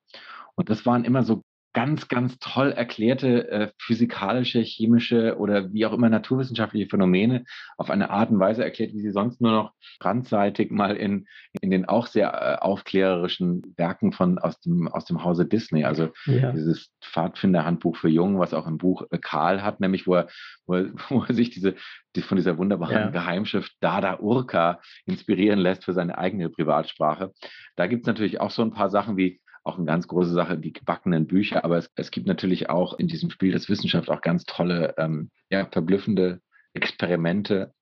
Und 0.55 0.69
das 0.69 0.85
waren 0.85 1.03
immer 1.03 1.23
so 1.23 1.43
ganz, 1.77 2.07
ganz 2.07 2.39
toll 2.39 2.71
erklärte 2.71 3.51
äh, 3.51 3.71
physikalische, 3.77 4.61
chemische 4.61 5.37
oder 5.37 5.71
wie 5.73 5.85
auch 5.85 5.93
immer 5.93 6.09
naturwissenschaftliche 6.09 6.89
Phänomene 6.89 7.45
auf 7.77 7.91
eine 7.91 8.09
Art 8.09 8.31
und 8.31 8.39
Weise 8.39 8.63
erklärt, 8.63 8.93
wie 8.93 8.99
sie 8.99 9.11
sonst 9.11 9.41
nur 9.41 9.51
noch 9.51 9.73
randseitig 10.01 10.71
mal 10.71 10.95
in, 10.95 11.27
in 11.61 11.69
den 11.69 11.85
auch 11.85 12.07
sehr 12.07 12.33
äh, 12.33 12.65
aufklärerischen 12.65 13.75
Werken 13.77 14.11
von 14.11 14.39
aus 14.39 14.59
dem, 14.61 14.87
aus 14.87 15.05
dem 15.05 15.23
Hause 15.23 15.45
Disney. 15.45 15.85
Also 15.85 16.09
ja. 16.25 16.51
dieses 16.51 16.91
Pfadfinderhandbuch 17.03 17.95
für 17.95 18.09
Jungen, 18.09 18.39
was 18.39 18.55
auch 18.55 18.65
im 18.65 18.79
Buch 18.79 19.03
äh, 19.11 19.19
Karl 19.19 19.61
hat, 19.61 19.79
nämlich 19.79 20.07
wo 20.07 20.15
er, 20.15 20.29
wo 20.65 20.73
er, 20.73 20.85
wo 21.09 21.25
er 21.25 21.35
sich 21.35 21.51
diese, 21.51 21.75
die, 22.15 22.23
von 22.23 22.37
dieser 22.37 22.57
wunderbaren 22.57 22.95
ja. 22.95 23.09
Geheimschrift 23.11 23.71
Dada 23.81 24.17
Urka 24.19 24.81
inspirieren 25.05 25.59
lässt 25.59 25.85
für 25.85 25.93
seine 25.93 26.17
eigene 26.17 26.49
Privatsprache. 26.49 27.33
Da 27.75 27.85
gibt 27.85 28.01
es 28.01 28.07
natürlich 28.07 28.41
auch 28.41 28.49
so 28.49 28.63
ein 28.63 28.73
paar 28.73 28.89
Sachen 28.89 29.15
wie 29.15 29.41
auch 29.67 29.77
eine 29.77 29.85
ganz 29.85 30.07
große 30.07 30.31
Sache, 30.33 30.57
die 30.57 30.73
gebackenen 30.73 31.27
Bücher. 31.27 31.63
Aber 31.63 31.77
es, 31.77 31.89
es 31.95 32.11
gibt 32.11 32.27
natürlich 32.27 32.69
auch 32.69 32.97
in 32.97 33.07
diesem 33.07 33.29
Spiel 33.29 33.51
des 33.51 33.69
Wissenschaft 33.69 34.09
auch 34.09 34.21
ganz 34.21 34.43
tolle, 34.45 34.95
ähm, 34.97 35.29
ja, 35.49 35.67
verblüffende 35.71 36.41
Experimente, 36.73 37.73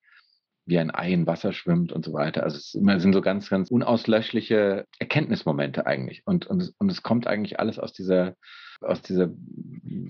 wie 0.66 0.80
ein 0.80 0.94
Ei 0.94 1.12
in 1.12 1.28
Wasser 1.28 1.54
schwimmt 1.54 1.92
und 1.92 2.04
so 2.04 2.14
weiter. 2.14 2.44
Also 2.44 2.58
es 2.58 2.72
sind 2.72 3.14
so 3.14 3.22
ganz, 3.22 3.50
ganz 3.50 3.70
unauslöschliche 3.70 4.86
Erkenntnismomente 4.98 5.86
eigentlich. 5.86 6.24
Und, 6.26 6.48
und, 6.48 6.74
und 6.80 6.92
es 6.92 7.04
kommt 7.04 7.28
eigentlich 7.28 7.60
alles 7.60 7.78
aus 7.78 7.94
dieser, 7.94 8.36
aus 8.82 9.02
dieser 9.04 9.30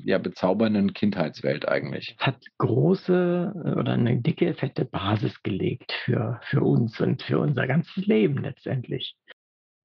ja, 0.06 0.18
bezaubernden 0.18 0.94
Kindheitswelt 0.94 1.68
eigentlich. 1.68 2.16
Es 2.18 2.26
hat 2.26 2.38
große 2.58 3.54
oder 3.78 3.94
eine 3.94 4.22
dicke, 4.22 4.54
fette 4.54 4.86
Basis 4.86 5.44
gelegt 5.44 5.92
für, 6.06 6.40
für 6.44 6.62
uns 6.62 7.00
und 7.02 7.22
für 7.22 7.40
unser 7.40 7.68
ganzes 7.68 8.06
Leben 8.06 8.38
letztendlich. 8.38 9.18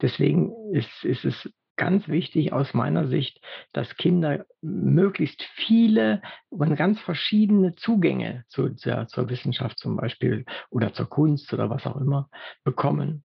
Deswegen 0.01 0.53
ist, 0.73 1.05
ist 1.05 1.25
es 1.25 1.51
ganz 1.81 2.09
wichtig 2.09 2.53
aus 2.53 2.75
meiner 2.75 3.09
Sicht, 3.09 3.41
dass 3.73 3.97
Kinder 3.97 4.45
möglichst 4.61 5.43
viele 5.55 6.21
und 6.51 6.77
ganz 6.77 7.01
verschiedene 7.01 7.75
Zugänge 7.75 8.45
zu, 8.49 8.75
zur, 8.75 9.07
zur 9.07 9.31
Wissenschaft 9.31 9.79
zum 9.79 9.97
Beispiel 9.97 10.45
oder 10.69 10.93
zur 10.93 11.09
Kunst 11.09 11.51
oder 11.55 11.71
was 11.71 11.87
auch 11.87 11.97
immer 11.97 12.29
bekommen 12.65 13.25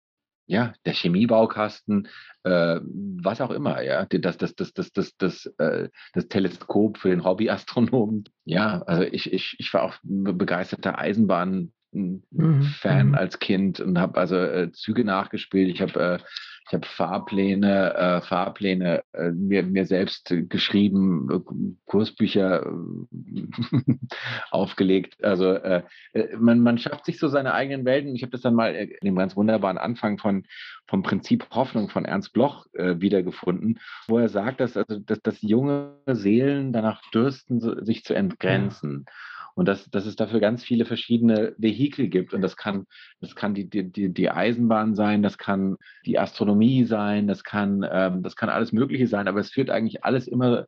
ja, 0.47 0.73
der 0.85 0.91
Chemiebaukasten, 0.91 2.09
äh, 2.43 2.81
was 2.83 3.39
auch 3.39 3.51
immer, 3.51 3.81
ja, 3.83 4.05
das, 4.05 4.37
das, 4.37 4.53
das, 4.53 4.73
das, 4.73 4.91
das, 4.91 5.15
das, 5.15 5.45
äh, 5.59 5.87
das 6.13 6.27
Teleskop 6.27 6.97
für 6.97 7.09
den 7.09 7.23
Hobbyastronomen. 7.23 8.25
Ja, 8.43 8.81
also 8.81 9.03
ich, 9.03 9.31
ich, 9.31 9.55
ich 9.59 9.73
war 9.73 9.83
auch 9.83 9.95
begeisterter 10.03 10.99
Eisenbahn. 10.99 11.71
Fan 11.93 13.07
mhm. 13.09 13.15
als 13.15 13.39
Kind 13.39 13.81
und 13.81 13.99
habe 13.99 14.17
also 14.17 14.37
äh, 14.37 14.71
Züge 14.71 15.03
nachgespielt. 15.03 15.69
Ich 15.69 15.81
habe 15.81 15.99
äh, 15.99 16.19
ich 16.67 16.73
habe 16.73 16.87
Fahrpläne, 16.87 17.93
äh, 17.95 18.21
Fahrpläne 18.21 19.03
äh, 19.13 19.31
mir, 19.31 19.63
mir 19.63 19.85
selbst 19.85 20.33
geschrieben, 20.49 21.27
äh, 21.29 21.75
Kursbücher 21.85 22.65
äh, 22.65 23.95
aufgelegt. 24.51 25.23
Also 25.23 25.53
äh, 25.53 25.83
man, 26.37 26.59
man 26.59 26.77
schafft 26.77 27.05
sich 27.05 27.19
so 27.19 27.27
seine 27.27 27.53
eigenen 27.53 27.85
Welten. 27.85 28.15
Ich 28.15 28.21
habe 28.21 28.31
das 28.31 28.41
dann 28.41 28.55
mal 28.55 28.73
in 28.73 28.89
dem 29.03 29.15
ganz 29.15 29.35
wunderbaren 29.35 29.77
Anfang 29.77 30.17
von 30.17 30.45
vom 30.87 31.03
Prinzip 31.03 31.47
Hoffnung 31.51 31.89
von 31.89 32.03
Ernst 32.03 32.33
Bloch 32.33 32.65
wiedergefunden, 32.73 33.79
wo 34.07 34.17
er 34.19 34.27
sagt, 34.27 34.59
dass, 34.59 34.75
also, 34.75 34.99
dass, 34.99 35.21
dass 35.21 35.41
junge 35.41 35.95
Seelen 36.05 36.73
danach 36.73 37.01
dürsten, 37.11 37.61
sich 37.85 38.03
zu 38.03 38.13
entgrenzen. 38.13 39.05
Ja 39.07 39.13
und 39.55 39.67
dass, 39.67 39.89
dass 39.89 40.05
es 40.05 40.15
dafür 40.15 40.39
ganz 40.39 40.63
viele 40.63 40.85
verschiedene 40.85 41.53
Vehikel 41.57 42.07
gibt. 42.07 42.33
Und 42.33 42.41
das 42.41 42.57
kann, 42.57 42.85
das 43.19 43.35
kann 43.35 43.53
die, 43.53 43.69
die, 43.69 44.13
die 44.13 44.29
Eisenbahn 44.29 44.95
sein, 44.95 45.23
das 45.23 45.37
kann 45.37 45.77
die 46.05 46.19
Astronomie 46.19 46.85
sein, 46.85 47.27
das 47.27 47.43
kann, 47.43 47.85
ähm, 47.89 48.23
das 48.23 48.35
kann 48.35 48.49
alles 48.49 48.71
Mögliche 48.71 49.07
sein, 49.07 49.27
aber 49.27 49.39
es 49.39 49.51
führt 49.51 49.69
eigentlich 49.69 50.03
alles 50.03 50.27
immer 50.27 50.65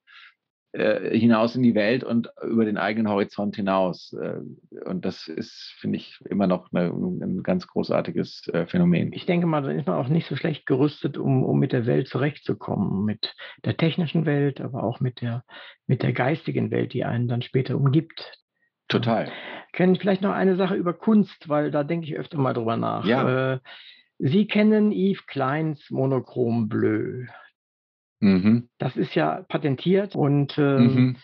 äh, 0.74 1.16
hinaus 1.16 1.56
in 1.56 1.62
die 1.62 1.76
Welt 1.76 2.04
und 2.04 2.32
über 2.44 2.66
den 2.66 2.80
eigenen 2.80 3.08
Horizont 3.08 3.56
hinaus. 3.56 4.12
Äh, 4.14 4.40
und 4.86 5.06
das 5.06 5.28
ist, 5.28 5.76
finde 5.78 5.98
ich, 5.98 6.20
immer 6.26 6.48
noch 6.48 6.74
eine, 6.74 6.88
ein 6.90 7.44
ganz 7.44 7.68
großartiges 7.68 8.48
äh, 8.48 8.66
Phänomen. 8.66 9.14
Ich 9.14 9.28
denke 9.28 9.46
mal, 9.46 9.62
dann 9.62 9.78
ist 9.78 9.86
man 9.86 9.98
auch 9.98 10.08
nicht 10.08 10.28
so 10.28 10.36
schlecht 10.36 10.66
gerüstet, 10.66 11.20
um, 11.20 11.44
um 11.44 11.60
mit 11.60 11.74
der 11.74 11.86
Welt 11.86 12.08
zurechtzukommen, 12.08 13.06
mit 13.06 13.36
der 13.64 13.78
technischen 13.78 14.26
Welt, 14.26 14.62
aber 14.62 14.84
auch 14.84 15.00
mit 15.00 15.22
der, 15.22 15.44
mit 15.86 16.02
der 16.02 16.12
geistigen 16.12 16.72
Welt, 16.72 16.94
die 16.94 17.06
einen 17.06 17.28
dann 17.28 17.44
später 17.44 17.76
umgibt. 17.76 18.43
Total. 18.88 19.32
Kennen 19.72 19.96
vielleicht 19.96 20.22
noch 20.22 20.34
eine 20.34 20.56
Sache 20.56 20.76
über 20.76 20.94
Kunst, 20.94 21.50
weil 21.50 21.72
da 21.72 21.84
denke 21.84 22.06
ich 22.06 22.16
öfter 22.16 22.38
mal 22.38 22.54
drüber 22.54 22.78
nach. 22.78 23.06
Ja. 23.06 23.54
Äh, 23.54 23.60
Sie 24.20 24.48
kennen 24.48 24.92
Yves 24.92 25.26
Kleins 25.26 25.90
Monochrom 25.90 26.70
Bleu. 26.70 27.26
Mhm. 28.20 28.70
Das 28.78 28.96
ist 28.96 29.16
ja 29.16 29.42
patentiert 29.50 30.16
und 30.16 30.58
äh, 30.58 30.80
mhm. 30.80 31.18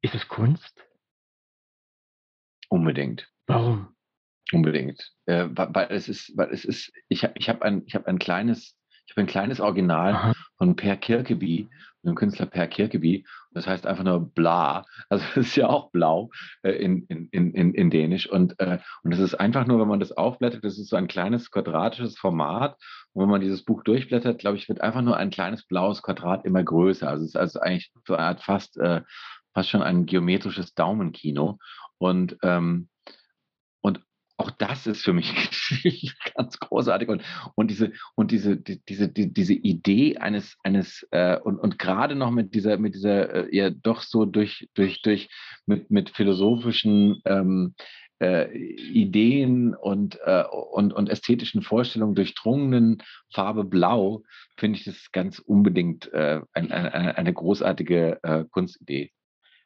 ist 0.00 0.14
es 0.14 0.26
Kunst? 0.28 0.84
Unbedingt. 2.68 3.28
Warum? 3.46 3.94
Unbedingt. 4.52 5.12
Äh, 5.26 5.48
weil 5.52 5.88
es 5.90 6.08
ist, 6.08 6.36
weil 6.36 6.50
es 6.50 6.64
ist, 6.64 6.92
ich 7.08 7.22
habe 7.22 7.34
ich 7.36 7.48
hab 7.48 7.62
ein, 7.62 7.82
ich 7.86 7.94
hab 7.94 8.06
ein 8.06 8.18
kleines 8.18 8.76
ich 9.06 9.12
habe 9.12 9.22
ein 9.22 9.26
kleines 9.26 9.60
Original 9.60 10.14
Aha. 10.14 10.32
von 10.56 10.76
Per 10.76 10.96
Kirkeby, 10.96 11.68
dem 12.10 12.14
Künstler 12.14 12.46
Per 12.46 12.66
Kirkeby. 12.66 13.24
Das 13.52 13.66
heißt 13.66 13.86
einfach 13.86 14.04
nur 14.04 14.20
bla. 14.32 14.84
Also 15.08 15.24
es 15.30 15.48
ist 15.48 15.56
ja 15.56 15.68
auch 15.68 15.90
blau 15.90 16.30
äh, 16.62 16.72
in, 16.72 17.06
in, 17.06 17.28
in, 17.30 17.74
in 17.74 17.90
Dänisch. 17.90 18.28
Und, 18.28 18.58
äh, 18.58 18.78
und 19.02 19.12
es 19.12 19.20
ist 19.20 19.34
einfach 19.34 19.66
nur, 19.66 19.80
wenn 19.80 19.88
man 19.88 20.00
das 20.00 20.12
aufblättert, 20.12 20.64
das 20.64 20.78
ist 20.78 20.88
so 20.88 20.96
ein 20.96 21.08
kleines 21.08 21.50
quadratisches 21.50 22.18
Format. 22.18 22.76
Und 23.12 23.22
wenn 23.22 23.30
man 23.30 23.40
dieses 23.40 23.64
Buch 23.64 23.82
durchblättert, 23.82 24.38
glaube 24.38 24.56
ich, 24.56 24.68
wird 24.68 24.80
einfach 24.80 25.02
nur 25.02 25.16
ein 25.16 25.30
kleines 25.30 25.64
blaues 25.64 26.02
Quadrat 26.02 26.44
immer 26.44 26.62
größer. 26.62 27.08
Also 27.08 27.24
es 27.24 27.30
ist 27.30 27.36
also 27.36 27.60
eigentlich 27.60 27.92
so 28.06 28.14
eine 28.14 28.24
Art 28.24 28.42
fast, 28.42 28.76
äh, 28.78 29.02
fast 29.54 29.68
schon 29.68 29.82
ein 29.82 30.06
geometrisches 30.06 30.74
Daumenkino. 30.74 31.58
Und 31.98 32.36
ähm, 32.42 32.88
auch 34.36 34.50
das 34.50 34.86
ist 34.86 35.02
für 35.02 35.12
mich 35.12 35.32
ganz 36.36 36.58
großartig 36.58 37.08
und, 37.08 37.22
und 37.54 37.70
diese 37.70 37.92
und 38.14 38.30
diese 38.30 38.56
die, 38.56 38.82
diese 38.84 39.08
die, 39.08 39.32
diese 39.32 39.54
Idee 39.54 40.16
eines 40.18 40.56
eines 40.62 41.06
äh, 41.10 41.38
und, 41.38 41.58
und 41.58 41.78
gerade 41.78 42.14
noch 42.14 42.30
mit 42.30 42.54
dieser 42.54 42.78
mit 42.78 42.94
dieser 42.94 43.48
äh, 43.52 43.56
ja 43.56 43.70
doch 43.70 44.02
so 44.02 44.24
durch 44.24 44.68
durch 44.74 45.02
durch 45.02 45.28
mit 45.66 45.90
mit 45.90 46.10
philosophischen 46.10 47.20
ähm, 47.24 47.74
äh, 48.22 48.56
Ideen 48.56 49.74
und, 49.74 50.18
äh, 50.24 50.44
und, 50.44 50.92
und 50.92 51.10
ästhetischen 51.10 51.62
Vorstellungen 51.62 52.14
durchdrungenen 52.14 53.02
Farbe 53.34 53.64
Blau, 53.64 54.22
finde 54.56 54.78
ich 54.78 54.84
das 54.84 55.10
ganz 55.10 55.40
unbedingt 55.40 56.12
äh, 56.12 56.40
ein, 56.52 56.70
eine, 56.70 57.18
eine 57.18 57.32
großartige 57.32 58.20
äh, 58.22 58.44
Kunstidee. 58.50 59.10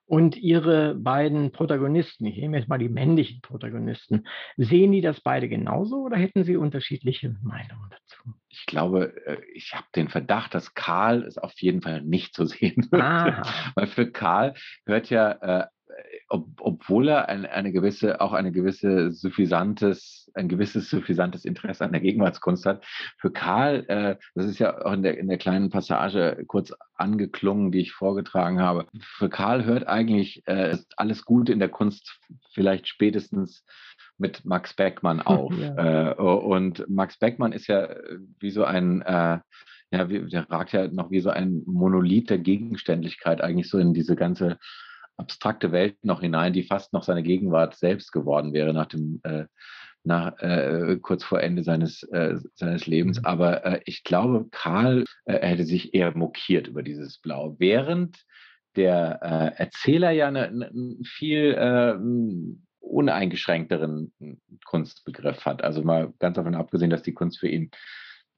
Und 0.06 0.36
ihre 0.36 0.94
beiden 0.94 1.50
Protagonisten, 1.50 2.26
ich 2.26 2.36
nehme 2.36 2.58
jetzt 2.58 2.68
mal 2.68 2.78
die 2.78 2.88
männlichen 2.88 3.40
Protagonisten, 3.40 4.26
sehen 4.56 4.92
die 4.92 5.00
das 5.00 5.20
beide 5.20 5.48
genauso 5.48 6.02
oder 6.02 6.16
hätten 6.16 6.44
sie 6.44 6.56
unterschiedliche 6.56 7.34
Meinungen 7.42 7.90
dazu? 7.90 8.32
Ich 8.48 8.66
glaube, 8.66 9.14
äh, 9.26 9.38
ich 9.52 9.74
habe 9.74 9.86
den 9.96 10.08
Verdacht, 10.08 10.54
dass 10.54 10.74
Karl 10.74 11.24
es 11.24 11.38
auf 11.38 11.54
jeden 11.58 11.82
Fall 11.82 12.02
nicht 12.02 12.36
so 12.36 12.44
sehen 12.44 12.86
wird. 12.90 13.02
Ah. 13.02 13.42
Weil 13.74 13.88
für 13.88 14.10
Karl 14.10 14.54
hört 14.86 15.10
ja 15.10 15.32
äh, 15.32 15.66
ob, 16.28 16.48
obwohl 16.60 17.08
er 17.08 17.28
ein, 17.28 17.46
eine 17.46 17.72
gewisse, 17.72 18.20
auch 18.20 18.32
eine 18.32 18.52
gewisse 18.52 19.12
suffisantes, 19.12 20.30
ein 20.34 20.48
gewisses 20.48 20.90
suffisantes 20.90 21.44
Interesse 21.44 21.84
an 21.84 21.92
der 21.92 22.00
Gegenwartskunst 22.00 22.66
hat. 22.66 22.84
Für 23.18 23.30
Karl, 23.30 23.84
äh, 23.88 24.16
das 24.34 24.46
ist 24.46 24.58
ja 24.58 24.84
auch 24.84 24.92
in 24.92 25.02
der, 25.02 25.18
in 25.18 25.28
der 25.28 25.38
kleinen 25.38 25.70
Passage 25.70 26.44
kurz 26.46 26.72
angeklungen, 26.96 27.70
die 27.70 27.80
ich 27.80 27.92
vorgetragen 27.92 28.60
habe. 28.60 28.86
Für 29.00 29.28
Karl 29.28 29.64
hört 29.64 29.86
eigentlich 29.86 30.46
äh, 30.46 30.76
alles 30.96 31.24
Gute 31.24 31.52
in 31.52 31.58
der 31.58 31.68
Kunst 31.68 32.18
vielleicht 32.52 32.88
spätestens 32.88 33.64
mit 34.18 34.44
Max 34.44 34.74
Beckmann 34.74 35.20
auf. 35.22 35.56
Ja. 35.56 36.12
Äh, 36.12 36.14
und 36.14 36.88
Max 36.88 37.18
Beckmann 37.18 37.52
ist 37.52 37.68
ja 37.68 37.88
wie 38.40 38.50
so 38.50 38.64
ein, 38.64 39.02
äh, 39.02 39.38
ja, 39.92 40.08
wie, 40.08 40.28
der 40.28 40.50
ragt 40.50 40.72
ja 40.72 40.88
noch 40.88 41.10
wie 41.10 41.20
so 41.20 41.30
ein 41.30 41.62
Monolith 41.66 42.30
der 42.30 42.38
Gegenständlichkeit 42.38 43.40
eigentlich 43.40 43.70
so 43.70 43.78
in 43.78 43.94
diese 43.94 44.16
ganze 44.16 44.58
abstrakte 45.16 45.72
Welt 45.72 45.96
noch 46.04 46.20
hinein, 46.20 46.52
die 46.52 46.62
fast 46.62 46.92
noch 46.92 47.02
seine 47.02 47.22
Gegenwart 47.22 47.76
selbst 47.76 48.12
geworden 48.12 48.52
wäre 48.52 48.72
nach 48.72 48.86
dem 48.86 49.20
äh, 49.24 49.46
nach, 50.06 50.38
äh, 50.38 50.98
kurz 51.02 51.24
vor 51.24 51.40
Ende 51.40 51.64
seines, 51.64 52.04
äh, 52.04 52.36
seines 52.54 52.86
Lebens. 52.86 53.18
Mhm. 53.18 53.24
Aber 53.26 53.64
äh, 53.66 53.80
ich 53.84 54.04
glaube, 54.04 54.46
Karl 54.50 55.04
äh, 55.24 55.44
hätte 55.44 55.64
sich 55.64 55.94
eher 55.94 56.16
mokiert 56.16 56.68
über 56.68 56.82
dieses 56.82 57.18
Blau, 57.18 57.56
während 57.58 58.24
der 58.76 59.20
äh, 59.22 59.60
Erzähler 59.60 60.12
ja 60.12 60.28
einen 60.28 60.58
ne, 60.58 60.96
viel 61.04 61.54
äh, 61.54 61.94
uneingeschränkteren 62.78 64.12
Kunstbegriff 64.64 65.44
hat. 65.44 65.64
Also 65.64 65.82
mal 65.82 66.12
ganz 66.20 66.36
davon 66.36 66.54
abgesehen, 66.54 66.90
dass 66.90 67.02
die 67.02 67.14
Kunst 67.14 67.40
für 67.40 67.48
ihn 67.48 67.70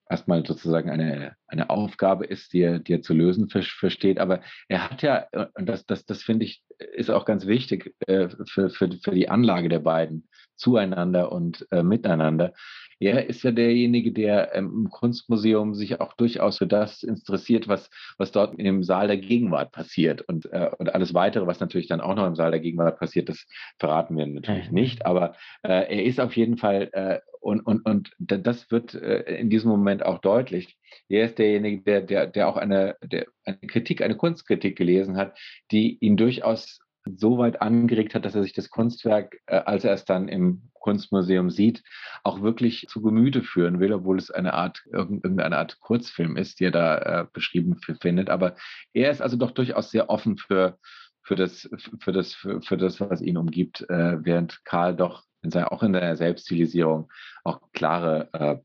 erstmal 0.09 0.44
sozusagen 0.47 0.90
eine, 0.90 1.36
eine 1.47 1.70
Aufgabe 1.70 2.24
ist, 2.24 2.52
die 2.52 2.60
er, 2.60 2.78
die 2.78 2.94
er 2.94 3.02
zu 3.02 3.14
lösen 3.14 3.48
versteht. 3.48 4.18
Aber 4.18 4.40
er 4.68 4.90
hat 4.90 5.02
ja, 5.02 5.26
und 5.55 5.66
das, 5.66 5.86
das, 5.86 6.06
das 6.06 6.22
finde 6.22 6.47
ich, 6.47 6.62
ist 6.78 7.10
auch 7.10 7.24
ganz 7.24 7.47
wichtig 7.47 7.94
äh, 8.06 8.28
für, 8.47 8.70
für, 8.70 8.90
für 9.02 9.10
die 9.10 9.28
Anlage 9.28 9.68
der 9.68 9.80
beiden 9.80 10.28
zueinander 10.56 11.32
und 11.32 11.66
äh, 11.70 11.82
miteinander. 11.82 12.52
Er 13.01 13.29
ist 13.29 13.43
ja 13.45 13.51
derjenige, 13.51 14.12
der 14.12 14.55
ähm, 14.55 14.73
im 14.75 14.91
Kunstmuseum 14.91 15.75
sich 15.75 16.01
auch 16.01 16.15
durchaus 16.15 16.59
für 16.59 16.66
das 16.66 17.03
interessiert, 17.03 17.69
was, 17.69 17.91
was 18.16 18.33
dort 18.33 18.59
im 18.59 18.83
Saal 18.83 19.07
der 19.07 19.19
Gegenwart 19.19 19.73
passiert. 19.73 20.23
Und, 20.23 20.47
äh, 20.53 20.70
und 20.79 20.95
alles 20.95 21.15
weitere, 21.15 21.47
was 21.47 21.61
natürlich 21.61 21.89
dann 21.89 22.01
auch 22.01 22.15
noch 22.15 22.27
im 22.27 22.35
Saal 22.35 22.51
der 22.51 22.61
Gegenwart 22.61 22.99
passiert, 22.99 23.29
das 23.29 23.47
verraten 23.79 24.16
wir 24.16 24.27
natürlich 24.27 24.70
nicht. 24.70 25.07
Aber 25.07 25.35
äh, 25.62 25.97
er 25.97 26.05
ist 26.05 26.20
auf 26.20 26.37
jeden 26.37 26.57
Fall, 26.57 26.91
äh, 26.93 27.19
und, 27.41 27.61
und, 27.61 27.87
und 27.87 28.11
das 28.19 28.70
wird 28.70 28.95
äh, 28.95 29.20
in 29.37 29.49
diesem 29.49 29.70
Moment 29.70 30.05
auch 30.05 30.19
deutlich. 30.19 30.77
Er 31.09 31.27
ist 31.27 31.39
derjenige, 31.39 31.83
der, 31.83 32.03
der, 32.03 32.27
der 32.27 32.49
auch 32.49 32.57
eine, 32.57 32.97
der, 33.03 33.27
eine 33.45 33.59
Kritik, 33.59 34.03
eine 34.03 34.16
Kunstkritik 34.16 34.77
gelesen 34.77 35.16
hat, 35.16 35.39
die 35.70 35.99
ihn 36.01 36.16
durchaus 36.16 36.81
so 37.16 37.39
weit 37.39 37.62
angeregt 37.62 38.14
hat, 38.14 38.24
dass 38.24 38.35
er 38.35 38.43
sich 38.43 38.52
das 38.52 38.70
Kunstwerk, 38.70 39.40
äh, 39.47 39.56
als 39.56 39.85
er 39.85 39.93
es 39.93 40.05
dann 40.05 40.28
im 40.28 40.70
Kunstmuseum 40.74 41.51
sieht, 41.51 41.82
auch 42.24 42.43
wirklich 42.43 42.86
zu 42.89 43.02
Gemüte 43.02 43.43
führen 43.43 43.80
will, 43.80 43.93
obwohl 43.93 44.18
es 44.18 44.30
eine 44.30 44.55
Art, 44.55 44.82
irgendeine 44.93 45.56
Art 45.56 45.80
Kurzfilm 45.80 46.36
ist, 46.36 46.60
die 46.60 46.64
er 46.64 46.70
da 46.70 46.98
äh, 46.98 47.26
beschrieben 47.32 47.76
findet. 48.01 48.30
Aber 48.30 48.56
er 48.93 49.10
ist 49.10 49.22
also 49.22 49.36
doch 49.36 49.51
durchaus 49.51 49.90
sehr 49.90 50.10
offen 50.10 50.36
für, 50.36 50.78
für, 51.22 51.36
das, 51.36 51.68
für, 52.01 52.12
das, 52.12 52.35
für, 52.35 52.76
das, 52.76 53.01
was 53.01 53.20
ihn 53.20 53.36
umgibt, 53.36 53.82
äh, 53.89 54.24
während 54.24 54.64
Karl 54.64 54.97
doch 54.97 55.24
in 55.43 55.51
seiner, 55.51 55.72
auch 55.72 55.82
in 55.82 55.93
der 55.93 56.16
Selbststilisierung 56.16 57.10
auch 57.44 57.60
klare 57.72 58.64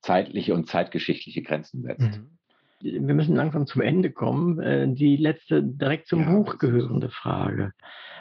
zeitliche 0.00 0.54
und 0.54 0.68
zeitgeschichtliche 0.68 1.42
Grenzen 1.42 1.82
setzt. 1.82 2.18
Mhm 2.18 2.38
wir 2.84 3.14
müssen 3.14 3.34
langsam 3.34 3.66
zum 3.66 3.80
Ende 3.80 4.12
kommen. 4.12 4.60
Äh, 4.60 4.92
die 4.92 5.16
letzte 5.16 5.62
direkt 5.62 6.06
zum 6.06 6.20
ja, 6.20 6.30
Buch 6.30 6.58
gehörende 6.58 7.10
Frage. 7.10 7.72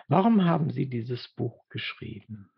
Warum 0.07 0.45
haben 0.45 0.71
Sie 0.71 0.87
dieses 0.87 1.27
Buch 1.27 1.67
geschrieben? 1.69 2.49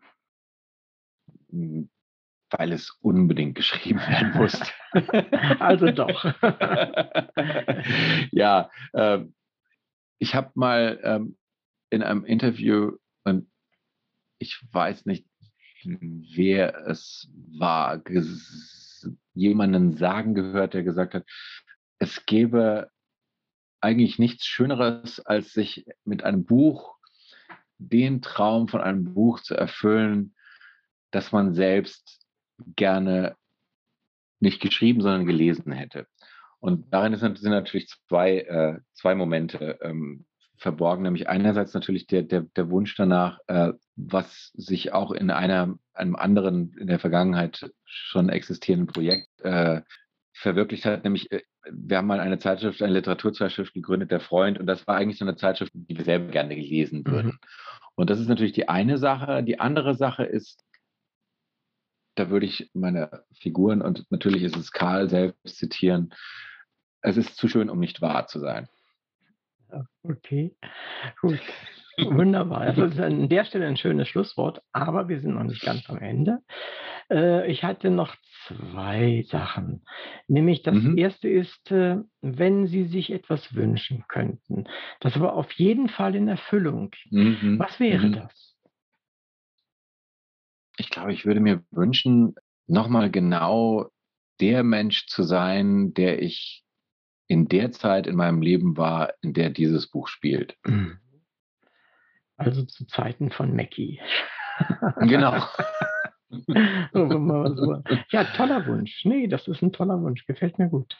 Weil 1.48 2.72
es 2.72 2.90
unbedingt 3.00 3.56
geschrieben 3.56 3.98
werden 4.00 4.36
musste. 4.36 4.66
also 5.60 5.90
doch. 5.90 6.24
ja, 8.30 8.70
äh, 8.92 9.24
ich 10.18 10.34
habe 10.34 10.52
mal 10.54 11.00
ähm, 11.02 11.36
in 11.90 12.02
einem 12.02 12.24
Interview, 12.24 12.92
und 13.24 13.50
ich 14.38 14.60
weiß 14.72 15.06
nicht, 15.06 15.26
wer 15.84 16.86
es 16.86 17.28
war, 17.58 18.02
jemanden 19.34 19.96
sagen 19.96 20.34
gehört, 20.34 20.74
der 20.74 20.82
gesagt 20.82 21.14
hat, 21.14 21.24
es 21.98 22.26
gäbe 22.26 22.90
eigentlich 23.80 24.18
nichts 24.18 24.46
Schöneres, 24.46 25.20
als 25.20 25.52
sich 25.52 25.86
mit 26.04 26.24
einem 26.24 26.44
Buch 26.44 26.96
den 27.78 28.22
Traum 28.22 28.68
von 28.68 28.80
einem 28.80 29.14
Buch 29.14 29.40
zu 29.40 29.54
erfüllen, 29.54 30.34
das 31.10 31.32
man 31.32 31.54
selbst 31.54 32.26
gerne 32.74 33.36
nicht 34.40 34.60
geschrieben, 34.60 35.00
sondern 35.00 35.26
gelesen 35.26 35.72
hätte. 35.72 36.06
Und 36.58 36.92
darin 36.92 37.14
sind 37.16 37.42
natürlich 37.42 37.88
zwei, 38.08 38.38
äh, 38.38 38.78
zwei 38.94 39.14
Momente 39.14 39.78
ähm, 39.82 40.26
verborgen, 40.56 41.02
nämlich 41.02 41.28
einerseits 41.28 41.74
natürlich 41.74 42.06
der, 42.06 42.22
der, 42.22 42.42
der 42.56 42.70
Wunsch 42.70 42.96
danach, 42.96 43.38
äh, 43.46 43.72
was 43.94 44.52
sich 44.54 44.92
auch 44.92 45.12
in 45.12 45.30
einer, 45.30 45.78
einem 45.92 46.16
anderen, 46.16 46.72
in 46.78 46.86
der 46.86 46.98
Vergangenheit 46.98 47.70
schon 47.84 48.30
existierenden 48.30 48.86
Projekt 48.86 49.28
äh, 49.42 49.82
verwirklicht 50.36 50.84
hat, 50.84 51.04
nämlich 51.04 51.30
äh, 51.32 51.42
wir 51.70 51.98
haben 51.98 52.06
mal 52.06 52.20
eine 52.20 52.38
Zeitschrift, 52.38 52.82
eine 52.82 52.92
Literaturzeitschrift 52.92 53.74
gegründet, 53.74 54.10
der 54.10 54.20
Freund, 54.20 54.58
und 54.58 54.66
das 54.66 54.86
war 54.86 54.96
eigentlich 54.96 55.18
so 55.18 55.24
eine 55.24 55.36
Zeitschrift, 55.36 55.72
die 55.74 55.96
wir 55.96 56.04
selber 56.04 56.30
gerne 56.30 56.54
gelesen 56.54 57.06
würden. 57.06 57.32
Mhm. 57.32 57.38
Und 57.94 58.10
das 58.10 58.20
ist 58.20 58.28
natürlich 58.28 58.52
die 58.52 58.68
eine 58.68 58.98
Sache. 58.98 59.42
Die 59.42 59.58
andere 59.58 59.94
Sache 59.94 60.24
ist, 60.24 60.62
da 62.14 62.30
würde 62.30 62.46
ich 62.46 62.70
meine 62.74 63.24
Figuren 63.32 63.82
und 63.82 64.10
natürlich 64.10 64.42
ist 64.42 64.56
es 64.56 64.72
Karl 64.72 65.08
selbst 65.08 65.56
zitieren, 65.56 66.14
es 67.00 67.16
ist 67.16 67.36
zu 67.36 67.48
schön, 67.48 67.70
um 67.70 67.78
nicht 67.78 68.00
wahr 68.00 68.26
zu 68.26 68.40
sein. 68.40 68.68
Okay, 70.02 70.56
gut. 71.20 71.40
Wunderbar. 71.98 72.72
Das 72.72 72.92
ist 72.92 73.00
an 73.00 73.28
der 73.28 73.44
Stelle 73.44 73.66
ein 73.66 73.76
schönes 73.76 74.08
Schlusswort, 74.08 74.62
aber 74.72 75.08
wir 75.08 75.20
sind 75.20 75.34
noch 75.34 75.44
nicht 75.44 75.62
ganz 75.62 75.88
am 75.88 75.98
Ende. 75.98 76.40
Äh, 77.10 77.50
ich 77.50 77.64
hatte 77.64 77.90
noch 77.90 78.14
zwei 78.46 79.24
Sachen. 79.28 79.84
Nämlich 80.28 80.62
das 80.62 80.74
mhm. 80.74 80.98
erste 80.98 81.28
ist, 81.28 81.70
äh, 81.70 81.96
wenn 82.20 82.66
Sie 82.66 82.84
sich 82.84 83.10
etwas 83.10 83.54
wünschen 83.54 84.04
könnten, 84.08 84.64
das 85.00 85.16
aber 85.16 85.34
auf 85.34 85.50
jeden 85.52 85.88
Fall 85.88 86.14
in 86.14 86.28
Erfüllung. 86.28 86.90
Mhm. 87.10 87.58
Was 87.58 87.80
wäre 87.80 88.06
mhm. 88.06 88.12
das? 88.12 88.56
Ich 90.76 90.90
glaube, 90.90 91.12
ich 91.12 91.24
würde 91.24 91.40
mir 91.40 91.64
wünschen, 91.70 92.34
nochmal 92.66 93.10
genau 93.10 93.86
der 94.40 94.62
Mensch 94.62 95.06
zu 95.06 95.22
sein, 95.22 95.94
der 95.94 96.22
ich 96.22 96.64
in 97.28 97.48
der 97.48 97.72
Zeit 97.72 98.06
in 98.06 98.16
meinem 98.16 98.42
Leben 98.42 98.76
war, 98.76 99.14
in 99.22 99.32
der 99.32 99.50
dieses 99.50 99.90
Buch 99.90 100.08
spielt. 100.08 100.56
Mhm. 100.64 100.98
Also 102.36 102.64
zu 102.64 102.86
Zeiten 102.86 103.30
von 103.30 103.54
Mackie. 103.54 104.00
Genau. 105.00 105.42
ja, 108.10 108.24
toller 108.36 108.66
Wunsch. 108.66 109.04
Nee, 109.04 109.28
das 109.28 109.46
ist 109.48 109.62
ein 109.62 109.72
toller 109.72 110.00
Wunsch. 110.02 110.26
Gefällt 110.26 110.58
mir 110.58 110.68
gut. 110.68 110.96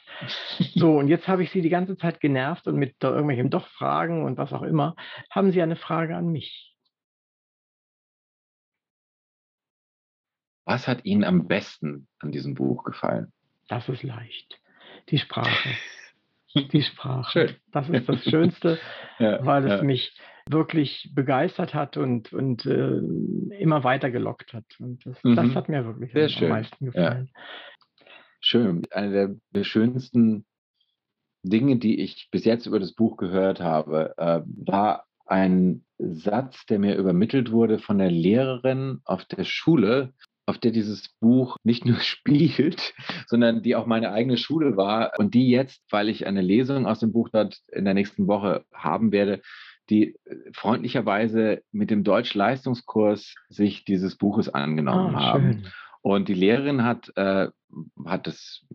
So, 0.75 0.97
und 0.99 1.07
jetzt 1.07 1.27
habe 1.27 1.43
ich 1.43 1.51
Sie 1.51 1.61
die 1.61 1.69
ganze 1.69 1.97
Zeit 1.97 2.19
genervt 2.19 2.67
und 2.67 2.75
mit 2.75 2.95
irgendwelchen 3.01 3.49
Doch-Fragen 3.49 4.23
und 4.23 4.37
was 4.37 4.53
auch 4.53 4.63
immer. 4.63 4.95
Haben 5.29 5.51
Sie 5.51 5.61
eine 5.61 5.75
Frage 5.75 6.15
an 6.15 6.27
mich? 6.29 6.75
Was 10.65 10.87
hat 10.87 11.05
Ihnen 11.05 11.23
am 11.23 11.47
besten 11.47 12.07
an 12.19 12.31
diesem 12.31 12.53
Buch 12.53 12.83
gefallen? 12.83 13.31
Das 13.67 13.87
ist 13.89 14.03
leicht. 14.03 14.59
Die 15.09 15.17
Sprache. 15.17 15.69
Die 16.55 16.81
Sprache. 16.81 17.31
Schön. 17.31 17.55
Das 17.71 17.89
ist 17.89 18.09
das 18.09 18.23
Schönste, 18.23 18.79
ja, 19.19 19.45
weil 19.45 19.65
es 19.65 19.79
ja. 19.79 19.83
mich 19.83 20.17
wirklich 20.49 21.11
begeistert 21.13 21.73
hat 21.73 21.97
und, 21.97 22.31
und 22.33 22.65
äh, 22.65 22.97
immer 23.59 23.83
weiter 23.83 24.11
gelockt 24.11 24.53
hat. 24.53 24.65
Und 24.79 25.05
das, 25.05 25.23
mhm. 25.23 25.35
das 25.35 25.55
hat 25.55 25.69
mir 25.69 25.85
wirklich 25.85 26.13
Sehr 26.13 26.23
am, 26.23 26.29
schön. 26.29 26.49
meisten 26.49 26.85
gefallen. 26.85 27.29
Ja. 27.33 27.41
Schön. 28.39 28.83
Eine 28.91 29.11
der, 29.11 29.35
der, 29.53 29.63
schönsten 29.63 30.45
Dinge, 31.43 31.77
die 31.77 31.99
ich 31.99 32.29
bis 32.31 32.45
jetzt 32.45 32.65
über 32.65 32.79
das 32.79 32.93
Buch 32.93 33.17
gehört 33.17 33.59
habe, 33.59 34.13
äh, 34.17 34.41
war 34.45 35.05
ein 35.25 35.83
Satz, 35.97 36.65
der 36.67 36.79
mir 36.79 36.95
übermittelt 36.95 37.51
wurde 37.51 37.79
von 37.79 37.97
der 37.97 38.11
Lehrerin 38.11 39.01
auf 39.03 39.25
der 39.25 39.43
Schule, 39.43 40.13
auf 40.47 40.57
der 40.57 40.71
dieses 40.71 41.09
Buch 41.19 41.57
nicht 41.63 41.85
nur 41.85 41.99
spielt, 41.99 42.93
sondern 43.27 43.61
die 43.61 43.75
auch 43.75 43.85
meine 43.85 44.11
eigene 44.11 44.37
Schule 44.37 44.77
war 44.77 45.11
und 45.19 45.33
die 45.35 45.49
jetzt, 45.49 45.83
weil 45.91 46.09
ich 46.09 46.25
eine 46.25 46.41
Lesung 46.41 46.87
aus 46.87 46.99
dem 46.99 47.11
Buch 47.11 47.29
dort 47.29 47.59
in 47.71 47.85
der 47.85 47.93
nächsten 47.93 48.27
Woche 48.27 48.65
haben 48.73 49.11
werde, 49.11 49.41
die 49.89 50.15
äh, 50.25 50.35
freundlicherweise 50.53 51.61
mit 51.71 51.91
dem 51.91 52.03
Deutsch-Leistungskurs 52.03 53.35
sich 53.49 53.85
dieses 53.85 54.15
Buches 54.15 54.49
angenommen 54.49 55.15
oh, 55.15 55.19
haben. 55.19 55.53
Schön. 55.53 55.71
Und 56.01 56.29
die 56.29 56.33
Lehrerin 56.33 56.83
hat, 56.83 57.11
äh, 57.17 57.49
hat 58.05 58.27
das, 58.27 58.65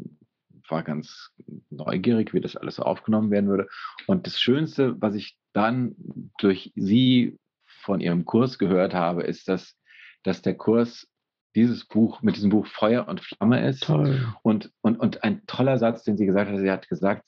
war 0.68 0.82
ganz 0.82 1.30
neugierig, 1.70 2.34
wie 2.34 2.40
das 2.40 2.56
alles 2.56 2.76
so 2.76 2.82
aufgenommen 2.82 3.30
werden 3.30 3.48
würde. 3.48 3.68
Und 4.06 4.26
das 4.26 4.38
Schönste, 4.40 5.00
was 5.00 5.14
ich 5.14 5.36
dann 5.52 5.94
durch 6.38 6.72
sie 6.76 7.38
von 7.66 8.00
ihrem 8.00 8.24
Kurs 8.24 8.58
gehört 8.58 8.94
habe, 8.94 9.22
ist, 9.22 9.48
dass, 9.48 9.76
dass 10.22 10.42
der 10.42 10.54
Kurs 10.54 11.08
dieses 11.54 11.84
Buch, 11.84 12.22
mit 12.22 12.36
diesem 12.36 12.50
Buch 12.50 12.66
Feuer 12.66 13.08
und 13.08 13.20
Flamme 13.20 13.66
ist. 13.68 13.84
Toll. 13.84 14.34
Und, 14.42 14.70
und, 14.80 14.98
und 14.98 15.22
ein 15.22 15.42
toller 15.46 15.78
Satz, 15.78 16.04
den 16.04 16.16
sie 16.16 16.26
gesagt 16.26 16.50
hat, 16.50 16.58
sie 16.58 16.70
hat 16.70 16.88
gesagt, 16.88 17.24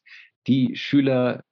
die 0.46 0.76
Schüler 0.76 1.42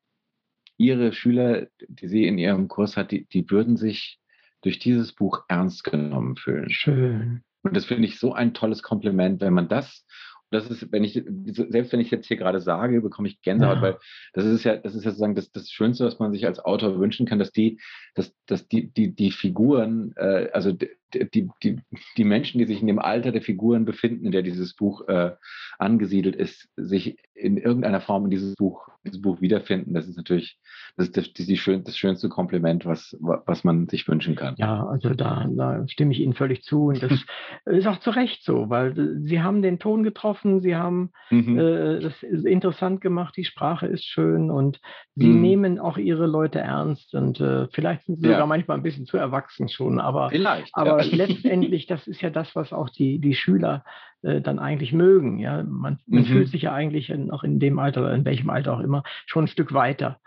ihre 0.79 1.13
Schüler, 1.13 1.69
die 1.89 2.09
sie 2.09 2.27
in 2.27 2.39
ihrem 2.39 2.69
Kurs 2.69 2.97
hat, 2.97 3.11
die, 3.13 3.27
die 3.27 3.49
würden 3.51 3.77
sich 3.77 4.19
durch 4.63 4.79
dieses 4.79 5.13
Buch 5.13 5.45
ernst 5.49 5.85
genommen 5.85 6.37
fühlen. 6.37 6.71
Schön. 6.71 7.43
Und 7.63 7.77
das 7.77 7.85
finde 7.85 8.05
ich 8.09 8.19
so 8.19 8.33
ein 8.33 8.55
tolles 8.55 8.83
Kompliment, 8.83 9.41
wenn 9.41 9.53
man 9.53 9.69
das 9.69 10.05
das 10.53 10.71
ist, 10.71 10.93
wenn 10.93 11.03
ich, 11.03 11.15
selbst 11.15 11.93
wenn 11.93 12.01
ich 12.01 12.11
jetzt 12.11 12.27
hier 12.29 12.37
gerade 12.37 12.61
sage, 12.61 13.01
bekomme 13.01 13.27
ich 13.29 13.41
Gänsehaut, 13.41 13.77
ja. 13.77 13.83
weil 13.83 13.99
das 14.35 14.45
ist 14.45 14.65
ja, 14.65 14.77
das 14.77 14.95
ist 14.95 15.05
ja 15.05 15.11
sozusagen 15.11 15.35
das, 15.35 15.51
das 15.51 15.71
Schönste, 15.71 16.05
was 16.05 16.19
man 16.19 16.33
sich 16.33 16.47
als 16.47 16.61
Autor 16.61 16.99
wünschen 16.99 17.27
kann, 17.27 17.39
dass 17.39 17.53
die, 17.53 17.81
dass, 18.15 18.35
dass 18.47 18.69
die, 18.69 18.93
die, 18.93 19.15
die 19.15 19.31
Figuren, 19.31 20.13
äh, 20.17 20.51
also 20.53 20.77
die, 21.15 21.51
die, 21.63 21.81
die, 22.17 22.25
Menschen, 22.25 22.59
die 22.59 22.67
sich 22.67 22.81
in 22.81 22.87
dem 22.87 22.99
Alter 22.99 23.33
der 23.33 23.43
Figuren 23.43 23.85
befinden, 23.85 24.27
in 24.27 24.33
der 24.33 24.43
dieses 24.43 24.75
Buch 24.75 25.07
äh, 25.09 25.33
angesiedelt 25.79 26.37
ist, 26.37 26.69
sich 26.77 27.19
in 27.35 27.57
irgendeiner 27.57 28.01
Form 28.01 28.25
in 28.25 28.31
dieses 28.31 28.55
Buch, 28.55 28.89
dieses 29.05 29.21
Buch 29.21 29.41
wiederfinden. 29.41 29.95
Das 29.95 30.07
ist 30.07 30.17
natürlich, 30.17 30.59
das 30.97 31.09
ist 31.09 31.17
das, 31.17 31.33
die 31.33 31.57
schön, 31.57 31.83
das 31.83 31.97
schönste 31.97 32.29
Kompliment, 32.29 32.87
was, 32.87 33.17
was 33.21 33.65
man 33.65 33.89
sich 33.89 34.07
wünschen 34.07 34.37
kann. 34.37 34.55
Ja, 34.59 34.87
also 34.87 35.11
da, 35.11 35.47
da 35.51 35.87
stimme 35.89 36.13
ich 36.13 36.21
Ihnen 36.21 36.35
völlig 36.35 36.63
zu 36.63 36.87
und 36.87 37.03
das 37.03 37.13
ist 37.65 37.87
auch 37.87 37.99
zu 37.99 38.11
Recht 38.11 38.45
so, 38.45 38.71
weil 38.71 38.95
Sie 39.23 39.43
haben 39.43 39.63
den 39.63 39.79
Ton 39.79 40.05
getroffen, 40.05 40.61
Sie 40.61 40.77
haben 40.77 41.11
mhm. 41.31 41.59
äh, 41.59 42.01
das 42.01 42.23
interessant 42.23 43.01
gemacht, 43.01 43.37
die 43.37 43.45
Sprache 43.45 43.87
ist 43.87 44.05
schön 44.05 44.51
und 44.51 44.81
Sie 45.17 45.27
mhm. 45.27 45.41
nehmen 45.41 45.79
auch 45.79 45.99
Ihre 45.99 46.27
Leute 46.27 46.61
ernst 46.61 47.15
und 47.15 47.41
äh, 47.41 47.67
vielleicht 47.73 48.07
sind 48.07 48.21
Sie 48.21 48.27
ja. 48.27 48.33
sogar 48.33 48.47
manchmal 48.47 48.77
ein 48.77 48.83
bisschen 48.83 49.07
zu 49.07 49.17
erwachsen 49.17 49.69
schon, 49.69 50.01
aber, 50.01 50.31
aber 50.73 51.02
letztendlich, 51.11 51.87
das 51.87 52.07
ist 52.07 52.21
ja 52.21 52.31
das, 52.31 52.55
was 52.55 52.73
auch 52.73 52.89
die, 52.89 53.19
die 53.19 53.35
Schüler 53.35 53.85
äh, 54.23 54.41
dann 54.41 54.59
eigentlich 54.59 54.93
mögen. 54.93 55.39
Ja, 55.39 55.63
man, 55.63 55.99
man 56.07 56.23
mhm. 56.23 56.27
fühlt 56.27 56.49
sich 56.49 56.63
ja 56.63 56.73
eigentlich 56.73 57.09
noch 57.09 57.45
in 57.45 57.59
dem 57.59 57.79
Alter, 57.79 58.13
in 58.15 58.25
welchem 58.25 58.51
Alter 58.51 58.75
auch 58.75 58.81
immer, 58.81 59.03
schon 59.27 59.45
ein 59.45 59.49
Stück 59.49 59.73
weiter. 59.73 60.21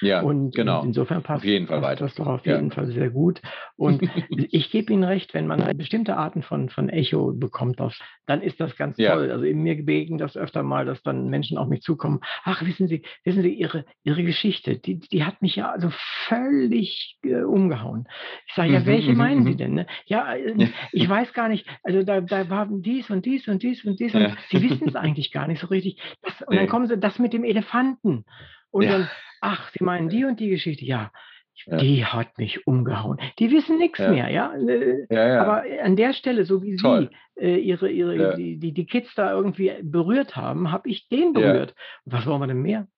Ja, 0.00 0.20
und 0.22 0.54
genau. 0.54 0.82
insofern 0.82 1.22
passt 1.22 1.38
auf 1.38 1.44
jeden 1.44 1.66
Fall 1.66 1.80
passt 1.80 2.00
das 2.00 2.14
doch 2.14 2.26
auf 2.26 2.46
jeden 2.46 2.68
ja. 2.68 2.74
Fall 2.74 2.86
sehr 2.86 3.10
gut. 3.10 3.40
Und 3.76 4.02
ich 4.30 4.70
gebe 4.70 4.92
Ihnen 4.92 5.04
recht, 5.04 5.34
wenn 5.34 5.46
man 5.46 5.76
bestimmte 5.76 6.16
Arten 6.16 6.42
von, 6.42 6.68
von 6.68 6.88
Echo 6.88 7.32
bekommt, 7.32 7.80
auf, 7.80 7.98
dann 8.26 8.42
ist 8.42 8.60
das 8.60 8.76
ganz 8.76 8.96
ja. 8.98 9.14
toll. 9.14 9.30
Also 9.30 9.44
in 9.44 9.62
mir 9.62 9.76
begegnet 9.76 10.20
das 10.20 10.36
öfter 10.36 10.62
mal, 10.62 10.84
dass 10.84 11.02
dann 11.02 11.28
Menschen 11.28 11.58
auf 11.58 11.68
mich 11.68 11.82
zukommen. 11.82 12.20
Ach, 12.44 12.64
wissen 12.64 12.88
Sie, 12.88 13.02
wissen 13.24 13.42
Sie, 13.42 13.52
Ihre, 13.52 13.84
Ihre 14.04 14.22
Geschichte, 14.22 14.78
die, 14.78 14.98
die 14.98 15.24
hat 15.24 15.42
mich 15.42 15.56
ja 15.56 15.70
also 15.70 15.90
völlig 16.28 17.18
äh, 17.22 17.42
umgehauen. 17.42 18.06
Ich 18.46 18.54
sage, 18.54 18.72
ja, 18.72 18.80
mhm, 18.80 18.86
welche 18.86 19.12
mhm, 19.12 19.18
meinen 19.18 19.44
Sie 19.44 19.52
mhm. 19.52 19.58
denn? 19.58 19.74
Ne? 19.74 19.86
Ja, 20.06 20.34
äh, 20.34 20.68
ich 20.92 21.08
weiß 21.08 21.32
gar 21.32 21.48
nicht. 21.48 21.66
Also 21.82 22.02
da, 22.02 22.20
da 22.20 22.48
waren 22.48 22.82
dies 22.82 23.10
und 23.10 23.26
dies 23.26 23.48
und 23.48 23.62
dies 23.62 23.84
und 23.84 23.98
dies. 24.00 24.14
Und 24.14 24.36
Sie 24.48 24.62
wissen 24.62 24.88
es 24.88 24.96
eigentlich 24.96 25.32
gar 25.32 25.46
nicht 25.46 25.60
so 25.60 25.66
richtig. 25.66 26.00
Das, 26.22 26.42
und 26.42 26.56
dann 26.56 26.68
kommen 26.68 26.86
Sie 26.86 26.98
das 26.98 27.18
mit 27.18 27.32
dem 27.32 27.44
Elefanten. 27.44 28.24
Und 28.70 28.84
ja. 28.84 28.92
dann, 28.92 29.10
ach, 29.40 29.70
Sie 29.72 29.84
meinen 29.84 30.08
die 30.08 30.24
und 30.24 30.40
die 30.40 30.48
Geschichte, 30.48 30.84
ja. 30.84 31.12
Ja. 31.66 31.76
Die 31.76 32.04
hat 32.06 32.38
mich 32.38 32.66
umgehauen. 32.66 33.18
Die 33.38 33.50
wissen 33.50 33.76
nichts 33.76 33.98
ja. 33.98 34.10
mehr, 34.10 34.30
ja? 34.30 34.54
Äh, 34.54 35.06
ja? 35.10 35.42
Aber 35.42 35.64
an 35.82 35.94
der 35.94 36.14
Stelle, 36.14 36.46
so 36.46 36.62
wie 36.62 36.76
Toll. 36.76 37.10
Sie 37.36 37.44
äh, 37.44 37.56
ihre, 37.58 37.90
ihre, 37.90 38.36
die, 38.36 38.58
die, 38.58 38.72
die 38.72 38.86
Kids 38.86 39.14
da 39.14 39.32
irgendwie 39.32 39.72
berührt 39.82 40.36
haben, 40.36 40.72
habe 40.72 40.88
ich 40.88 41.08
den 41.08 41.32
berührt. 41.32 41.74
Was 42.04 42.24
wollen 42.26 42.40
wir 42.40 42.46
denn 42.46 42.62
mehr? 42.62 42.88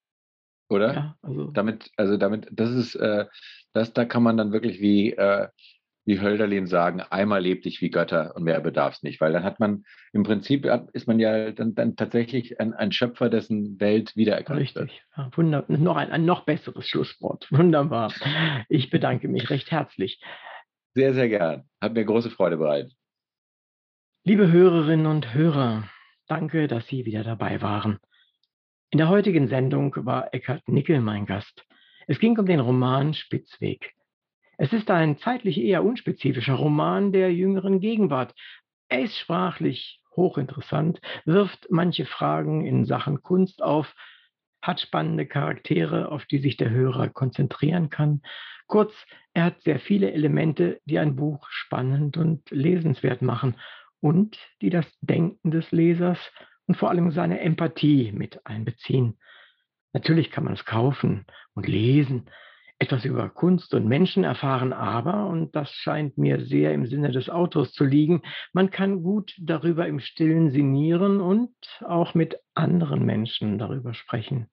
Oder? 0.69 1.17
also. 1.23 1.51
Damit, 1.51 1.91
also 1.97 2.17
damit, 2.17 2.49
das 2.53 2.71
ist, 2.71 2.95
äh, 2.95 3.27
das, 3.73 3.93
da 3.93 4.05
kann 4.05 4.23
man 4.23 4.37
dann 4.37 4.53
wirklich 4.53 4.81
wie, 4.81 5.13
äh, 5.13 5.49
wie 6.05 6.21
Hölderlin 6.21 6.67
sagen, 6.67 7.01
einmal 7.01 7.41
lebt 7.41 7.65
dich 7.65 7.81
wie 7.81 7.91
Götter 7.91 8.35
und 8.35 8.43
mehr 8.43 8.61
bedarf 8.61 8.95
es 8.95 9.03
nicht, 9.03 9.21
weil 9.21 9.33
dann 9.33 9.45
hat 9.45 9.61
man 9.61 9.85
im 10.13 10.25
Prinzip 10.25 10.67
ist 10.93 11.07
man 11.07 11.21
ja 11.21 11.53
dann, 11.53 11.75
dann 11.75 11.97
tatsächlich 11.97 12.59
ein, 12.61 12.75
ein, 12.75 12.93
Schöpfer, 12.93 13.29
dessen 13.29 13.79
Welt 13.81 14.17
wiedererkannt 14.17 14.61
Richtig. 14.61 14.81
wird. 14.81 14.91
Ja, 15.17 15.31
wunder, 15.37 15.65
noch 15.69 15.97
ein, 15.97 16.11
ein 16.11 16.25
noch 16.25 16.45
besseres 16.45 16.89
Schlusswort. 16.89 17.47
Wunderbar. 17.51 18.13
Ich 18.69 18.91
bedanke 18.91 19.29
mich 19.29 19.51
recht 19.51 19.71
herzlich. 19.71 20.21
Sehr, 20.95 21.15
sehr 21.15 21.29
gern. 21.29 21.65
Hat 21.81 21.95
mir 21.95 22.05
große 22.05 22.31
Freude 22.31 22.57
bereitet. 22.57 22.93
Liebe 24.25 24.51
Hörerinnen 24.51 25.07
und 25.07 25.35
Hörer, 25.35 25.85
danke, 26.27 26.69
dass 26.69 26.87
Sie 26.87 27.05
wieder 27.05 27.25
dabei 27.25 27.63
waren. 27.63 27.99
In 28.91 28.99
der 28.99 29.09
heutigen 29.09 29.49
Sendung 29.49 29.95
war 30.05 30.35
Eckhard 30.35 30.69
Nickel 30.69 31.01
mein 31.01 31.27
Gast. 31.27 31.65
Es 32.07 32.19
ging 32.19 32.39
um 32.39 32.47
den 32.47 32.61
Roman 32.61 33.15
Spitzweg. 33.15 33.95
Es 34.63 34.73
ist 34.73 34.93
ein 34.93 35.19
zeitlich 35.19 35.59
eher 35.59 35.83
unspezifischer 35.83 36.55
Roman 36.55 37.11
der 37.11 37.35
jüngeren 37.35 37.81
Gegenwart. 37.81 38.33
Er 38.89 39.01
ist 39.01 39.19
sprachlich 39.19 40.01
hochinteressant, 40.15 41.01
wirft 41.25 41.67
manche 41.69 42.07
Fragen 42.07 42.65
in 42.65 42.85
Sachen 42.85 43.23
Kunst 43.23 43.61
auf, 43.61 43.93
hat 44.63 44.81
spannende 44.81 45.27
Charaktere, 45.27 46.13
auf 46.13 46.27
die 46.27 46.39
sich 46.39 46.59
der 46.59 46.71
Hörer 46.71 47.09
konzentrieren 47.09 47.91
kann. 47.91 48.23
Kurz, 48.69 48.95
er 49.35 49.47
hat 49.47 49.61
sehr 49.63 49.81
viele 49.81 50.13
Elemente, 50.13 50.81
die 50.85 51.01
ein 51.01 51.17
Buch 51.17 51.45
spannend 51.51 52.17
und 52.17 52.49
lesenswert 52.53 53.21
machen 53.21 53.57
und 53.99 54.39
die 54.61 54.71
das 54.71 54.87
Denken 55.01 55.51
des 55.51 55.73
Lesers 55.73 56.21
und 56.69 56.77
vor 56.77 56.91
allem 56.91 57.11
seine 57.11 57.41
Empathie 57.41 58.13
mit 58.13 58.47
einbeziehen. 58.47 59.19
Natürlich 59.93 60.31
kann 60.31 60.45
man 60.45 60.53
es 60.53 60.65
kaufen 60.65 61.27
und 61.53 61.67
lesen, 61.67 62.31
etwas 62.83 63.05
über 63.05 63.29
Kunst 63.29 63.75
und 63.75 63.87
Menschen 63.87 64.25
erfahren, 64.25 64.73
aber, 64.73 65.29
und 65.29 65.55
das 65.55 65.71
scheint 65.71 66.19
mir 66.19 66.41
sehr 66.41 66.75
im 66.75 66.87
Sinne 66.87 67.13
des 67.13 67.31
Autors 67.31 67.71
zu 67.71 67.85
liegen, 67.85 68.23
man 68.53 68.71
kann 68.71 69.05
gut 69.05 69.33
darüber 69.39 69.87
im 69.87 70.01
stillen 70.01 70.51
sinnieren 70.51 71.21
und 71.21 71.55
auch 71.87 72.15
mit 72.15 72.41
anderen 72.55 73.07
Menschen 73.07 73.57
darüber 73.59 73.95
sprechen. 73.95 74.49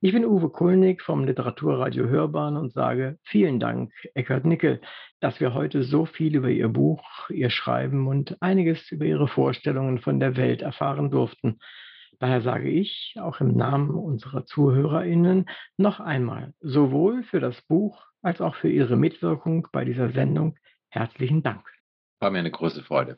Ich 0.00 0.14
bin 0.14 0.24
Uwe 0.24 0.48
Kulnig 0.48 1.02
vom 1.02 1.26
Literaturradio 1.26 2.06
Hörbahn 2.06 2.56
und 2.56 2.72
sage 2.72 3.18
vielen 3.22 3.60
Dank, 3.60 3.92
Eckhard 4.14 4.46
Nickel, 4.46 4.80
dass 5.20 5.40
wir 5.40 5.52
heute 5.52 5.82
so 5.82 6.06
viel 6.06 6.36
über 6.36 6.48
Ihr 6.48 6.68
Buch, 6.68 7.28
Ihr 7.28 7.50
Schreiben 7.50 8.08
und 8.08 8.40
einiges 8.40 8.90
über 8.90 9.04
Ihre 9.04 9.28
Vorstellungen 9.28 9.98
von 9.98 10.20
der 10.20 10.38
Welt 10.38 10.62
erfahren 10.62 11.10
durften. 11.10 11.58
Daher 12.20 12.42
sage 12.42 12.68
ich 12.68 13.16
auch 13.18 13.40
im 13.40 13.56
Namen 13.56 13.92
unserer 13.92 14.44
ZuhörerInnen 14.44 15.48
noch 15.78 16.00
einmal 16.00 16.52
sowohl 16.60 17.22
für 17.22 17.40
das 17.40 17.58
Buch 17.62 18.04
als 18.20 18.42
auch 18.42 18.56
für 18.56 18.68
Ihre 18.68 18.96
Mitwirkung 18.96 19.68
bei 19.72 19.86
dieser 19.86 20.12
Sendung 20.12 20.58
herzlichen 20.90 21.42
Dank. 21.42 21.66
War 22.20 22.30
mir 22.30 22.40
eine 22.40 22.50
große 22.50 22.82
Freude. 22.82 23.16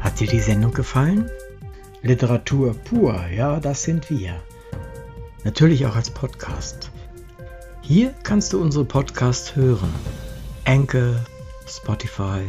Hat 0.00 0.18
dir 0.18 0.28
die 0.28 0.40
Sendung 0.40 0.72
gefallen? 0.72 1.30
Literatur 2.00 2.72
pur, 2.72 3.26
ja, 3.26 3.60
das 3.60 3.82
sind 3.82 4.08
wir. 4.08 4.42
Natürlich 5.44 5.84
auch 5.84 5.96
als 5.96 6.10
Podcast. 6.10 6.90
Hier 7.82 8.14
kannst 8.22 8.54
du 8.54 8.62
unsere 8.62 8.86
Podcasts 8.86 9.54
hören. 9.54 9.92
Enkel, 10.64 11.22
Spotify, 11.66 12.48